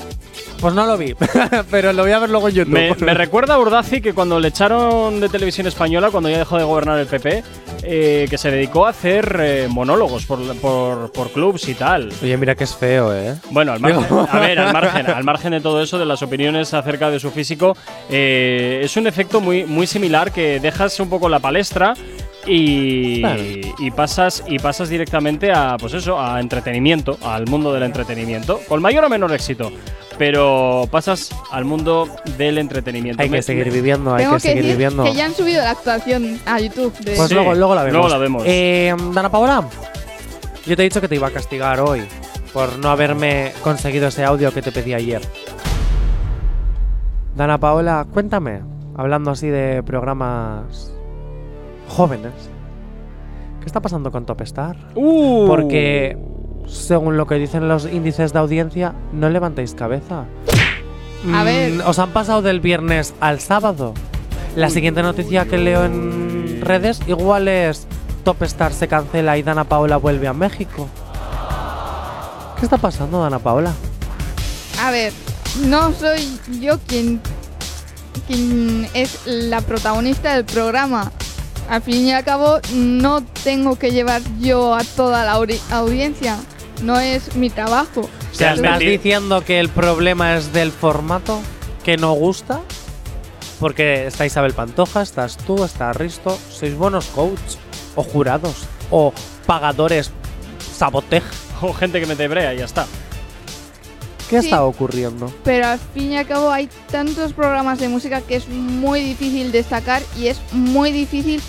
Pues 0.59 0.73
no 0.73 0.85
lo 0.85 0.97
vi, 0.97 1.15
pero 1.71 1.93
lo 1.93 2.03
voy 2.03 2.11
a 2.11 2.19
ver 2.19 2.29
luego 2.29 2.49
en 2.49 2.55
YouTube. 2.55 2.73
Me, 2.73 2.93
me 2.95 3.13
recuerda 3.13 3.53
a 3.53 3.59
Urdazi 3.59 4.01
que 4.01 4.13
cuando 4.13 4.39
le 4.41 4.49
echaron 4.49 5.21
de 5.21 5.29
televisión 5.29 5.67
española, 5.67 6.11
cuando 6.11 6.29
ya 6.29 6.37
dejó 6.37 6.57
de 6.57 6.65
gobernar 6.65 6.99
el 6.99 7.07
PP, 7.07 7.43
eh, 7.83 8.27
que 8.29 8.37
se 8.37 8.51
dedicó 8.51 8.85
a 8.85 8.89
hacer 8.89 9.37
eh, 9.39 9.67
monólogos 9.69 10.25
por, 10.25 10.39
por, 10.57 11.11
por 11.13 11.31
clubs 11.31 11.67
y 11.69 11.75
tal. 11.75 12.11
Oye, 12.21 12.35
mira 12.35 12.55
que 12.55 12.65
es 12.65 12.75
feo, 12.75 13.15
¿eh? 13.15 13.35
Bueno, 13.51 13.71
al 13.71 13.79
margen, 13.79 14.05
a 14.29 14.39
ver, 14.39 14.59
al 14.59 14.73
margen, 14.73 15.07
al 15.07 15.23
margen 15.23 15.51
de 15.53 15.61
todo 15.61 15.81
eso, 15.81 15.97
de 15.97 16.05
las 16.05 16.21
opiniones 16.21 16.73
acerca 16.73 17.09
de 17.09 17.21
su 17.21 17.31
físico, 17.31 17.77
eh, 18.09 18.81
es 18.83 18.97
un 18.97 19.07
efecto 19.07 19.39
muy, 19.39 19.63
muy 19.63 19.87
similar 19.87 20.33
que 20.33 20.59
dejas 20.59 20.99
un 20.99 21.09
poco 21.09 21.29
la 21.29 21.39
palestra 21.39 21.93
y, 22.49 23.19
Claro. 23.21 23.41
y 23.77 23.91
pasas 23.91 24.43
y 24.47 24.57
pasas 24.59 24.89
directamente 24.89 25.51
a 25.51 25.77
pues 25.79 25.93
eso, 25.93 26.19
a 26.19 26.39
entretenimiento, 26.39 27.17
al 27.23 27.45
mundo 27.47 27.71
del 27.73 27.83
entretenimiento, 27.83 28.59
con 28.67 28.81
mayor 28.81 29.03
o 29.05 29.09
menor 29.09 29.31
éxito, 29.33 29.71
pero 30.17 30.87
pasas 30.91 31.29
al 31.51 31.65
mundo 31.65 32.07
del 32.37 32.57
entretenimiento. 32.57 33.21
Hay 33.21 33.29
que 33.29 33.41
seguir 33.43 33.71
viviendo, 33.71 34.13
hay 34.13 34.23
Tengo 34.23 34.37
que 34.37 34.41
que, 34.41 34.47
seguir 34.49 34.63
decir 34.63 34.77
viviendo. 34.77 35.03
que 35.03 35.13
ya 35.13 35.25
han 35.25 35.33
subido 35.35 35.61
la 35.63 35.71
actuación 35.71 36.39
a 36.45 36.59
YouTube. 36.59 36.93
de- 36.99 37.15
Pues 37.15 37.27
Sí, 37.29 37.33
luego, 37.35 37.53
luego 37.53 37.75
la 37.75 37.83
vemos. 37.83 37.93
luego 37.93 38.09
la 38.09 38.17
vemos. 38.17 38.43
Eh, 38.45 38.95
Dana 39.13 39.29
Paola, 39.29 39.63
yo 40.65 40.75
te 40.75 40.81
he 40.81 40.85
dicho 40.85 40.99
que 41.01 41.07
te 41.07 41.15
iba 41.15 41.27
a 41.27 41.31
castigar 41.31 41.79
hoy 41.79 42.01
por 42.51 42.79
no 42.79 42.89
haberme 42.89 43.51
conseguido 43.61 44.07
ese 44.07 44.25
audio 44.25 44.51
que 44.53 44.61
te 44.63 44.71
pedí 44.71 44.93
ayer. 44.95 45.21
Dana 47.35 47.57
Paola, 47.59 48.05
cuéntame, 48.11 48.61
hablando 48.97 49.31
así 49.31 49.47
de 49.47 49.81
programas 49.83 50.91
jóvenes, 51.89 52.31
¿qué 53.59 53.65
está 53.65 53.81
pasando 53.81 54.11
con 54.11 54.25
Top 54.25 54.41
Star? 54.41 54.77
Uh. 54.95 55.47
Porque, 55.47 56.17
según 56.67 57.17
lo 57.17 57.27
que 57.27 57.35
dicen 57.35 57.67
los 57.67 57.91
índices 57.91 58.31
de 58.31 58.39
audiencia, 58.39 58.93
no 59.11 59.29
levantáis 59.29 59.73
cabeza. 59.73 60.25
A 61.33 61.43
ver. 61.43 61.73
Mm, 61.73 61.81
¿Os 61.85 61.99
han 61.99 62.11
pasado 62.11 62.41
del 62.41 62.61
viernes 62.61 63.13
al 63.19 63.39
sábado? 63.39 63.93
La 64.55 64.69
siguiente 64.69 65.03
noticia 65.03 65.45
que 65.45 65.57
leo 65.57 65.83
en 65.85 66.61
redes 66.61 67.01
igual 67.07 67.47
es 67.47 67.87
Top 68.23 68.41
Star 68.43 68.73
se 68.73 68.87
cancela 68.87 69.37
y 69.37 69.43
Dana 69.43 69.63
Paola 69.63 69.97
vuelve 69.97 70.27
a 70.27 70.33
México. 70.33 70.87
¿Qué 72.57 72.65
está 72.65 72.77
pasando, 72.77 73.21
Dana 73.21 73.39
Paola? 73.39 73.73
A 74.81 74.91
ver, 74.91 75.13
no 75.65 75.93
soy 75.93 76.39
yo 76.59 76.77
quien, 76.87 77.21
quien 78.27 78.87
es 78.93 79.25
la 79.25 79.61
protagonista 79.61 80.35
del 80.35 80.45
programa. 80.45 81.11
Al 81.69 81.81
fin 81.83 82.07
y 82.07 82.11
al 82.11 82.23
cabo, 82.23 82.59
no 82.73 83.23
tengo 83.43 83.77
que 83.77 83.91
llevar 83.91 84.21
yo 84.39 84.73
a 84.73 84.83
toda 84.83 85.23
la 85.23 85.35
audi- 85.35 85.61
audiencia. 85.71 86.37
No 86.81 86.99
es 86.99 87.35
mi 87.35 87.49
trabajo. 87.49 88.01
O 88.01 88.35
sea, 88.35 88.51
has 88.51 88.57
¿estás 88.59 88.79
diciendo 88.79 89.41
que 89.45 89.59
el 89.59 89.69
problema 89.69 90.35
es 90.35 90.51
del 90.51 90.71
formato? 90.71 91.39
¿Que 91.83 91.97
no 91.97 92.13
gusta? 92.13 92.61
Porque 93.59 94.07
está 94.07 94.25
Isabel 94.25 94.53
Pantoja, 94.53 95.01
estás 95.01 95.37
tú, 95.37 95.63
está 95.63 95.91
Risto. 95.93 96.37
¿Sois 96.49 96.75
buenos 96.75 97.05
coach? 97.07 97.39
¿O 97.95 98.03
jurados? 98.03 98.55
¿O 98.89 99.13
pagadores 99.45 100.11
sabotej? 100.75 101.23
O 101.61 101.73
gente 101.73 101.99
que 101.99 102.05
mete 102.05 102.27
brea 102.29 102.53
y 102.53 102.59
ya 102.59 102.65
está. 102.65 102.87
¿Qué 104.29 104.39
Sí. 104.41 104.45
está 104.47 104.63
ocurriendo? 104.63 105.31
Pero 105.43 105.67
al 105.67 105.79
fin 105.93 106.13
y 106.13 106.17
al 106.17 106.25
cabo 106.25 106.51
hay 106.51 106.69
tantos 106.89 107.33
programas 107.33 107.79
de 107.79 107.89
música 107.89 108.21
que 108.21 108.35
es 108.37 108.47
muy 108.47 109.01
difícil 109.01 109.51
destacar 109.51 110.01
y 110.17 110.27
es 110.27 110.39
muy 110.53 110.91
difícil 110.93 111.41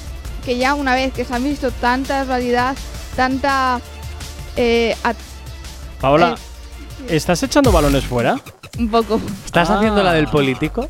que 0.51 0.59
ya 0.59 0.75
una 0.75 0.97
vez 0.97 1.13
que 1.13 1.25
se 1.25 1.33
han 1.33 1.45
visto 1.45 1.71
tanta 1.71 2.25
variedad, 2.25 2.75
tanta... 3.15 3.81
eh, 4.57 4.97
Paola, 6.01 6.35
¿estás 7.09 7.41
echando 7.45 7.71
balones 7.71 8.05
fuera? 8.05 8.41
un 8.77 8.89
poco. 8.91 9.21
¿Estás 9.45 9.71
Ah. 9.71 9.77
haciendo 9.77 10.03
la 10.03 10.13
del 10.13 10.27
político? 10.27 10.89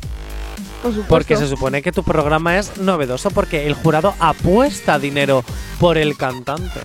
Por 0.81 0.91
supuesto. 0.93 1.05
Porque 1.09 1.37
se 1.37 1.47
supone 1.47 1.83
que 1.83 1.91
tu 1.91 2.01
programa 2.03 2.57
es 2.57 2.77
novedoso 2.77 3.29
porque 3.29 3.67
el 3.67 3.75
jurado 3.75 4.15
apuesta 4.19 4.97
dinero 4.97 5.43
por 5.79 5.99
el 5.99 6.17
cantante. 6.17 6.79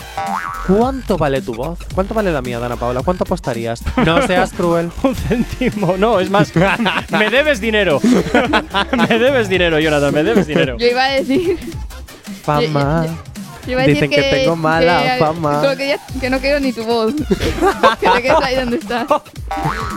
¿Cuánto 0.66 1.16
vale 1.16 1.40
tu 1.40 1.55
voz? 1.55 1.78
¿Cuánto 1.94 2.12
vale 2.12 2.31
la 2.31 2.43
mía, 2.43 2.59
Dana 2.59 2.77
Paula? 2.77 3.01
¿Cuánto 3.03 3.24
apostarías? 3.24 3.81
No 4.05 4.20
seas 4.27 4.53
cruel. 4.53 4.90
Un 5.03 5.15
céntimo, 5.15 5.97
no, 5.97 6.20
es 6.20 6.28
más, 6.28 6.53
me 7.11 7.31
debes 7.31 7.59
dinero. 7.59 8.01
me 8.93 9.19
debes 9.19 9.48
dinero, 9.48 9.81
Jonathan, 9.81 10.12
me 10.12 10.23
debes 10.23 10.47
dinero. 10.47 10.77
Yo 10.78 10.86
iba 10.89 11.05
a 11.05 11.12
decir. 11.12 11.59
Fama. 12.47 13.06
yo 13.66 13.73
iba 13.73 13.82
a 13.82 13.86
decir 13.86 13.94
Dicen 14.05 14.10
que 14.10 14.23
tengo 14.31 14.55
mala 14.56 15.02
que- 15.02 15.18
fama. 15.24 15.60
solo 15.60 15.77
que, 15.77 15.89
ya- 15.89 16.01
que 16.20 16.31
no 16.31 16.39
quiero 16.39 16.60
ni 16.60 16.73
tu 16.73 16.85
voz. 16.85 17.12
que 18.01 18.09
te 18.09 18.23
quedes 18.23 18.36
ahí 18.43 18.55
donde 18.56 18.77
estás. 18.77 19.06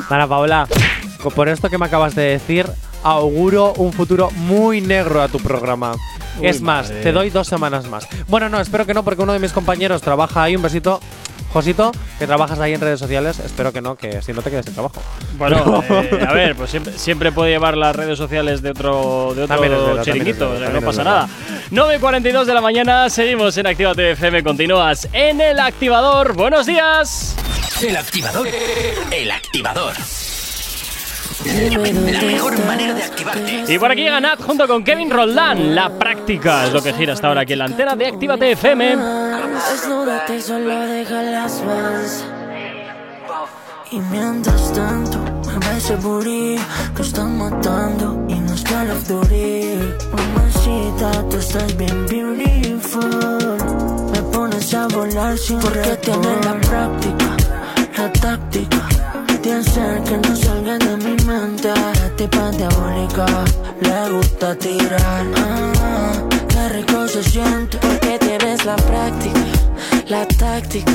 Dana 0.09 0.27
Paula, 0.27 0.67
co- 1.21 1.29
por 1.29 1.47
esto 1.49 1.69
que 1.69 1.77
me 1.77 1.85
acabas 1.85 2.15
de 2.15 2.23
decir, 2.23 2.65
auguro 3.03 3.73
un 3.73 3.93
futuro 3.93 4.31
muy 4.31 4.81
negro 4.81 5.21
a 5.21 5.27
tu 5.27 5.37
programa. 5.39 5.93
Uy, 6.39 6.47
es 6.47 6.61
más, 6.61 6.87
madre. 6.87 7.01
te 7.03 7.11
doy 7.11 7.29
dos 7.29 7.47
semanas 7.47 7.87
más. 7.87 8.07
Bueno, 8.27 8.49
no, 8.49 8.59
espero 8.59 8.85
que 8.85 8.93
no, 8.93 9.03
porque 9.03 9.21
uno 9.21 9.33
de 9.33 9.39
mis 9.39 9.51
compañeros 9.51 10.01
trabaja 10.01 10.43
ahí. 10.43 10.55
Un 10.55 10.61
besito. 10.63 10.99
Josito, 11.51 11.91
que 12.17 12.27
trabajas 12.27 12.59
ahí 12.59 12.73
en 12.73 12.81
redes 12.81 12.99
sociales, 12.99 13.39
espero 13.39 13.73
que 13.73 13.81
no, 13.81 13.95
que 13.95 14.21
si 14.21 14.33
no 14.33 14.41
te 14.41 14.51
quedes 14.51 14.65
sin 14.65 14.75
trabajo. 14.75 15.01
Bueno, 15.37 15.83
eh, 15.89 16.25
a 16.27 16.33
ver, 16.33 16.55
pues 16.55 16.69
siempre, 16.69 16.97
siempre 16.97 17.31
puede 17.31 17.51
llevar 17.51 17.75
las 17.75 17.95
redes 17.95 18.17
sociales 18.17 18.61
de 18.61 18.71
otro, 18.71 19.33
de 19.35 19.43
otro 19.43 19.59
verdad, 19.59 20.03
chiringuito, 20.03 20.53
es 20.53 20.59
verdad, 20.59 20.59
o 20.59 20.59
sea, 20.59 20.65
también 20.65 20.73
no 20.73 20.87
pasa 20.87 21.03
nada. 21.03 21.29
9.42 21.71 22.45
de 22.45 22.53
la 22.53 22.61
mañana, 22.61 23.09
seguimos 23.09 23.57
en 23.57 23.67
Actívate 23.67 24.11
FM, 24.11 24.43
continúas 24.43 25.07
en 25.13 25.41
el 25.41 25.59
activador. 25.59 26.33
¡Buenos 26.33 26.65
días! 26.65 27.35
El 27.81 27.95
activador. 27.95 28.47
El 29.11 29.31
activador. 29.31 29.93
La 31.45 32.21
mejor 32.21 32.65
manera 32.65 32.93
de 32.93 33.03
activarte. 33.03 33.65
Y 33.67 33.79
por 33.79 33.91
aquí 33.91 34.01
llega 34.01 34.19
Nat 34.19 34.41
junto 34.41 34.67
con 34.67 34.83
Kevin 34.83 35.09
Roldán. 35.09 35.73
La 35.73 35.89
práctica 35.89 36.65
es 36.65 36.73
lo 36.73 36.81
que 36.81 36.91
gira 36.93 37.13
hasta 37.13 37.27
ahora 37.27 37.41
aquí 37.41 37.53
en 37.53 37.59
la 37.59 37.65
antena 37.65 37.95
de 37.95 38.07
Actívate 38.07 38.51
FM. 38.51 38.97
Desnúdate 39.71 40.35
y 40.35 40.41
solo 40.41 40.79
deja 40.81 41.23
las 41.23 41.65
vans. 41.65 42.25
Y 43.91 43.99
mientras 43.99 44.73
tanto, 44.73 45.17
mueve 45.17 45.77
ese 45.77 45.95
booty 45.95 46.59
que 46.95 47.01
están 47.01 47.37
matando 47.37 48.25
y 48.27 48.35
no 48.35 48.53
es 48.53 48.63
Call 48.63 48.91
of 48.91 49.07
Duty. 49.07 49.79
Mamacita, 50.11 51.29
tú 51.29 51.37
estás 51.37 51.77
bien 51.77 52.05
beautiful. 52.07 53.57
Me 54.11 54.21
pones 54.33 54.73
a 54.73 54.87
volar 54.87 55.37
sin 55.37 55.57
Porque 55.59 55.95
tienes 56.01 56.45
la 56.45 56.59
práctica, 56.59 57.25
la 57.97 58.11
táctica 58.11 58.98
hacer 59.51 60.03
que 60.03 60.17
no 60.17 60.35
salgan 60.35 60.79
de 60.79 60.97
mi 60.97 61.15
mente. 61.25 61.69
La 61.69 62.09
tipa 62.15 62.51
diabólica, 62.51 63.25
le 63.81 64.11
gusta 64.11 64.55
tirar. 64.55 65.25
Ah, 65.35 66.13
qué 66.47 66.69
rico 66.69 67.07
se 67.07 67.23
siente. 67.23 67.77
Porque 67.77 68.19
tienes 68.19 68.65
la 68.65 68.75
práctica, 68.75 69.39
la 70.07 70.25
táctica 70.27 70.93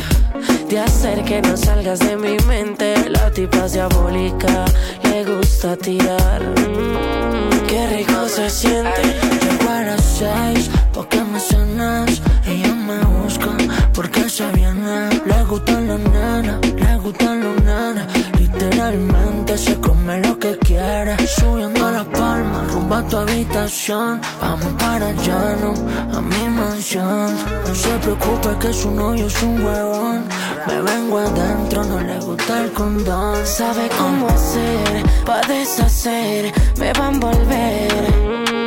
de 0.68 0.78
hacer 0.78 1.24
que 1.24 1.42
no 1.42 1.56
salgas 1.56 2.00
de 2.00 2.16
mi 2.16 2.36
mente. 2.46 3.08
La 3.10 3.30
tipa 3.30 3.66
diabólica, 3.68 4.64
le 5.04 5.24
gusta 5.24 5.76
tirar. 5.76 6.42
Mm, 6.42 7.66
qué 7.66 7.86
rico 7.88 8.28
se 8.28 8.48
siente. 8.50 9.02
Llego 9.02 9.70
a 9.70 9.98
seis, 9.98 10.70
porque 10.92 11.22
me 11.24 11.40
cenas. 11.40 12.20
Ella 12.46 12.74
me 12.74 12.98
busca, 13.04 13.63
porque 13.94 14.28
se 14.28 14.50
viene. 14.52 15.08
Le 15.24 15.44
gustan 15.44 15.86
los 15.86 16.00
nenas, 16.00 16.58
le 16.62 16.96
gustan 16.98 17.40
los 17.40 17.62
nenas. 17.62 18.06
Literalmente 18.38 19.56
se 19.56 19.80
come 19.80 20.20
lo 20.20 20.38
que 20.38 20.58
quiere. 20.58 21.16
Subiendo 21.26 21.90
la 21.90 22.04
palma, 22.04 22.66
rumbo 22.72 22.94
a 22.96 23.02
tu 23.06 23.16
habitación. 23.16 24.20
Vamos 24.40 24.72
para 24.78 25.06
allá, 25.06 25.56
no, 25.60 25.72
a 26.16 26.20
mi 26.20 26.48
mansión. 26.48 27.34
No 27.66 27.74
se 27.74 27.90
preocupe 27.98 28.48
que 28.60 28.72
su 28.72 28.90
novio 28.90 29.26
es 29.26 29.42
un 29.42 29.64
huevón. 29.64 30.24
Me 30.66 30.82
vengo 30.82 31.18
adentro, 31.18 31.84
no 31.84 32.00
le 32.00 32.18
gusta 32.18 32.64
el 32.64 32.72
condón. 32.72 33.46
Sabe 33.46 33.88
cómo 33.98 34.28
hacer, 34.28 35.04
pa' 35.24 35.40
deshacer, 35.46 36.52
me 36.78 36.92
va 36.92 37.06
a 37.06 37.10
envolver. 37.10 38.63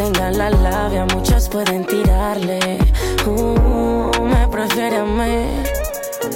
Mm, 0.00 0.02
Aunque 0.02 0.20
tenga 0.20 0.30
la 0.30 0.50
labia, 0.50 1.06
muchas 1.14 1.48
pueden 1.48 1.84
tirarle. 1.84 2.78
Uh, 3.26 4.24
me 4.24 4.48
prefiere 4.48 4.96
a 4.96 5.04
mí. 5.04 5.46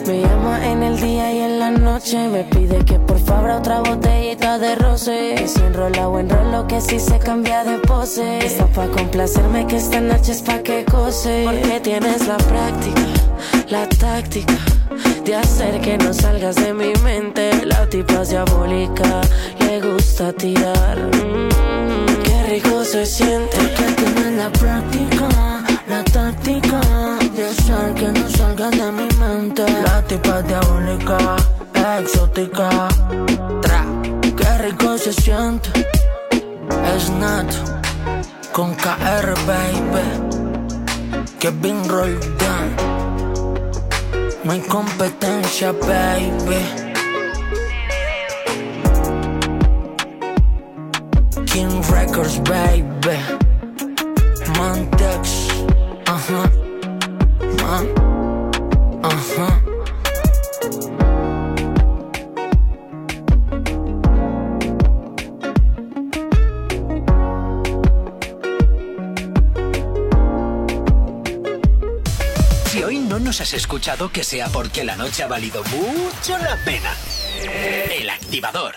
Me 0.07 0.21
llama 0.21 0.67
en 0.67 0.83
el 0.83 1.01
día 1.01 1.33
y 1.33 1.39
en 1.39 1.59
la 1.61 1.71
noche 1.71 2.29
Me 2.29 2.45
pide 2.45 2.85
que 2.85 2.99
por 2.99 3.19
favor 3.19 3.51
otra 3.51 3.81
botellita 3.81 4.59
de 4.59 4.75
roce. 4.75 5.35
Que 5.37 5.49
si 5.49 5.61
enrola 5.61 6.09
o 6.09 6.19
enrolo 6.19 6.67
que 6.67 6.81
si 6.81 6.99
se 7.01 7.19
cambia 7.19 7.65
de 7.65 7.79
pose. 7.79 8.39
Está 8.45 8.67
pa' 8.67 8.89
complacerme 8.89 9.67
que 9.67 9.77
esta 9.77 10.01
noche 10.01 10.33
es 10.33 10.43
pa' 10.43 10.59
que 10.59 10.85
cose 10.85 11.45
Porque 11.45 11.81
tienes 11.81 12.27
la 12.27 12.37
práctica, 12.37 13.03
la 13.71 13.89
táctica 13.89 14.55
De 15.25 15.37
hacer 15.37 15.81
que 15.81 15.97
no 15.97 16.13
salgas 16.13 16.57
de 16.57 16.75
mi 16.75 16.93
mente. 17.03 17.65
La 17.65 17.87
tipa 17.89 18.23
es 18.23 18.31
diabólica, 18.31 19.21
le 19.61 19.81
gusta 19.81 20.33
tirar. 20.33 20.99
Mm, 20.99 22.14
rico 22.55 22.85
se 22.85 23.05
siente. 23.05 23.57
Porque 23.57 23.85
tienes 23.95 24.33
la 24.37 24.51
práctica, 24.51 25.29
la 25.89 26.05
táctica 26.05 26.81
De 27.35 27.47
hacer 27.47 27.95
que 27.95 28.09
no 28.09 28.29
salgas 28.31 28.71
de 28.71 28.93
mi 28.93 29.09
mente. 29.19 29.65
La 29.83 30.03
tipa 30.03 30.43
diabólica, 30.43 31.37
exótica. 31.99 32.89
Tra, 33.61 33.85
qué 34.37 34.59
rico 34.59 34.97
se 34.99 35.13
siente. 35.13 35.69
Es 36.95 37.11
Nat 37.11 37.53
Con 38.53 38.75
KR 38.75 39.35
baby. 39.47 40.07
Kevin 41.39 41.89
Roldán 41.89 42.67
No 44.45 44.53
hay 44.53 44.61
competencia 44.61 45.73
baby 45.73 46.84
Records, 52.15 52.39
baby. 52.45 53.19
Montex, 54.57 55.49
hoy 72.85 72.99
no 72.99 73.19
nos 73.19 73.41
has 73.41 73.55
escuchado, 73.55 74.13
que 74.13 74.23
sea 74.23 74.47
porque 74.51 74.85
la 74.85 74.95
noche 74.95 75.25
ha 75.25 75.27
valido 75.27 75.65
mucho 75.65 76.39
la 76.39 76.57
pena. 76.65 76.95
El 77.91 78.09
activador. 78.09 78.77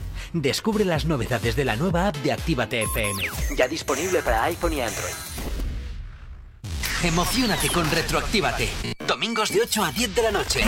Descubre 0.33 0.85
las 0.85 1.05
novedades 1.05 1.57
de 1.57 1.65
la 1.65 1.75
nueva 1.75 2.07
app 2.07 2.15
de 2.17 2.31
Actívate 2.31 2.83
FM. 2.83 3.23
Ya 3.57 3.67
disponible 3.67 4.21
para 4.21 4.43
iPhone 4.45 4.73
y 4.73 4.81
Android. 4.81 5.13
Emocionate 7.03 7.67
con 7.69 7.89
Retroactívate. 7.91 8.69
Domingos 9.05 9.49
de 9.49 9.61
8 9.61 9.83
a 9.83 9.91
10 9.91 10.15
de 10.15 10.21
la 10.21 10.31
noche. 10.31 10.61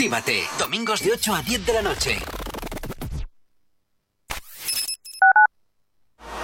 Actívate. 0.00 0.44
Domingos 0.58 1.02
de 1.02 1.12
8 1.12 1.34
a 1.34 1.42
10 1.42 1.66
de 1.66 1.72
la 1.74 1.82
noche. 1.82 2.18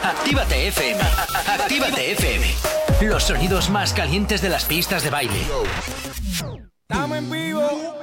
Actívate 0.02 0.68
FM. 0.68 1.00
Actívate 1.48 2.12
FM. 2.12 2.54
Los 3.08 3.22
sonidos 3.22 3.70
más 3.70 3.94
calientes 3.94 4.42
de 4.42 4.50
las 4.50 4.66
pistas 4.66 5.02
de 5.04 5.08
baile. 5.08 5.40
Estamos 6.86 7.16
en 7.16 7.30
vivo. 7.30 8.02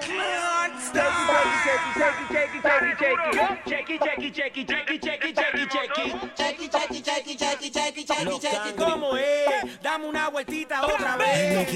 ¿Cómo 8.75 9.15
es? 9.17 9.81
Dame 9.83 10.07
una 10.07 10.29
vueltita 10.29 10.83
otra 10.83 11.15
vez. 11.15 11.69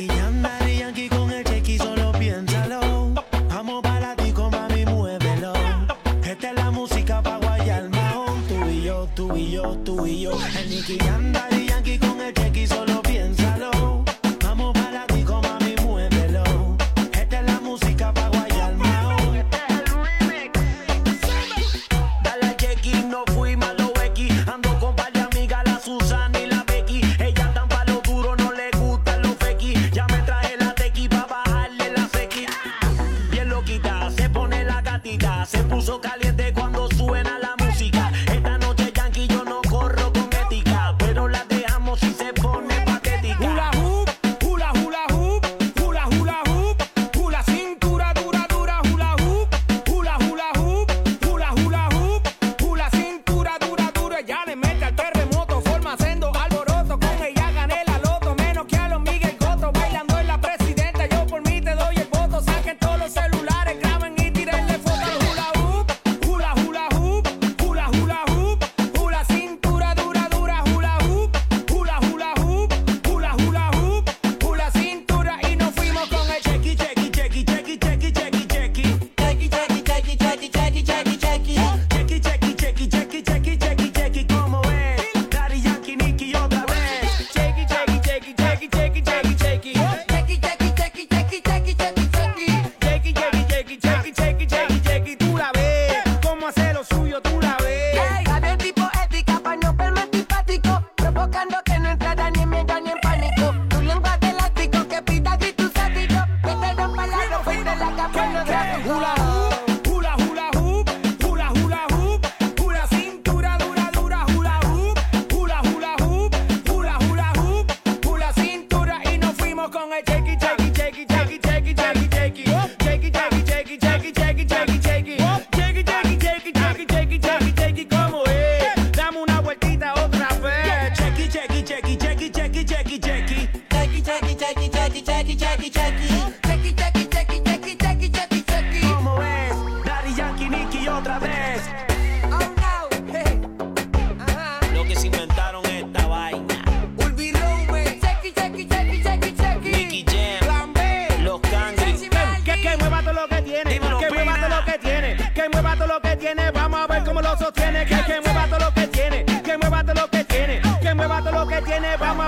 with 10.07 10.17
you. 10.17 10.31
And 10.31 10.69
Nicky 10.69 10.99
and 10.99 11.37
I 11.37 11.56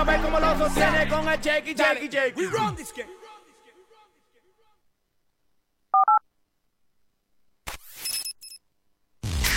a 0.00 0.04
ver 0.04 0.20
cómo 0.22 0.40
lo 0.40 0.58
sostiene 0.58 1.08
con 1.08 1.28
el 1.28 1.40
shake, 1.40 1.74
shake, 1.76 2.10
shake. 2.10 2.36
We 2.36 2.46
run. 2.46 2.76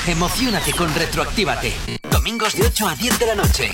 Emocionate 0.06 0.74
con 0.74 0.94
Retroactívate. 0.94 1.74
Domingos 2.12 2.56
de 2.56 2.66
8 2.66 2.88
a 2.88 2.96
10 2.96 3.20
de 3.20 3.26
la 3.26 3.36
noche. 3.36 3.72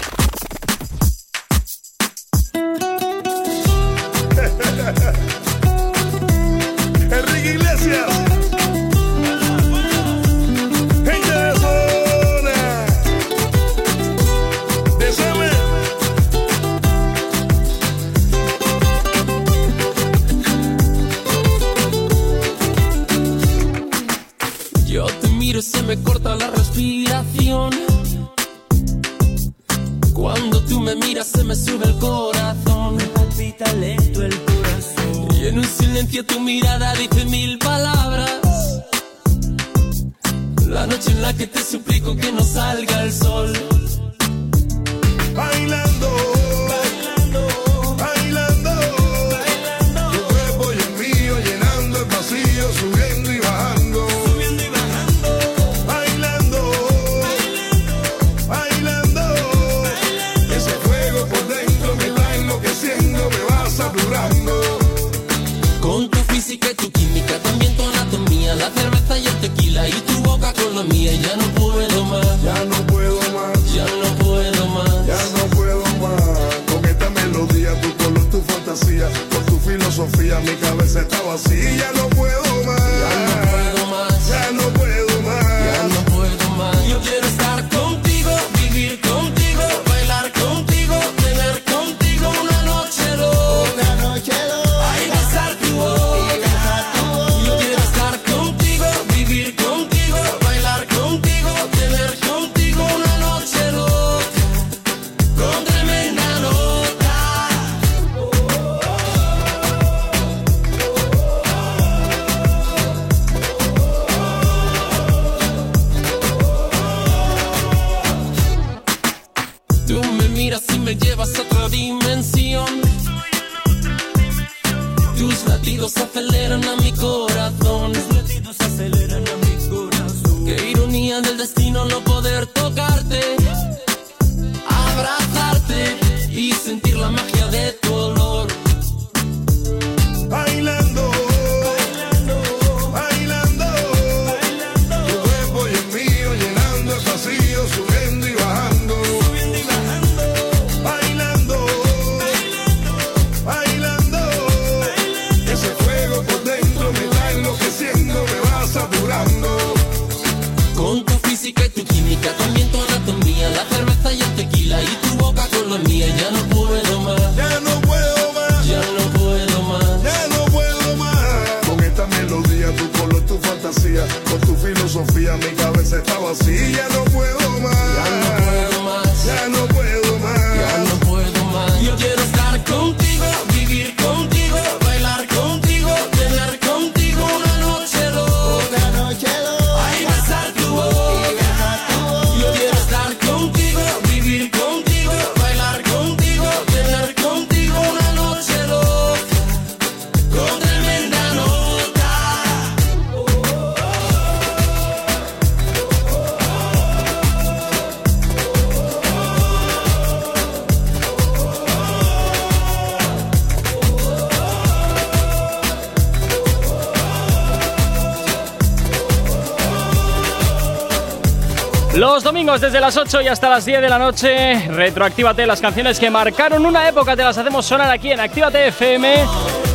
Desde 222.59 222.81
las 222.81 222.97
8 222.97 223.21
y 223.21 223.27
hasta 223.29 223.49
las 223.49 223.63
10 223.63 223.81
de 223.81 223.87
la 223.89 223.97
noche, 223.97 224.67
retroactívate 224.67 225.45
las 225.45 225.61
canciones 225.61 225.97
que 225.97 226.09
marcaron 226.09 226.65
una 226.65 226.89
época, 226.89 227.15
te 227.15 227.23
las 227.23 227.37
hacemos 227.37 227.65
sonar 227.65 227.89
aquí 227.89 228.11
en 228.11 228.19
Actívate 228.19 228.67
FM. 228.67 229.23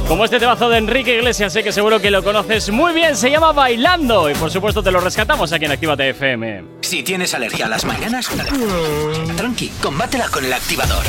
Como 0.06 0.26
este 0.26 0.38
temazo 0.38 0.68
de 0.68 0.76
Enrique 0.76 1.16
Iglesias, 1.16 1.54
sé 1.54 1.62
que 1.62 1.72
seguro 1.72 1.98
que 1.98 2.10
lo 2.10 2.22
conoces 2.22 2.68
muy 2.68 2.92
bien, 2.92 3.16
se 3.16 3.30
llama 3.30 3.52
Bailando 3.52 4.28
y 4.28 4.34
por 4.34 4.50
supuesto 4.50 4.82
te 4.82 4.90
lo 4.90 5.00
rescatamos 5.00 5.50
aquí 5.52 5.64
en 5.64 5.72
Actívate 5.72 6.10
FM. 6.10 6.64
Si 6.82 7.02
tienes 7.02 7.32
alergia 7.32 7.66
a 7.66 7.68
las 7.70 7.86
mañanas, 7.86 8.28
tranqui, 9.34 9.68
combátela 9.80 10.28
con 10.28 10.44
el 10.44 10.52
activador. 10.52 11.04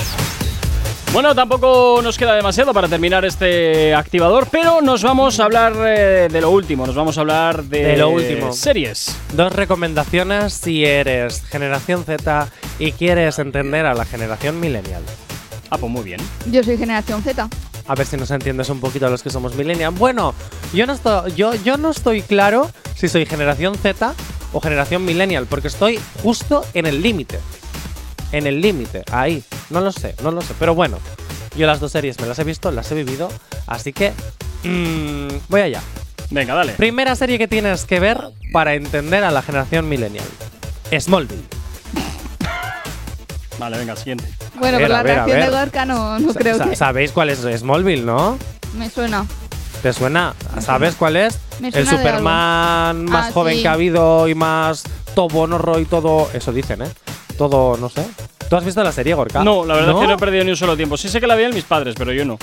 Bueno, 1.15 1.33
tampoco 1.33 2.01
nos 2.03 2.17
queda 2.17 2.35
demasiado 2.35 2.73
para 2.73 2.89
terminar 2.89 3.23
este 3.23 3.95
activador, 3.95 4.49
pero 4.51 4.81
nos 4.81 5.01
vamos 5.01 5.39
a 5.39 5.45
hablar 5.45 5.73
eh, 5.87 6.27
de 6.29 6.41
lo 6.41 6.51
último, 6.51 6.85
nos 6.85 6.93
vamos 6.93 7.17
a 7.17 7.21
hablar 7.21 7.63
de, 7.63 7.83
De 7.85 7.95
lo 7.95 8.09
último. 8.09 8.51
series. 8.51 9.15
Dos 9.31 9.53
recomendaciones 9.53 10.51
si 10.55 10.83
eres 10.83 11.41
generación 11.43 12.03
Z 12.03 12.49
y 12.79 12.91
quieres 12.91 13.39
entender 13.39 13.85
a 13.85 13.93
la 13.93 14.03
generación 14.03 14.59
millennial. 14.59 15.03
Ah, 15.69 15.77
pues 15.77 15.89
muy 15.89 16.03
bien. 16.03 16.19
Yo 16.51 16.61
soy 16.61 16.77
generación 16.77 17.23
Z. 17.23 17.47
A 17.87 17.95
ver 17.95 18.05
si 18.05 18.17
nos 18.17 18.29
entiendes 18.31 18.67
un 18.67 18.81
poquito 18.81 19.07
a 19.07 19.09
los 19.09 19.23
que 19.23 19.29
somos 19.29 19.55
millennial. 19.55 19.93
Bueno, 19.97 20.35
yo 20.73 20.85
no 20.85 20.91
estoy, 20.91 21.31
yo, 21.31 21.55
yo 21.55 21.77
no 21.77 21.91
estoy 21.91 22.23
claro 22.23 22.69
si 22.93 23.07
soy 23.07 23.25
generación 23.25 23.75
Z 23.75 24.13
o 24.51 24.59
generación 24.59 25.05
millennial, 25.05 25.45
porque 25.49 25.69
estoy 25.69 25.97
justo 26.21 26.65
en 26.73 26.87
el 26.87 27.01
límite. 27.01 27.39
En 28.35 28.47
el 28.47 28.59
límite, 28.59 29.03
ahí. 29.11 29.43
No 29.69 29.79
lo 29.81 29.91
sé, 29.91 30.13
no 30.21 30.29
lo 30.31 30.41
sé. 30.41 30.53
Pero 30.59 30.75
bueno, 30.75 30.97
yo 31.55 31.65
las 31.67 31.79
dos 31.79 31.91
series 31.93 32.19
me 32.19 32.27
las 32.27 32.37
he 32.39 32.43
visto, 32.43 32.69
las 32.71 32.91
he 32.91 32.95
vivido, 32.95 33.29
así 33.65 33.93
que 33.93 34.11
mm, 34.63 35.27
voy 35.47 35.61
allá. 35.61 35.81
Venga, 36.31 36.53
dale. 36.53 36.73
Primera 36.73 37.15
serie 37.15 37.37
que 37.37 37.47
tienes 37.47 37.85
que 37.85 37.99
ver 37.99 38.19
para 38.51 38.73
entender 38.73 39.23
a 39.23 39.31
la 39.31 39.41
generación 39.41 39.87
millennial. 39.87 40.25
Smallville. 40.99 41.43
Vale, 43.59 43.77
venga, 43.77 43.95
siguiente. 43.95 44.25
Bueno, 44.55 44.77
ver, 44.79 44.87
por 44.87 44.95
la 44.97 45.03
ver, 45.03 45.15
reacción 45.15 45.39
de. 45.39 45.49
Gorka 45.49 45.85
no, 45.85 46.19
no 46.19 46.33
Sa- 46.33 46.39
creo 46.39 46.57
sa- 46.57 46.69
que 46.69 46.75
¿Sabéis 46.75 47.11
cuál 47.11 47.29
es 47.29 47.39
Smallville, 47.39 48.05
no? 48.05 48.37
me 48.77 48.89
suena. 48.89 49.25
¿Te 49.81 49.93
suena? 49.93 50.33
¿Sabes 50.59 50.95
cuál 50.95 51.15
es? 51.15 51.39
Me 51.61 51.67
El 51.69 51.73
suena 51.73 51.91
de 51.91 51.97
Superman 51.97 53.05
más 53.05 53.27
Ah, 53.27 53.31
joven 53.31 53.55
sí. 53.55 53.61
que 53.61 53.67
ha 53.67 53.73
habido 53.73 54.27
y 54.27 54.35
más 54.35 54.83
tobonorro 55.13 55.79
y 55.79 55.85
todo. 55.85 56.29
Eso 56.33 56.51
dicen, 56.51 56.81
¿eh? 56.81 56.89
Todo, 57.37 57.77
no 57.77 57.89
sé. 57.89 58.05
¿Tú 58.49 58.55
has 58.55 58.63
visto 58.65 58.83
la 58.83 58.91
serie, 58.91 59.13
Gorka? 59.13 59.43
No, 59.43 59.65
la 59.65 59.75
verdad 59.75 59.95
es 59.95 60.01
que 60.01 60.07
no 60.07 60.13
he 60.13 60.17
perdido 60.17 60.43
ni 60.43 60.51
un 60.51 60.57
solo 60.57 60.75
tiempo. 60.77 60.97
Sí 60.97 61.09
sé 61.09 61.19
que 61.19 61.27
la 61.27 61.35
veían 61.35 61.53
mis 61.53 61.63
padres, 61.63 61.95
pero 61.97 62.11
yo 62.13 62.25
no. 62.25 62.37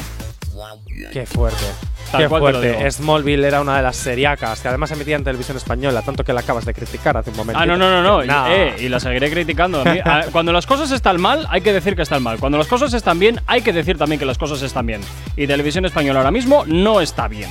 Qué 1.12 1.26
fuerte. 1.26 1.64
Tal 2.10 2.22
Qué 2.22 2.28
fuerte. 2.28 2.90
Smallville 2.90 3.46
era 3.46 3.60
una 3.62 3.76
de 3.78 3.82
las 3.82 3.96
seriacas 3.96 4.60
que 4.60 4.68
además 4.68 4.90
emitía 4.90 5.16
en 5.16 5.24
televisión 5.24 5.56
española, 5.56 6.02
tanto 6.02 6.24
que 6.24 6.32
la 6.34 6.40
acabas 6.40 6.66
de 6.66 6.74
criticar 6.74 7.16
hace 7.16 7.30
un 7.30 7.36
momento. 7.36 7.58
Ah, 7.58 7.64
no, 7.64 7.76
no, 7.78 7.88
no, 7.90 8.02
no. 8.02 8.24
Y, 8.24 8.28
eh, 8.52 8.74
y 8.80 8.88
la 8.90 9.00
seguiré 9.00 9.30
criticando. 9.30 9.80
A 9.80 9.84
mí, 9.84 9.98
a- 10.04 10.26
cuando 10.32 10.52
las 10.52 10.66
cosas 10.66 10.90
están 10.90 11.20
mal, 11.20 11.46
hay 11.50 11.62
que 11.62 11.72
decir 11.72 11.96
que 11.96 12.02
están 12.02 12.22
mal. 12.22 12.38
Cuando 12.38 12.58
las 12.58 12.66
cosas 12.66 12.92
están 12.92 13.18
bien, 13.18 13.40
hay 13.46 13.62
que 13.62 13.72
decir 13.72 13.96
también 13.96 14.18
que 14.18 14.26
las 14.26 14.36
cosas 14.36 14.60
están 14.60 14.84
bien. 14.86 15.00
Y 15.36 15.46
Televisión 15.46 15.86
Española 15.86 16.20
ahora 16.20 16.30
mismo 16.30 16.64
no 16.66 17.00
está 17.00 17.28
bien. 17.28 17.48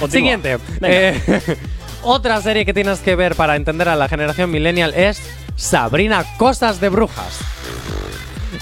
Continúa. 0.00 0.08
Siguiente. 0.38 0.58
Eh, 0.82 1.40
otra 2.02 2.40
serie 2.40 2.64
que 2.64 2.74
tienes 2.74 2.98
que 3.00 3.14
ver 3.14 3.36
para 3.36 3.54
entender 3.54 3.88
a 3.88 3.94
la 3.94 4.08
generación 4.08 4.50
millennial 4.50 4.94
es 4.94 5.22
Sabrina 5.56 6.24
Cosas 6.38 6.80
de 6.80 6.88
Brujas. 6.88 7.40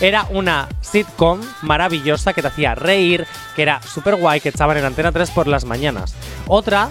Era 0.01 0.27
una 0.31 0.69
sitcom 0.81 1.41
maravillosa 1.63 2.33
que 2.33 2.43
te 2.43 2.49
hacía 2.49 2.75
reír, 2.75 3.27
que 3.57 3.63
era 3.63 3.83
súper 3.83 4.17
guay, 4.17 4.41
que 4.41 4.51
echaban 4.51 4.77
en 4.77 4.85
Antena 4.85 5.13
3 5.13 5.31
por 5.31 5.47
las 5.47 5.65
mañanas. 5.65 6.15
Otra 6.47 6.91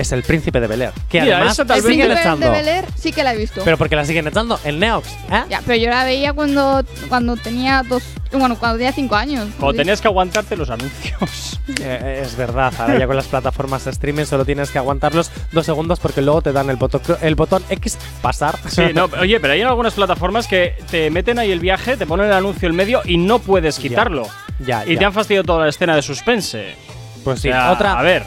es 0.00 0.12
El 0.12 0.22
Príncipe 0.22 0.60
de 0.60 0.66
Bel 0.66 0.82
Air, 0.82 0.92
que 1.08 1.20
Mira, 1.20 1.36
además 1.36 1.54
esa 1.54 1.64
tal 1.64 1.78
El 1.78 1.82
vez- 1.84 1.92
siguen 1.92 2.06
príncipe 2.08 2.28
echando. 2.28 2.46
de 2.46 2.52
Bel 2.52 2.68
Air 2.68 2.84
sí 2.96 3.12
que 3.12 3.22
la 3.24 3.34
he 3.34 3.36
visto. 3.36 3.62
Pero 3.64 3.76
porque 3.78 3.96
la 3.96 4.04
siguen 4.04 4.26
echando 4.28 4.58
en 4.64 4.78
Neox, 4.78 5.08
¿eh? 5.08 5.44
Ya, 5.48 5.62
pero 5.64 5.76
yo 5.76 5.90
la 5.90 6.04
veía 6.04 6.32
cuando, 6.32 6.84
cuando 7.08 7.36
tenía 7.36 7.82
dos. 7.88 8.02
Bueno, 8.32 8.56
cuando 8.58 8.78
tenía 8.78 8.92
cinco 8.92 9.16
años. 9.16 9.48
Cuando 9.58 9.76
tenías 9.78 10.00
que 10.00 10.06
aguantarte 10.08 10.56
los 10.56 10.70
anuncios. 10.70 11.58
Eh, 11.82 12.22
es 12.24 12.36
verdad, 12.36 12.72
ahora 12.78 12.98
ya 12.98 13.06
con 13.06 13.14
las 13.14 13.26
plataformas 13.28 13.84
de 13.84 13.92
streaming 13.92 14.24
solo 14.24 14.44
tienes 14.44 14.70
que 14.70 14.78
aguantarlos 14.78 15.30
dos 15.52 15.64
segundos 15.64 16.00
porque 16.00 16.20
luego 16.20 16.42
te 16.42 16.52
dan 16.52 16.68
el 16.68 16.76
botón, 16.76 17.00
el 17.22 17.36
botón 17.36 17.62
X 17.70 17.96
pasar. 18.20 18.58
Sí, 18.68 18.82
no, 18.94 19.08
oye, 19.20 19.38
pero 19.38 19.52
hay 19.52 19.60
en 19.60 19.68
algunas 19.68 19.94
plataformas 19.94 20.48
que 20.48 20.74
te 20.90 21.10
meten 21.10 21.38
ahí 21.38 21.52
el 21.52 21.60
viaje, 21.60 21.96
te 21.96 22.06
ponen 22.06 22.26
el 22.26 22.32
anuncio 22.32 22.68
en 22.68 22.74
medio 22.74 23.02
y 23.04 23.18
no 23.18 23.38
puedes 23.38 23.78
quitarlo. 23.78 24.26
Ya, 24.58 24.84
Y 24.84 24.94
ya. 24.94 24.98
te 24.98 25.04
han 25.04 25.12
fastidiado 25.12 25.44
toda 25.44 25.64
la 25.64 25.68
escena 25.70 25.94
de 25.94 26.02
suspense. 26.02 26.74
Pues 27.22 27.40
sí, 27.40 27.48
O 27.48 27.52
sea, 27.52 27.70
otra, 27.70 27.98
A 27.98 28.02
ver, 28.02 28.24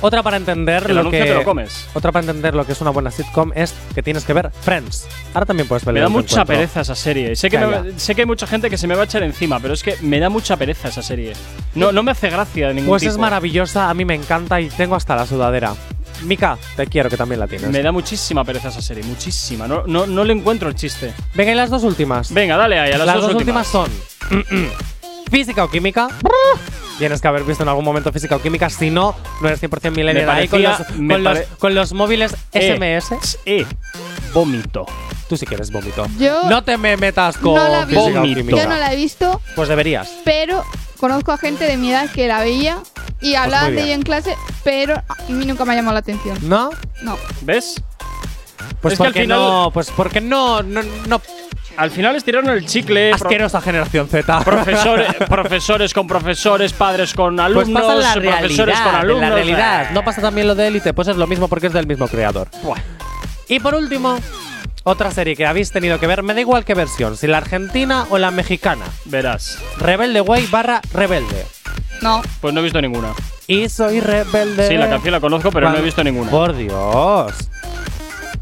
otra 0.00 0.22
para 0.22 0.36
entender 0.36 0.84
el 0.90 0.96
lo 0.96 1.10
que 1.10 1.22
te 1.24 1.34
lo 1.34 1.44
comes. 1.44 1.86
otra 1.94 2.12
para 2.12 2.22
entender 2.26 2.54
lo 2.54 2.64
que 2.66 2.72
es 2.72 2.80
una 2.80 2.90
buena 2.90 3.10
sitcom 3.10 3.52
es 3.54 3.74
que 3.94 4.02
tienes 4.02 4.24
que 4.24 4.32
ver 4.32 4.50
Friends. 4.62 5.06
Ahora 5.34 5.46
también 5.46 5.66
puedes 5.68 5.84
ver 5.84 5.94
Me 5.94 6.00
da 6.00 6.08
mucha 6.08 6.42
encuentro. 6.42 6.54
pereza 6.54 6.80
esa 6.82 6.94
serie. 6.94 7.34
Sé 7.36 7.48
que, 7.50 7.58
me- 7.58 7.98
sé 7.98 8.14
que 8.14 8.22
hay 8.22 8.26
mucha 8.26 8.46
gente 8.46 8.68
que 8.70 8.78
se 8.78 8.86
me 8.86 8.94
va 8.94 9.02
a 9.02 9.04
echar 9.04 9.22
encima, 9.22 9.58
pero 9.60 9.74
es 9.74 9.82
que 9.82 9.96
me 10.02 10.20
da 10.20 10.28
mucha 10.28 10.56
pereza 10.56 10.88
esa 10.88 11.02
serie. 11.02 11.32
No, 11.74 11.92
no 11.92 12.02
me 12.02 12.10
hace 12.12 12.28
gracia 12.30 12.68
de 12.68 12.74
ningún 12.74 12.90
Pues 12.90 13.00
tipo. 13.00 13.12
es 13.12 13.18
maravillosa, 13.18 13.88
a 13.90 13.94
mí 13.94 14.04
me 14.04 14.14
encanta 14.14 14.60
y 14.60 14.68
tengo 14.68 14.94
hasta 14.96 15.16
la 15.16 15.26
sudadera. 15.26 15.74
Mika, 16.22 16.56
te 16.76 16.86
quiero 16.86 17.10
que 17.10 17.16
también 17.18 17.40
la 17.40 17.46
tienes. 17.46 17.68
Me 17.70 17.82
da 17.82 17.92
muchísima 17.92 18.42
pereza 18.44 18.68
esa 18.68 18.80
serie, 18.80 19.04
muchísima. 19.04 19.66
No, 19.68 19.86
no, 19.86 20.06
no 20.06 20.24
le 20.24 20.32
encuentro 20.32 20.68
el 20.68 20.74
chiste. 20.74 21.12
Venga, 21.34 21.52
y 21.52 21.54
las 21.54 21.68
dos 21.68 21.82
últimas. 21.84 22.32
Venga, 22.32 22.56
dale 22.56 22.78
ahí, 22.78 22.92
a 22.92 22.98
las, 22.98 23.20
dos, 23.20 23.34
últimas. 23.34 23.66
son 23.66 23.90
física 25.30 25.64
o 25.64 25.70
química. 25.70 26.08
Tienes 26.98 27.20
que 27.20 27.28
haber 27.28 27.42
visto 27.44 27.62
en 27.62 27.68
algún 27.68 27.84
momento 27.84 28.10
física 28.12 28.36
o 28.36 28.40
química, 28.40 28.70
si 28.70 28.90
no, 28.90 29.14
no 29.42 29.48
eres 29.48 29.62
100% 29.62 29.90
millennial. 29.90 30.30
Ahí 30.30 30.48
con 30.48 30.62
los, 30.62 30.76
con, 30.78 31.08
los, 31.08 31.22
pare- 31.34 31.48
con 31.58 31.74
los 31.74 31.92
móviles 31.92 32.34
Eh, 32.52 32.74
SMS. 32.76 33.38
Eh, 33.44 33.66
vómito. 34.32 34.86
Tú 35.28 35.36
sí 35.36 35.44
que 35.44 35.56
eres 35.56 35.70
vómito. 35.70 36.06
Yo 36.18 36.48
No 36.48 36.62
te 36.64 36.78
me 36.78 36.96
metas 36.96 37.36
con 37.36 37.54
no 37.56 37.68
la 37.68 37.84
vi. 37.84 37.94
física 37.96 38.18
o 38.18 38.22
Vómito. 38.22 38.40
química. 38.40 38.62
Yo 38.62 38.68
no 38.68 38.76
la 38.76 38.92
he 38.92 38.96
visto, 38.96 39.40
Pues 39.54 39.68
deberías. 39.68 40.08
pero 40.24 40.64
conozco 40.98 41.32
a 41.32 41.38
gente 41.38 41.64
de 41.64 41.76
mi 41.76 41.90
edad 41.90 42.10
que 42.10 42.28
la 42.28 42.38
veía 42.40 42.78
y 43.20 43.34
hablaban 43.34 43.70
de 43.70 43.74
Pues 43.74 43.84
ella 43.86 43.94
en 43.94 44.02
clase, 44.02 44.36
pero 44.64 44.94
a 44.94 45.16
mí 45.28 45.44
nunca 45.44 45.64
me 45.64 45.72
ha 45.72 45.76
llamado 45.76 45.94
la 45.94 46.00
atención. 46.00 46.38
¿No? 46.42 46.70
No. 47.02 47.18
¿Ves? 47.42 47.82
Pues 48.80 48.92
Es 48.94 48.98
que 48.98 49.04
al 49.04 49.08
porque 49.10 49.22
final- 49.22 49.38
no, 49.38 49.70
pues 49.72 49.90
porque 49.90 50.20
no, 50.20 50.62
no, 50.62 50.82
no, 51.08 51.20
al 51.76 51.90
final 51.90 52.16
estiraron 52.16 52.50
el 52.50 52.66
chicle. 52.66 53.12
Asquerosa 53.12 53.60
generación 53.60 54.08
Z. 54.08 54.40
Profesores, 54.44 55.14
profesores 55.28 55.92
con 55.94 56.06
profesores, 56.06 56.72
padres 56.72 57.14
con 57.14 57.36
Pues 57.36 57.46
alumnos, 57.46 57.82
pasa 57.82 57.92
en 57.94 58.00
la 58.02 58.12
profesores 58.14 58.56
realidad, 58.56 58.84
con 58.84 58.94
en 58.94 59.00
alumnos. 59.00 59.20
la 59.28 59.34
realidad. 59.34 59.90
No 59.92 60.04
pasa 60.04 60.20
también 60.20 60.46
lo 60.46 60.54
de 60.54 60.68
Élite, 60.68 60.92
pues 60.94 61.08
es 61.08 61.16
lo 61.16 61.26
mismo 61.26 61.48
porque 61.48 61.66
es 61.68 61.72
del 61.72 61.86
mismo 61.86 62.08
creador. 62.08 62.48
Buah. 62.62 62.78
Y 63.48 63.60
por 63.60 63.74
último, 63.74 64.18
otra 64.84 65.10
serie 65.10 65.36
que 65.36 65.46
habéis 65.46 65.70
tenido 65.70 65.98
que 66.00 66.06
ver, 66.06 66.22
me 66.22 66.34
da 66.34 66.40
igual 66.40 66.64
qué 66.64 66.74
versión, 66.74 67.16
si 67.16 67.26
la 67.26 67.38
argentina 67.38 68.06
o 68.10 68.18
la 68.18 68.30
mexicana. 68.30 68.84
Verás. 69.04 69.58
Rebelde 69.78 70.20
Way 70.20 70.46
barra 70.46 70.80
Rebelde. 70.92 71.46
No. 72.02 72.22
Pues 72.40 72.52
no 72.52 72.60
he 72.60 72.62
visto 72.64 72.80
ninguna. 72.80 73.08
Y 73.46 73.68
soy 73.68 74.00
rebelde. 74.00 74.66
Sí, 74.68 74.76
la 74.76 74.88
canción 74.88 75.12
la 75.12 75.20
conozco, 75.20 75.50
pero 75.52 75.70
no 75.70 75.76
he 75.78 75.82
visto 75.82 76.02
ninguna. 76.02 76.30
Por 76.30 76.56
Dios. 76.56 77.32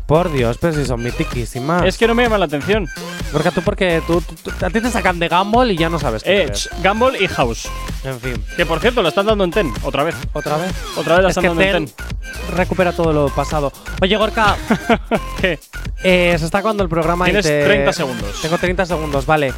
Por 0.06 0.30
Dios, 0.30 0.58
pero 0.60 0.74
si 0.74 0.84
son 0.84 1.02
mitiquísimas. 1.02 1.82
Es 1.86 1.96
que 1.96 2.06
no 2.06 2.14
me 2.14 2.22
llama 2.24 2.36
la 2.36 2.44
atención. 2.44 2.86
Porque 3.32 3.50
tú, 3.50 3.62
porque 3.62 4.02
tú, 4.06 4.20
tú- 4.20 4.34
tú- 4.50 4.64
a 4.66 4.68
ti 4.68 4.80
te 4.80 4.90
sacan 4.90 5.18
de 5.18 5.28
Gumball 5.28 5.70
y 5.70 5.76
ya 5.78 5.88
no 5.88 5.98
sabes 5.98 6.22
qué 6.22 6.42
Edge, 6.42 6.68
Gumball 6.82 7.16
y 7.20 7.26
House. 7.26 7.68
En 8.04 8.20
fin. 8.20 8.44
Que 8.56 8.66
por 8.66 8.80
cierto, 8.80 9.02
la 9.02 9.08
están 9.08 9.24
dando 9.26 9.44
en 9.44 9.50
Ten, 9.50 9.72
otra 9.82 10.04
vez. 10.04 10.14
¿Otra 10.34 10.58
vez? 10.58 10.72
Otra 10.96 11.14
vez 11.14 11.22
la 11.24 11.30
Es 11.30 11.36
están 11.36 11.42
que 11.42 11.48
dando 11.48 11.62
en 11.78 11.86
Ten 11.86 12.06
Ten. 12.06 12.56
recupera 12.56 12.92
todo 12.92 13.12
lo 13.14 13.28
pasado. 13.30 13.72
Oye, 14.02 14.14
Gorka. 14.16 14.56
¿Qué? 15.40 15.58
Eh, 16.02 16.36
se 16.38 16.44
está 16.44 16.58
acabando 16.58 16.82
el 16.82 16.90
programa 16.90 17.24
Tienes 17.24 17.46
y 17.46 17.48
te- 17.48 17.64
30 17.64 17.92
segundos. 17.94 18.42
Tengo 18.42 18.58
30 18.58 18.84
segundos, 18.84 19.24
vale. 19.24 19.54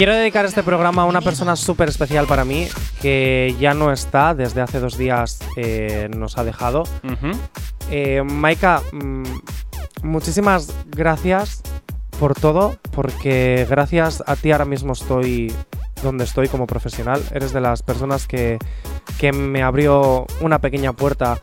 Quiero 0.00 0.14
dedicar 0.14 0.46
este 0.46 0.62
programa 0.62 1.02
a 1.02 1.04
una 1.04 1.20
persona 1.20 1.56
súper 1.56 1.90
especial 1.90 2.24
para 2.26 2.46
mí, 2.46 2.66
que 3.02 3.54
ya 3.60 3.74
no 3.74 3.92
está, 3.92 4.34
desde 4.34 4.62
hace 4.62 4.80
dos 4.80 4.96
días 4.96 5.40
eh, 5.56 6.08
nos 6.16 6.38
ha 6.38 6.44
dejado. 6.44 6.84
Eh, 7.90 8.22
Maika, 8.22 8.80
mm, 8.92 9.24
muchísimas 10.02 10.74
gracias 10.86 11.60
por 12.18 12.32
todo, 12.32 12.78
porque 12.92 13.66
gracias 13.68 14.24
a 14.26 14.36
ti 14.36 14.52
ahora 14.52 14.64
mismo 14.64 14.94
estoy 14.94 15.52
donde 16.02 16.24
estoy 16.24 16.48
como 16.48 16.66
profesional. 16.66 17.22
Eres 17.34 17.52
de 17.52 17.60
las 17.60 17.82
personas 17.82 18.26
que, 18.26 18.56
que 19.18 19.32
me 19.32 19.62
abrió 19.62 20.26
una 20.40 20.60
pequeña 20.60 20.94
puerta 20.94 21.42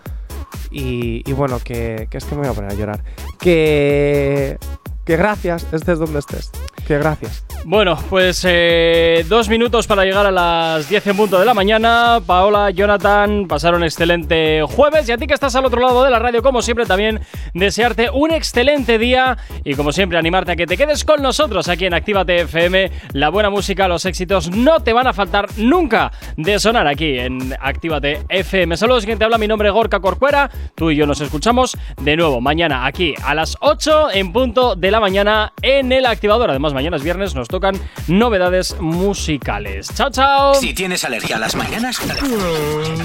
y, 0.71 1.21
y 1.29 1.33
bueno, 1.33 1.59
que, 1.63 2.07
que 2.09 2.17
es 2.17 2.25
que 2.25 2.33
me 2.33 2.41
voy 2.41 2.49
a 2.49 2.53
poner 2.53 2.71
a 2.71 2.73
llorar. 2.73 3.03
Que, 3.39 4.57
que 5.05 5.15
gracias, 5.15 5.67
estés 5.71 5.99
donde 5.99 6.17
estés. 6.17 6.51
Gracias. 6.95 7.43
Bueno, 7.65 7.97
pues 8.09 8.45
eh, 8.47 9.25
dos 9.27 9.49
minutos 9.49 9.87
para 9.87 10.05
llegar 10.05 10.25
a 10.25 10.31
las 10.31 10.87
10 10.87 11.07
en 11.07 11.17
punto 11.17 11.37
de 11.37 11.45
la 11.45 11.53
mañana. 11.53 12.19
Paola, 12.25 12.69
Jonathan, 12.71 13.45
pasaron 13.47 13.83
excelente 13.83 14.63
jueves. 14.63 15.09
Y 15.09 15.11
a 15.11 15.17
ti 15.17 15.27
que 15.27 15.33
estás 15.33 15.53
al 15.55 15.65
otro 15.65 15.81
lado 15.81 16.03
de 16.05 16.09
la 16.09 16.17
radio, 16.17 16.41
como 16.41 16.61
siempre, 16.61 16.85
también 16.85 17.19
desearte 17.53 18.09
un 18.09 18.31
excelente 18.31 18.97
día. 18.97 19.37
Y 19.65 19.75
como 19.75 19.91
siempre, 19.91 20.17
animarte 20.17 20.53
a 20.53 20.55
que 20.55 20.65
te 20.65 20.77
quedes 20.77 21.03
con 21.03 21.21
nosotros 21.21 21.67
aquí 21.67 21.85
en 21.85 21.93
Actívate 21.93 22.41
FM. 22.41 22.89
La 23.11 23.29
buena 23.29 23.49
música, 23.49 23.87
los 23.89 24.05
éxitos 24.05 24.49
no 24.49 24.79
te 24.79 24.93
van 24.93 25.07
a 25.07 25.13
faltar 25.13 25.47
nunca 25.57 26.11
de 26.37 26.59
sonar 26.59 26.87
aquí 26.87 27.19
en 27.19 27.53
Actívate 27.59 28.21
FM. 28.29 28.77
Saludos, 28.77 29.05
quien 29.05 29.19
te 29.19 29.25
habla, 29.25 29.37
mi 29.37 29.47
nombre 29.47 29.67
es 29.67 29.73
Gorka 29.73 29.99
Corcuera. 29.99 30.49
Tú 30.75 30.91
y 30.91 30.95
yo 30.95 31.05
nos 31.05 31.19
escuchamos 31.19 31.77
de 32.01 32.15
nuevo 32.15 32.39
mañana 32.39 32.85
aquí 32.85 33.13
a 33.25 33.35
las 33.35 33.57
8 33.59 34.11
en 34.13 34.31
punto 34.31 34.75
de 34.75 34.89
la 34.89 35.01
mañana 35.01 35.51
en 35.61 35.91
el 35.91 36.05
activador. 36.05 36.49
Además, 36.49 36.73
mañana 36.77 36.97
es 36.97 37.03
viernes, 37.03 37.33
nos 37.33 37.47
tocan 37.47 37.75
novedades 38.07 38.79
musicales. 38.79 39.89
Chao, 39.95 40.11
chao. 40.11 40.53
Si 40.53 40.75
tienes 40.75 41.03
alergia 41.03 41.37
a 41.37 41.39
las 41.39 41.55
mañanas, 41.55 41.99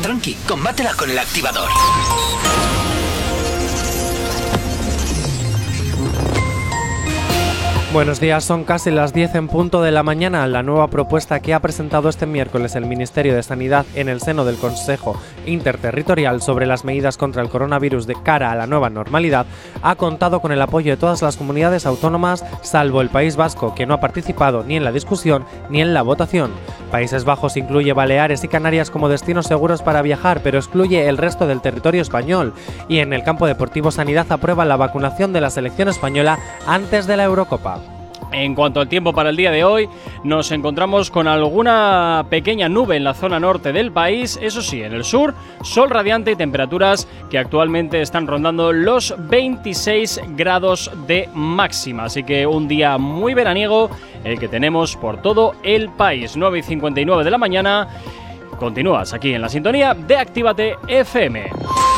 tranqui, 0.02 0.34
combátela 0.46 0.92
con 0.92 1.10
el 1.10 1.18
activador. 1.18 1.70
Buenos 7.92 8.20
días, 8.20 8.42
son 8.42 8.64
casi 8.64 8.90
las 8.90 9.12
10 9.12 9.34
en 9.34 9.48
punto 9.48 9.82
de 9.82 9.90
la 9.90 10.02
mañana. 10.02 10.46
La 10.46 10.62
nueva 10.62 10.88
propuesta 10.88 11.40
que 11.40 11.52
ha 11.52 11.60
presentado 11.60 12.08
este 12.08 12.24
miércoles 12.24 12.74
el 12.74 12.86
Ministerio 12.86 13.34
de 13.34 13.42
Sanidad 13.42 13.84
en 13.94 14.08
el 14.08 14.22
seno 14.22 14.46
del 14.46 14.56
Consejo 14.56 15.20
Interterritorial 15.46 16.42
sobre 16.42 16.66
las 16.66 16.84
medidas 16.84 17.16
contra 17.16 17.42
el 17.42 17.48
coronavirus 17.48 18.06
de 18.06 18.16
cara 18.22 18.52
a 18.52 18.54
la 18.54 18.66
nueva 18.66 18.90
normalidad 18.90 19.46
ha 19.82 19.94
contado 19.96 20.40
con 20.40 20.52
el 20.52 20.62
apoyo 20.62 20.92
de 20.92 20.96
todas 20.96 21.22
las 21.22 21.36
comunidades 21.36 21.86
autónomas, 21.86 22.44
salvo 22.62 23.00
el 23.00 23.08
País 23.08 23.36
Vasco, 23.36 23.74
que 23.74 23.86
no 23.86 23.94
ha 23.94 24.00
participado 24.00 24.64
ni 24.64 24.76
en 24.76 24.84
la 24.84 24.92
discusión 24.92 25.44
ni 25.70 25.80
en 25.80 25.94
la 25.94 26.02
votación. 26.02 26.52
Países 26.90 27.24
Bajos 27.24 27.56
incluye 27.56 27.92
Baleares 27.92 28.44
y 28.44 28.48
Canarias 28.48 28.90
como 28.90 29.08
destinos 29.08 29.46
seguros 29.46 29.82
para 29.82 30.02
viajar, 30.02 30.40
pero 30.42 30.58
excluye 30.58 31.08
el 31.08 31.18
resto 31.18 31.46
del 31.46 31.60
territorio 31.60 32.02
español. 32.02 32.52
Y 32.88 32.98
en 32.98 33.12
el 33.12 33.24
campo 33.24 33.46
deportivo 33.46 33.90
Sanidad 33.90 34.30
aprueba 34.30 34.64
la 34.64 34.76
vacunación 34.76 35.32
de 35.32 35.40
la 35.40 35.50
selección 35.50 35.88
española 35.88 36.38
antes 36.66 37.06
de 37.06 37.16
la 37.16 37.24
Eurocopa. 37.24 38.01
En 38.32 38.54
cuanto 38.54 38.80
al 38.80 38.88
tiempo 38.88 39.12
para 39.12 39.30
el 39.30 39.36
día 39.36 39.50
de 39.50 39.62
hoy, 39.62 39.88
nos 40.24 40.50
encontramos 40.52 41.10
con 41.10 41.28
alguna 41.28 42.26
pequeña 42.30 42.68
nube 42.68 42.96
en 42.96 43.04
la 43.04 43.12
zona 43.12 43.38
norte 43.38 43.72
del 43.72 43.92
país, 43.92 44.38
eso 44.40 44.62
sí, 44.62 44.82
en 44.82 44.94
el 44.94 45.04
sur, 45.04 45.34
sol 45.62 45.90
radiante 45.90 46.32
y 46.32 46.36
temperaturas 46.36 47.06
que 47.30 47.38
actualmente 47.38 48.00
están 48.00 48.26
rondando 48.26 48.72
los 48.72 49.14
26 49.18 50.22
grados 50.28 50.90
de 51.06 51.28
máxima. 51.34 52.04
Así 52.04 52.22
que 52.22 52.46
un 52.46 52.68
día 52.68 52.96
muy 52.96 53.34
veraniego 53.34 53.90
el 54.24 54.38
que 54.38 54.48
tenemos 54.48 54.96
por 54.96 55.20
todo 55.20 55.54
el 55.62 55.90
país. 55.90 56.36
9 56.36 56.58
y 56.58 56.62
59 56.62 57.24
de 57.24 57.30
la 57.30 57.38
mañana. 57.38 57.88
Continúas 58.58 59.12
aquí 59.12 59.34
en 59.34 59.42
la 59.42 59.48
sintonía 59.48 59.92
de 59.94 60.16
Actívate 60.16 60.76
FM. 60.86 61.91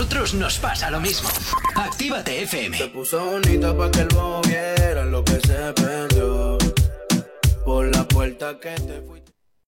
Nosotros 0.00 0.32
nos 0.32 0.58
pasa 0.58 0.90
lo 0.90 0.98
mismo. 0.98 1.28
Actívate 1.74 2.44
FM. 2.44 2.78
Se 2.78 2.88
puso 2.88 3.22
bonita 3.22 3.76
pa' 3.76 3.90
que 3.90 4.00
el 4.00 4.08
viera 4.48 5.04
lo 5.04 5.22
que 5.22 5.38
se 5.40 5.72
perdió. 5.74 6.56
Por 7.66 7.94
la 7.94 8.08
puerta 8.08 8.58
que 8.58 8.70
te 8.70 9.02
fuiste. 9.02 9.29